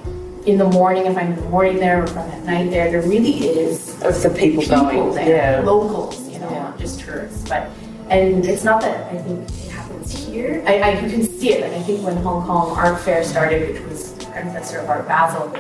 in 0.47 0.59
the 0.59 0.65
morning 0.65 1.07
if 1.07 1.17
I'm 1.17 1.33
in 1.33 1.37
the 1.37 1.49
morning 1.49 1.77
there 1.77 2.03
or 2.03 2.07
from 2.07 2.29
at 2.31 2.45
night 2.45 2.71
there. 2.71 2.91
There 2.91 3.03
really 3.03 3.49
is 3.49 4.03
of 4.03 4.21
the 4.23 4.31
people, 4.31 4.63
people 4.63 4.81
going 4.81 5.15
there, 5.15 5.61
yeah. 5.61 5.61
locals 5.61 6.29
you 6.29 6.39
know, 6.39 6.51
yeah. 6.51 6.63
not 6.63 6.79
just 6.79 7.01
tourists. 7.01 7.49
But 7.49 7.71
and 8.09 8.45
it's 8.45 8.65
not 8.65 8.81
that 8.81 9.13
I 9.13 9.19
think 9.19 9.49
it 9.49 9.71
happens 9.71 10.27
here. 10.27 10.63
I, 10.67 10.81
I 10.81 11.01
you 11.01 11.11
can 11.11 11.23
see 11.23 11.53
it. 11.53 11.61
Like 11.61 11.73
I 11.79 11.83
think 11.83 12.05
when 12.05 12.17
Hong 12.17 12.47
Kong 12.47 12.77
Art 12.77 12.99
Fair 13.01 13.23
started, 13.25 13.71
which 13.71 13.83
was 13.83 14.13
Professor 14.25 14.79
of 14.79 14.89
Art 14.89 15.07
Basel, 15.07 15.53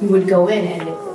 you 0.00 0.08
would 0.08 0.28
go 0.28 0.48
in 0.48 0.64
and 0.64 0.88
it 0.88 0.94
was, 0.94 1.11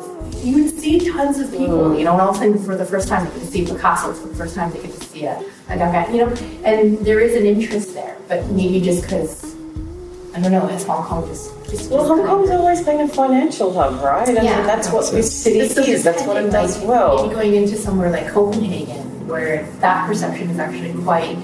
you 0.48 0.64
would 0.64 0.80
see 0.80 1.12
tons 1.12 1.40
of 1.40 1.52
people. 1.52 1.98
You 1.98 2.06
know, 2.06 2.14
and 2.14 2.22
all 2.22 2.30
of 2.30 2.36
a 2.36 2.40
sudden 2.40 2.58
for 2.64 2.76
the 2.76 2.86
first 2.86 3.08
time 3.08 3.26
you 3.26 3.32
could 3.32 3.44
see 3.44 3.66
Picasso. 3.66 4.14
For 4.14 4.28
the 4.28 4.36
first 4.36 4.56
time 4.56 4.72
they 4.72 4.82
get 4.82 4.94
to 4.94 5.04
see 5.06 5.26
a, 5.26 5.44
a 5.70 5.78
Gauguin. 5.78 6.16
You 6.16 6.26
know, 6.26 6.34
and 6.64 6.98
there 7.00 7.20
is 7.20 7.36
an 7.36 7.46
interest 7.46 7.94
there, 7.94 8.18
but 8.28 8.46
maybe 8.48 8.82
just 8.82 9.04
because 9.04 9.56
I 10.34 10.40
don't 10.40 10.52
know, 10.52 10.68
has 10.68 10.86
Hong 10.86 11.04
Kong 11.04 11.28
just 11.28 11.92
well, 11.92 12.08
Hong 12.08 12.26
Kong's 12.26 12.50
always 12.50 12.84
been 12.84 13.02
a 13.02 13.08
financial 13.08 13.74
hub, 13.74 14.02
right? 14.02 14.28
And 14.28 14.38
yeah. 14.38 14.62
that's 14.62 14.90
what 14.90 15.12
this 15.12 15.36
city 15.36 15.60
is. 15.60 16.04
That's 16.04 16.24
what 16.24 16.38
it 16.44 16.50
does 16.50 16.80
like, 16.80 16.88
well. 16.88 17.24
Maybe 17.24 17.36
going 17.36 17.56
into 17.56 17.76
somewhere 17.76 18.10
like 18.10 18.30
Copenhagen, 18.30 19.28
where 19.28 19.64
that 19.80 20.08
perception 20.08 20.50
is 20.50 20.60
actually 20.60 20.94
quite 21.04 21.36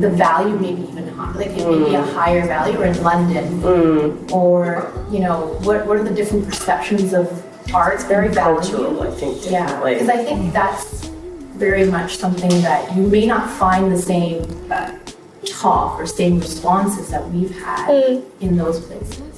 the 0.00 0.10
value, 0.10 0.56
maybe 0.58 0.82
even 0.82 1.08
high, 1.08 1.32
like 1.32 1.48
it 1.48 1.66
may 1.66 1.78
be 1.78 1.94
a 1.94 2.02
mm. 2.02 2.12
higher 2.12 2.46
value, 2.46 2.78
or 2.78 2.84
in 2.84 3.02
London, 3.02 3.60
mm. 3.60 4.32
or 4.32 4.92
you 5.10 5.20
know, 5.20 5.58
what 5.62 5.86
what 5.86 5.96
are 5.96 6.04
the 6.04 6.14
different 6.14 6.46
perceptions 6.46 7.12
of 7.12 7.43
art? 7.72 7.94
It's 7.94 8.04
very 8.04 8.34
cultural, 8.34 9.02
I 9.02 9.10
think. 9.10 9.50
Yeah, 9.50 9.82
because 9.82 10.08
I 10.08 10.24
think 10.24 10.52
that's 10.52 11.06
very 11.56 11.88
much 11.88 12.16
something 12.16 12.50
that 12.62 12.94
you 12.96 13.06
may 13.06 13.26
not 13.26 13.48
find 13.58 13.92
the 13.92 13.98
same. 13.98 14.44
Uh, 14.70 14.98
talk 15.46 15.98
or 15.98 16.06
same 16.06 16.38
responses 16.40 17.08
that 17.08 17.26
we've 17.30 17.56
had 17.58 17.88
mm. 17.88 18.24
in 18.40 18.56
those 18.56 18.84
places. 18.86 19.33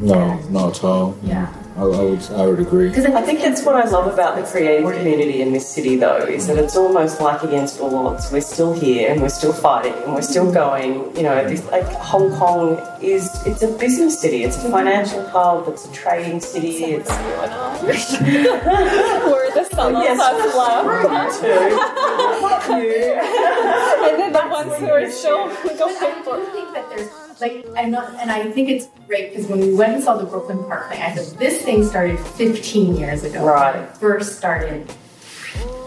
No, 0.00 0.38
not 0.50 0.76
at 0.78 0.84
all. 0.84 1.16
Yeah. 1.22 1.52
I, 1.76 1.82
I, 1.82 1.84
would, 1.84 2.30
I 2.30 2.46
would 2.46 2.60
agree. 2.60 2.88
Because 2.88 3.04
I 3.04 3.20
think 3.20 3.40
that's 3.40 3.62
what 3.62 3.74
I 3.74 3.86
love 3.88 4.12
about 4.12 4.36
the 4.36 4.42
creative 4.42 4.90
community 4.90 5.42
in 5.42 5.52
this 5.52 5.68
city, 5.68 5.96
though, 5.96 6.16
is 6.16 6.46
that 6.46 6.56
it's 6.56 6.74
almost 6.74 7.20
like 7.20 7.42
against 7.42 7.80
all 7.80 7.94
odds. 8.06 8.32
We're 8.32 8.40
still 8.40 8.72
here 8.72 9.12
and 9.12 9.20
we're 9.20 9.28
still 9.28 9.52
fighting 9.52 9.92
and 9.92 10.14
we're 10.14 10.22
still 10.22 10.50
going. 10.50 11.14
You 11.14 11.24
know, 11.24 11.46
this, 11.46 11.62
like 11.70 11.84
Hong 11.84 12.30
Kong 12.38 12.78
is 13.02 13.28
it's 13.46 13.62
a 13.62 13.68
business 13.76 14.18
city. 14.18 14.42
It's 14.44 14.56
a 14.56 14.60
mm-hmm. 14.60 14.70
financial 14.70 15.26
hub. 15.28 15.68
It's 15.68 15.84
a 15.86 15.92
trading 15.92 16.40
city. 16.40 16.84
It's 16.84 17.10
we're 17.82 17.92
the 19.52 19.68
summer 19.70 20.00
yes, 20.00 20.18
left. 20.18 21.42
and 22.70 24.18
then 24.18 24.32
the 24.32 24.48
ones 24.48 24.74
who 24.78 24.88
are 24.88 25.10
still 25.10 25.48
going 25.78 26.22
for. 26.24 26.36
I 26.36 26.44
think 26.52 26.72
that 26.72 26.88
there's 26.88 27.25
like 27.40 27.66
I'm 27.76 27.90
not, 27.90 28.14
and 28.14 28.30
I 28.30 28.50
think 28.50 28.68
it's 28.68 28.88
great 29.06 29.30
because 29.30 29.46
when 29.46 29.60
we 29.60 29.74
went 29.74 29.94
and 29.94 30.02
saw 30.02 30.16
the 30.16 30.24
Brooklyn 30.24 30.64
Park 30.64 30.90
thing, 30.90 31.02
I 31.02 31.14
said 31.14 31.38
this 31.38 31.62
thing 31.62 31.84
started 31.84 32.18
15 32.18 32.96
years 32.96 33.24
ago. 33.24 33.44
Right. 33.44 33.86
first 33.96 34.38
started, 34.38 34.90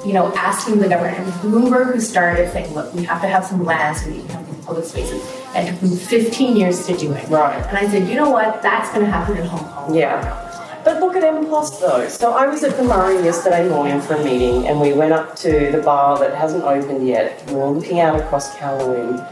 you 0.05 0.13
know, 0.13 0.33
asking 0.35 0.79
the 0.79 0.89
government. 0.89 1.17
It 1.19 1.25
was 1.25 1.35
Bloomberg 1.35 1.93
who 1.93 1.99
started 1.99 2.51
saying, 2.51 2.73
look, 2.73 2.93
we 2.93 3.03
have 3.03 3.21
to 3.21 3.27
have 3.27 3.45
some 3.45 3.63
land 3.63 3.97
so 3.97 4.09
we 4.09 4.19
can 4.19 4.27
have 4.29 4.55
these 4.55 4.65
public 4.65 4.85
spaces. 4.85 5.23
And 5.55 5.67
it 5.67 5.71
took 5.71 5.89
them 5.89 5.97
15 5.97 6.57
years 6.57 6.85
to 6.85 6.95
do 6.95 7.11
it. 7.13 7.27
Right. 7.29 7.65
And 7.67 7.77
I 7.77 7.87
said, 7.89 8.07
you 8.07 8.15
know 8.15 8.29
what? 8.29 8.61
That's 8.61 8.89
going 8.89 9.05
to 9.05 9.11
happen 9.11 9.37
in 9.37 9.45
Hong 9.45 9.65
Kong. 9.73 9.95
Yeah. 9.95 10.45
But 10.83 11.01
look 11.01 11.15
at 11.15 11.23
M 11.23 11.45
Plus 11.45 11.77
though. 11.81 12.07
So 12.07 12.33
I 12.33 12.47
was 12.47 12.63
at 12.63 12.77
the 12.77 12.83
Murray 12.83 13.21
yesterday 13.23 13.67
morning 13.67 13.99
for 13.99 14.15
a 14.15 14.23
meeting, 14.23 14.65
and 14.65 14.79
we 14.79 14.93
went 14.93 15.11
up 15.11 15.35
to 15.37 15.71
the 15.71 15.81
bar 15.83 16.17
that 16.19 16.33
hasn't 16.35 16.63
opened 16.63 17.05
yet. 17.05 17.43
We 17.49 17.55
were 17.55 17.69
looking 17.69 17.99
out 17.99 18.17
across 18.19 18.55
Kowloon, 18.55 19.27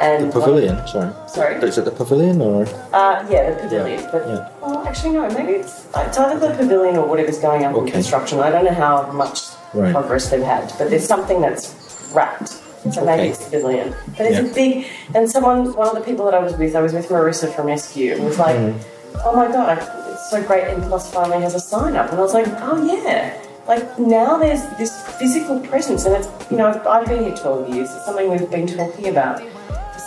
and 0.00 0.32
The 0.32 0.40
pavilion, 0.40 0.86
sorry. 0.86 1.10
Sorry? 1.28 1.54
Is 1.56 1.76
it 1.78 1.84
the 1.84 1.90
pavilion 1.90 2.40
or? 2.40 2.66
Uh, 2.92 3.24
yeah, 3.30 3.50
the 3.50 3.56
pavilion. 3.62 4.08
But 4.10 4.26
Yeah. 4.28 4.48
well, 4.62 4.86
actually, 4.88 5.10
no. 5.12 5.28
Maybe 5.30 5.52
it's 5.52 5.86
it's 5.96 6.18
either 6.18 6.38
the 6.48 6.54
pavilion 6.54 6.96
or 6.96 7.06
whatever's 7.06 7.38
going 7.38 7.64
up 7.64 7.74
in 7.74 7.82
Okay. 7.82 7.90
construction. 7.92 8.40
I 8.40 8.50
don't 8.50 8.64
know 8.64 8.72
how 8.86 9.02
much 9.12 9.40
Right. 9.74 9.92
progress 9.92 10.28
they've 10.30 10.42
had, 10.42 10.72
but 10.78 10.90
there's 10.90 11.06
something 11.06 11.40
that's 11.40 11.74
wrapped. 12.14 12.48
So 12.94 13.04
maybe 13.04 13.22
Okay. 13.22 13.28
it's 13.28 13.44
the 13.44 13.50
pavilion. 13.58 13.94
But 14.16 14.26
it's 14.26 14.38
Yeah. 14.40 14.50
a 14.50 14.54
big. 14.54 14.86
And 15.14 15.30
someone, 15.30 15.58
one 15.76 15.88
of 15.88 15.94
the 15.94 16.00
people 16.00 16.24
that 16.24 16.34
I 16.34 16.38
was 16.38 16.54
with, 16.56 16.74
I 16.74 16.80
was 16.80 16.92
with 16.94 17.08
Marissa 17.10 17.48
from 17.54 17.68
SQ, 17.68 18.12
and 18.12 18.24
was 18.24 18.38
like, 18.38 18.56
Mm. 18.56 18.74
"Oh 19.24 19.32
my 19.36 19.48
god, 19.48 19.78
it's 20.12 20.30
so 20.30 20.40
great! 20.42 20.64
M 20.64 20.80
Plus 20.88 21.10
finally 21.10 21.40
has 21.42 21.54
a 21.54 21.60
sign 21.60 21.94
up." 21.94 22.10
And 22.10 22.18
I 22.18 22.22
was 22.22 22.32
like, 22.34 22.48
"Oh 22.62 22.76
yeah." 22.82 23.32
Like 23.68 23.98
now 23.98 24.38
there's 24.38 24.62
this 24.78 24.92
physical 25.18 25.60
presence, 25.60 26.06
and 26.06 26.16
it's 26.16 26.28
you 26.50 26.56
know 26.56 26.68
I've 26.88 27.06
been 27.06 27.22
here 27.26 27.36
12 27.36 27.68
years. 27.68 27.88
It's 27.94 28.06
something 28.06 28.30
we've 28.30 28.50
been 28.50 28.66
talking 28.66 29.08
about 29.08 29.42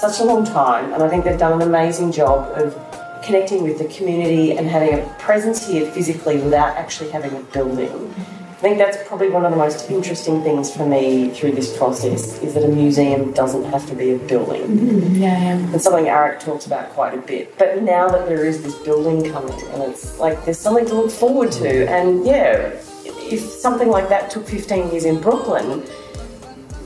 such 0.03 0.19
a 0.19 0.25
long 0.25 0.43
time, 0.43 0.91
and 0.91 1.01
I 1.01 1.07
think 1.07 1.23
they've 1.23 1.39
done 1.39 1.53
an 1.53 1.65
amazing 1.65 2.11
job 2.11 2.51
of 2.57 2.75
connecting 3.23 3.63
with 3.63 3.77
the 3.77 3.85
community 3.85 4.51
and 4.51 4.67
having 4.67 4.99
a 4.99 5.15
presence 5.17 5.65
here 5.65 5.89
physically 5.91 6.35
without 6.39 6.75
actually 6.75 7.09
having 7.09 7.33
a 7.37 7.39
building. 7.55 8.13
I 8.49 8.65
think 8.65 8.79
that's 8.79 8.97
probably 9.07 9.29
one 9.29 9.45
of 9.45 9.51
the 9.51 9.57
most 9.57 9.89
interesting 9.89 10.43
things 10.43 10.75
for 10.75 10.85
me 10.85 11.29
through 11.29 11.53
this 11.53 11.77
process 11.77 12.41
is 12.41 12.53
that 12.53 12.63
a 12.65 12.67
museum 12.67 13.31
doesn't 13.31 13.63
have 13.63 13.87
to 13.87 13.95
be 13.95 14.11
a 14.11 14.17
building. 14.17 14.63
Mm-hmm. 14.63 15.15
Yeah, 15.15 15.41
yeah. 15.41 15.71
And 15.71 15.81
something 15.81 16.07
Eric 16.09 16.41
talks 16.41 16.65
about 16.65 16.89
quite 16.89 17.13
a 17.13 17.21
bit. 17.21 17.57
But 17.57 17.81
now 17.81 18.09
that 18.09 18.27
there 18.27 18.45
is 18.45 18.61
this 18.61 18.75
building 18.79 19.31
coming, 19.31 19.57
and 19.71 19.83
it's 19.83 20.19
like 20.19 20.43
there's 20.43 20.59
something 20.59 20.85
to 20.87 20.95
look 20.95 21.11
forward 21.11 21.53
to, 21.63 21.89
and 21.89 22.25
yeah, 22.25 22.73
if 23.05 23.39
something 23.39 23.87
like 23.87 24.09
that 24.09 24.29
took 24.29 24.45
15 24.47 24.91
years 24.91 25.05
in 25.05 25.21
Brooklyn, 25.21 25.83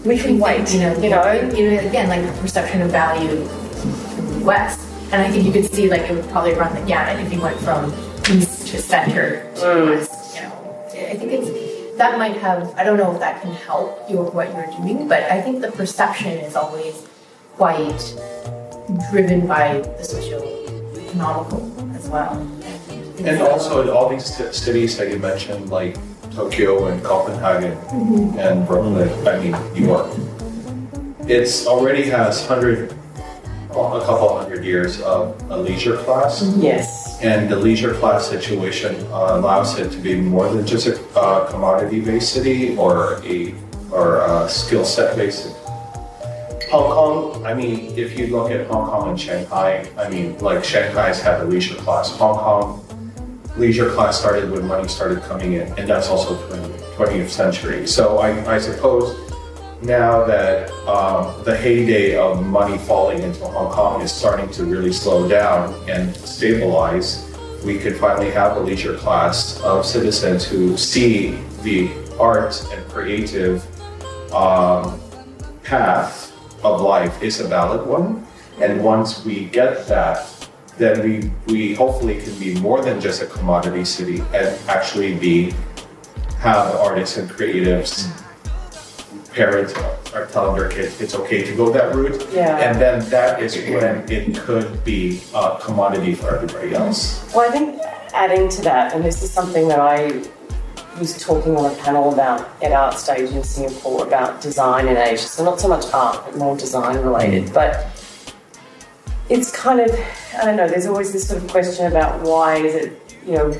we 0.05 0.17
can 0.17 0.39
wait. 0.39 0.73
You 0.73 0.79
know, 0.81 0.93
you 0.97 1.09
know, 1.09 1.31
you 1.55 1.71
know, 1.71 1.87
again, 1.87 2.09
like 2.09 2.25
the 2.25 2.41
perception 2.41 2.81
of 2.81 2.91
value 2.91 3.29
in 3.29 4.39
the 4.39 4.45
West. 4.45 4.81
And 5.11 5.21
I 5.21 5.31
think 5.31 5.45
you 5.45 5.53
could 5.53 5.71
see, 5.73 5.89
like, 5.89 6.01
it 6.01 6.13
would 6.13 6.27
probably 6.29 6.53
run 6.53 6.75
the 6.75 6.81
gamut 6.85 7.25
if 7.25 7.31
you 7.31 7.39
went 7.39 7.57
from 7.61 7.93
east 8.29 8.67
to 8.67 8.81
center 8.81 9.49
to 9.55 9.95
west. 9.95 10.11
Mm. 10.11 10.35
You 10.35 10.41
know, 10.41 11.09
I 11.11 11.15
think 11.15 11.31
it's 11.31 11.97
that 11.97 12.17
might 12.17 12.35
have. 12.37 12.75
I 12.75 12.83
don't 12.83 12.97
know 12.97 13.13
if 13.13 13.19
that 13.19 13.41
can 13.41 13.53
help 13.53 14.09
you 14.09 14.17
with 14.17 14.33
what 14.33 14.53
you're 14.53 14.67
doing, 14.77 15.07
but 15.07 15.23
I 15.23 15.41
think 15.41 15.61
the 15.61 15.71
perception 15.71 16.33
is 16.33 16.55
always 16.55 17.07
quite 17.55 18.15
driven 19.09 19.47
by 19.47 19.79
the 19.79 20.03
socio-economical 20.03 21.63
as 21.95 22.09
well. 22.09 22.33
And 23.19 23.41
also, 23.41 23.81
in 23.81 23.89
all 23.89 24.09
these 24.09 24.37
ci- 24.37 24.51
cities 24.51 24.97
that 24.97 25.09
you 25.09 25.19
mentioned, 25.19 25.69
like 25.69 25.97
Tokyo 26.37 26.85
and 26.85 27.03
Copenhagen 27.03 27.75
Mhm. 27.89 28.37
and 28.37 28.67
Brooklyn, 28.67 29.09
I 29.25 29.39
mean, 29.41 29.55
New 29.73 29.87
York, 29.87 30.05
it's 31.27 31.65
already 31.65 32.03
has 32.13 32.45
hundred, 32.45 32.93
a 33.71 34.01
couple 34.05 34.29
hundred 34.37 34.63
years 34.63 35.01
of 35.01 35.33
a 35.49 35.57
leisure 35.57 35.97
class. 35.97 36.43
Yes. 36.57 37.17
And 37.23 37.49
the 37.49 37.55
leisure 37.55 37.93
class 37.95 38.27
situation 38.27 38.93
uh, 39.11 39.33
allows 39.41 39.79
it 39.79 39.89
to 39.91 39.97
be 39.97 40.13
more 40.13 40.47
than 40.53 40.63
just 40.63 40.85
a 40.85 40.93
uh, 41.17 41.49
commodity-based 41.49 42.29
city 42.31 42.77
or 42.77 43.19
a 43.25 43.55
or 43.91 44.21
a 44.21 44.47
skill 44.47 44.85
set-based. 44.85 45.55
Hong 46.69 46.89
Kong, 46.97 47.45
I 47.49 47.53
mean, 47.55 47.93
if 47.97 48.19
you 48.19 48.27
look 48.27 48.51
at 48.51 48.67
Hong 48.67 48.85
Kong 48.91 49.09
and 49.09 49.19
Shanghai, 49.19 49.87
I 49.97 50.09
mean, 50.09 50.37
like 50.39 50.63
Shanghai's 50.63 51.19
had 51.19 51.41
a 51.41 51.45
leisure 51.45 51.75
class. 51.75 52.11
Hong 52.17 52.37
Kong 52.37 52.83
leisure 53.57 53.89
class 53.91 54.19
started 54.19 54.49
when 54.51 54.65
money 54.65 54.87
started 54.87 55.21
coming 55.23 55.53
in, 55.53 55.67
and 55.79 55.89
that's 55.89 56.09
also 56.09 56.35
20, 56.47 56.73
20th 56.95 57.29
century. 57.29 57.87
So 57.87 58.19
I, 58.19 58.55
I 58.55 58.59
suppose 58.59 59.27
now 59.81 60.23
that 60.25 60.71
um, 60.87 61.43
the 61.43 61.55
heyday 61.55 62.17
of 62.17 62.45
money 62.45 62.77
falling 62.79 63.21
into 63.21 63.45
Hong 63.45 63.71
Kong 63.71 64.01
is 64.01 64.11
starting 64.11 64.49
to 64.51 64.63
really 64.65 64.91
slow 64.91 65.27
down 65.27 65.73
and 65.89 66.15
stabilize, 66.15 67.23
we 67.63 67.77
could 67.77 67.97
finally 67.97 68.31
have 68.31 68.57
a 68.57 68.59
leisure 68.59 68.97
class 68.97 69.59
of 69.61 69.85
citizens 69.85 70.45
who 70.45 70.77
see 70.77 71.39
the 71.61 71.89
art 72.19 72.63
and 72.71 72.87
creative 72.89 73.65
um, 74.33 74.99
path 75.63 76.33
of 76.63 76.81
life 76.81 77.21
is 77.21 77.39
a 77.39 77.47
valid 77.47 77.85
one. 77.85 78.25
And 78.59 78.83
once 78.83 79.23
we 79.23 79.45
get 79.45 79.87
that, 79.87 80.36
then 80.77 81.03
we, 81.03 81.31
we 81.47 81.73
hopefully 81.73 82.21
can 82.21 82.37
be 82.39 82.55
more 82.59 82.81
than 82.81 83.01
just 83.01 83.21
a 83.21 83.25
commodity 83.25 83.83
city 83.83 84.19
and 84.33 84.57
actually 84.69 85.15
be 85.15 85.53
have 86.39 86.75
artists 86.75 87.17
and 87.17 87.29
creatives 87.29 88.11
parents 89.37 89.73
are 90.13 90.25
telling 90.27 90.59
their 90.59 90.69
kids 90.69 90.99
it's 90.99 91.13
okay 91.13 91.43
to 91.43 91.55
go 91.55 91.71
that 91.71 91.93
route. 91.93 92.27
Yeah. 92.33 92.57
And 92.57 92.81
then 92.81 93.07
that 93.09 93.41
is 93.41 93.55
when 93.55 94.09
it 94.11 94.35
could 94.35 94.83
be 94.83 95.21
a 95.33 95.59
commodity 95.61 96.15
for 96.15 96.35
everybody 96.35 96.73
else. 96.73 97.31
Well, 97.35 97.47
I 97.47 97.51
think 97.51 97.79
adding 98.13 98.49
to 98.49 98.61
that, 98.63 98.93
and 98.93 99.05
this 99.05 99.21
is 99.21 99.29
something 99.29 99.67
that 99.67 99.79
I 99.79 100.23
was 100.99 101.21
talking 101.23 101.55
on 101.55 101.71
a 101.71 101.75
panel 101.75 102.11
about 102.11 102.49
at 102.63 102.71
Art 102.71 102.97
Stage 102.97 103.29
in 103.29 103.43
Singapore 103.43 104.07
about 104.07 104.41
design 104.41 104.87
in 104.87 104.97
Asia. 104.97 105.27
So 105.27 105.45
not 105.45 105.59
so 105.59 105.67
much 105.67 105.85
art, 105.93 106.25
but 106.25 106.35
more 106.37 106.57
design 106.57 106.97
related. 106.97 107.45
Mm. 107.45 107.53
But 107.53 107.85
it's 109.29 109.51
kind 109.51 109.79
of, 109.79 109.91
I 110.39 110.45
don't 110.45 110.55
know, 110.55 110.67
there's 110.67 110.85
always 110.85 111.11
this 111.13 111.27
sort 111.27 111.43
of 111.43 111.49
question 111.49 111.85
about 111.85 112.21
why 112.21 112.57
is 112.57 112.75
it, 112.75 113.15
you 113.25 113.33
know, 113.33 113.51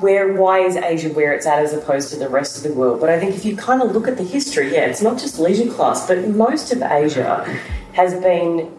where 0.00 0.32
why 0.32 0.58
is 0.58 0.76
Asia 0.76 1.10
where 1.10 1.32
it's 1.32 1.46
at 1.46 1.60
as 1.60 1.72
opposed 1.72 2.12
to 2.12 2.18
the 2.18 2.28
rest 2.28 2.56
of 2.56 2.64
the 2.64 2.76
world? 2.76 3.00
But 3.00 3.08
I 3.08 3.18
think 3.18 3.34
if 3.34 3.44
you 3.44 3.56
kind 3.56 3.82
of 3.82 3.92
look 3.92 4.08
at 4.08 4.16
the 4.16 4.24
history, 4.24 4.72
yeah, 4.72 4.86
it's 4.86 5.02
not 5.02 5.18
just 5.18 5.38
leisure 5.38 5.70
class, 5.72 6.06
but 6.06 6.28
most 6.28 6.72
of 6.72 6.82
Asia 6.82 7.44
has 7.92 8.14
been 8.14 8.72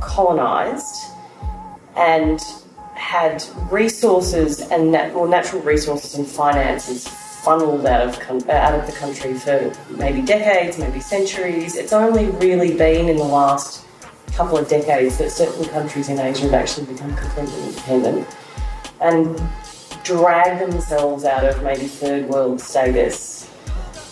colonized 0.00 1.12
and 1.96 2.40
had 2.94 3.42
resources 3.70 4.60
and 4.60 4.92
nat- 4.92 5.14
well, 5.14 5.26
natural 5.26 5.62
resources 5.62 6.14
and 6.14 6.26
finances 6.26 7.08
funneled 7.08 7.86
out 7.86 8.06
of 8.06 8.20
con- 8.20 8.50
out 8.50 8.78
of 8.78 8.86
the 8.86 8.92
country 8.92 9.34
for 9.34 9.72
maybe 9.90 10.20
decades, 10.20 10.78
maybe 10.78 11.00
centuries. 11.00 11.76
It's 11.76 11.92
only 11.92 12.26
really 12.26 12.76
been 12.76 13.08
in 13.08 13.16
the 13.16 13.24
last 13.24 13.87
couple 14.32 14.58
of 14.58 14.68
decades 14.68 15.18
that 15.18 15.30
certain 15.30 15.64
countries 15.66 16.08
in 16.08 16.18
Asia 16.18 16.42
have 16.42 16.54
actually 16.54 16.86
become 16.86 17.14
completely 17.16 17.62
independent 17.64 18.28
and 19.00 19.40
drag 20.04 20.58
themselves 20.58 21.24
out 21.24 21.44
of 21.44 21.62
maybe 21.62 21.86
third 21.86 22.28
world 22.28 22.60
status. 22.60 23.50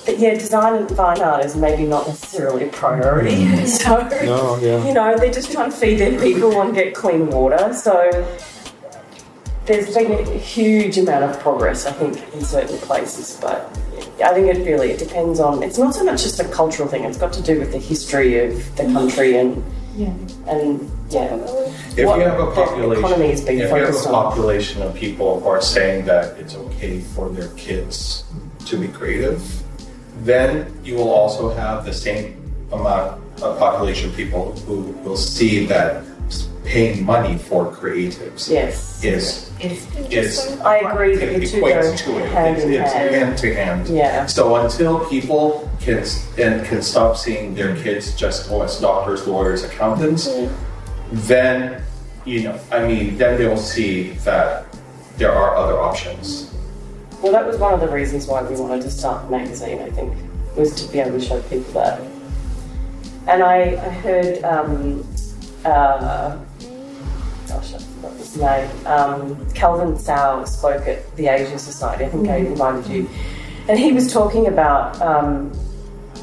But 0.04 0.18
yeah, 0.18 0.34
design 0.34 0.74
and 0.74 0.96
fine 0.96 1.20
art 1.20 1.44
is 1.44 1.56
maybe 1.56 1.84
not 1.84 2.06
necessarily 2.06 2.64
a 2.64 2.68
priority. 2.68 3.44
Mm. 3.44 3.66
so 3.82 4.24
No, 4.24 4.56
yeah. 4.58 4.86
you 4.86 4.94
know, 4.94 5.16
they're 5.18 5.32
just 5.32 5.50
trying 5.50 5.70
to 5.70 5.76
feed 5.76 5.96
their 5.96 6.20
people 6.20 6.60
and 6.62 6.74
get 6.74 6.94
clean 6.94 7.28
water. 7.28 7.74
So 7.74 8.10
there's 9.66 9.92
been 9.94 10.12
a 10.12 10.38
huge 10.38 10.96
amount 10.98 11.24
of 11.24 11.40
progress, 11.40 11.86
I 11.86 11.92
think, 11.92 12.22
in 12.34 12.44
certain 12.44 12.78
places. 12.78 13.36
But 13.40 13.68
I 14.24 14.32
think 14.32 14.46
it 14.46 14.64
really 14.64 14.92
it 14.92 14.98
depends 15.00 15.40
on. 15.40 15.62
It's 15.62 15.78
not 15.78 15.94
so 15.94 16.04
much 16.04 16.22
just 16.22 16.38
a 16.38 16.48
cultural 16.48 16.88
thing. 16.88 17.02
It's 17.04 17.18
got 17.18 17.32
to 17.32 17.42
do 17.42 17.58
with 17.58 17.72
the 17.72 17.78
history 17.78 18.38
of 18.38 18.76
the 18.76 18.84
country 18.84 19.36
and 19.36 19.62
Yeah. 19.96 20.12
and 20.46 20.90
yeah. 21.08 21.34
If 21.96 22.06
what 22.06 22.18
you 22.18 22.24
have 22.24 22.38
a 22.38 22.52
population, 22.52 23.04
economy 23.04 23.32
is 23.32 23.40
being 23.40 23.60
if 23.60 23.70
you 23.70 23.74
have 23.76 23.88
a 23.88 23.92
focused 23.92 24.06
on. 24.08 24.12
population 24.12 24.82
of 24.82 24.94
people 24.94 25.40
who 25.40 25.48
are 25.48 25.62
saying 25.62 26.04
that 26.04 26.36
it's 26.38 26.54
okay 26.54 27.00
for 27.00 27.30
their 27.30 27.48
kids 27.56 28.24
to 28.66 28.76
be 28.78 28.88
creative, 28.88 29.40
then 30.22 30.70
you 30.84 30.96
will 30.96 31.08
also 31.10 31.48
have 31.54 31.86
the 31.86 31.94
same 31.94 32.36
amount 32.72 33.22
of 33.42 33.58
population 33.58 34.10
of 34.10 34.16
people 34.16 34.52
who 34.66 34.92
will 35.04 35.16
see 35.16 35.64
that 35.66 36.04
paying 36.66 37.04
money 37.04 37.38
for 37.38 37.64
Yes. 37.64 37.78
creatives 37.80 38.50
is 39.02 39.50
It's 39.60 39.86
is 40.10 40.60
I 40.60 40.78
agree 40.78 41.16
that 41.16 41.26
the 41.26 41.42
it 41.42 41.48
two 41.50 41.60
equates 41.62 41.98
to 42.04 42.18
it. 42.18 42.28
hand 42.30 42.56
It's, 42.56 42.64
in 42.64 42.72
it's 42.72 42.92
hand. 42.92 43.14
hand 43.14 43.38
to 43.38 43.54
hand. 43.54 43.88
Yeah. 43.88 44.26
So 44.26 44.56
until 44.56 45.00
people 45.08 45.70
can 45.80 46.04
and 46.38 46.66
can 46.66 46.82
stop 46.82 47.16
seeing 47.16 47.54
their 47.54 47.74
kids 47.76 48.14
just 48.16 48.50
oh, 48.50 48.62
as 48.62 48.80
doctors, 48.80 49.26
lawyers, 49.26 49.64
accountants, 49.64 50.28
then 51.12 51.82
you 52.24 52.42
know, 52.42 52.58
I 52.72 52.84
mean, 52.86 53.16
then 53.16 53.38
they 53.38 53.46
will 53.46 53.56
see 53.56 54.10
that 54.24 54.66
there 55.16 55.32
are 55.32 55.56
other 55.56 55.78
options. 55.78 56.52
Well, 57.22 57.30
that 57.32 57.46
was 57.46 57.56
one 57.58 57.72
of 57.72 57.80
the 57.80 57.88
reasons 57.88 58.26
why 58.26 58.42
we 58.42 58.56
wanted 58.56 58.82
to 58.82 58.90
start 58.90 59.24
the 59.24 59.30
magazine, 59.38 59.78
I 59.80 59.90
think, 59.90 60.12
was 60.56 60.74
to 60.84 60.92
be 60.92 60.98
able 60.98 61.18
to 61.20 61.24
show 61.24 61.40
people 61.42 61.72
that. 61.74 62.00
And 63.28 63.42
I, 63.44 63.58
I 63.78 63.90
heard, 64.02 64.42
um, 64.44 65.06
uh, 65.64 66.36
gosh, 67.46 67.74
I 67.74 67.78
forgot 67.78 68.12
his 68.16 68.36
name, 68.36 68.86
um, 68.86 69.50
Calvin 69.52 69.96
Tsao 69.96 70.44
spoke 70.44 70.86
at 70.86 71.16
the 71.16 71.28
Asian 71.28 71.58
Society, 71.58 72.04
I 72.04 72.08
think 72.08 72.28
I 72.28 72.36
invited 72.36 72.86
you, 72.86 73.08
and 73.68 73.78
he 73.78 73.92
was 73.92 74.12
talking 74.12 74.46
about 74.46 75.00
um, 75.00 75.52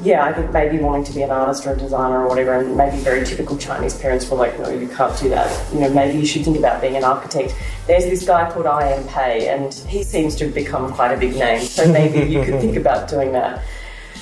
yeah, 0.04 0.26
I 0.26 0.34
think 0.34 0.52
maybe 0.52 0.80
wanting 0.80 1.06
to 1.06 1.14
be 1.14 1.22
an 1.22 1.32
artist 1.32 1.66
or 1.66 1.74
a 1.74 1.78
designer 1.78 2.24
or 2.24 2.28
whatever, 2.28 2.54
and 2.54 2.76
maybe 2.76 2.98
very 2.98 3.26
typical 3.26 3.58
Chinese 3.58 3.98
parents 3.98 4.30
were 4.30 4.38
like, 4.38 4.60
no, 4.60 4.70
you 4.70 4.88
can't 4.88 5.18
do 5.18 5.30
that. 5.30 5.74
You 5.74 5.80
know, 5.80 5.90
maybe 5.94 6.20
you 6.20 6.26
should 6.26 6.44
think 6.44 6.58
about 6.58 6.82
being 6.82 6.98
an 6.98 7.04
architect. 7.04 7.56
There's 7.88 8.04
this 8.04 8.26
guy 8.26 8.52
called 8.52 8.66
I. 8.66 8.92
M. 8.94 9.08
Pei, 9.08 9.48
and 9.48 9.74
he 9.74 10.04
seems 10.04 10.36
to 10.36 10.46
have 10.46 10.54
become 10.54 10.92
quite 10.92 11.14
a 11.14 11.18
big 11.18 11.36
name, 11.36 11.62
so 11.62 11.90
maybe 11.92 12.30
you 12.30 12.44
could 12.44 12.60
think 12.60 12.76
about 12.84 13.08
doing 13.08 13.32
that. 13.32 13.64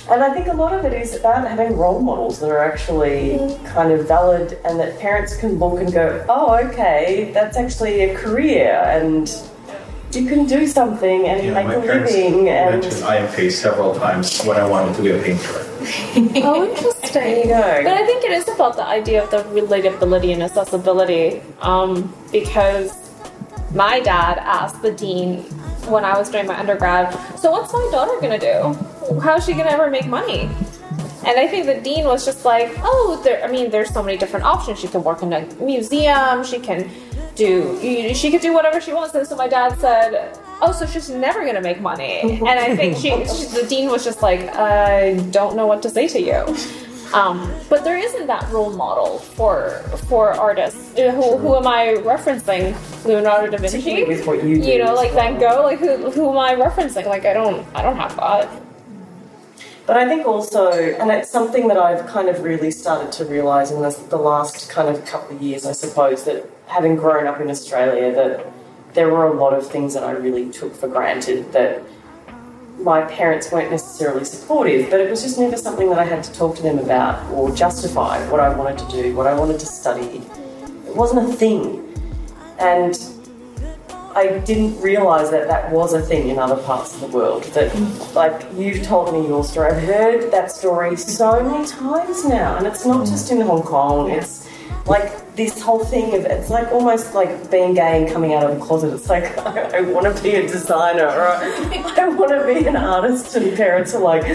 And 0.10 0.24
I 0.24 0.34
think 0.34 0.48
a 0.48 0.54
lot 0.54 0.74
of 0.74 0.84
it 0.84 0.94
is 0.94 1.16
about 1.16 1.48
having 1.48 1.78
role 1.78 2.00
models 2.00 2.40
that 2.40 2.50
are 2.50 2.60
actually 2.64 3.38
kind 3.66 3.92
of 3.92 4.08
valid 4.08 4.60
and 4.66 4.80
that 4.80 5.00
parents 5.00 5.38
can 5.38 5.60
look 5.60 5.80
and 5.80 5.94
go, 5.94 6.26
oh, 6.28 6.56
okay, 6.66 7.32
that's 7.34 7.56
actually 7.56 8.02
a 8.02 8.16
career 8.18 8.82
and 8.88 9.32
you 10.12 10.28
can 10.28 10.46
do 10.46 10.68
something 10.68 11.28
and 11.28 11.46
Yeah, 11.46 11.54
make 11.54 11.68
my 11.68 11.76
a 11.76 11.82
parents 11.82 12.12
living. 12.12 12.50
And 12.50 12.82
mentioned 12.82 13.04
I. 13.04 13.18
M. 13.18 13.34
Pei 13.34 13.50
several 13.50 13.96
times 13.96 14.44
when 14.44 14.58
I 14.58 14.68
wanted 14.68 14.96
to 14.98 15.04
be 15.04 15.12
a 15.12 15.22
painter. 15.22 15.68
oh, 16.46 16.68
interesting. 16.70 17.14
there 17.14 17.38
you 17.40 17.46
go. 17.46 17.84
But 17.84 17.94
I 17.94 18.06
think 18.06 18.24
it 18.26 18.32
is 18.32 18.48
about 18.50 18.76
the 18.76 18.86
idea 18.86 19.24
of 19.24 19.32
the 19.32 19.44
relatability 19.60 20.34
and 20.34 20.44
accessibility, 20.44 21.42
um, 21.62 22.14
because 22.32 22.92
my 23.74 24.00
dad 24.02 24.38
asked 24.40 24.82
the 24.82 24.92
dean 24.92 25.44
when 25.88 26.04
I 26.04 26.18
was 26.18 26.30
doing 26.30 26.46
my 26.46 26.60
undergrad, 26.60 27.18
"So 27.40 27.52
what's 27.52 27.72
my 27.72 27.90
daughter 27.92 28.20
gonna 28.22 28.38
do? 28.38 28.78
How's 29.22 29.46
she 29.46 29.54
gonna 29.54 29.70
ever 29.72 29.90
make 29.90 30.08
money?" 30.08 30.50
And 31.26 31.40
I 31.40 31.48
think 31.48 31.66
the 31.68 31.76
dean 31.76 32.06
was 32.06 32.26
just 32.26 32.46
like, 32.46 32.70
"Oh, 32.84 33.20
there. 33.24 33.44
I 33.44 33.48
mean, 33.48 33.70
there's 33.70 33.92
so 33.94 34.02
many 34.02 34.18
different 34.18 34.46
options. 34.46 34.80
She 34.80 34.88
can 34.88 35.04
work 35.04 35.22
in 35.22 35.32
a 35.34 35.42
museum. 35.62 36.44
She 36.44 36.60
can 36.60 36.90
do. 37.36 37.78
you- 37.82 38.14
She 38.16 38.32
could 38.32 38.42
do 38.42 38.54
whatever 38.54 38.82
she 38.82 38.94
wants." 38.94 39.14
And 39.16 39.28
so 39.28 39.36
my 39.36 39.48
dad 39.48 39.78
said. 39.80 40.38
Oh, 40.64 40.72
so 40.72 40.86
she's 40.86 41.10
never 41.10 41.44
gonna 41.44 41.60
make 41.60 41.82
money, 41.82 42.20
and 42.22 42.60
I 42.68 42.76
think 42.76 42.96
she, 42.96 43.10
she, 43.36 43.46
the 43.60 43.66
dean 43.68 43.90
was 43.90 44.04
just 44.04 44.22
like, 44.22 44.42
I 44.56 45.14
don't 45.32 45.56
know 45.56 45.66
what 45.66 45.82
to 45.82 45.90
say 45.90 46.08
to 46.10 46.22
you. 46.22 46.42
Um, 47.16 47.52
but 47.68 47.84
there 47.84 47.98
isn't 47.98 48.28
that 48.28 48.44
role 48.52 48.70
model 48.70 49.18
for 49.38 49.82
for 50.08 50.34
artists. 50.34 50.96
Uh, 50.96 51.10
Who, 51.18 51.38
who 51.38 51.56
am 51.56 51.66
I 51.66 51.96
referencing? 52.14 52.76
Leonardo 53.06 53.50
da 53.50 53.58
Vinci. 53.58 54.04
With 54.04 54.28
what 54.28 54.44
you 54.44 54.62
do 54.62 54.68
You 54.70 54.78
know, 54.84 54.94
like 54.94 55.14
Van. 55.14 55.40
Gogh. 55.40 55.64
Like 55.64 55.80
who 55.80 56.12
who 56.12 56.30
am 56.30 56.38
I 56.38 56.54
referencing? 56.56 57.08
Like 57.08 57.26
I 57.26 57.34
don't 57.34 57.66
I 57.76 57.82
don't 57.82 57.98
have 57.98 58.16
that. 58.18 58.48
But 59.86 59.98
I 59.98 60.08
think 60.08 60.26
also, 60.26 60.72
and 60.72 61.10
it's 61.12 61.30
something 61.30 61.68
that 61.68 61.78
I've 61.78 62.06
kind 62.08 62.30
of 62.30 62.44
really 62.44 62.72
started 62.72 63.12
to 63.14 63.26
realise 63.26 63.72
in 63.72 63.82
the, 63.82 63.90
the 64.10 64.18
last 64.18 64.70
kind 64.70 64.88
of 64.88 65.04
couple 65.06 65.36
of 65.36 65.42
years, 65.42 65.66
I 65.66 65.72
suppose, 65.72 66.24
that 66.26 66.48
having 66.68 66.96
grown 66.96 67.28
up 67.28 67.42
in 67.42 67.50
Australia, 67.50 68.14
that 68.14 68.46
there 68.94 69.10
were 69.10 69.26
a 69.26 69.34
lot 69.34 69.54
of 69.54 69.68
things 69.68 69.94
that 69.94 70.04
I 70.04 70.12
really 70.12 70.52
took 70.52 70.76
for 70.76 70.88
granted 70.88 71.52
that 71.54 71.82
my 72.80 73.02
parents 73.04 73.52
weren't 73.52 73.72
necessarily 73.72 74.26
supportive, 74.26 74.90
but 74.90 75.00
it 75.00 75.10
was 75.10 75.22
just 75.22 75.38
never 75.38 75.58
something 75.58 75.90
that 75.90 76.00
I 76.00 76.06
had 76.06 76.24
to 76.24 76.34
talk 76.34 76.56
to 76.58 76.64
them 76.64 76.80
about 76.80 77.30
or 77.32 77.54
justify 77.54 78.28
what 78.30 78.40
I 78.40 78.56
wanted 78.56 78.80
to 78.80 78.88
do, 78.92 79.16
what 79.16 79.28
I 79.28 79.34
wanted 79.34 79.60
to 79.60 79.66
study. 79.66 80.24
It 80.88 80.96
wasn't 80.96 81.30
a 81.30 81.34
thing. 81.34 81.88
And 82.60 82.96
I 84.16 84.40
didn't 84.40 84.82
realise 84.82 85.30
that 85.30 85.48
that 85.48 85.72
was 85.72 85.94
a 85.94 86.02
thing 86.02 86.30
in 86.30 86.40
other 86.40 86.62
parts 86.64 86.96
of 86.96 87.02
the 87.02 87.08
world. 87.08 87.44
That, 87.56 87.74
like, 88.14 88.46
you've 88.56 88.84
told 88.84 89.14
me 89.14 89.28
your 89.28 89.44
story. 89.44 89.72
I've 89.72 89.84
heard 89.84 90.32
that 90.32 90.52
story 90.52 90.96
so 90.96 91.44
many 91.44 91.66
times 91.68 92.26
now, 92.26 92.58
and 92.58 92.68
it's 92.68 92.86
not 92.86 93.06
just 93.08 93.32
in 93.32 93.42
Hong 93.42 93.64
Kong. 93.64 94.10
It's 94.10 94.48
like 94.86 95.21
this 95.36 95.62
whole 95.62 95.84
thing 95.84 96.14
of 96.16 96.26
it's 96.26 96.50
like 96.50 96.70
almost 96.72 97.14
like 97.14 97.50
being 97.50 97.74
gay 97.74 98.04
and 98.04 98.12
coming 98.12 98.34
out 98.34 98.50
of 98.50 98.60
the 98.60 98.66
closet. 98.66 98.94
It's 98.94 99.10
like 99.10 99.38
I, 99.46 99.78
I 99.78 99.82
want 99.82 100.16
to 100.16 100.24
be 100.24 100.36
a 100.36 100.42
designer, 100.48 101.06
or 101.06 101.28
I, 101.28 101.94
I 101.98 102.10
want 102.10 102.32
to 102.32 102.46
be 102.46 102.68
an 102.68 102.76
artist, 102.76 103.36
and 103.36 103.56
parents 103.56 103.94
are 103.94 104.02
like, 104.02 104.24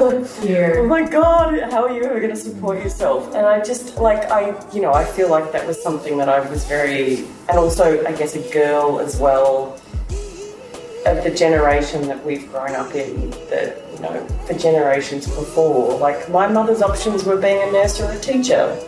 oh 0.00 0.86
my 0.88 1.02
god, 1.08 1.60
how 1.72 1.86
are 1.86 1.92
you 1.92 2.04
ever 2.04 2.20
going 2.20 2.30
to 2.30 2.36
support 2.36 2.78
yourself? 2.78 3.34
And 3.34 3.46
I 3.46 3.62
just 3.62 3.96
like 3.98 4.30
I, 4.30 4.54
you 4.72 4.80
know, 4.80 4.92
I 4.92 5.04
feel 5.04 5.28
like 5.28 5.52
that 5.52 5.66
was 5.66 5.82
something 5.82 6.18
that 6.18 6.28
I 6.28 6.40
was 6.48 6.64
very, 6.66 7.26
and 7.48 7.58
also 7.58 8.04
I 8.06 8.12
guess 8.12 8.36
a 8.36 8.52
girl 8.52 9.00
as 9.00 9.18
well 9.18 9.80
of 11.06 11.24
the 11.24 11.30
generation 11.30 12.06
that 12.06 12.24
we've 12.24 12.50
grown 12.52 12.72
up 12.72 12.94
in, 12.94 13.30
that 13.48 13.82
you 13.94 14.00
know, 14.00 14.26
for 14.46 14.54
generations 14.54 15.26
before. 15.26 15.98
Like 15.98 16.28
my 16.30 16.46
mother's 16.46 16.82
options 16.82 17.24
were 17.24 17.40
being 17.40 17.68
a 17.68 17.72
nurse 17.72 18.00
or 18.00 18.10
a 18.10 18.18
teacher. 18.18 18.78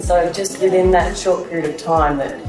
So 0.00 0.32
just 0.32 0.60
within 0.62 0.90
that 0.92 1.16
short 1.16 1.48
period 1.50 1.68
of 1.74 1.76
time 1.76 2.16
that 2.18 2.40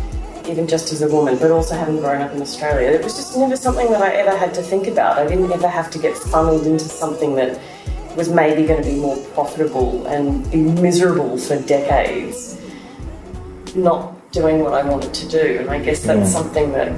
even 0.48 0.68
just 0.68 0.92
as 0.94 1.02
a 1.02 1.08
woman, 1.08 1.38
but 1.38 1.52
also 1.52 1.76
having 1.76 1.98
grown 2.00 2.22
up 2.22 2.32
in 2.34 2.42
Australia, 2.42 2.88
it 2.90 3.04
was 3.04 3.16
just 3.16 3.38
never 3.38 3.56
something 3.56 3.92
that 3.92 4.02
I 4.02 4.14
ever 4.16 4.36
had 4.38 4.54
to 4.56 4.62
think 4.64 4.88
about. 4.88 5.18
I 5.20 5.28
didn't 5.28 5.52
ever 5.52 5.68
have 5.68 5.92
to 5.92 6.00
get 6.00 6.16
funneled 6.18 6.66
into 6.66 6.86
something 6.86 7.36
that 7.36 7.60
was 8.16 8.30
maybe 8.30 8.66
going 8.66 8.82
to 8.82 8.90
be 8.90 8.96
more 8.96 9.18
profitable 9.34 10.08
and 10.08 10.50
be 10.52 10.58
miserable 10.62 11.38
for 11.38 11.62
decades, 11.62 12.60
not 13.76 14.16
doing 14.32 14.64
what 14.64 14.74
I 14.74 14.84
wanted 14.90 15.14
to 15.14 15.28
do. 15.28 15.58
And 15.60 15.70
I 15.70 15.80
guess 15.80 16.04
that's 16.04 16.32
something 16.32 16.72
that 16.72 16.90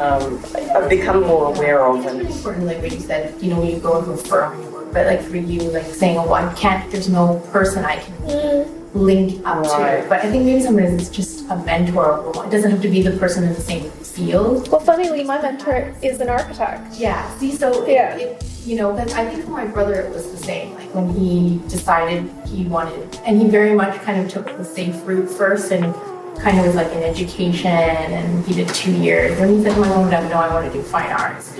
um, 0.00 0.42
I- 0.56 0.70
I've 0.76 0.88
become 0.88 1.22
more 1.22 1.54
aware 1.54 1.86
of. 1.86 2.04
And 2.06 2.22
important, 2.22 2.66
like 2.66 2.80
what 2.80 2.90
you 2.92 3.00
said, 3.00 3.40
you 3.42 3.50
know, 3.50 3.60
when 3.60 3.70
you 3.70 3.78
go 3.78 3.98
into 3.98 4.12
a 4.12 4.16
firm 4.16 4.54
and 4.54 4.64
you 4.64 4.70
work, 4.70 4.92
but 4.92 5.06
like 5.06 5.20
for 5.22 5.36
you, 5.36 5.60
like 5.70 5.84
saying, 5.86 6.18
oh, 6.18 6.32
I 6.32 6.52
can't, 6.54 6.90
there's 6.90 7.08
no 7.08 7.38
person 7.52 7.84
I 7.84 7.96
can 7.98 8.77
link 8.94 9.40
up 9.46 9.64
Right. 9.64 10.02
to. 10.02 10.08
But 10.08 10.24
I 10.24 10.30
think 10.30 10.44
maybe 10.44 10.60
sometimes 10.62 11.00
it's 11.02 11.10
just 11.10 11.44
a 11.50 11.56
mentor. 11.56 12.18
or 12.18 12.44
It 12.46 12.50
doesn't 12.50 12.70
have 12.70 12.82
to 12.82 12.88
be 12.88 13.02
the 13.02 13.12
person 13.12 13.44
in 13.44 13.54
the 13.54 13.60
same 13.60 13.90
field. 13.90 14.68
Well, 14.70 14.80
funnily, 14.80 15.24
my 15.24 15.40
mentor 15.40 15.92
is 16.02 16.20
an 16.20 16.28
architect. 16.28 16.94
Yeah. 16.96 17.22
See, 17.38 17.52
so 17.52 17.86
Yeah. 17.86 18.16
it, 18.16 18.42
you 18.66 18.76
know, 18.76 18.92
but 18.92 19.12
I 19.14 19.26
think 19.28 19.44
for 19.44 19.50
my 19.52 19.64
brother 19.66 19.94
it 19.94 20.12
was 20.14 20.30
the 20.30 20.36
same. 20.38 20.74
Like 20.74 20.94
when 20.94 21.08
he 21.10 21.60
decided 21.68 22.28
he 22.46 22.64
wanted, 22.64 23.18
and 23.26 23.40
he 23.40 23.48
very 23.48 23.74
much 23.74 23.94
kind 24.02 24.20
of 24.24 24.28
took 24.30 24.56
the 24.56 24.64
safe 24.64 24.96
route 25.06 25.28
first, 25.30 25.70
and 25.70 25.94
kind 26.38 26.58
of 26.58 26.66
was 26.66 26.74
like 26.76 26.92
in 26.92 27.02
education, 27.02 27.70
and 27.70 28.44
he 28.46 28.54
did 28.54 28.68
two 28.68 28.92
years. 28.92 29.38
And 29.40 29.50
he 29.56 29.62
said 29.62 29.74
to 29.74 29.80
my 29.80 29.88
mom 29.88 30.02
and 30.02 30.10
dad, 30.10 30.30
"No, 30.30 30.36
I 30.38 30.52
want 30.52 30.70
to 30.70 30.72
do 30.72 30.82
fine 30.82 31.10
arts." 31.12 31.52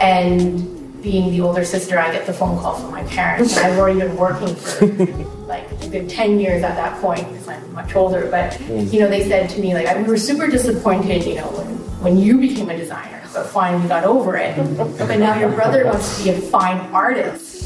And 0.00 0.73
being 1.04 1.30
the 1.30 1.40
older 1.42 1.64
sister, 1.64 1.98
I 1.98 2.10
get 2.10 2.26
the 2.26 2.32
phone 2.32 2.58
call 2.58 2.74
from 2.76 2.90
my 2.90 3.04
parents, 3.04 3.56
and 3.56 3.66
I've 3.66 3.78
already 3.78 4.00
been 4.00 4.16
working 4.16 4.56
for 4.56 4.86
like 5.46 5.70
a 5.70 5.88
good 5.88 6.08
10 6.08 6.40
years 6.40 6.64
at 6.64 6.74
that 6.74 7.00
point 7.00 7.28
because 7.28 7.46
I'm 7.46 7.72
much 7.74 7.94
older. 7.94 8.28
But, 8.30 8.52
mm. 8.54 8.90
you 8.92 9.00
know, 9.00 9.08
they 9.08 9.28
said 9.28 9.50
to 9.50 9.60
me, 9.60 9.74
like, 9.74 9.94
we 9.98 10.04
were 10.04 10.16
super 10.16 10.48
disappointed, 10.48 11.24
you 11.24 11.36
know, 11.36 11.48
when, 11.48 11.66
when 12.02 12.16
you 12.16 12.40
became 12.40 12.70
a 12.70 12.76
designer, 12.76 13.22
but 13.34 13.46
fine, 13.46 13.82
we 13.82 13.88
got 13.88 14.04
over 14.04 14.36
it. 14.36 14.56
But 15.04 15.18
now 15.18 15.38
your 15.38 15.50
brother 15.52 15.84
wants 15.84 16.18
to 16.18 16.24
be 16.24 16.30
a 16.30 16.40
fine 16.40 16.78
artist. 16.92 17.64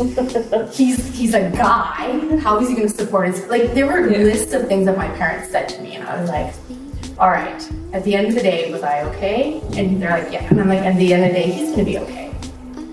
He's, 0.75 1.17
he's 1.17 1.35
a 1.35 1.51
guy. 1.51 2.37
How 2.39 2.59
is 2.59 2.69
he 2.69 2.75
going 2.75 2.89
to 2.89 2.95
support 2.95 3.29
his, 3.29 3.47
like, 3.47 3.73
there 3.75 3.87
were 3.87 4.09
lists 4.11 4.53
of 4.53 4.67
things 4.67 4.87
that 4.87 4.99
my 4.99 5.09
parents 5.17 5.51
said 5.51 5.69
to 5.71 5.81
me, 5.81 5.95
and 5.95 6.07
I 6.07 6.21
was 6.21 6.29
like, 6.29 6.53
all 7.19 7.31
right, 7.31 7.71
at 7.93 8.03
the 8.05 8.15
end 8.15 8.29
of 8.29 8.35
the 8.35 8.43
day, 8.43 8.71
was 8.73 8.83
I 8.83 9.03
okay? 9.03 9.61
And 9.77 10.03
they're 10.03 10.11
like, 10.11 10.33
yeah. 10.33 10.45
And 10.51 10.61
I'm 10.61 10.69
like, 10.69 10.81
at 10.81 10.97
the 10.97 11.15
end 11.15 11.25
of 11.25 11.31
the 11.31 11.35
day, 11.35 11.51
he's 11.51 11.71
going 11.71 11.79
to 11.79 11.85
be 11.85 11.99
okay. 11.99 12.28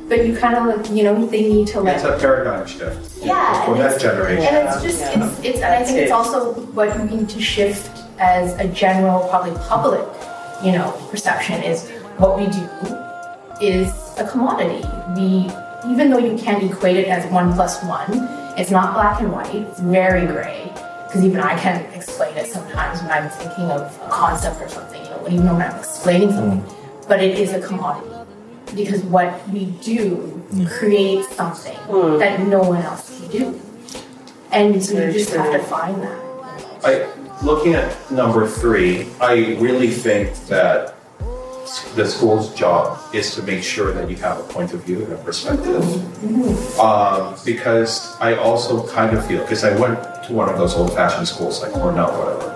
But 0.07 0.25
you 0.27 0.35
kind 0.37 0.55
of 0.55 0.65
like, 0.77 0.91
you 0.91 1.03
know, 1.03 1.25
they 1.25 1.41
need 1.41 1.67
to 1.69 1.81
like 1.81 1.95
It's 1.95 2.03
a 2.03 2.17
paradigm 2.19 2.67
shift 2.67 3.17
yeah, 3.23 3.65
for 3.65 3.71
and 3.71 3.81
that 3.81 3.95
it's- 3.95 4.01
generation. 4.01 4.53
And 4.55 4.67
it's 4.67 4.83
just 4.83 5.01
it's 5.01 5.39
it's 5.43 5.61
and 5.61 5.73
I 5.73 5.83
think 5.83 5.97
it's 5.97 6.11
also 6.11 6.53
what 6.77 6.95
we 6.99 7.17
need 7.17 7.29
to 7.29 7.41
shift 7.41 8.03
as 8.19 8.53
a 8.59 8.67
general 8.67 9.27
probably 9.29 9.55
public, 9.67 10.05
you 10.63 10.71
know, 10.73 10.91
perception 11.09 11.63
is 11.63 11.89
what 12.17 12.37
we 12.37 12.45
do 12.47 12.63
is 13.61 13.89
a 14.17 14.27
commodity. 14.29 14.87
We 15.15 15.49
even 15.91 16.09
though 16.11 16.19
you 16.19 16.37
can't 16.37 16.63
equate 16.63 16.97
it 16.97 17.07
as 17.07 17.25
one 17.31 17.53
plus 17.53 17.83
one, 17.83 18.07
it's 18.57 18.71
not 18.71 18.93
black 18.93 19.21
and 19.21 19.31
white, 19.31 19.53
it's 19.55 19.79
very 19.79 20.25
gray. 20.27 20.71
Because 21.07 21.23
even 21.23 21.39
I 21.39 21.57
can't 21.59 21.83
explain 21.95 22.35
it 22.37 22.47
sometimes 22.47 23.01
when 23.01 23.11
I'm 23.11 23.29
thinking 23.29 23.65
of 23.71 23.81
a 23.81 24.09
concept 24.09 24.61
or 24.61 24.69
something, 24.69 25.03
you 25.03 25.09
know, 25.09 25.27
even 25.29 25.45
when 25.45 25.61
I'm 25.61 25.77
explaining 25.79 26.31
something. 26.31 26.61
Mm. 26.61 27.07
But 27.07 27.23
it 27.23 27.39
is 27.39 27.53
a 27.53 27.61
commodity 27.61 28.14
because 28.73 29.03
what 29.03 29.47
we 29.49 29.65
do 29.81 30.41
mm. 30.51 30.69
creates 30.69 31.35
something 31.35 31.77
mm. 31.87 32.19
that 32.19 32.39
no 32.47 32.59
one 32.59 32.81
else 32.81 33.19
can 33.19 33.29
do. 33.29 33.61
And 34.51 34.83
so 34.83 35.05
you 35.05 35.11
just 35.11 35.33
have 35.33 35.51
to 35.51 35.59
find 35.59 36.01
that. 36.01 36.19
I, 36.83 37.07
looking 37.43 37.73
at 37.73 37.93
number 38.11 38.47
three, 38.47 39.07
I 39.19 39.55
really 39.59 39.89
think 39.89 40.33
that 40.47 40.95
the 41.95 42.05
school's 42.05 42.53
job 42.53 42.97
is 43.13 43.33
to 43.35 43.41
make 43.43 43.63
sure 43.63 43.91
that 43.91 44.09
you 44.09 44.15
have 44.17 44.39
a 44.39 44.43
point 44.43 44.73
of 44.73 44.83
view 44.83 45.03
and 45.03 45.13
a 45.13 45.17
perspective. 45.17 45.83
Mm-hmm. 45.83 46.43
Mm-hmm. 46.43 46.79
Um, 46.79 47.35
because 47.43 48.15
I 48.19 48.35
also 48.35 48.87
kind 48.87 49.17
of 49.17 49.25
feel, 49.25 49.41
because 49.41 49.63
I 49.63 49.77
went 49.77 49.99
to 50.25 50.33
one 50.33 50.47
of 50.47 50.57
those 50.57 50.75
old-fashioned 50.75 51.27
schools 51.27 51.61
like 51.61 51.71
Cornell, 51.73 52.11
whatever. 52.11 52.51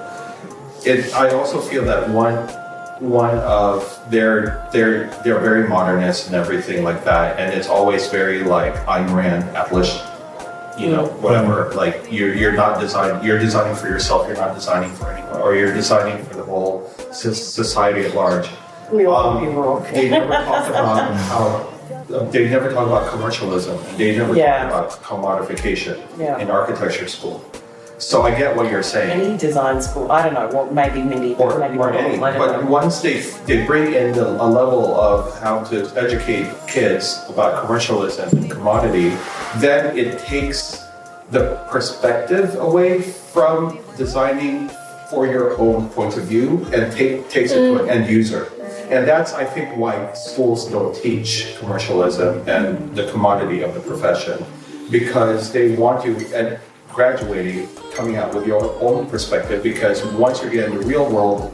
It, 0.85 1.13
I 1.13 1.31
also 1.31 1.59
feel 1.59 1.83
that 1.85 2.09
one, 2.09 2.35
one 2.99 3.37
of 3.39 3.99
they're 4.09 4.67
they're 4.73 5.07
they're 5.23 5.39
very 5.39 5.67
modernist 5.67 6.27
and 6.27 6.35
everything 6.35 6.83
like 6.83 7.03
that, 7.05 7.39
and 7.39 7.53
it's 7.53 7.67
always 7.69 8.07
very 8.09 8.43
like 8.43 8.75
Ayn 8.85 9.13
Rand, 9.15 9.43
Atlas, 9.55 10.01
you 10.77 10.89
know, 10.91 11.05
whatever. 11.21 11.71
Like 11.73 12.07
you're 12.11 12.33
you're 12.33 12.51
not 12.51 12.79
designing, 12.79 13.23
you're 13.25 13.39
designing 13.39 13.75
for 13.75 13.87
yourself. 13.87 14.27
You're 14.27 14.37
not 14.37 14.53
designing 14.53 14.91
for 14.95 15.11
anyone, 15.11 15.41
or 15.41 15.55
you're 15.55 15.73
designing 15.73 16.23
for 16.25 16.35
the 16.35 16.43
whole 16.43 16.89
so- 17.11 17.31
society 17.33 18.01
at 18.05 18.13
large. 18.15 18.49
we 18.91 19.05
all 19.05 19.37
Um, 19.37 19.45
be 19.45 19.51
wrong. 19.51 19.85
They 19.93 20.09
never 20.09 20.33
talk 20.33 20.67
about 20.69 21.13
how 21.31 21.69
they 22.31 22.49
never 22.49 22.71
talk 22.73 22.87
about 22.87 23.09
commercialism. 23.11 23.77
They 23.97 24.17
never 24.17 24.35
Yeah. 24.35 24.67
talk 24.69 24.71
about 24.71 24.89
commodification 25.03 25.97
Yeah. 26.17 26.37
in 26.39 26.49
architecture 26.51 27.07
school. 27.07 27.39
So 27.99 28.21
I 28.21 28.31
get 28.37 28.55
what 28.55 28.71
you're 28.71 28.81
saying. 28.81 29.19
Any 29.19 29.37
design 29.37 29.81
school, 29.81 30.09
I 30.09 30.23
don't 30.23 30.33
know, 30.33 30.49
well, 30.53 30.71
maybe 30.71 31.01
Mindy, 31.01 31.35
or, 31.35 31.59
maybe 31.59 31.77
or 31.77 31.93
any. 31.93 32.17
But 32.17 32.61
know. 32.61 32.71
once 32.71 33.01
they 33.01 33.19
they 33.45 33.65
bring 33.65 33.93
in 33.93 34.13
the, 34.13 34.25
a 34.41 34.47
level 34.47 34.95
of 34.95 35.37
how 35.39 35.63
to 35.65 35.91
educate 35.97 36.47
kids 36.65 37.25
about 37.27 37.61
commercialism 37.61 38.29
and 38.37 38.49
commodity, 38.49 39.09
then 39.57 39.97
it 39.97 40.17
takes 40.19 40.81
the 41.31 41.61
perspective 41.69 42.55
away 42.55 43.01
from 43.01 43.79
designing 43.97 44.69
for 45.09 45.27
your 45.27 45.59
own 45.59 45.89
point 45.89 46.15
of 46.15 46.23
view 46.23 46.65
and 46.73 46.93
take, 46.93 47.29
takes 47.29 47.51
it 47.51 47.55
to 47.55 47.79
an 47.79 47.85
mm. 47.85 47.89
end 47.89 48.09
user. 48.09 48.47
And 48.89 49.07
that's, 49.07 49.33
I 49.33 49.43
think, 49.43 49.75
why 49.75 50.13
schools 50.13 50.71
don't 50.71 50.95
teach 50.95 51.55
commercialism 51.59 52.47
and 52.47 52.95
the 52.95 53.11
commodity 53.11 53.61
of 53.61 53.73
the 53.73 53.81
profession, 53.81 54.43
because 54.89 55.51
they 55.51 55.75
want 55.75 56.05
you, 56.05 56.15
and 56.33 56.59
graduating, 57.03 57.65
coming 57.95 58.17
out 58.17 58.35
with 58.35 58.45
your 58.45 58.61
own 58.81 59.09
perspective, 59.09 59.63
because 59.63 60.03
once 60.25 60.43
you 60.43 60.49
get 60.49 60.65
in 60.69 60.77
the 60.77 60.85
real 60.85 61.09
world, 61.09 61.49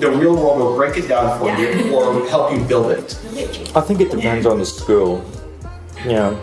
the 0.00 0.10
real 0.10 0.36
world 0.36 0.58
will 0.60 0.76
break 0.76 0.98
it 0.98 1.08
down 1.08 1.38
for 1.38 1.48
you 1.58 1.94
or 1.94 2.28
help 2.28 2.52
you 2.52 2.62
build 2.64 2.90
it. 2.92 3.18
I 3.74 3.80
think 3.80 4.02
it 4.02 4.10
depends 4.10 4.44
on 4.44 4.58
the 4.58 4.66
school. 4.66 5.24
Yeah, 6.04 6.36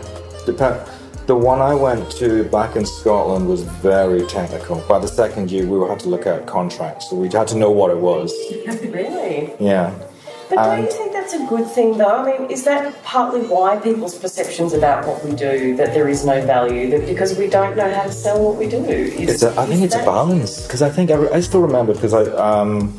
depend. 0.44 0.80
The 1.28 1.36
one 1.36 1.60
I 1.60 1.74
went 1.74 2.10
to 2.22 2.42
back 2.58 2.74
in 2.74 2.84
Scotland 2.84 3.48
was 3.48 3.62
very 3.62 4.26
technical. 4.26 4.80
By 4.88 4.98
the 4.98 5.06
second 5.08 5.52
year, 5.52 5.64
we 5.64 5.88
had 5.88 6.00
to 6.00 6.08
look 6.08 6.26
at 6.26 6.44
contracts, 6.44 7.08
so 7.10 7.14
we 7.14 7.28
had 7.28 7.46
to 7.48 7.56
know 7.56 7.70
what 7.70 7.92
it 7.92 7.98
was. 7.98 8.32
Really? 8.96 9.52
Yeah. 9.60 9.92
But 10.48 10.56
don't 10.56 10.68
And- 10.78 10.84
you 10.86 10.90
think 10.90 11.12
that's 11.26 11.42
a 11.42 11.46
good 11.46 11.66
thing, 11.66 11.98
though? 11.98 12.22
I 12.22 12.38
mean, 12.38 12.50
is 12.50 12.64
that 12.64 13.02
partly 13.02 13.40
why 13.40 13.76
people's 13.78 14.16
perceptions 14.16 14.72
about 14.72 15.06
what 15.06 15.24
we 15.24 15.34
do, 15.34 15.76
that 15.76 15.92
there 15.92 16.08
is 16.08 16.24
no 16.24 16.40
value, 16.46 16.88
that 16.90 17.04
because 17.04 17.36
we 17.36 17.48
don't 17.48 17.76
know 17.76 17.92
how 17.92 18.04
to 18.04 18.12
sell 18.12 18.40
what 18.40 18.56
we 18.56 18.68
do? 18.68 18.76
Is, 18.84 19.42
It's 19.42 19.42
a, 19.42 19.50
I 19.60 19.66
think 19.66 19.82
is 19.82 19.86
it's 19.86 19.94
a 19.96 20.04
balance 20.04 20.62
because 20.62 20.82
I 20.82 20.90
think 20.90 21.10
I, 21.10 21.28
I 21.30 21.40
still 21.40 21.62
remember 21.62 21.94
because 21.94 22.14
I 22.14 22.22
um, 22.36 22.96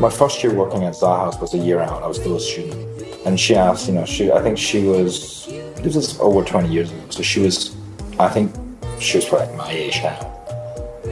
my 0.00 0.10
first 0.10 0.42
year 0.42 0.52
working 0.52 0.84
at 0.84 0.92
Zaha's 0.94 1.38
was 1.40 1.54
a 1.54 1.58
year 1.58 1.80
out. 1.80 2.02
I 2.02 2.06
was 2.06 2.18
still 2.18 2.36
a 2.36 2.40
student, 2.40 3.02
and 3.24 3.40
she 3.40 3.54
asked, 3.54 3.88
you 3.88 3.94
know, 3.94 4.04
she 4.04 4.30
I 4.30 4.42
think 4.42 4.58
she 4.58 4.82
was 4.84 5.46
this 5.76 5.96
was 5.96 6.20
over 6.20 6.44
twenty 6.44 6.68
years 6.68 6.92
ago, 6.92 7.04
so 7.08 7.22
she 7.22 7.40
was, 7.40 7.74
I 8.18 8.28
think 8.28 8.54
she 8.98 9.16
was 9.16 9.24
probably 9.24 9.56
my 9.56 9.70
age 9.70 9.98
now, 10.02 10.18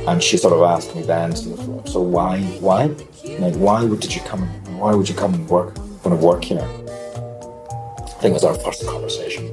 and 0.08 0.22
she 0.22 0.36
sort 0.36 0.52
of 0.52 0.60
asked 0.62 0.94
me 0.94 1.02
then, 1.02 1.34
so 1.34 2.02
why 2.02 2.42
why 2.60 2.94
like 3.38 3.54
why 3.54 3.82
would 3.82 4.00
did 4.00 4.14
you 4.14 4.20
come 4.22 4.42
why 4.76 4.94
would 4.94 5.08
you 5.08 5.14
come 5.14 5.32
and 5.32 5.48
work 5.48 5.74
want 6.05 6.20
to 6.20 6.26
work 6.26 6.44
here? 6.44 6.60
I 6.60 8.16
think 8.20 8.31
it 8.31 8.32
was 8.35 8.44
our 8.44 8.55
first 8.55 8.86
conversation 8.86 9.48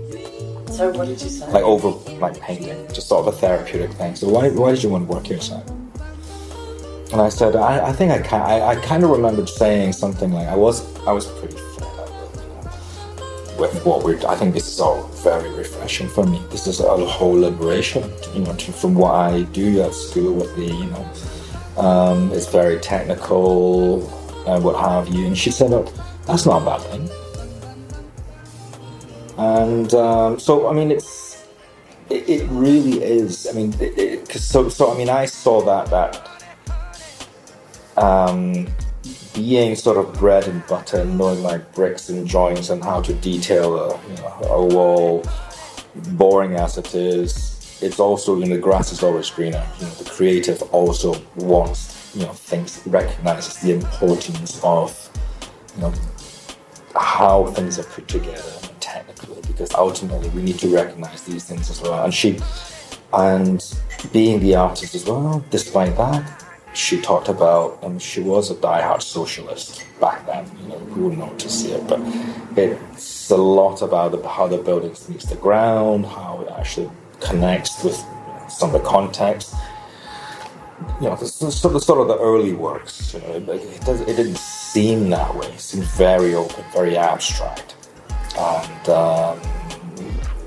So 0.72 0.92
what 0.92 1.08
did 1.08 1.22
you 1.22 1.30
say? 1.30 1.48
like 1.52 1.64
over 1.64 1.90
like 2.20 2.40
painting, 2.40 2.88
just 2.94 3.08
sort 3.08 3.28
of 3.28 3.34
a 3.34 3.38
therapeutic 3.38 3.92
thing. 3.92 4.16
So 4.16 4.30
why 4.30 4.50
why 4.50 4.72
did 4.72 4.84
you 4.84 4.90
want 4.90 5.08
to 5.08 5.14
work 5.14 5.26
here, 5.28 5.40
Sam? 5.42 5.62
And 7.12 7.20
I 7.20 7.28
said, 7.28 7.58
I, 7.58 7.90
I 7.90 7.92
think 7.92 8.12
I, 8.14 8.22
ki- 8.22 8.36
I 8.54 8.70
I 8.72 8.76
kind 8.78 9.04
of 9.04 9.10
remembered 9.10 9.50
saying 9.50 9.94
something 9.94 10.32
like 10.32 10.48
I 10.48 10.56
was 10.56 10.76
I 11.06 11.12
was 11.12 11.26
pretty 11.28 11.58
fed 11.58 11.84
up 12.00 12.10
with, 12.22 12.42
you 12.42 12.50
know, 12.50 13.62
with 13.62 13.86
what 13.86 14.04
we're. 14.04 14.18
I 14.28 14.36
think 14.36 14.54
this 14.54 14.68
is 14.70 14.80
all 14.80 15.04
very 15.24 15.50
refreshing 15.52 16.08
for 16.08 16.26
me. 16.26 16.42
This 16.52 16.68
is 16.68 16.80
a 16.80 17.06
whole 17.06 17.34
liberation, 17.48 18.04
you 18.34 18.42
know, 18.46 18.54
to, 18.56 18.72
from 18.72 18.96
what 18.96 19.14
I 19.14 19.44
do 19.52 19.82
at 19.82 19.94
school 19.94 20.34
with 20.34 20.56
the 20.56 20.66
you 20.68 20.86
know. 20.94 21.06
Um, 21.78 22.32
it's 22.32 22.48
very 22.48 22.80
technical 22.80 24.08
and 24.48 24.64
what 24.64 24.76
have 24.80 25.10
you. 25.10 25.26
And 25.28 25.38
she 25.38 25.52
said, 25.52 25.72
oh, 25.74 25.84
that's 26.26 26.46
not 26.46 26.62
a 26.62 26.66
bad 26.66 26.82
thing. 26.82 27.10
And 29.38 29.94
um, 29.94 30.40
so, 30.40 30.68
I 30.68 30.74
mean, 30.74 30.92
it's 30.92 31.44
it, 32.10 32.28
it 32.30 32.48
really 32.50 33.04
is. 33.04 33.48
I 33.48 33.54
mean, 33.54 33.74
it, 33.80 33.98
it, 33.98 34.30
'cause 34.30 34.44
so 34.44 34.70
so. 34.70 34.94
I 34.94 34.98
mean, 34.98 35.10
I 35.10 35.26
saw 35.26 35.62
that 35.62 35.90
that 35.90 36.30
um, 37.98 38.68
being 39.34 39.76
sort 39.76 39.98
of 39.98 40.14
bread 40.14 40.48
and 40.48 40.66
butter, 40.68 41.06
knowing 41.06 41.42
like 41.42 41.74
bricks 41.74 42.10
and 42.10 42.28
joints 42.28 42.70
and 42.70 42.84
how 42.84 43.02
to 43.02 43.14
detail 43.14 43.76
a 43.80 44.10
you 44.10 44.16
know, 44.18 44.38
a 44.44 44.66
wall, 44.66 45.24
boring 46.12 46.56
as 46.56 46.78
it 46.78 46.94
is. 46.94 47.80
It's 47.82 48.00
also 48.00 48.38
you 48.38 48.46
know 48.46 48.56
the 48.56 48.62
grass 48.62 48.92
is 48.92 49.02
always 49.02 49.30
greener. 49.30 49.66
You 49.80 49.86
know, 49.88 49.94
the 49.94 50.10
creative 50.10 50.62
also 50.74 51.16
wants 51.36 52.12
you 52.14 52.26
know 52.26 52.34
things 52.34 52.82
recognizes 52.86 53.58
the 53.62 53.72
importance 53.74 54.62
of 54.64 55.10
you 55.76 55.82
know 55.82 55.94
how 56.96 57.46
things 57.48 57.80
are 57.80 57.84
put 57.84 58.08
together 58.08 58.52
technically 58.80 59.42
because 59.48 59.74
ultimately 59.76 60.30
we 60.30 60.42
need 60.42 60.60
to 60.60 60.68
recognize 60.74 61.22
these 61.24 61.44
things 61.46 61.70
as 61.70 61.82
well 61.82 62.04
and 62.04 62.14
she 62.14 62.40
and 63.14 63.76
being 64.12 64.40
the 64.40 64.56
artist 64.56 64.96
as 64.96 65.06
well 65.06 65.44
despite 65.50 65.96
that 65.98 66.44
she 66.74 67.00
talked 67.02 67.28
about 67.28 67.78
and 67.84 68.02
she 68.02 68.22
was 68.22 68.50
a 68.50 68.56
diehard 68.56 69.02
socialist 69.02 69.86
back 70.00 70.26
then 70.26 70.50
you 70.62 70.68
know 70.70 71.10
know 71.10 71.34
to 71.36 71.50
see 71.50 71.72
it 71.72 71.86
but 71.88 72.00
it's 72.58 73.30
a 73.30 73.36
lot 73.36 73.82
about 73.82 74.12
the, 74.12 74.28
how 74.28 74.48
the 74.48 74.58
buildings 74.58 75.08
meets 75.10 75.26
the 75.26 75.36
ground 75.36 76.06
how 76.06 76.42
it 76.42 76.52
actually 76.58 76.90
connects 77.20 77.84
with 77.84 77.96
some 78.50 78.74
of 78.74 78.82
the 78.82 78.88
context 78.88 79.54
you 81.00 81.10
know, 81.10 81.16
sort 81.16 81.76
of 81.76 82.08
the 82.08 82.18
early 82.20 82.54
works. 82.54 83.14
You 83.14 83.20
know, 83.22 83.34
it, 83.34 83.50
it, 83.50 83.82
does, 83.82 84.02
it 84.02 84.16
didn't 84.16 84.38
seem 84.72 85.10
that 85.10 85.36
way. 85.36 85.48
It 85.48 85.60
seemed 85.60 85.84
very 85.86 86.34
open, 86.34 86.64
very 86.74 86.98
abstract, 86.98 87.76
and 88.38 88.90
um, 88.90 89.40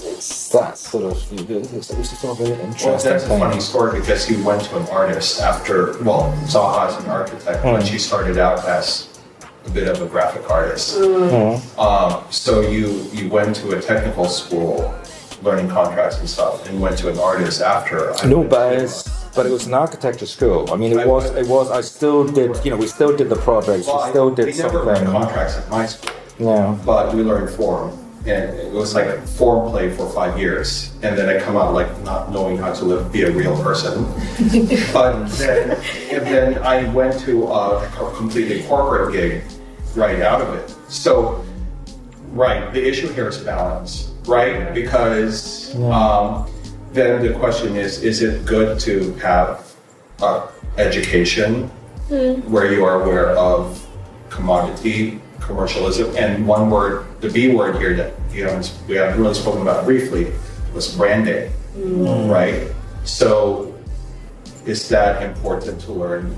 it's 0.00 0.48
that 0.50 0.78
sort 0.78 1.04
of 1.04 1.32
it's, 1.50 1.90
it's 1.90 2.18
sort 2.18 2.40
of 2.40 2.46
an 2.46 2.52
interesting 2.60 2.92
Well, 2.92 3.00
that's 3.02 3.24
a 3.24 3.28
funny 3.38 3.60
story 3.60 4.00
because 4.00 4.26
he 4.26 4.40
went 4.42 4.62
to 4.64 4.76
an 4.78 4.86
artist 4.88 5.40
after, 5.42 6.02
well, 6.02 6.32
Zaha 6.46 6.88
is 6.88 7.04
an 7.04 7.10
architect, 7.10 7.62
but 7.62 7.82
Mm. 7.82 7.86
she 7.90 7.98
started 7.98 8.38
out 8.38 8.64
as 8.66 9.08
a 9.66 9.70
bit 9.70 9.88
of 9.88 10.00
a 10.00 10.06
graphic 10.06 10.48
artist. 10.50 10.96
Mhm. 10.98 11.60
Um, 11.78 12.24
so 12.30 12.60
you 12.62 12.86
you 13.12 13.28
went 13.28 13.56
to 13.56 13.76
a 13.76 13.80
technical 13.82 14.26
school, 14.26 14.94
learning 15.42 15.68
contracts 15.68 16.18
and 16.18 16.28
stuff, 16.28 16.66
and 16.68 16.80
went 16.80 16.96
to 16.98 17.08
an 17.10 17.18
artist 17.18 17.60
after. 17.60 18.14
I 18.20 18.26
No, 18.26 18.42
but 18.42 18.88
but 19.34 19.46
it 19.46 19.52
was 19.52 19.66
an 19.66 19.74
architecture 19.74 20.26
school. 20.26 20.70
I 20.72 20.76
mean, 20.76 20.98
it 20.98 21.06
was 21.06 21.30
it 21.34 21.46
was. 21.48 21.70
I 21.70 21.80
still 21.80 22.24
did. 22.26 22.50
You 22.64 22.70
know, 22.70 22.76
we 22.76 22.86
still 22.86 23.16
did 23.16 23.28
the 23.28 23.36
projects. 23.36 23.86
Well, 23.86 23.96
we 23.98 24.02
I- 24.04 24.10
still 24.10 24.30
we 24.30 24.36
did 24.36 24.58
never 24.58 24.94
contracts 25.04 25.56
at 25.58 25.68
my 25.70 25.86
school, 25.86 26.12
Yeah. 26.38 26.78
but 26.84 27.14
we 27.14 27.22
learned 27.22 27.50
form. 27.50 27.98
And 28.26 28.56
it 28.56 28.72
was 28.72 28.94
like 28.94 29.04
a 29.04 29.20
form 29.20 29.70
play 29.70 29.90
for 29.94 30.08
five 30.08 30.38
years, 30.38 30.94
and 31.02 31.12
then 31.18 31.28
I 31.28 31.38
come 31.38 31.58
out 31.58 31.74
like 31.74 31.90
not 32.04 32.32
knowing 32.32 32.56
how 32.56 32.72
to 32.72 32.82
live, 32.84 33.12
be 33.12 33.22
a 33.24 33.30
real 33.30 33.54
person. 33.62 34.04
but 34.94 35.26
then, 35.36 35.72
and 36.10 36.22
then 36.26 36.58
I 36.62 36.88
went 36.94 37.20
to 37.28 37.44
a, 37.44 37.84
a 37.84 38.12
completely 38.16 38.62
corporate 38.62 39.12
gig 39.12 39.42
right 39.94 40.22
out 40.22 40.40
of 40.40 40.54
it. 40.54 40.74
So, 40.88 41.44
right, 42.32 42.72
the 42.72 42.82
issue 42.88 43.12
here 43.12 43.28
is 43.28 43.36
balance, 43.36 44.10
right? 44.26 44.72
Because 44.72 45.74
um, 45.92 46.46
then 46.94 47.22
the 47.22 47.34
question 47.38 47.76
is: 47.76 48.02
Is 48.02 48.22
it 48.22 48.46
good 48.46 48.78
to 48.80 49.12
have 49.14 49.74
uh, 50.22 50.46
education 50.78 51.68
where 52.48 52.72
you 52.72 52.84
are 52.84 53.02
aware 53.02 53.30
of 53.30 53.84
commodity 54.30 55.20
commercialism? 55.40 56.16
And 56.16 56.46
one 56.46 56.70
word, 56.70 57.06
the 57.20 57.28
B 57.30 57.54
word 57.54 57.76
here 57.76 57.94
that 57.94 58.14
you 58.32 58.44
know 58.44 58.62
we 58.88 58.94
haven't 58.94 59.20
really 59.20 59.34
spoken 59.34 59.62
about 59.62 59.84
briefly 59.84 60.32
was 60.72 60.96
branding, 60.96 61.50
right? 62.30 62.70
So, 63.04 63.74
is 64.64 64.88
that 64.88 65.22
important 65.22 65.80
to 65.82 65.92
learn 65.92 66.36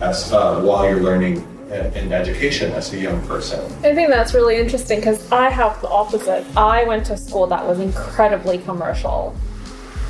as 0.00 0.32
uh, 0.32 0.62
while 0.62 0.88
you're 0.88 1.02
learning 1.02 1.44
in, 1.70 2.12
education 2.12 2.72
as 2.72 2.92
a 2.92 2.98
young 2.98 3.24
person? 3.26 3.60
I 3.84 3.94
think 3.94 4.08
that's 4.10 4.34
really 4.34 4.56
interesting 4.56 4.98
because 5.00 5.30
I 5.30 5.50
have 5.50 5.80
the 5.80 5.88
opposite. 5.88 6.44
I 6.56 6.84
went 6.84 7.06
to 7.06 7.16
school 7.16 7.46
that 7.46 7.66
was 7.66 7.80
incredibly 7.80 8.58
commercial, 8.58 9.34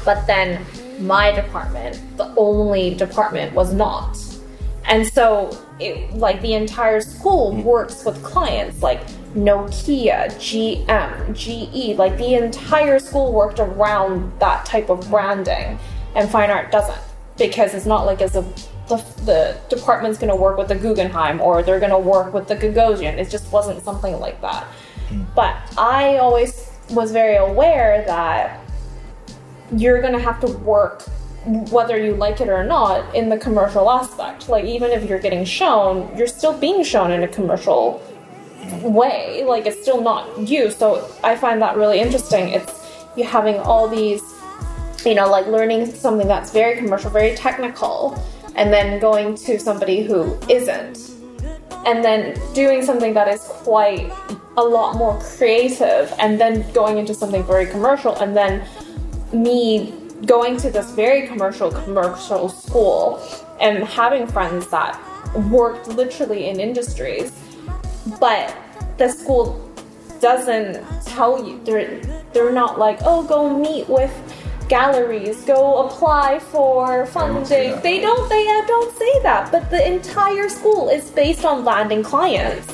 but 0.04 0.26
then 0.26 0.64
my 1.00 1.32
department, 1.32 2.00
the 2.16 2.32
only 2.36 2.94
department, 2.94 3.54
was 3.54 3.72
not. 3.72 4.18
And 4.84 5.06
so, 5.06 5.56
it, 5.78 6.12
like, 6.14 6.40
the 6.40 6.54
entire 6.54 7.00
school 7.00 7.52
mm. 7.52 7.62
works 7.62 8.04
with 8.04 8.22
clients 8.22 8.82
like 8.82 9.06
Nokia, 9.34 10.26
GM, 10.36 11.34
GE. 11.34 11.98
Like, 11.98 12.16
the 12.16 12.34
entire 12.34 12.98
school 12.98 13.32
worked 13.32 13.60
around 13.60 14.32
that 14.40 14.64
type 14.64 14.88
of 14.88 15.08
branding, 15.10 15.78
and 16.14 16.28
fine 16.28 16.50
art 16.50 16.72
doesn't 16.72 16.98
because 17.40 17.72
it's 17.72 17.86
not 17.86 18.04
like 18.04 18.20
as 18.20 18.36
a 18.36 18.42
the, 18.90 19.22
the 19.24 19.60
department's 19.74 20.18
going 20.18 20.30
to 20.30 20.36
work 20.36 20.58
with 20.58 20.68
the 20.68 20.74
Guggenheim 20.74 21.40
or 21.40 21.62
they're 21.62 21.80
going 21.80 21.90
to 21.90 21.98
work 21.98 22.32
with 22.34 22.48
the 22.48 22.56
Gagosian. 22.56 23.16
It 23.16 23.30
just 23.30 23.50
wasn't 23.52 23.82
something 23.82 24.18
like 24.20 24.40
that. 24.42 24.64
Hmm. 25.08 25.22
But 25.34 25.56
I 25.78 26.18
always 26.18 26.70
was 26.90 27.12
very 27.12 27.36
aware 27.36 28.04
that 28.06 28.60
you're 29.74 30.00
going 30.00 30.12
to 30.12 30.18
have 30.20 30.40
to 30.40 30.48
work 30.58 31.02
whether 31.44 31.96
you 31.96 32.14
like 32.14 32.40
it 32.40 32.48
or 32.48 32.64
not 32.64 33.14
in 33.14 33.28
the 33.28 33.38
commercial 33.38 33.90
aspect. 33.90 34.48
Like 34.48 34.64
even 34.64 34.90
if 34.90 35.08
you're 35.08 35.18
getting 35.18 35.44
shown, 35.44 36.14
you're 36.16 36.26
still 36.26 36.56
being 36.56 36.84
shown 36.84 37.10
in 37.10 37.22
a 37.22 37.28
commercial 37.28 38.02
way. 38.82 39.44
Like 39.44 39.66
it's 39.66 39.80
still 39.80 40.02
not 40.02 40.48
you. 40.48 40.70
So 40.70 41.10
I 41.24 41.36
find 41.36 41.62
that 41.62 41.76
really 41.76 42.00
interesting. 42.00 42.48
It's 42.50 43.04
you 43.16 43.24
having 43.24 43.58
all 43.58 43.88
these, 43.88 44.22
you 45.04 45.14
know, 45.14 45.30
like 45.30 45.46
learning 45.46 45.86
something 45.86 46.28
that's 46.28 46.52
very 46.52 46.76
commercial, 46.76 47.10
very 47.10 47.34
technical, 47.34 48.22
and 48.56 48.72
then 48.72 49.00
going 49.00 49.34
to 49.36 49.58
somebody 49.58 50.02
who 50.02 50.38
isn't. 50.48 51.10
And 51.86 52.04
then 52.04 52.38
doing 52.54 52.82
something 52.82 53.14
that 53.14 53.28
is 53.28 53.40
quite 53.42 54.12
a 54.56 54.62
lot 54.62 54.96
more 54.96 55.18
creative, 55.20 56.12
and 56.18 56.38
then 56.38 56.70
going 56.72 56.98
into 56.98 57.14
something 57.14 57.42
very 57.44 57.66
commercial, 57.66 58.14
and 58.16 58.36
then 58.36 58.66
me 59.32 59.94
going 60.26 60.56
to 60.58 60.70
this 60.70 60.90
very 60.92 61.26
commercial 61.26 61.70
commercial 61.70 62.48
school 62.48 63.22
and 63.60 63.84
having 63.84 64.26
friends 64.26 64.68
that 64.68 65.00
worked 65.48 65.88
literally 65.88 66.48
in 66.48 66.60
industries 66.60 67.32
but 68.18 68.54
the 68.98 69.08
school 69.08 69.66
doesn't 70.20 70.84
tell 71.06 71.46
you 71.46 71.60
they're 71.64 72.00
they're 72.32 72.52
not 72.52 72.78
like 72.78 72.98
oh 73.04 73.22
go 73.22 73.56
meet 73.56 73.88
with 73.88 74.12
galleries 74.70 75.44
go 75.44 75.84
apply 75.84 76.38
for 76.38 77.04
funding. 77.06 77.78
they 77.82 78.00
don't 78.00 78.28
they 78.30 78.46
uh, 78.48 78.66
don't 78.66 78.96
say 78.96 79.22
that 79.24 79.50
but 79.50 79.68
the 79.68 79.84
entire 79.94 80.48
school 80.48 80.88
is 80.88 81.10
based 81.10 81.44
on 81.44 81.64
landing 81.64 82.02
clients. 82.02 82.72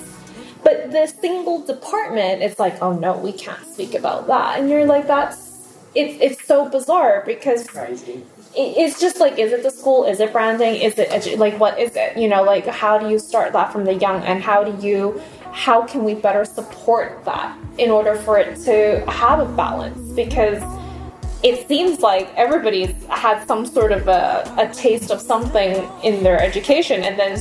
But 0.63 0.91
the 0.93 1.07
single 1.07 1.65
department 1.65 2.43
it's 2.43 2.59
like 2.59 2.77
oh 2.83 2.93
no 2.93 3.17
we 3.17 3.33
can't 3.33 3.65
speak 3.67 3.95
about 3.95 4.27
that. 4.27 4.61
And 4.61 4.69
you're 4.69 4.85
like 4.85 5.07
that's 5.07 5.39
it's 5.95 6.21
it's 6.21 6.47
so 6.47 6.69
bizarre 6.69 7.23
because 7.25 7.67
Crazy. 7.67 8.23
it's 8.55 9.01
just 9.01 9.19
like 9.19 9.39
is 9.39 9.51
it 9.53 9.63
the 9.63 9.71
school? 9.71 10.05
Is 10.05 10.21
it 10.21 10.33
branding? 10.33 10.75
Is 10.75 10.99
it 10.99 11.09
edu- 11.09 11.39
like 11.39 11.59
what 11.59 11.79
is 11.79 11.97
it? 11.97 12.19
You 12.19 12.29
know 12.29 12.43
like 12.43 12.67
how 12.67 12.99
do 12.99 13.09
you 13.09 13.19
start 13.19 13.55
that 13.55 13.73
from 13.73 13.85
the 13.87 13.95
young? 13.95 14.23
And 14.23 14.43
how 14.43 14.63
do 14.63 14.87
you 14.87 15.19
how 15.53 15.87
can 15.87 16.05
we 16.05 16.13
better 16.13 16.45
support 16.45 17.25
that 17.25 17.57
in 17.79 17.91
order 17.91 18.17
for 18.17 18.39
it 18.39 18.57
to 18.67 19.11
have 19.11 19.41
a 19.41 19.51
balance? 19.57 20.13
Because 20.13 20.63
it 21.49 21.57
seems 21.69 22.01
like 22.01 22.27
everybody's 22.45 22.93
had 23.25 23.37
some 23.47 23.63
sort 23.77 23.93
of 23.93 24.03
a, 24.09 24.25
a 24.59 24.67
taste 24.75 25.11
of 25.15 25.21
something 25.21 25.73
in 26.03 26.23
their 26.27 26.39
education 26.49 26.99
and 27.07 27.15
then 27.21 27.33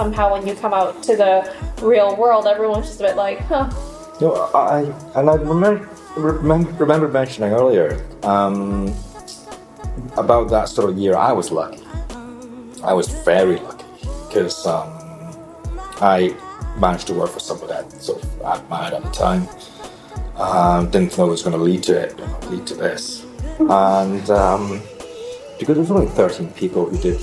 somehow 0.00 0.32
when 0.32 0.42
you 0.46 0.54
come 0.54 0.74
out 0.80 1.02
to 1.08 1.16
the 1.22 1.34
real 1.82 2.10
world 2.16 2.46
everyone's 2.46 2.86
just 2.86 3.00
a 3.00 3.04
bit 3.04 3.16
like 3.16 3.38
huh 3.52 3.68
know, 4.22 4.34
I 4.54 4.58
I- 4.58 5.20
and 5.20 5.30
I 5.30 5.34
remember 5.34 5.88
remember, 6.16 7.08
mentioning 7.08 7.52
earlier 7.52 8.04
um, 8.22 8.94
about 10.16 10.50
that 10.50 10.68
sort 10.68 10.90
of 10.90 10.98
year. 10.98 11.16
I 11.16 11.32
was 11.32 11.50
lucky. 11.50 11.82
I 12.84 12.92
was 12.92 13.08
very 13.24 13.56
lucky 13.56 13.84
because 14.28 14.66
um, 14.66 14.88
I 16.00 16.36
managed 16.78 17.06
to 17.08 17.14
work 17.14 17.30
for 17.30 17.40
somebody 17.40 17.72
that 17.72 17.90
sort 17.92 18.22
of 18.22 18.40
admired 18.44 18.94
at 18.94 19.02
the 19.02 19.10
time. 19.10 19.48
Um, 20.36 20.90
didn't 20.90 21.16
know 21.16 21.26
it 21.26 21.30
was 21.30 21.42
going 21.42 21.56
to 21.56 21.62
lead 21.62 21.82
to 21.84 21.94
it, 21.98 22.18
lead 22.50 22.66
to 22.68 22.74
this, 22.74 23.21
and 23.58 24.30
um, 24.30 24.80
because 25.58 25.76
there's 25.76 25.90
only 25.90 26.06
thirteen 26.06 26.48
people 26.52 26.86
who 26.86 26.98
did 26.98 27.18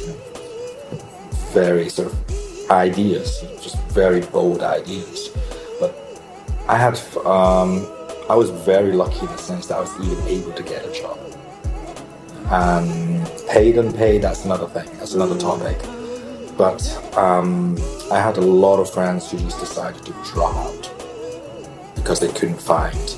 very 1.53 1.89
sort 1.89 2.11
of 2.11 2.71
ideas, 2.71 3.41
just 3.61 3.77
very 3.89 4.21
bold 4.21 4.61
ideas, 4.61 5.29
but 5.79 5.95
I 6.67 6.77
had, 6.77 6.99
um, 7.25 7.87
I 8.29 8.35
was 8.35 8.51
very 8.51 8.93
lucky 8.93 9.21
in 9.21 9.25
the 9.25 9.37
sense 9.37 9.65
that 9.67 9.77
I 9.77 9.81
was 9.81 9.93
even 9.99 10.27
able 10.27 10.51
to 10.53 10.63
get 10.63 10.85
a 10.85 10.91
job. 10.91 11.17
And 12.51 13.27
paid 13.49 13.77
and 13.77 13.93
paid, 13.93 14.21
that's 14.21 14.45
another 14.45 14.67
thing, 14.67 14.87
that's 14.97 15.13
another 15.15 15.37
topic. 15.37 15.77
But 16.57 16.81
um, 17.17 17.77
I 18.11 18.19
had 18.19 18.37
a 18.37 18.41
lot 18.41 18.79
of 18.79 18.91
friends 18.91 19.31
who 19.31 19.39
just 19.39 19.59
decided 19.59 20.05
to 20.05 20.13
drop 20.25 20.55
out 20.55 20.91
because 21.95 22.19
they 22.19 22.27
couldn't 22.27 22.61
find. 22.61 23.15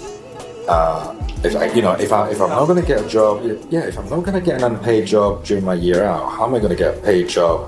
Uh, 0.71 1.13
if 1.43 1.53
I, 1.53 1.65
you 1.73 1.81
know, 1.81 1.91
if 1.93 2.13
I 2.13 2.29
if 2.29 2.39
I'm 2.39 2.49
not 2.49 2.65
going 2.65 2.79
to 2.79 2.87
get 2.87 3.03
a 3.05 3.07
job, 3.09 3.43
yeah, 3.69 3.81
if 3.81 3.97
I'm 3.99 4.09
not 4.09 4.23
going 4.23 4.39
to 4.39 4.45
get 4.49 4.55
an 4.61 4.63
unpaid 4.63 5.05
job 5.05 5.43
during 5.43 5.65
my 5.65 5.73
year 5.73 6.03
out, 6.05 6.29
how 6.31 6.45
am 6.45 6.55
I 6.55 6.59
going 6.59 6.69
to 6.69 6.77
get 6.77 6.97
a 6.97 7.01
paid 7.01 7.27
job 7.27 7.67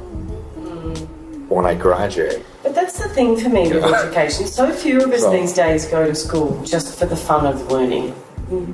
when 1.49 1.65
I 1.65 1.75
graduate? 1.75 2.45
But 2.63 2.75
that's 2.75 2.97
the 3.03 3.09
thing 3.09 3.35
for 3.37 3.49
me 3.49 3.63
with 3.73 3.83
education. 3.83 4.47
So 4.47 4.71
few 4.71 5.01
of 5.03 5.11
us 5.11 5.21
So- 5.23 5.31
these 5.31 5.51
days 5.53 5.85
go 5.85 6.05
to 6.07 6.15
school 6.15 6.63
just 6.63 6.97
for 6.97 7.05
the 7.05 7.17
fun 7.17 7.45
of 7.45 7.69
learning. 7.69 8.15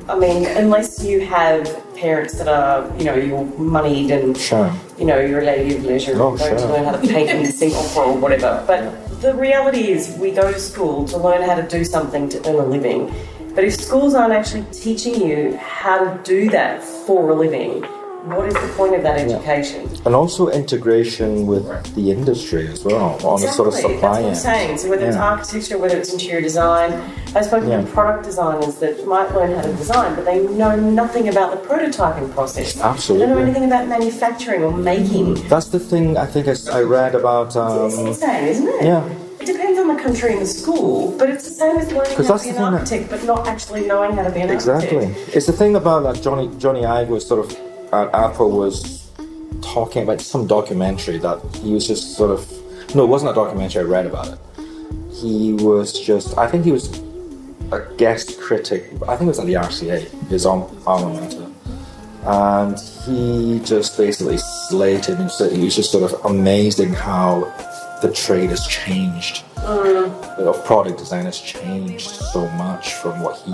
I 0.09 0.15
mean, 0.19 0.45
unless 0.45 1.03
you 1.03 1.21
have 1.25 1.63
parents 1.95 2.37
that 2.37 2.47
are, 2.47 2.85
you 2.99 3.05
know, 3.05 3.15
you're 3.15 3.45
moneyed 3.57 4.11
and, 4.11 4.37
Sure. 4.37 4.71
you 4.99 5.05
know, 5.05 5.19
you're 5.19 5.41
a 5.41 5.45
lady 5.45 5.75
of 5.75 5.85
leisure, 5.85 6.13
Oh, 6.21 6.35
going 6.37 6.57
to 6.57 6.67
learn 6.67 6.83
how 6.85 6.91
to 6.91 7.07
paint 7.07 7.29
in 7.31 7.51
Singapore 7.51 8.05
or 8.05 8.17
whatever. 8.17 8.63
But 8.67 8.81
the 9.21 9.33
reality 9.33 9.89
is, 9.91 10.15
we 10.19 10.31
go 10.31 10.51
to 10.51 10.59
school 10.59 11.05
to 11.07 11.17
learn 11.17 11.41
how 11.41 11.55
to 11.55 11.63
do 11.63 11.83
something 11.85 12.27
to 12.29 12.37
earn 12.49 12.55
a 12.55 12.65
living. 12.65 13.11
But 13.59 13.65
if 13.67 13.75
schools 13.75 14.13
aren't 14.13 14.31
actually 14.31 14.63
teaching 14.71 15.19
you 15.19 15.57
how 15.57 15.99
to 16.13 16.23
do 16.23 16.49
that 16.51 16.81
for 16.81 17.31
a 17.31 17.35
living, 17.35 17.83
what 18.33 18.47
is 18.47 18.53
the 18.53 18.73
point 18.77 18.95
of 18.95 19.03
that 19.03 19.19
education? 19.19 19.85
And 20.05 20.15
also 20.15 20.47
integration 20.47 21.45
with 21.45 21.65
the 21.93 22.09
industry 22.09 22.69
as 22.69 22.85
well, 22.85 23.19
on 23.27 23.41
the 23.41 23.49
sort 23.49 23.67
of 23.67 23.73
Exactly, 23.73 23.95
supply 23.95 24.21
That's 24.21 24.45
what 24.45 24.49
I'm 24.53 24.55
saying. 24.55 24.77
So 24.77 24.89
whether 24.89 25.05
it's 25.05 25.17
architecture, 25.17 25.77
whether 25.77 25.97
it's 25.97 26.13
interior 26.13 26.39
design, 26.39 26.93
I've 27.35 27.47
spoken 27.47 27.67
Yeah. 27.67 27.81
to 27.81 27.87
product 27.87 28.23
designers 28.23 28.75
that 28.75 29.05
might 29.05 29.35
learn 29.35 29.53
how 29.53 29.63
to 29.63 29.73
design, 29.73 30.15
but 30.15 30.23
they 30.23 30.39
know 30.47 30.77
nothing 30.77 31.27
about 31.27 31.51
the 31.51 31.67
prototyping 31.67 32.31
process. 32.31 32.79
Absolutely. 32.79 33.25
They 33.25 33.33
don't 33.33 33.39
know 33.39 33.43
anything 33.43 33.65
about 33.65 33.89
manufacturing 33.89 34.63
or 34.63 34.71
making. 34.71 35.33
That's 35.49 35.67
the 35.67 35.79
thing 35.81 36.15
I 36.15 36.27
think 36.27 36.47
I, 36.47 36.79
read 36.79 37.13
about. 37.13 37.47
It's 37.47 37.57
Um, 37.57 38.07
insane, 38.07 38.45
isn't 38.45 38.69
it? 38.69 38.83
yeah. 38.85 39.03
The 39.89 40.03
country 40.03 40.31
and 40.33 40.41
the 40.41 40.45
school, 40.45 41.15
but 41.17 41.29
it's 41.29 41.45
the 41.45 41.49
same 41.51 41.77
as 41.77 41.91
learning 41.91 42.11
how 42.15 42.21
to 42.21 42.23
be 42.23 42.29
an 42.29 42.39
thing 42.39 42.53
that- 42.55 42.73
architect, 42.73 43.09
but 43.09 43.23
not 43.25 43.47
actually 43.47 43.87
knowing 43.87 44.11
how 44.15 44.23
to 44.23 44.29
be 44.31 44.41
an 44.41 44.49
Exactly. 44.49 44.97
architect. 44.97 45.35
It's 45.35 45.47
the 45.47 45.53
thing 45.53 45.75
about 45.75 46.03
like 46.03 46.17
Jony 46.21 46.47
Jony 46.59 46.85
Ive 46.85 47.09
was 47.09 47.25
sort 47.25 47.39
of 47.45 47.57
at 47.91 48.13
Apple 48.13 48.51
was 48.51 49.07
talking 49.61 50.03
about 50.03 50.21
some 50.21 50.45
documentary 50.47 51.17
that 51.19 51.39
he 51.63 51.73
was 51.73 51.87
just 51.87 52.15
sort 52.15 52.31
of 52.31 52.39
no, 52.95 53.03
it 53.03 53.07
wasn't 53.07 53.31
a 53.31 53.33
documentary. 53.33 53.81
I 53.81 53.85
read 53.85 54.05
about 54.05 54.27
it. 54.27 54.39
He 55.11 55.53
was 55.53 55.91
just 55.99 56.37
I 56.37 56.47
think 56.47 56.65
he 56.65 56.71
was 56.71 56.85
a 57.71 57.79
guest 57.97 58.39
critic. 58.39 58.91
I 59.07 59.15
think 59.15 59.27
it 59.29 59.33
was 59.35 59.39
at 59.39 59.47
the 59.47 59.55
RCA, 59.55 59.97
his 60.29 60.45
alma 60.45 60.67
mater, 60.87 61.45
and 62.25 62.77
he 63.05 63.59
just 63.63 63.97
basically 63.97 64.37
slated 64.69 65.19
and 65.19 65.31
said 65.31 65.51
he 65.51 65.63
was 65.65 65.75
just 65.75 65.91
sort 65.91 66.03
of 66.11 66.25
amazing 66.25 66.93
how 66.93 67.51
the 68.01 68.11
trade 68.11 68.49
has 68.51 68.65
changed 68.67 69.43
of 69.63 70.65
product 70.65 70.97
design 70.97 71.25
has 71.25 71.39
changed 71.39 72.09
so 72.09 72.47
much 72.49 72.93
from 72.95 73.19
what 73.21 73.37
he, 73.37 73.51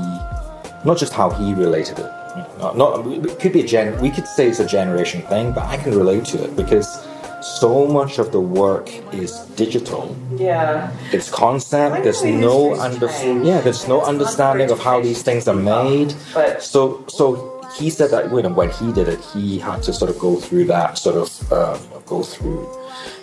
not 0.85 0.97
just 0.97 1.13
how 1.13 1.29
he 1.29 1.53
related 1.53 1.99
it. 1.99 2.11
Not, 2.59 2.77
not 2.77 3.07
it 3.07 3.39
could 3.39 3.53
be 3.53 3.61
a 3.61 3.67
gen. 3.67 3.99
We 4.01 4.11
could 4.11 4.27
say 4.27 4.47
it's 4.49 4.59
a 4.59 4.65
generation 4.65 5.21
thing, 5.23 5.53
but 5.53 5.63
I 5.63 5.77
can 5.77 5.97
relate 5.97 6.25
to 6.25 6.43
it 6.43 6.55
because 6.55 7.05
so 7.41 7.85
much 7.87 8.17
of 8.17 8.31
the 8.31 8.39
work 8.41 8.89
is 9.13 9.39
digital. 9.55 10.15
Yeah. 10.35 10.91
It's 11.11 11.29
concept. 11.29 12.03
There's 12.03 12.23
no 12.23 12.75
under, 12.75 13.07
yeah. 13.43 13.61
There's 13.61 13.87
no 13.87 13.99
It's 13.99 14.09
understanding 14.09 14.71
of 14.71 14.79
how 14.79 14.99
these 15.01 15.21
things 15.21 15.47
are 15.47 15.55
made. 15.55 16.13
But 16.33 16.63
So 16.63 17.05
so 17.07 17.55
he 17.77 17.89
said 17.89 18.11
that 18.11 18.31
when 18.31 18.55
when 18.55 18.71
he 18.71 18.91
did 18.91 19.07
it, 19.07 19.21
he 19.33 19.59
had 19.59 19.83
to 19.83 19.93
sort 19.93 20.09
of 20.09 20.19
go 20.19 20.35
through 20.37 20.65
that 20.65 20.97
sort 20.97 21.17
of 21.17 21.53
um, 21.53 21.79
go 22.05 22.23
through 22.23 22.67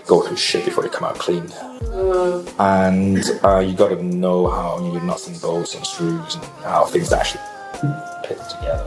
go 0.06 0.22
through 0.22 0.36
shit 0.36 0.64
before 0.64 0.82
they 0.82 0.90
come 0.90 1.04
out 1.04 1.18
clean. 1.18 1.46
And 2.58 3.24
uh, 3.44 3.58
you 3.58 3.74
got 3.74 3.88
to 3.88 4.02
know 4.02 4.48
how 4.48 4.78
your 4.92 5.02
nuts 5.02 5.28
and 5.28 5.40
bolts 5.40 5.74
and 5.74 5.86
screws 5.86 6.34
and 6.34 6.44
how 6.64 6.86
things 6.86 7.12
actually 7.12 7.42
fit 8.26 8.38
together. 8.50 8.86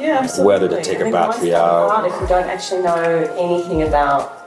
Yeah, 0.00 0.20
absolutely. 0.22 0.46
Whether 0.46 0.68
to 0.68 0.82
take 0.82 0.98
a 0.98 1.00
I 1.00 1.02
think 1.02 1.14
battery 1.14 1.54
out. 1.54 1.90
hard 1.90 2.12
if 2.12 2.20
you 2.20 2.26
don't 2.28 2.48
actually 2.48 2.82
know 2.82 2.94
anything 3.36 3.82
about 3.82 4.38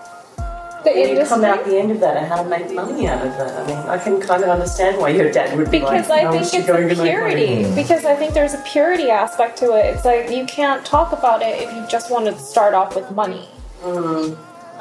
the 0.83 0.91
when 0.91 1.17
you 1.17 1.25
come 1.25 1.43
out 1.43 1.63
the 1.65 1.77
end 1.77 1.91
of 1.91 1.99
that 1.99 2.17
and 2.17 2.25
how 2.25 2.41
to 2.41 2.49
make 2.49 2.71
money 2.73 3.07
out 3.07 3.25
of 3.25 3.33
that. 3.37 3.61
I 3.61 3.67
mean, 3.67 3.77
I 3.77 3.97
can 3.97 4.19
kind 4.19 4.43
of 4.43 4.49
understand 4.49 4.97
why 4.97 5.09
your 5.09 5.31
dad 5.31 5.55
would 5.57 5.69
be 5.69 5.79
because 5.79 6.09
like, 6.09 6.25
I 6.25 6.31
think 6.31 6.43
it's 6.43 6.53
a 6.53 6.65
to 6.65 6.73
make 6.73 6.97
money." 6.97 7.09
purity. 7.09 7.75
Because 7.75 8.05
I 8.05 8.15
think 8.15 8.33
there's 8.33 8.53
a 8.53 8.63
purity 8.65 9.09
aspect 9.09 9.57
to 9.59 9.73
it. 9.73 9.93
It's 9.93 10.05
like 10.05 10.31
you 10.31 10.45
can't 10.45 10.85
talk 10.85 11.11
about 11.11 11.41
it 11.41 11.61
if 11.61 11.73
you 11.75 11.85
just 11.87 12.09
want 12.09 12.25
to 12.25 12.37
start 12.39 12.73
off 12.73 12.95
with 12.95 13.11
money. 13.11 13.47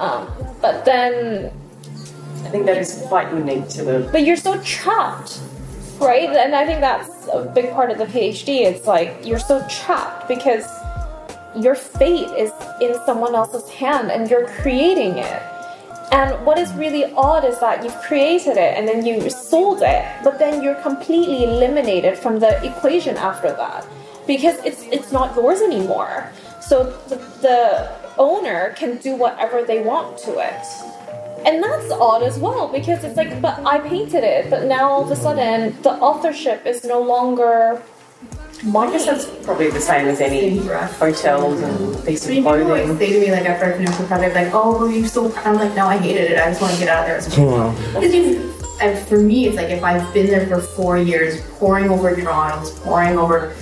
Um, 0.01 0.33
but 0.63 0.87
then, 0.87 1.53
I 2.45 2.49
think 2.49 2.65
that 2.65 2.79
is 2.79 3.05
quite 3.09 3.31
unique 3.35 3.69
to 3.77 3.85
the. 3.85 4.09
but 4.11 4.25
you're 4.25 4.37
so 4.37 4.59
trapped, 4.63 5.39
right? 6.01 6.31
And 6.31 6.55
I 6.55 6.65
think 6.65 6.81
that's 6.81 7.29
a 7.29 7.45
big 7.55 7.71
part 7.73 7.91
of 7.91 7.99
the 7.99 8.07
PhD. 8.07 8.63
It's 8.63 8.87
like 8.87 9.15
you're 9.25 9.39
so 9.39 9.63
trapped 9.69 10.27
because 10.27 10.67
your 11.55 11.75
fate 11.75 12.31
is 12.31 12.51
in 12.81 12.95
someone 13.05 13.35
else's 13.35 13.69
hand 13.69 14.11
and 14.11 14.31
you're 14.31 14.49
creating 14.63 15.19
it. 15.19 15.43
And 16.13 16.45
what 16.47 16.59
is 16.59 16.73
really 16.73 17.05
odd 17.13 17.45
is 17.45 17.61
that 17.61 17.85
you've 17.85 18.01
created 18.01 18.57
it 18.57 18.79
and 18.79 18.89
then 18.89 19.05
you 19.05 19.29
sold 19.29 19.83
it, 19.83 20.05
but 20.25 20.39
then 20.39 20.63
you're 20.63 20.81
completely 20.83 21.45
eliminated 21.45 22.19
from 22.19 22.41
the 22.41 22.65
equation 22.65 23.19
after 23.19 23.53
that 23.53 23.87
because 24.27 24.57
it's 24.65 24.83
it's 24.85 25.13
not 25.13 25.37
yours 25.37 25.61
anymore. 25.61 26.33
So 26.61 26.85
the, 27.09 27.17
the 27.43 28.00
owner 28.21 28.75
can 28.77 28.99
do 28.99 29.17
whatever 29.17 29.65
they 29.65 29.83
want 29.83 30.19
to 30.19 30.39
it. 30.39 30.63
And 31.47 31.65
that's 31.65 31.91
odd 31.91 32.23
as 32.23 32.39
well 32.39 32.69
because 32.69 33.03
it's 33.03 33.17
like, 33.17 33.41
but 33.41 33.59
I 33.67 33.79
painted 33.81 34.23
it, 34.23 34.51
but 34.51 34.67
now 34.67 34.91
all 34.91 35.05
of 35.05 35.11
a 35.11 35.17
sudden 35.17 35.81
the 35.83 35.93
authorship 35.93 36.67
is 36.67 36.85
no 36.85 37.01
longer. 37.01 37.83
I 38.77 38.91
guess 38.93 39.07
that's 39.07 39.25
probably 39.47 39.71
the 39.71 39.81
same 39.81 40.07
as 40.07 40.21
any 40.21 40.59
hotels 40.59 41.63
and 41.63 42.05
piece 42.05 42.25
of 42.25 42.31
People 42.31 42.53
clothing. 42.53 42.91
like 42.91 42.99
say 42.99 43.13
to 43.15 43.21
me 43.21 43.33
like 43.33 43.47
after 43.47 43.73
I 43.73 43.73
finish 43.79 43.97
the 43.97 44.05
project, 44.05 44.35
like, 44.35 44.51
"Oh, 44.53 44.79
were 44.79 44.91
you 44.91 45.07
so?" 45.09 45.33
I'm 45.47 45.55
like, 45.55 45.75
"No, 45.75 45.87
I 45.87 45.97
hated 45.97 46.31
it. 46.33 46.39
I 46.39 46.51
just 46.51 46.61
want 46.61 46.75
to 46.75 46.79
get 46.79 46.91
out 46.91 47.01
of 47.01 47.07
there." 47.07 47.17
as 47.17 47.33
soon 47.33 47.49
as 47.49 47.55
possible." 47.55 48.01
Because 48.01 48.15
you, 48.15 48.53
and 48.83 48.99
for 49.09 49.17
me, 49.17 49.47
it's 49.47 49.57
like 49.57 49.71
if 49.71 49.83
I've 49.83 50.13
been 50.13 50.27
there 50.27 50.47
for 50.47 50.61
four 50.61 50.99
years, 50.99 51.41
pouring 51.59 51.89
over 51.89 52.15
drawings, 52.15 52.69
pouring 52.81 53.17
over 53.17 53.55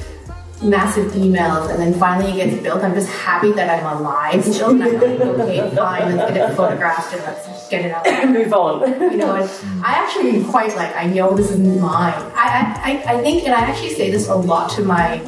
massive 0.62 1.12
emails, 1.12 1.70
and 1.70 1.80
then 1.80 1.94
finally 1.94 2.40
it 2.40 2.50
gets 2.50 2.62
built, 2.62 2.82
I'm 2.82 2.94
just 2.94 3.08
happy 3.08 3.52
that 3.52 3.68
I'm 3.70 3.98
alive 3.98 4.44
still. 4.44 4.70
And 4.70 4.82
I'm 4.82 4.94
like, 4.94 5.02
okay, 5.02 5.76
fine, 5.76 6.16
let's 6.16 6.32
get 6.32 6.50
it 6.50 6.56
photographed 6.56 7.12
and 7.14 7.22
let's 7.22 7.68
get 7.68 7.84
it 7.84 7.92
out. 7.92 8.04
there. 8.04 8.26
Move 8.38 8.52
on. 8.52 9.12
You 9.12 9.16
know, 9.16 9.34
and 9.34 9.50
I 9.84 9.92
actually 9.92 10.44
quite 10.44 10.74
like. 10.76 10.94
I 10.96 11.06
know 11.06 11.36
this 11.36 11.50
is 11.50 11.58
mine. 11.58 12.14
I, 12.34 13.02
I, 13.06 13.14
I- 13.14 13.22
think, 13.22 13.44
and 13.44 13.54
I 13.54 13.60
actually 13.60 13.94
say 13.94 14.10
this 14.10 14.28
a 14.28 14.34
lot 14.34 14.70
to 14.72 14.82
my 14.82 15.18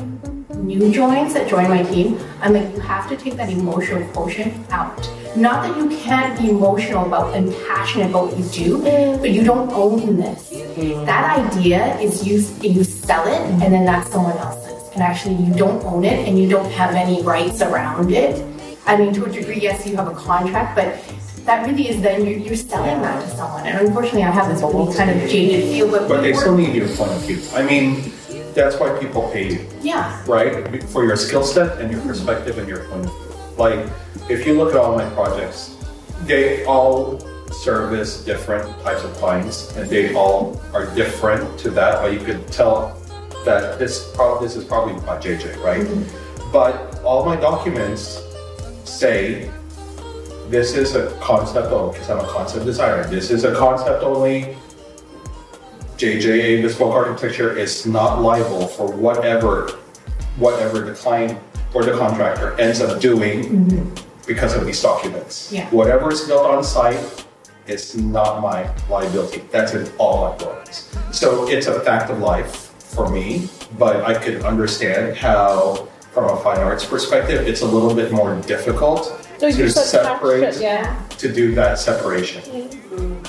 new 0.56 0.92
joins 0.92 1.34
that 1.34 1.48
join 1.48 1.68
my 1.68 1.82
team. 1.82 2.18
I'm 2.40 2.52
like, 2.52 2.74
you 2.74 2.80
have 2.80 3.08
to 3.08 3.16
take 3.16 3.34
that 3.34 3.50
emotional 3.50 4.06
quotient 4.12 4.54
out. 4.70 5.10
Not 5.36 5.62
that 5.62 5.76
you 5.76 5.96
can't 5.98 6.38
be 6.38 6.50
emotional 6.50 7.06
about 7.06 7.36
and 7.36 7.52
passionate 7.68 8.10
about 8.10 8.28
what 8.28 8.38
you 8.38 8.44
do, 8.46 8.78
mm. 8.78 9.20
but 9.20 9.30
you 9.30 9.44
don't 9.44 9.70
own 9.72 10.16
this. 10.16 10.52
Mm. 10.52 11.06
That 11.06 11.38
idea 11.38 11.98
is 12.00 12.26
you 12.26 12.38
you 12.68 12.82
sell 12.84 13.26
it, 13.26 13.40
and 13.62 13.72
then 13.72 13.84
that's 13.84 14.10
someone 14.10 14.36
else's. 14.38 14.69
And 14.92 15.02
actually, 15.02 15.36
you 15.36 15.54
don't 15.54 15.84
own 15.84 16.04
it, 16.04 16.26
and 16.28 16.38
you 16.38 16.48
don't 16.48 16.70
have 16.72 16.94
any 16.94 17.22
rights 17.22 17.62
around 17.62 18.12
it. 18.12 18.44
I 18.86 18.96
mean, 18.96 19.12
to 19.14 19.24
a 19.24 19.30
degree, 19.30 19.60
yes, 19.60 19.86
you 19.86 19.96
have 19.96 20.08
a 20.08 20.14
contract, 20.14 20.74
but 20.74 20.98
that 21.46 21.66
really 21.66 21.88
is 21.88 22.02
then 22.02 22.26
you're, 22.26 22.38
you're 22.38 22.56
selling 22.56 23.00
that 23.02 23.22
to 23.22 23.36
someone. 23.36 23.66
And 23.66 23.86
unfortunately, 23.86 24.24
I 24.24 24.30
have 24.30 24.48
this 24.48 24.62
really 24.62 24.94
kind 24.96 25.10
of 25.10 25.28
jaded 25.28 25.64
feel, 25.70 25.90
but, 25.90 26.08
But 26.08 26.22
they 26.22 26.32
still 26.32 26.56
need 26.56 26.74
your 26.74 26.88
point 26.88 27.12
of 27.12 27.22
view. 27.22 27.40
I 27.54 27.62
mean, 27.62 28.12
that's 28.54 28.78
why 28.78 28.98
people 28.98 29.30
pay 29.32 29.52
you, 29.52 29.68
yeah. 29.80 30.22
right? 30.26 30.82
For 30.90 31.04
your 31.04 31.16
skill 31.16 31.44
set 31.44 31.80
and 31.80 31.90
your 31.90 32.00
perspective 32.02 32.58
and 32.58 32.68
your 32.68 32.84
point 32.86 33.06
of 33.06 33.12
view. 33.12 33.34
Like, 33.56 33.88
if 34.28 34.46
you 34.46 34.54
look 34.54 34.70
at 34.70 34.76
all 34.76 34.96
my 34.96 35.08
projects, 35.10 35.76
they 36.22 36.64
all 36.64 37.20
service 37.52 38.24
different 38.24 38.64
types 38.82 39.02
of 39.04 39.12
clients, 39.14 39.76
and 39.76 39.88
they 39.88 40.14
all 40.14 40.60
are 40.72 40.92
different 40.94 41.58
to 41.60 41.70
that. 41.70 42.02
Or 42.04 42.10
you 42.10 42.20
could 42.20 42.46
tell 42.48 42.99
that 43.44 43.78
this 43.78 44.12
pro- 44.14 44.40
this 44.40 44.56
is 44.56 44.64
probably 44.64 44.94
by 45.06 45.18
JJ, 45.18 45.62
right? 45.62 45.82
Mm-hmm. 45.82 46.52
But 46.52 47.02
all 47.04 47.24
my 47.24 47.36
documents 47.36 48.22
say 48.84 49.50
this 50.48 50.74
is 50.74 50.94
a 50.94 51.10
concept 51.20 51.68
only 51.72 51.92
because 51.92 52.10
I'm 52.10 52.18
a 52.18 52.28
concept 52.28 52.64
designer. 52.64 53.04
This 53.04 53.30
is 53.30 53.44
a 53.44 53.54
concept 53.54 54.02
only. 54.02 54.56
JJA 55.96 56.62
Bespoke 56.62 56.94
Architecture 56.94 57.56
is 57.56 57.86
not 57.86 58.22
liable 58.22 58.66
for 58.66 58.90
whatever 58.90 59.70
whatever 60.38 60.80
the 60.80 60.94
client 60.94 61.38
or 61.74 61.84
the 61.84 61.92
contractor 61.92 62.58
ends 62.58 62.80
up 62.80 63.00
doing 63.00 63.44
mm-hmm. 63.44 64.26
because 64.26 64.56
of 64.56 64.64
these 64.64 64.80
documents. 64.82 65.52
Yeah. 65.52 65.68
Whatever 65.70 66.10
is 66.10 66.22
built 66.22 66.46
on 66.46 66.64
site 66.64 67.26
is 67.66 67.96
not 67.96 68.40
my 68.40 68.68
liability. 68.88 69.42
That's 69.50 69.74
in 69.74 69.88
all 69.98 70.30
my 70.30 70.36
drawings. 70.38 70.88
So 71.12 71.48
it's 71.48 71.66
a 71.66 71.80
fact 71.80 72.10
of 72.10 72.18
life 72.18 72.69
for 72.94 73.08
me, 73.08 73.48
but 73.78 74.04
I 74.04 74.14
could 74.14 74.42
understand 74.42 75.16
how, 75.16 75.88
from 76.12 76.24
a 76.24 76.42
fine 76.42 76.58
arts 76.58 76.84
perspective, 76.84 77.46
it's 77.46 77.62
a 77.62 77.66
little 77.66 77.94
bit 77.94 78.12
more 78.12 78.34
difficult 78.42 79.04
So 79.38 79.50
to 79.50 79.70
separate 79.70 80.60
yeah. 80.60 80.98
to 81.18 81.32
do 81.32 81.54
that 81.54 81.78
separation. 81.78 82.42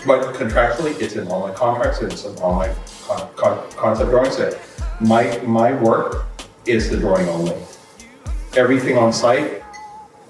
But 0.05 0.33
contractually, 0.35 0.99
it's 0.99 1.15
in 1.15 1.27
all 1.27 1.47
my 1.47 1.53
contracts, 1.53 2.01
it's 2.01 2.25
in 2.25 2.35
all 2.39 2.55
my 2.55 2.73
con- 3.07 3.29
con- 3.35 3.71
concept 3.71 4.09
drawings. 4.09 4.37
That 4.37 4.59
my 4.99 5.37
my 5.45 5.73
work 5.81 6.25
is 6.65 6.89
the 6.89 6.97
drawing 6.97 7.29
only. 7.29 7.55
Everything 8.57 8.97
on 8.97 9.13
site 9.13 9.63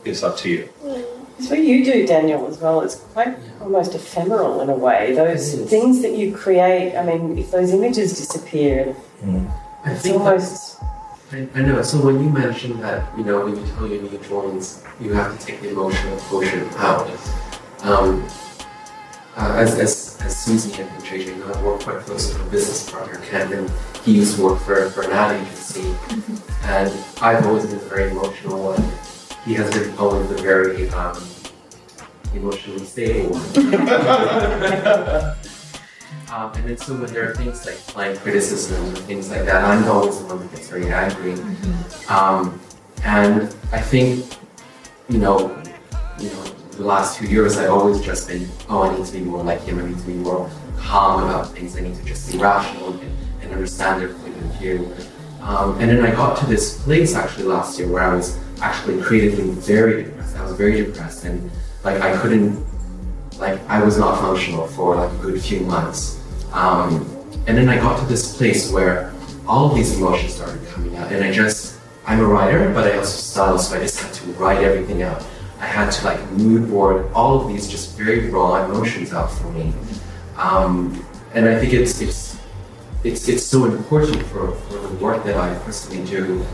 is 0.03 0.23
up 0.23 0.35
to 0.37 0.49
you. 0.49 0.69
It's 1.41 1.49
what 1.49 1.63
you 1.63 1.83
do, 1.83 2.05
Daniel, 2.05 2.45
as 2.45 2.59
well. 2.59 2.81
It's 2.81 2.97
quite 3.13 3.35
almost 3.59 3.95
ephemeral 3.95 4.61
in 4.61 4.69
a 4.69 4.75
way. 4.75 5.15
Those 5.15 5.55
things 5.67 6.03
that 6.03 6.15
you 6.15 6.35
create, 6.35 6.95
I 6.95 7.03
mean, 7.03 7.35
if 7.35 7.49
those 7.49 7.71
images 7.71 8.15
disappear, 8.15 8.95
I 9.83 9.91
it's 9.91 10.03
think 10.03 10.17
almost. 10.17 10.77
I, 11.31 11.47
I 11.55 11.61
know. 11.63 11.81
So 11.81 11.99
when 12.05 12.23
you 12.23 12.29
mentioned 12.29 12.83
that, 12.83 13.17
you 13.17 13.23
know, 13.23 13.43
when 13.43 13.57
you 13.57 13.65
tell 13.73 13.87
your 13.87 14.03
new 14.03 14.19
drawings, 14.19 14.83
you 14.99 15.13
have 15.13 15.35
to 15.39 15.43
take 15.43 15.61
the 15.61 15.71
emotional 15.71 16.15
quotient 16.19 16.71
out. 16.73 17.09
Um, 17.81 18.23
uh, 19.35 19.55
as, 19.57 19.79
as, 19.79 20.21
as 20.21 20.37
Susie 20.37 20.79
and 20.79 20.91
JJ, 21.01 21.41
I 21.41 21.63
work 21.63 21.81
quite 21.81 22.01
closely 22.01 22.37
with 22.37 22.49
a 22.49 22.51
business 22.51 22.87
partner, 22.87 23.19
Ken, 23.25 23.51
and 23.51 23.71
he 24.03 24.13
used 24.13 24.35
to 24.35 24.43
work 24.43 24.59
for, 24.59 24.91
for 24.91 25.01
an 25.01 25.11
ad 25.11 25.41
agency. 25.41 25.95
And 26.65 26.93
I've 27.19 27.47
always 27.47 27.65
been 27.65 27.77
a 27.77 27.79
very 27.79 28.11
emotional, 28.11 28.73
and 28.73 28.83
he 29.45 29.53
has 29.55 29.69
been 29.71 29.97
always 29.97 30.29
a 30.31 30.35
very 30.35 30.87
um, 30.89 31.21
emotionally 32.33 32.85
stable 32.85 33.35
one. 33.35 35.35
Um, 36.31 36.49
and 36.55 36.69
then 36.69 36.77
so 36.77 36.95
when 36.95 37.11
there 37.11 37.29
are 37.29 37.35
things 37.35 37.65
like 37.65 37.75
client 37.87 38.17
criticism 38.19 38.85
and 38.85 38.97
things 38.99 39.29
like 39.29 39.43
that, 39.43 39.65
I'm 39.65 39.83
always 39.89 40.17
the 40.17 40.27
one 40.27 40.39
that 40.39 40.51
gets 40.51 40.69
very 40.69 40.89
angry. 40.89 41.33
Um, 42.07 42.57
and 43.03 43.53
I 43.73 43.81
think, 43.81 44.25
you 45.09 45.17
know, 45.17 45.61
you 46.19 46.29
know, 46.29 46.43
the 46.71 46.83
last 46.83 47.17
two 47.17 47.27
years 47.27 47.57
I've 47.57 47.69
always 47.69 47.99
just 47.99 48.29
been, 48.29 48.47
oh, 48.69 48.83
I 48.83 48.97
need 48.97 49.05
to 49.05 49.11
be 49.11 49.19
more 49.19 49.43
like 49.43 49.61
him. 49.63 49.79
I 49.79 49.89
need 49.89 49.97
to 49.97 50.07
be 50.07 50.13
more 50.13 50.49
calm 50.77 51.23
about 51.23 51.51
things. 51.51 51.75
I 51.75 51.81
need 51.81 51.95
to 51.95 52.05
just 52.05 52.31
be 52.31 52.37
rational 52.37 52.93
and, 52.93 53.17
and 53.41 53.51
understand 53.51 54.01
their 54.01 54.13
point 54.13 54.37
of 54.37 54.57
view. 54.57 54.95
Um, 55.41 55.77
and 55.81 55.89
then 55.89 55.99
I 55.99 56.11
got 56.11 56.37
to 56.37 56.45
this 56.45 56.81
place 56.81 57.13
actually 57.13 57.45
last 57.45 57.77
year 57.77 57.89
where 57.89 58.03
I 58.03 58.15
was 58.15 58.37
actually 58.61 59.01
creatively 59.01 59.51
very 59.51 60.03
depressed. 60.03 60.37
I 60.37 60.43
was 60.43 60.53
very 60.53 60.83
depressed 60.83 61.25
and 61.25 61.51
like 61.83 62.01
I 62.01 62.15
couldn't 62.21 62.63
like 63.39 63.59
I 63.67 63.83
was 63.83 63.97
not 63.97 64.19
functional 64.19 64.67
for 64.67 64.95
like 64.95 65.11
a 65.11 65.17
good 65.17 65.41
few 65.41 65.61
months. 65.61 66.21
Um, 66.53 67.07
and 67.47 67.57
then 67.57 67.67
I 67.69 67.77
got 67.77 67.99
to 67.99 68.05
this 68.05 68.37
place 68.37 68.71
where 68.71 69.13
all 69.47 69.69
of 69.69 69.75
these 69.75 69.97
emotions 69.97 70.35
started 70.35 70.65
coming 70.67 70.95
out, 70.95 71.11
and 71.11 71.23
I 71.23 71.31
just 71.31 71.79
I'm 72.05 72.19
a 72.19 72.25
writer, 72.25 72.71
but 72.73 72.91
I 72.91 72.97
also 72.97 73.17
style, 73.17 73.57
so 73.57 73.77
I 73.77 73.79
just 73.79 73.99
had 73.99 74.13
to 74.13 74.25
write 74.33 74.59
everything 74.59 75.01
out. 75.01 75.25
I 75.59 75.65
had 75.65 75.91
to 75.91 76.05
like 76.05 76.21
mood 76.31 76.69
board 76.69 77.11
all 77.13 77.41
of 77.41 77.47
these 77.47 77.69
just 77.69 77.97
very 77.97 78.29
raw 78.29 78.65
emotions 78.65 79.13
out 79.13 79.31
for 79.31 79.51
me. 79.51 79.73
Um, 80.37 81.05
and 81.33 81.47
I 81.47 81.59
think 81.59 81.73
it's 81.73 82.01
it's 82.01 82.37
it's 83.03 83.27
it's 83.27 83.43
so 83.43 83.65
important 83.65 84.21
for, 84.27 84.51
for 84.51 84.77
the 84.77 84.93
work 85.03 85.23
that 85.23 85.37
I 85.37 85.53
personally 85.59 86.05
do 86.05 86.45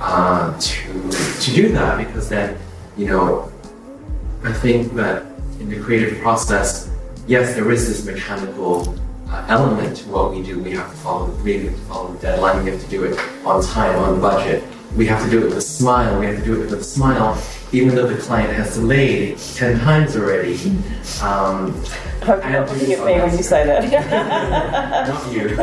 uh, 0.00 0.58
to 0.58 1.10
to 1.40 1.54
do 1.54 1.72
that 1.72 1.98
because 1.98 2.28
then 2.28 2.58
you 2.96 3.06
know 3.06 3.50
I 4.42 4.52
think 4.52 4.94
that 4.94 5.24
in 5.60 5.68
the 5.68 5.78
creative 5.78 6.18
process, 6.20 6.90
yes, 7.26 7.54
there 7.54 7.70
is 7.70 7.86
this 7.86 8.06
mechanical 8.06 8.96
uh, 9.28 9.44
element 9.48 9.98
to 9.98 10.08
what 10.08 10.32
we 10.32 10.42
do. 10.42 10.58
We 10.58 10.70
have 10.72 10.90
to 10.90 10.96
follow 10.96 11.26
the 11.26 11.36
brief, 11.42 11.62
we 11.62 11.68
have 11.68 11.76
to 11.76 11.82
follow 11.82 12.12
the 12.12 12.18
deadline, 12.20 12.64
we 12.64 12.70
have 12.70 12.82
to 12.82 12.88
do 12.88 13.04
it 13.04 13.18
on 13.44 13.62
time, 13.62 13.98
on 13.98 14.18
budget. 14.20 14.64
We 14.96 15.04
have 15.06 15.22
to 15.24 15.30
do 15.30 15.42
it 15.42 15.44
with 15.44 15.58
a 15.58 15.60
smile, 15.60 16.18
we 16.18 16.24
have 16.26 16.38
to 16.38 16.44
do 16.44 16.54
it 16.54 16.70
with 16.70 16.72
a 16.72 16.82
smile, 16.82 17.38
even 17.70 17.94
though 17.94 18.06
the 18.06 18.16
client 18.16 18.50
has 18.54 18.74
delayed 18.74 19.38
10 19.38 19.78
times 19.80 20.16
already. 20.16 20.54
Um, 21.22 21.84
I 22.22 22.24
hope 22.24 22.42
you're 22.42 22.52
not 22.52 22.72
looking 22.72 22.92
at 22.94 23.04
me 23.04 23.20
when 23.20 23.36
you 23.36 23.42
say 23.42 23.66
that. 23.66 23.84
not 25.08 25.32
you. 25.32 25.48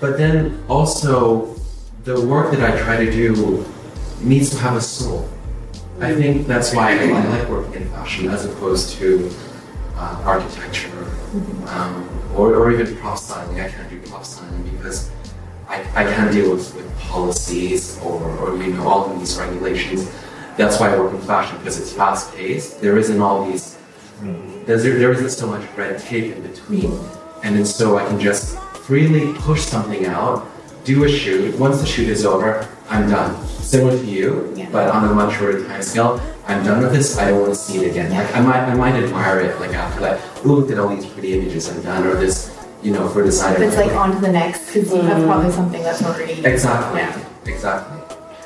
but 0.00 0.16
then 0.16 0.64
also, 0.66 1.59
the 2.04 2.20
work 2.20 2.50
that 2.52 2.62
I 2.62 2.78
try 2.80 3.04
to 3.04 3.10
do 3.10 3.64
needs 4.20 4.50
to 4.50 4.56
have 4.58 4.76
a 4.76 4.80
soul. 4.80 5.28
I 6.00 6.14
think 6.14 6.46
that's 6.46 6.74
why 6.74 6.98
I, 6.98 7.04
like 7.04 7.48
working 7.48 7.82
in 7.82 7.90
fashion 7.90 8.28
as 8.28 8.46
opposed 8.46 8.96
to 8.96 9.30
uh, 9.96 10.22
architecture 10.24 11.06
um, 11.66 12.08
or, 12.34 12.54
or 12.54 12.72
even 12.72 12.96
prop 12.96 13.18
styling. 13.18 13.60
I 13.60 13.68
can't 13.68 13.88
do 13.90 14.00
prop 14.08 14.24
styling 14.24 14.62
because 14.70 15.10
I, 15.68 15.80
I 15.94 16.04
can't 16.04 16.32
deal 16.32 16.54
with, 16.54 16.74
with 16.74 16.98
policies 16.98 18.00
or, 18.00 18.22
or 18.38 18.56
you 18.56 18.72
know 18.72 18.88
all 18.88 19.10
of 19.10 19.18
these 19.18 19.38
regulations. 19.38 20.10
That's 20.56 20.80
why 20.80 20.94
I 20.94 20.98
work 20.98 21.12
in 21.12 21.20
fashion 21.20 21.58
because 21.58 21.78
it's 21.78 21.92
fast 21.92 22.34
paced. 22.34 22.80
There 22.80 22.96
isn't 22.96 23.20
all 23.20 23.50
these 23.50 23.78
there's, 24.66 24.82
there 24.84 25.12
isn't 25.12 25.30
so 25.30 25.46
much 25.46 25.66
red 25.76 25.98
tape 26.00 26.34
in 26.34 26.42
between. 26.42 26.98
And 27.42 27.56
then 27.56 27.64
so 27.64 27.98
I 27.98 28.06
can 28.06 28.20
just 28.20 28.58
freely 28.84 29.32
push 29.38 29.62
something 29.62 30.06
out, 30.06 30.46
do 30.84 31.04
a 31.04 31.08
shoot. 31.08 31.58
Once 31.58 31.80
the 31.80 31.86
shoot 31.86 32.08
is 32.08 32.24
over, 32.24 32.66
I'm 32.88 33.08
done. 33.08 33.46
Similar 33.46 33.98
to 33.98 34.04
you, 34.04 34.52
Yeah. 34.56 34.68
but 34.72 34.90
on 34.90 35.04
a 35.04 35.14
much 35.14 35.36
shorter 35.36 35.64
time 35.64 35.82
scale. 35.82 36.20
I'm 36.48 36.64
done 36.64 36.82
with 36.82 36.92
this. 36.92 37.16
I 37.18 37.30
don't 37.30 37.40
want 37.40 37.54
to 37.54 37.58
see 37.58 37.84
it 37.84 37.90
again. 37.90 38.10
Like 38.10 38.34
I 38.34 38.40
might, 38.40 38.60
I 38.60 38.74
might 38.74 38.94
admire 38.94 39.40
it. 39.40 39.60
Like 39.60 39.72
after 39.74 40.00
like, 40.00 40.18
ooh, 40.44 40.56
look 40.56 40.70
at 40.70 40.78
all 40.78 40.88
these 40.88 41.06
pretty 41.06 41.38
images 41.38 41.68
I'm 41.70 41.80
done, 41.82 42.06
or 42.06 42.14
this, 42.14 42.56
you 42.82 42.92
know, 42.92 43.08
for 43.08 43.22
designer. 43.22 43.58
But 43.58 43.68
it's 43.68 43.76
like 43.76 43.92
on 43.92 44.14
to 44.14 44.20
the 44.20 44.32
next 44.32 44.66
because 44.66 44.92
you 44.92 45.00
have 45.02 45.22
mm. 45.22 45.26
probably 45.26 45.52
something 45.52 45.82
that's 45.82 46.02
already. 46.02 46.44
exactly, 46.44 47.00
Yeah. 47.00 47.24
exactly. 47.46 47.98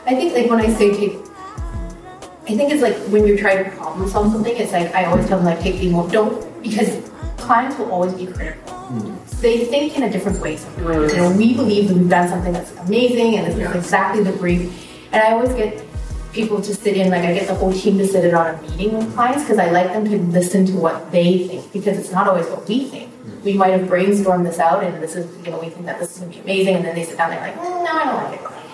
I 0.07 0.15
think 0.15 0.35
like 0.35 0.51
when 0.51 0.61
I 0.61 0.69
say 0.75 0.95
take 0.95 1.25
I 2.47 2.55
think 2.57 2.73
it's 2.73 2.83
like 2.83 2.97
when 3.09 3.27
you're 3.27 3.39
trying 3.39 3.65
to 3.65 3.71
problem 3.71 4.07
solve 4.07 4.31
something, 4.31 4.55
it's 4.55 4.73
like 4.73 4.95
I 4.95 5.07
always 5.07 5.27
tell 5.27 5.39
them 5.39 5.47
like 5.47 5.61
take 5.61 5.81
the 5.81 5.91
don't 6.13 6.63
because 6.63 7.11
clients 7.39 7.79
will 7.79 7.91
always 7.91 8.13
be 8.13 8.27
critical. 8.27 8.75
Mm. 8.93 9.24
They 9.41 9.65
think 9.67 9.97
in 9.97 10.05
a 10.05 10.11
different 10.11 10.41
way 10.41 10.57
sometimes. 10.57 11.13
You 11.13 11.19
know, 11.19 11.31
we 11.37 11.55
believe 11.55 11.89
that 11.89 11.97
we've 11.97 12.09
done 12.09 12.29
something 12.29 12.53
that's 12.53 12.73
amazing 12.79 13.37
and 13.37 13.47
this 13.47 13.57
is 13.57 13.75
exactly 13.75 14.23
the 14.23 14.33
brief. 14.33 14.87
And 15.13 15.23
I 15.23 15.33
always 15.33 15.53
get 15.55 15.85
people 16.33 16.61
to 16.61 16.75
sit 16.75 16.97
in, 16.97 17.11
like 17.11 17.23
I 17.23 17.33
get 17.33 17.47
the 17.47 17.55
whole 17.55 17.73
team 17.73 17.99
to 17.99 18.07
sit 18.07 18.25
in 18.25 18.35
on 18.35 18.55
a 18.55 18.63
meeting 18.63 18.97
with 18.97 19.15
clients 19.15 19.45
because 19.45 19.59
I 19.59 19.71
like 19.71 19.93
them 19.93 20.05
to 20.07 20.19
listen 20.19 20.67
to 20.67 20.73
what 20.73 21.13
they 21.13 21.47
think 21.47 21.73
because 21.73 21.99
it's 21.99 22.11
not 22.11 22.27
always 22.27 22.47
what 22.47 22.69
we 22.69 22.85
think. 22.85 23.11
We 23.45 23.53
might 23.55 23.71
have 23.71 23.89
brainstormed 23.89 24.45
this 24.45 24.59
out 24.59 24.83
and 24.83 25.03
this 25.03 25.15
is, 25.15 25.27
you 25.45 25.53
know, 25.53 25.61
we 25.61 25.69
think 25.69 25.87
that 25.87 25.99
this 25.99 26.13
is 26.13 26.19
going 26.21 26.33
to 26.33 26.39
be 26.39 26.43
amazing. 26.43 26.77
And 26.77 26.85
then 26.85 26.95
they 26.95 27.05
sit 27.05 27.19
down, 27.19 27.33
and 27.33 27.41
they're 27.41 27.55
like, 27.55 27.65
mm, 27.65 27.85
no, 27.85 27.91
I 27.91 28.05
don't 28.05 28.33
like 28.33 28.41
it. 28.41 28.65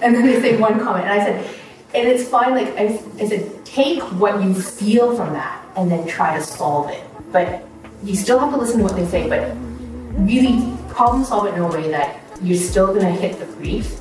And 0.00 0.14
then 0.14 0.26
they 0.26 0.40
say 0.40 0.58
one 0.58 0.80
comment. 0.80 1.06
And 1.06 1.20
I 1.20 1.24
said, 1.24 1.56
and 1.94 2.08
it's 2.08 2.28
fine, 2.28 2.52
like 2.52 2.68
I, 2.78 3.00
I 3.18 3.28
said, 3.28 3.64
take 3.64 4.02
what 4.18 4.42
you 4.42 4.54
feel 4.54 5.14
from 5.14 5.32
that 5.34 5.64
and 5.76 5.90
then 5.90 6.06
try 6.06 6.36
to 6.38 6.42
solve 6.42 6.90
it. 6.90 7.02
But 7.30 7.66
you 8.02 8.16
still 8.16 8.38
have 8.38 8.50
to 8.50 8.56
listen 8.56 8.78
to 8.78 8.84
what 8.84 8.96
they 8.96 9.06
say, 9.06 9.28
but 9.28 9.54
really 10.18 10.76
problem 10.88 11.24
solve 11.24 11.46
it 11.46 11.54
in 11.54 11.60
a 11.60 11.68
way 11.68 11.90
that 11.90 12.20
you're 12.42 12.56
still 12.56 12.88
going 12.88 13.00
to 13.00 13.12
hit 13.12 13.38
the 13.38 13.46
brief. 13.56 13.98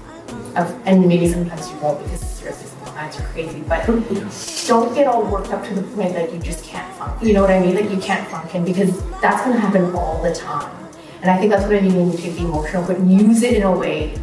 Of, 0.56 0.76
and 0.86 1.08
maybe 1.08 1.30
sometimes 1.30 1.70
you 1.72 1.78
won't 1.78 2.04
because 2.04 2.20
seriously 2.20 2.68
some 2.68 2.80
clients 2.94 3.20
are 3.20 3.24
crazy, 3.28 3.62
but 3.62 3.86
don't 3.86 4.94
get 4.94 5.08
all 5.08 5.24
worked 5.24 5.50
up 5.50 5.66
to 5.66 5.74
the 5.74 5.84
point 5.96 6.14
that 6.14 6.34
you 6.34 6.40
just 6.40 6.66
can't 6.66 6.94
function. 6.96 7.26
You 7.26 7.34
know 7.34 7.42
what 7.42 7.52
I 7.52 7.60
mean? 7.60 7.76
Like 7.76 7.90
you 7.90 8.00
can't 8.02 8.28
function 8.30 8.66
because 8.66 8.92
that's 9.22 9.46
going 9.46 9.56
to 9.56 9.60
happen 9.60 9.96
all 9.96 10.22
the 10.22 10.36
time. 10.36 10.76
And 11.22 11.32
I 11.32 11.38
think 11.38 11.52
that's 11.52 11.64
what 11.64 11.76
I 11.76 11.80
mean 11.80 11.96
when 11.96 12.12
you 12.12 12.18
take 12.18 12.34
the 12.34 12.42
emotional, 12.42 12.86
but 12.86 13.00
use 13.02 13.44
it 13.44 13.54
in 13.54 13.64
a 13.64 13.72
way 13.72 14.20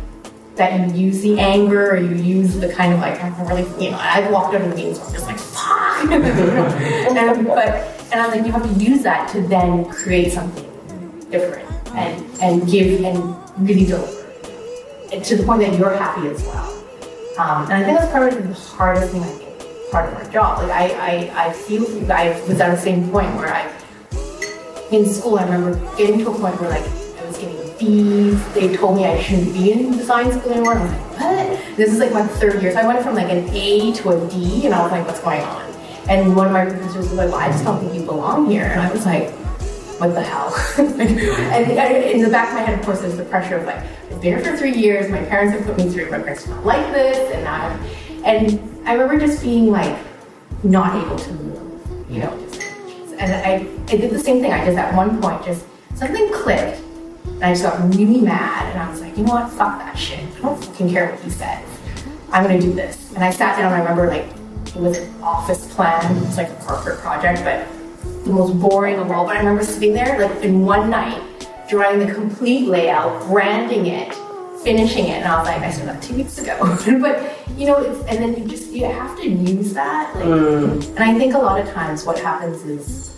that 0.56 0.94
you 0.94 1.06
use 1.06 1.22
the 1.22 1.38
anger 1.38 1.92
or 1.92 1.96
you 1.96 2.16
use 2.16 2.58
the 2.58 2.70
kind 2.72 2.92
of 2.92 2.98
like, 2.98 3.22
I'm 3.22 3.46
really, 3.46 3.62
you 3.82 3.92
know, 3.92 3.98
I've 3.98 4.30
walked 4.30 4.54
out 4.54 4.62
of 4.62 4.74
meetings 4.74 4.98
where 4.98 5.06
I'm 5.06 5.14
just 5.14 5.26
like, 5.26 5.38
fuck. 5.38 6.10
and, 6.10 7.46
but, 7.46 7.68
and 8.12 8.20
I'm 8.20 8.30
like, 8.32 8.44
you 8.44 8.52
have 8.52 8.64
to 8.64 8.84
use 8.84 9.02
that 9.04 9.30
to 9.30 9.40
then 9.42 9.86
create 9.86 10.32
something 10.32 10.64
different 11.30 11.77
and, 11.94 12.42
and 12.42 12.68
give 12.68 13.04
and 13.04 13.36
really 13.58 13.84
deliver. 13.84 14.16
To 15.10 15.36
the 15.36 15.42
point 15.42 15.60
that 15.62 15.78
you're 15.78 15.96
happy 15.96 16.28
as 16.28 16.42
well. 16.44 16.84
Um, 17.38 17.64
and 17.64 17.74
I 17.74 17.84
think 17.84 17.98
that's 17.98 18.10
probably 18.10 18.40
the 18.40 18.52
hardest 18.52 19.12
thing 19.12 19.22
I 19.22 19.26
think, 19.26 19.90
part 19.90 20.12
of 20.12 20.14
our 20.18 20.30
job. 20.30 20.58
Like 20.62 20.70
I, 20.70 21.30
I, 21.32 21.46
I 21.46 21.52
feel 21.52 21.84
I 22.12 22.40
was 22.48 22.60
at 22.60 22.74
the 22.74 22.80
same 22.80 23.08
point 23.10 23.34
where 23.36 23.48
I, 23.48 23.72
in 24.90 25.06
school, 25.06 25.38
I 25.38 25.44
remember 25.44 25.74
getting 25.96 26.18
to 26.18 26.30
a 26.30 26.38
point 26.38 26.60
where 26.60 26.70
like 26.70 26.82
I 26.82 27.26
was 27.26 27.38
getting 27.38 27.56
B's. 27.78 28.54
They 28.54 28.76
told 28.76 28.96
me 28.96 29.06
I 29.06 29.20
shouldn't 29.22 29.52
be 29.54 29.72
in 29.72 29.92
design 29.92 30.32
school 30.32 30.52
anymore. 30.52 30.76
And 30.76 30.82
I 30.82 30.84
was 30.84 30.92
like, 30.92 31.20
what? 31.20 31.76
This 31.76 31.92
is 31.92 32.00
like 32.00 32.12
my 32.12 32.26
third 32.26 32.60
year. 32.60 32.72
So 32.72 32.80
I 32.80 32.86
went 32.86 33.02
from 33.02 33.14
like 33.14 33.30
an 33.30 33.48
A 33.50 33.92
to 33.92 34.10
a 34.10 34.28
D, 34.28 34.66
and 34.66 34.74
I 34.74 34.82
was 34.82 34.90
like, 34.92 35.06
what's 35.06 35.20
going 35.20 35.42
on? 35.42 35.62
And 36.08 36.34
one 36.34 36.46
of 36.48 36.52
my 36.52 36.64
professors 36.64 37.08
was 37.08 37.12
like, 37.12 37.30
well, 37.30 37.38
I 37.38 37.48
just 37.48 37.64
don't 37.64 37.80
think 37.80 37.94
you 37.94 38.02
belong 38.02 38.50
here. 38.50 38.64
And 38.64 38.80
I 38.80 38.90
was 38.90 39.06
like, 39.06 39.32
what 39.98 40.14
the 40.14 40.22
hell? 40.22 40.54
and, 40.78 41.00
in 41.00 42.22
the 42.22 42.30
back 42.30 42.48
of 42.48 42.54
my 42.54 42.60
head, 42.60 42.78
of 42.78 42.84
course, 42.84 43.00
there's 43.00 43.16
the 43.16 43.24
pressure 43.24 43.56
of 43.56 43.66
like, 43.66 43.76
I've 43.76 44.20
been 44.20 44.38
here 44.38 44.40
for 44.40 44.56
three 44.56 44.74
years. 44.74 45.10
My 45.10 45.24
parents 45.24 45.56
have 45.56 45.66
put 45.66 45.76
me 45.76 45.90
through. 45.90 46.10
My 46.10 46.18
parents 46.18 46.46
don't 46.46 46.64
like 46.64 46.92
this, 46.92 47.34
and 47.34 47.48
I'm, 47.48 47.80
and 48.24 48.88
I 48.88 48.92
remember 48.92 49.18
just 49.18 49.42
being 49.42 49.70
like, 49.70 49.98
not 50.62 51.04
able 51.04 51.18
to 51.18 51.32
move, 51.32 52.10
you 52.10 52.20
know. 52.20 52.32
And 53.18 53.32
I, 53.32 53.68
I 53.92 53.96
did 53.96 54.10
the 54.12 54.20
same 54.20 54.40
thing. 54.40 54.52
I 54.52 54.64
just 54.64 54.78
at 54.78 54.94
one 54.94 55.20
point 55.20 55.44
just 55.44 55.66
something 55.94 56.32
clicked, 56.32 56.80
and 57.26 57.44
I 57.44 57.52
just 57.52 57.64
got 57.64 57.94
really 57.94 58.20
mad, 58.20 58.72
and 58.72 58.80
I 58.80 58.90
was 58.90 59.00
like, 59.00 59.16
you 59.16 59.24
know 59.24 59.34
what? 59.34 59.50
Fuck 59.50 59.78
that 59.80 59.98
shit. 59.98 60.20
I 60.20 60.40
don't 60.40 60.64
fucking 60.64 60.90
care 60.90 61.10
what 61.10 61.20
he 61.20 61.30
says. 61.30 61.64
I'm 62.30 62.44
gonna 62.44 62.60
do 62.60 62.72
this. 62.72 63.12
And 63.14 63.24
I 63.24 63.30
sat 63.30 63.56
down. 63.56 63.72
I 63.72 63.78
remember 63.80 64.06
like 64.06 64.26
it 64.66 64.76
was 64.76 64.98
an 64.98 65.22
office 65.22 65.74
plan. 65.74 66.16
It's 66.24 66.36
like 66.36 66.50
a 66.50 66.54
corporate 66.56 66.98
project, 66.98 67.42
but 67.42 67.66
the 68.28 68.34
most 68.34 68.60
boring 68.60 68.98
of 68.98 69.10
all. 69.10 69.26
But 69.26 69.36
I 69.36 69.38
remember 69.40 69.64
sitting 69.64 69.92
there 69.92 70.20
like 70.20 70.44
in 70.44 70.64
one 70.64 70.90
night, 70.90 71.20
drawing 71.68 71.98
the 71.98 72.12
complete 72.12 72.68
layout, 72.68 73.26
branding 73.26 73.86
it, 73.86 74.14
finishing 74.62 75.06
it, 75.06 75.22
and 75.22 75.24
I 75.24 75.38
was 75.38 75.48
like, 75.48 75.62
I 75.62 75.70
started 75.70 75.96
that 75.96 76.02
two 76.02 76.14
weeks 76.14 76.38
ago. 76.38 76.58
but 77.00 77.58
you 77.58 77.66
know, 77.66 77.78
it's, 77.78 78.04
and 78.06 78.22
then 78.22 78.40
you 78.40 78.48
just 78.48 78.70
you 78.70 78.84
have 78.84 79.18
to 79.18 79.28
use 79.28 79.72
that. 79.74 80.14
Like, 80.14 80.24
mm. 80.24 80.88
And 80.90 81.00
I 81.00 81.14
think 81.18 81.34
a 81.34 81.38
lot 81.38 81.60
of 81.60 81.68
times 81.70 82.04
what 82.04 82.18
happens 82.18 82.64
is 82.64 83.14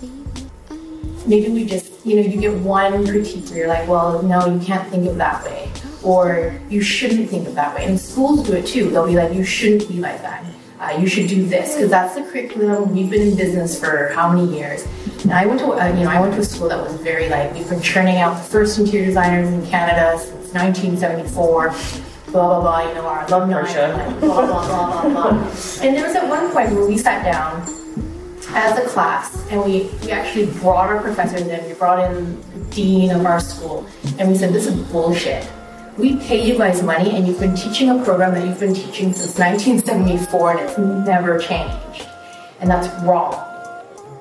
maybe 1.26 1.50
we 1.50 1.66
just 1.66 2.06
you 2.06 2.16
know 2.16 2.22
you 2.22 2.40
get 2.40 2.54
one 2.54 3.06
critique 3.06 3.48
where 3.50 3.58
you're 3.58 3.68
like, 3.68 3.86
well, 3.88 4.22
no, 4.22 4.46
you 4.46 4.60
can't 4.60 4.88
think 4.90 5.06
of 5.08 5.16
that 5.16 5.44
way, 5.44 5.68
or 6.02 6.58
you 6.68 6.80
shouldn't 6.80 7.28
think 7.28 7.48
of 7.48 7.54
that 7.56 7.74
way. 7.74 7.84
And 7.84 7.98
schools 8.00 8.46
do 8.46 8.54
it 8.54 8.66
too. 8.66 8.90
They'll 8.90 9.06
be 9.06 9.16
like, 9.16 9.34
you 9.34 9.44
shouldn't 9.44 9.88
be 9.88 9.98
like 9.98 10.22
that. 10.22 10.44
Uh, 10.80 10.96
you 10.98 11.06
should 11.06 11.28
do 11.28 11.44
this 11.44 11.74
because 11.74 11.90
that's 11.90 12.14
the 12.14 12.22
curriculum. 12.22 12.94
We've 12.94 13.10
been 13.10 13.20
in 13.20 13.36
business 13.36 13.78
for 13.78 14.08
how 14.14 14.32
many 14.32 14.56
years? 14.56 14.86
And 15.22 15.30
I 15.30 15.44
went 15.44 15.60
to 15.60 15.66
uh, 15.74 15.88
you 15.88 16.04
know 16.04 16.10
I 16.10 16.18
went 16.18 16.32
to 16.34 16.40
a 16.40 16.44
school 16.44 16.70
that 16.70 16.82
was 16.82 16.94
very 17.02 17.28
like 17.28 17.52
we've 17.52 17.68
been 17.68 17.82
churning 17.82 18.16
out 18.16 18.38
the 18.38 18.42
first 18.42 18.78
interior 18.78 19.04
designers 19.04 19.48
in 19.48 19.66
Canada 19.66 20.18
since 20.18 20.54
1974. 20.54 21.68
Blah 22.32 22.32
blah 22.32 22.60
blah. 22.62 22.88
You 22.88 22.94
know 22.94 23.06
our 23.06 23.26
alumni. 23.26 23.60
Like, 23.60 24.20
blah 24.20 24.46
blah 24.46 24.66
blah 24.66 25.02
blah 25.02 25.32
blah. 25.32 25.82
And 25.82 25.94
there 25.94 26.06
was 26.06 26.16
at 26.16 26.26
one 26.26 26.50
point 26.50 26.72
where 26.72 26.86
we 26.86 26.96
sat 26.96 27.24
down 27.30 27.60
as 28.54 28.78
a 28.78 28.88
class 28.88 29.46
and 29.50 29.62
we, 29.62 29.90
we 30.02 30.12
actually 30.12 30.46
brought 30.60 30.88
our 30.88 31.02
professors 31.02 31.42
in. 31.42 31.62
We 31.66 31.74
brought 31.74 32.10
in 32.10 32.40
the 32.54 32.74
dean 32.74 33.10
of 33.10 33.26
our 33.26 33.38
school 33.38 33.86
and 34.18 34.30
we 34.30 34.34
said 34.34 34.54
this 34.54 34.66
is 34.66 34.74
bullshit. 34.90 35.46
We 35.96 36.16
pay 36.16 36.46
you 36.46 36.56
guys 36.56 36.82
money 36.82 37.10
and 37.10 37.26
you've 37.26 37.40
been 37.40 37.56
teaching 37.56 37.90
a 37.90 38.02
program 38.04 38.34
that 38.34 38.46
you've 38.46 38.60
been 38.60 38.74
teaching 38.74 39.12
since 39.12 39.38
1974 39.38 40.52
and 40.52 40.60
it's 40.60 40.78
never 40.78 41.38
changed. 41.38 42.06
And 42.60 42.70
that's 42.70 42.88
wrong. 43.02 43.34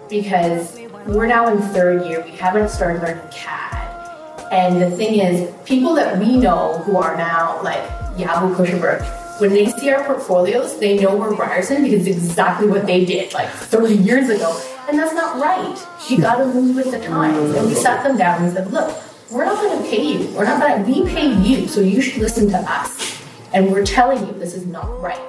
Because 0.10 0.78
we're 1.06 1.28
now 1.28 1.48
in 1.54 1.62
third 1.74 2.06
year, 2.08 2.24
we 2.24 2.32
haven't 2.32 2.70
started 2.70 3.02
learning 3.02 3.24
CAD. 3.32 4.50
And 4.52 4.82
the 4.82 4.90
thing 4.90 5.20
is, 5.20 5.54
people 5.66 5.94
that 5.94 6.18
we 6.18 6.38
know 6.38 6.80
who 6.80 6.98
are 6.98 7.16
now 7.16 7.62
like 7.62 7.88
Yabu 8.18 8.56
Pushelberg, 8.56 9.02
when 9.40 9.52
they 9.52 9.68
see 9.68 9.90
our 9.92 10.04
portfolios, 10.04 10.80
they 10.80 11.00
know 11.00 11.16
we're 11.16 11.36
Ryerson 11.36 11.84
because 11.84 12.08
it's 12.08 12.18
exactly 12.18 12.68
what 12.68 12.88
they 12.88 13.06
did 13.06 13.32
like 13.34 13.50
30 13.50 13.96
years 13.96 14.30
ago. 14.30 14.60
And 14.90 14.98
that's 14.98 15.14
not 15.14 15.40
right. 15.40 15.78
You 16.10 16.20
gotta 16.20 16.46
move 16.46 16.76
with 16.76 16.92
the 16.92 17.00
times. 17.00 17.56
And 17.56 17.68
we 17.68 17.76
sat 17.76 18.04
them 18.04 18.18
down 18.18 18.44
and 18.44 18.54
said, 18.54 18.72
look, 18.74 18.98
we're 19.32 19.46
not 19.46 19.56
gonna 19.64 19.82
pay 19.88 20.02
you. 20.04 20.28
We're 20.36 20.46
not 20.46 20.60
gonna, 20.60 20.84
we 20.84 21.06
pay 21.08 21.34
you, 21.42 21.68
so 21.68 21.82
you 21.82 22.02
should 22.02 22.22
listen 22.22 22.50
to 22.50 22.58
us. 22.58 23.22
And 23.54 23.72
we're 23.72 23.86
telling 23.86 24.26
you 24.26 24.34
this 24.34 24.54
is 24.56 24.66
not 24.66 25.02
right. 25.02 25.20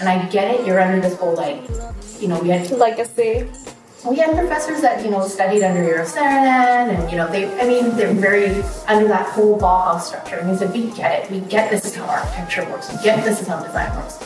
And 0.00 0.08
I 0.08 0.28
get 0.30 0.54
it, 0.54 0.66
you're 0.66 0.80
under 0.80 1.00
this 1.00 1.18
whole 1.18 1.34
like, 1.34 1.62
you 2.20 2.28
know, 2.28 2.40
we 2.40 2.48
had 2.48 2.66
to- 2.68 2.76
legacy. 2.76 3.48
We 4.04 4.16
had 4.16 4.34
professors 4.34 4.80
that, 4.80 5.04
you 5.04 5.12
know, 5.12 5.28
studied 5.28 5.62
under 5.62 5.80
Eero 5.80 6.04
Saarinen 6.04 6.98
and, 6.98 7.10
you 7.10 7.16
know, 7.16 7.30
they, 7.30 7.46
I 7.60 7.68
mean, 7.68 7.96
they're 7.96 8.12
very 8.12 8.46
under 8.88 9.06
that 9.06 9.28
whole 9.28 9.56
Bauhaus 9.60 10.00
structure. 10.00 10.36
And 10.36 10.50
we 10.50 10.56
said, 10.56 10.72
we 10.72 10.90
get 10.90 11.22
it. 11.22 11.30
We 11.30 11.38
get 11.38 11.70
this 11.70 11.84
is 11.84 11.94
how 11.94 12.06
architecture 12.06 12.68
works. 12.68 12.92
We 12.92 13.00
get 13.04 13.22
this 13.24 13.40
is 13.40 13.46
how 13.46 13.62
design 13.62 13.94
works. 13.94 14.18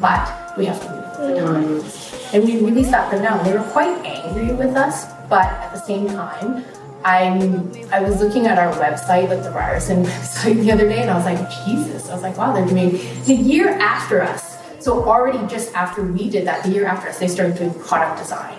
But 0.00 0.58
we 0.58 0.64
have 0.64 0.80
to 0.82 0.90
move 0.90 1.04
with 1.20 1.36
the 1.36 1.42
mm. 1.42 1.80
times. 1.80 2.30
And 2.32 2.44
we 2.44 2.58
really 2.58 2.82
sat 2.82 3.12
them 3.12 3.22
down. 3.22 3.44
They 3.44 3.56
were 3.56 3.62
quite 3.70 4.04
angry 4.04 4.52
with 4.52 4.74
us, 4.74 5.06
but 5.28 5.44
at 5.44 5.72
the 5.72 5.80
same 5.80 6.08
time, 6.08 6.64
I'm 7.04 7.72
I 7.92 8.00
was 8.00 8.20
looking 8.20 8.46
at 8.46 8.58
our 8.58 8.72
website, 8.74 9.28
like 9.28 9.42
the 9.42 9.50
Ryerson 9.50 10.04
website 10.04 10.60
the 10.60 10.72
other 10.72 10.88
day, 10.88 11.00
and 11.00 11.10
I 11.10 11.14
was 11.14 11.24
like, 11.24 11.38
Jesus. 11.64 12.08
I 12.08 12.14
was 12.14 12.22
like, 12.22 12.36
wow, 12.36 12.52
they're 12.52 12.66
doing 12.66 13.00
the 13.24 13.34
year 13.34 13.70
after 13.70 14.20
us. 14.22 14.58
So 14.80 15.04
already 15.04 15.46
just 15.46 15.74
after 15.74 16.02
we 16.02 16.30
did 16.30 16.46
that, 16.46 16.64
the 16.64 16.70
year 16.70 16.86
after 16.86 17.08
us, 17.08 17.18
they 17.18 17.28
started 17.28 17.56
doing 17.56 17.74
product 17.74 18.20
design. 18.20 18.56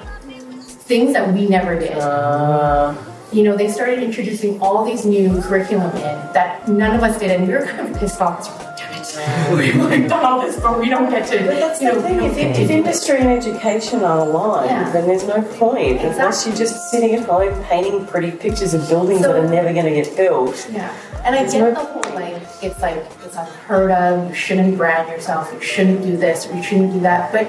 Things 0.61 1.13
that 1.13 1.33
we 1.33 1.47
never 1.47 1.79
did. 1.79 1.97
Uh. 1.97 2.95
you 3.31 3.43
know, 3.43 3.55
they 3.55 3.69
started 3.69 4.03
introducing 4.03 4.59
all 4.61 4.83
these 4.83 5.05
new 5.05 5.41
curriculum 5.41 5.89
in 5.95 6.33
that 6.33 6.67
none 6.67 6.95
of 6.95 7.01
us 7.01 7.17
did, 7.17 7.31
and 7.31 7.47
we 7.47 7.53
were 7.53 7.65
kind 7.65 7.87
of 7.87 7.99
pissed 7.99 8.19
off. 8.21 8.70
'Cause 9.13 9.49
we're 9.49 9.57
like, 9.57 9.73
Damn 9.73 9.91
it, 9.91 9.99
we've 9.99 10.09
done 10.09 10.25
all 10.25 10.41
this, 10.41 10.59
but 10.59 10.79
we 10.79 10.89
don't 10.89 11.09
get 11.09 11.27
to. 11.29 11.37
But 11.39 11.59
that's 11.59 11.81
you 11.81 11.87
know, 11.87 11.95
the 11.95 12.01
thing. 12.01 12.21
If, 12.21 12.37
if 12.37 12.67
mm. 12.67 12.69
industry 12.69 13.17
and 13.17 13.27
education 13.29 14.03
are 14.03 14.19
aligned, 14.19 14.69
Yeah. 14.69 14.91
then 14.91 15.07
there's 15.07 15.25
no 15.25 15.41
point 15.41 16.01
unless 16.01 16.45
you're 16.45 16.55
just 16.55 16.89
sitting 16.91 17.15
at 17.15 17.25
home 17.25 17.63
painting 17.65 18.05
pretty 18.05 18.31
pictures 18.31 18.73
of 18.73 18.87
buildings 18.87 19.21
So- 19.21 19.33
that 19.33 19.43
are 19.43 19.49
never 19.49 19.73
going 19.73 19.85
to 19.85 19.91
get 19.93 20.15
built. 20.15 20.67
Yeah, 20.71 20.91
and 21.25 21.35
I 21.35 21.39
There's 21.39 21.53
get 21.53 21.59
no 21.61 21.69
the 21.71 21.75
whole 21.75 22.15
like 22.15 22.41
it's 22.61 22.81
like 22.81 23.03
it's 23.25 23.35
unheard 23.35 23.91
of. 23.91 24.29
You 24.29 24.35
shouldn't 24.35 24.77
brand 24.77 25.09
yourself. 25.09 25.51
You 25.53 25.61
shouldn't 25.61 26.03
do 26.03 26.17
this 26.17 26.47
or 26.47 26.55
you 26.55 26.63
shouldn't 26.63 26.93
do 26.93 26.99
that. 27.01 27.31
But 27.31 27.47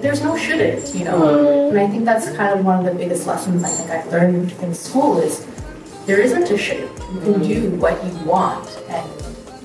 there's 0.00 0.22
no 0.22 0.36
shouldn't, 0.36 0.94
you 0.94 1.04
know. 1.04 1.20
Mm. 1.20 1.70
And 1.70 1.80
I 1.80 1.88
think 1.88 2.04
that's 2.04 2.30
kind 2.30 2.58
of 2.58 2.64
one 2.64 2.78
of 2.78 2.84
the 2.84 2.96
biggest 2.96 3.26
lessons 3.26 3.64
I 3.64 3.68
think 3.68 3.90
I've 3.90 4.06
learned 4.12 4.52
in 4.62 4.74
school 4.74 5.18
is 5.18 5.46
there 6.06 6.20
isn't 6.20 6.50
a 6.50 6.56
should. 6.56 6.78
You 6.78 7.20
can 7.20 7.34
mm. 7.34 7.46
do 7.46 7.70
what 7.76 8.02
you 8.04 8.12
want, 8.24 8.68
and 8.88 9.10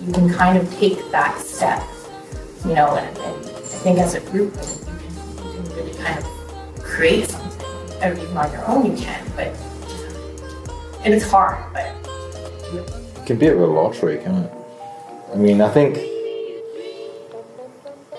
you 0.06 0.12
can 0.12 0.30
kind 0.30 0.58
of 0.58 0.72
take 0.74 1.00
that 1.12 1.40
step, 1.40 1.82
you 2.66 2.74
know. 2.74 2.96
And, 2.96 3.18
and 3.18 3.46
I 3.46 3.60
think 3.84 4.00
as 4.00 4.16
a 4.16 4.20
group, 4.20 4.54
you 4.54 4.86
can, 4.96 5.46
you 5.46 5.54
can 5.54 5.76
really 5.76 5.94
kind 5.94 6.20
of 6.20 6.84
create 6.84 7.30
something. 7.30 7.68
Or 8.02 8.14
even 8.14 8.38
on 8.38 8.52
your 8.52 8.68
own, 8.68 8.98
you 8.98 8.98
can, 8.98 9.26
but 9.36 9.48
and 11.06 11.14
it's 11.14 11.30
hard, 11.30 11.64
but. 11.74 11.96
It 12.74 13.26
can 13.26 13.38
be 13.38 13.48
a 13.48 13.56
real 13.56 13.72
lottery, 13.72 14.18
can 14.18 14.36
it? 14.36 14.52
I 15.32 15.36
mean, 15.36 15.62
I 15.62 15.70
think 15.70 15.98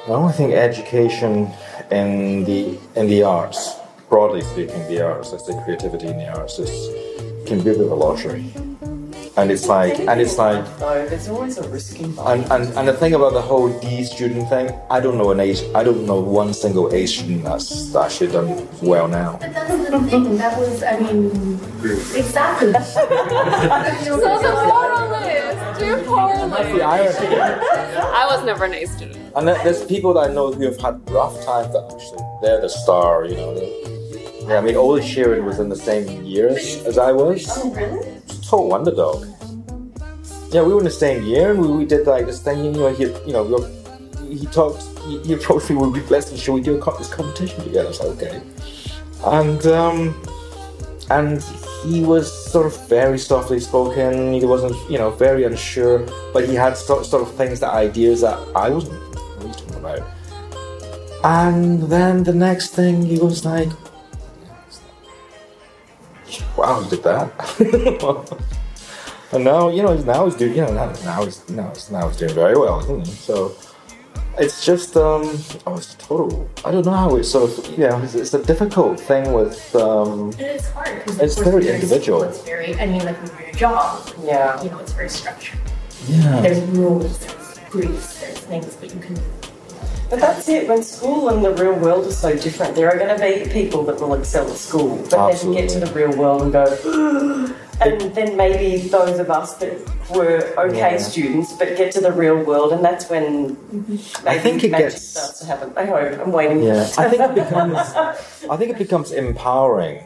I 0.09 0.32
think 0.32 0.52
education 0.52 1.51
in 1.90 2.44
the 2.44 2.78
in 2.97 3.06
the 3.09 3.23
arts, 3.23 3.77
broadly 4.09 4.43
speaking, 4.43 4.86
the 4.89 5.02
arts, 5.02 5.32
let's 5.32 5.47
say 5.47 5.59
creativity 5.65 6.09
in 6.09 6.19
the 6.19 6.28
arts, 6.28 6.59
is 6.59 6.70
can 7.47 7.62
be 7.62 7.70
a 7.70 7.74
bit 7.74 7.82
of 7.82 7.93
a 7.93 7.94
lottery. 7.94 8.52
And 9.36 9.51
it's 9.51 9.66
like, 9.66 9.98
and 9.98 10.20
it's 10.20 10.39
like, 10.39 10.65
No, 10.78 11.06
there's 11.09 11.28
always 11.28 11.59
a 11.59 11.69
risk 11.69 11.98
involved. 11.98 12.31
and, 12.31 12.52
and, 12.52 12.78
and 12.78 12.86
the 12.89 12.93
thing 12.93 13.15
about 13.15 13.32
the 13.32 13.43
whole 13.43 13.69
D 13.81 14.05
student 14.05 14.48
thing, 14.48 14.70
I 14.90 15.01
don't 15.01 15.19
know 15.19 15.32
an 15.32 15.40
A, 15.40 15.51
I 15.74 15.82
don't 15.82 16.06
know 16.06 16.20
one 16.20 16.55
single 16.55 16.93
A 16.94 17.05
student 17.06 17.43
that's 17.43 17.93
actually 17.97 18.31
done 18.31 18.69
well 18.81 19.09
now. 19.09 19.39
But 19.40 19.52
that's 19.52 19.90
the 19.90 20.01
thing. 20.09 20.36
That 20.36 20.56
was, 20.56 20.82
I 20.85 21.01
mean, 21.01 21.59
exactly. 22.15 22.73
So 24.05 24.20
the 24.39 24.52
moral 24.69 25.15
is 25.24 25.78
do 25.78 25.97
poorly. 26.05 26.81
I 26.82 28.27
was 28.31 28.44
never 28.44 28.65
an 28.66 28.74
A 28.74 28.86
student. 28.86 29.19
And 29.35 29.48
there's 29.48 29.85
people 29.85 30.15
that 30.15 30.31
I 30.31 30.32
know 30.32 30.52
who 30.52 30.65
have 30.66 30.78
had 30.81 31.11
rough 31.11 31.35
times 31.44 31.73
that 31.73 31.85
actually 31.93 32.23
they're 32.40 32.61
the 32.61 32.69
star, 32.69 33.24
you 33.24 33.35
know. 33.35 33.52
yeah, 34.47 34.59
I 34.59 34.61
mean, 34.61 34.77
Ole 34.77 35.01
Scheeren 35.01 35.44
was 35.44 35.59
in 35.59 35.69
the 35.70 35.77
same 35.77 36.24
year 36.24 36.51
as, 36.51 36.77
as 36.86 36.98
I 36.98 37.11
was. 37.11 37.48
Oh, 37.51 37.70
really? 37.73 38.14
Total 38.43 38.75
underdog. 38.75 39.27
Yeah, 40.51 40.63
we 40.63 40.73
were 40.73 40.79
in 40.79 40.85
the 40.85 40.91
same 40.91 41.25
year, 41.25 41.51
and 41.51 41.61
we, 41.61 41.69
we 41.69 41.85
did 41.85 42.07
like 42.07 42.27
this 42.27 42.41
thing. 42.43 42.65
You 42.65 42.71
know, 42.73 42.89
he, 42.95 43.05
you 43.27 43.33
know, 43.33 43.43
we- 43.45 44.37
he 44.37 44.47
talked. 44.47 44.83
He, 45.01 45.19
he 45.21 45.33
approached 45.35 45.71
me. 45.71 45.77
We 45.77 46.01
let's 46.03 46.35
should 46.39 46.55
we 46.55 46.61
do 46.61 46.77
a 46.77 46.81
co- 46.81 46.97
this 46.97 47.13
competition 47.13 47.63
together? 47.65 47.87
I 47.87 47.89
was 47.89 48.01
like, 48.01 48.09
okay. 48.23 48.43
And 49.25 49.67
um, 49.67 50.23
and 51.11 51.43
he 51.85 52.03
was 52.03 52.33
sort 52.51 52.67
of 52.67 52.89
very 52.89 53.19
softly 53.19 53.61
spoken. 53.61 54.33
He 54.33 54.45
wasn't, 54.47 54.75
you 54.91 54.99
know, 54.99 55.11
very 55.11 55.45
unsure, 55.45 55.99
but 56.33 56.49
he 56.49 56.55
had 56.55 56.77
sort, 56.77 57.05
sort 57.05 57.23
of 57.23 57.35
things 57.35 57.61
that 57.61 57.73
ideas 57.75 58.23
that 58.23 58.39
I 58.57 58.71
wasn't 58.71 58.99
really 59.39 59.53
talking 59.53 59.75
about. 59.77 60.03
And 61.25 61.83
then 61.85 62.23
the 62.25 62.33
next 62.33 62.71
thing, 62.71 63.05
he 63.05 63.19
was 63.19 63.45
like, 63.45 63.69
"Wow, 66.56 66.81
you 66.81 66.90
did 66.90 67.02
that." 67.05 67.31
and 69.32 69.44
now, 69.44 69.69
you 69.69 69.82
know, 69.82 69.94
now 69.97 70.24
he's 70.27 70.35
doing, 70.36 70.55
you 70.55 70.62
know, 70.62 70.73
now, 70.73 70.93
now 71.05 71.24
he's 71.24 71.48
now, 71.48 71.69
he's- 71.69 71.90
now 71.90 72.09
he's 72.09 72.16
doing 72.16 72.35
very 72.35 72.56
well, 72.56 72.81
isn't 72.81 73.06
he? 73.06 73.12
So 73.12 73.55
it's 74.39 74.65
just, 74.65 74.97
um, 74.97 75.23
oh, 75.66 75.77
it's 75.77 75.94
total. 75.94 76.48
I 76.65 76.70
don't 76.73 76.85
know 76.86 76.93
how 76.93 77.16
it's 77.16 77.31
sort 77.31 77.56
of, 77.59 77.78
you 77.78 77.86
know, 77.89 77.98
it's, 78.02 78.15
it's 78.15 78.35
a 78.35 78.43
difficult 78.43 78.98
thing 79.01 79.32
with. 79.32 79.74
Um, 79.77 80.31
And 80.32 80.40
it's 80.40 80.69
hard 80.70 81.02
It's 81.06 81.36
very 81.39 81.55
when 81.55 81.62
you're 81.65 81.74
in 81.74 81.81
individual. 81.81 82.20
School, 82.20 82.31
it's 82.31 82.40
very, 82.43 82.74
I 82.81 82.86
mean, 82.86 83.05
like 83.05 83.16
when 83.23 83.44
your 83.47 83.55
job, 83.55 84.09
Yeah. 84.24 84.62
you 84.62 84.70
know, 84.70 84.78
it's 84.78 84.93
very 84.93 85.09
structured. 85.09 85.61
yeah. 86.09 86.40
There's 86.40 86.61
rules, 86.70 87.19
there's 87.19 87.59
briefs, 87.70 88.20
there's 88.20 88.39
things, 88.40 88.77
but 88.81 88.93
you 88.94 89.01
can. 89.01 89.16
But 90.11 90.21
that's 90.21 90.49
it. 90.49 90.69
When 90.69 90.83
school 90.83 91.29
and 91.31 91.45
the 91.45 91.53
real 91.55 91.75
world 91.75 92.07
are 92.07 92.13
so 92.13 92.37
different, 92.37 92.75
there 92.77 92.89
are 92.91 92.99
going 92.99 93.17
to 93.17 93.21
be 93.45 93.51
people 93.51 93.83
that 93.85 94.01
will 94.01 94.15
excel 94.15 94.49
at 94.51 94.57
school, 94.57 94.97
but 95.11 95.33
then 95.33 95.53
get 95.53 95.69
to 95.71 95.81
the 95.81 95.93
real 95.93 96.17
world 96.17 96.43
and 96.43 96.53
go, 96.53 96.65
and 97.81 98.01
then 98.15 98.37
maybe 98.37 98.89
those 98.89 99.19
of 99.19 99.31
us 99.31 99.55
that 99.55 99.73
were 100.15 100.53
okay 100.59 100.93
Yeah. 100.93 100.99
students, 100.99 101.53
but 101.55 101.77
get 101.77 101.91
to 101.93 102.01
the 102.01 102.13
real 102.13 102.37
world, 102.37 102.73
and 102.73 102.85
that's 102.85 103.09
when 103.11 103.57
I 104.27 104.39
think 104.39 104.63
it 104.63 104.69
gets- 104.71 105.03
starts 105.03 105.41
to 105.41 105.47
happen. 105.47 105.73
I 105.77 105.85
hope. 105.87 106.21
I'm 106.21 106.33
waiting. 106.33 106.63
Yeah, 106.63 106.83
I 106.99 107.09
think 107.09 107.23
it 107.23 107.35
becomes. 107.35 107.77
I 108.51 108.57
think 108.57 108.71
it 108.71 108.79
becomes 108.79 109.11
empowering 109.11 110.05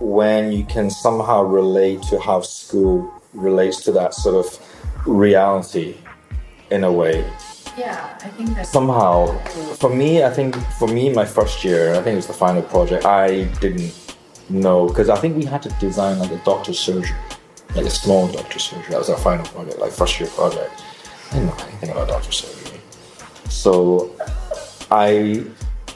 when 0.00 0.52
you 0.52 0.64
can 0.64 0.88
somehow 0.90 1.42
relate 1.42 2.02
to 2.04 2.18
how 2.20 2.40
school 2.40 3.12
relates 3.34 3.82
to 3.82 3.92
that 3.92 4.14
sort 4.14 4.36
of 4.36 5.06
reality, 5.06 5.96
in 6.70 6.84
a 6.84 6.92
way. 6.92 7.24
Yeah, 7.76 8.18
I 8.22 8.28
think 8.28 8.54
that's. 8.54 8.70
Somehow, 8.70 9.36
for 9.76 9.90
me, 9.90 10.22
I 10.22 10.30
think 10.30 10.56
for 10.78 10.86
me, 10.86 11.12
my 11.12 11.24
first 11.24 11.64
year, 11.64 11.90
I 11.94 12.02
think 12.02 12.14
it 12.14 12.16
was 12.16 12.26
the 12.26 12.32
final 12.32 12.62
project. 12.62 13.04
I 13.04 13.44
didn't 13.60 13.92
know 14.48 14.86
because 14.86 15.08
I 15.08 15.16
think 15.16 15.36
we 15.36 15.44
had 15.44 15.62
to 15.62 15.70
design 15.80 16.18
like 16.18 16.30
a 16.30 16.38
doctor's 16.44 16.78
surgery, 16.78 17.16
like 17.74 17.86
a 17.86 17.90
small 17.90 18.28
doctor's 18.28 18.64
surgery. 18.64 18.90
That 18.90 18.98
was 18.98 19.10
our 19.10 19.18
final 19.18 19.44
project, 19.46 19.78
like 19.78 19.92
first 19.92 20.20
year 20.20 20.28
project. 20.30 20.82
I 21.30 21.34
didn't 21.34 21.46
know 21.46 21.64
anything 21.64 21.90
about 21.90 22.08
doctor's 22.08 22.36
surgery, 22.36 22.80
so 23.48 24.14
I 24.90 25.44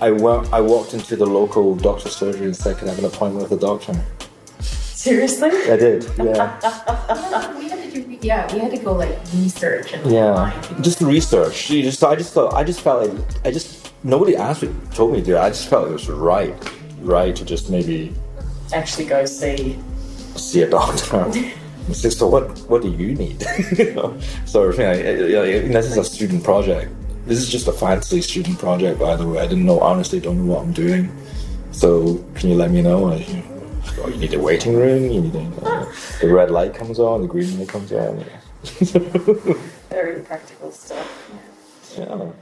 I 0.01 0.11
went 0.11 0.53
I 0.53 0.61
walked 0.61 0.95
into 0.95 1.15
the 1.15 1.27
local 1.27 1.77
doctor's 1.77 2.17
surgery 2.17 2.47
and 2.47 2.57
said, 2.57 2.79
"Can 2.79 2.89
I 2.89 2.91
have 2.91 2.99
an 2.99 3.05
appointment 3.05 3.49
with 3.49 3.61
the 3.61 3.67
doctor?" 3.67 3.95
Seriously? 4.99 5.51
I 5.51 5.77
did, 5.77 6.03
yeah, 6.19 7.57
we 7.57 7.69
had 7.69 7.79
to 7.93 8.03
do, 8.03 8.19
yeah, 8.21 8.53
we 8.53 8.59
had 8.59 8.73
to 8.73 8.79
go 8.79 8.95
like 8.95 9.17
research 9.33 9.93
and 9.93 10.11
yeah. 10.11 10.51
Just 10.81 11.01
research. 11.01 11.71
You 11.71 11.85
just 11.85 12.03
I 12.03 12.17
just 12.17 12.33
thought 12.35 12.53
I 12.53 12.65
just 12.65 12.81
felt 12.81 13.09
like 13.09 13.47
I 13.47 13.53
just 13.53 13.93
nobody 14.03 14.35
asked 14.35 14.65
me 14.65 14.75
told 14.93 15.13
me 15.13 15.23
to. 15.23 15.39
I 15.41 15.51
just 15.51 15.69
felt 15.71 15.87
it 15.89 15.93
was 15.93 16.09
right, 16.11 16.53
right 17.01 17.35
to 17.37 17.45
just 17.45 17.71
maybe 17.71 18.13
Actually, 18.73 19.05
go 19.07 19.25
see. 19.25 19.79
see 20.35 20.63
a 20.63 20.69
doctor. 20.69 21.31
It's 21.89 22.03
just, 22.03 22.19
so 22.19 22.27
what 22.29 22.59
what 22.69 22.83
do 22.83 22.91
you 22.91 23.15
need? 23.15 23.41
you 23.79 23.95
know, 23.97 24.19
sort 24.47 24.71
of 24.71 24.75
thing. 24.77 24.87
I- 24.89 24.99
I- 24.99 25.43
I- 25.43 25.69
this 25.73 25.87
is 25.87 25.97
a 25.97 26.05
student 26.05 26.43
project. 26.43 26.91
This 27.25 27.39
is 27.39 27.49
just 27.49 27.69
a 27.69 27.73
fancy 27.73 28.21
student 28.21 28.59
project, 28.59 28.99
by 28.99 29.15
the 29.15 29.27
way. 29.29 29.39
I 29.39 29.47
didn't 29.47 29.65
know, 29.65 29.79
honestly, 29.81 30.19
don't 30.19 30.39
know 30.45 30.53
what 30.55 30.63
I'm 30.65 30.73
doing. 30.73 31.09
So 31.71 32.19
can 32.35 32.51
you 32.51 32.57
let 32.57 32.71
me 32.73 32.83
know? 32.83 33.15
You, 33.15 33.25
oh, 33.53 33.58
you 34.07 34.17
need 34.17 34.35
a 34.35 34.39
waiting 34.39 34.75
room. 34.75 35.11
You 35.11 35.23
need 35.23 35.35
a, 35.35 35.67
uh, 35.67 35.93
the 36.21 36.33
red 36.33 36.51
light 36.51 36.75
comes 36.75 36.99
on, 36.99 37.23
the 37.23 37.29
green 37.29 37.59
light 37.59 37.69
comes 37.69 37.93
on. 37.93 38.25
Very 39.91 40.21
practical 40.23 40.71
stuff. 40.73 41.97
Yeah. 41.97 42.33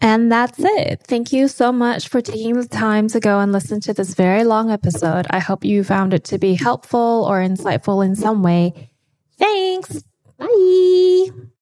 And 0.00 0.30
that's 0.30 0.58
it. 0.60 1.02
Thank 1.06 1.32
you 1.32 1.48
so 1.48 1.72
much 1.72 2.08
for 2.08 2.20
taking 2.20 2.54
the 2.54 2.68
time 2.68 3.08
to 3.08 3.20
go 3.20 3.40
and 3.40 3.50
listen 3.50 3.80
to 3.80 3.92
this 3.92 4.14
very 4.14 4.44
long 4.44 4.70
episode. 4.70 5.26
I 5.30 5.40
hope 5.40 5.64
you 5.64 5.82
found 5.82 6.14
it 6.14 6.22
to 6.24 6.38
be 6.38 6.54
helpful 6.54 7.26
or 7.28 7.40
insightful 7.40 8.04
in 8.04 8.14
some 8.14 8.42
way. 8.42 8.90
Thanks. 9.38 10.04
Bye. 10.38 11.47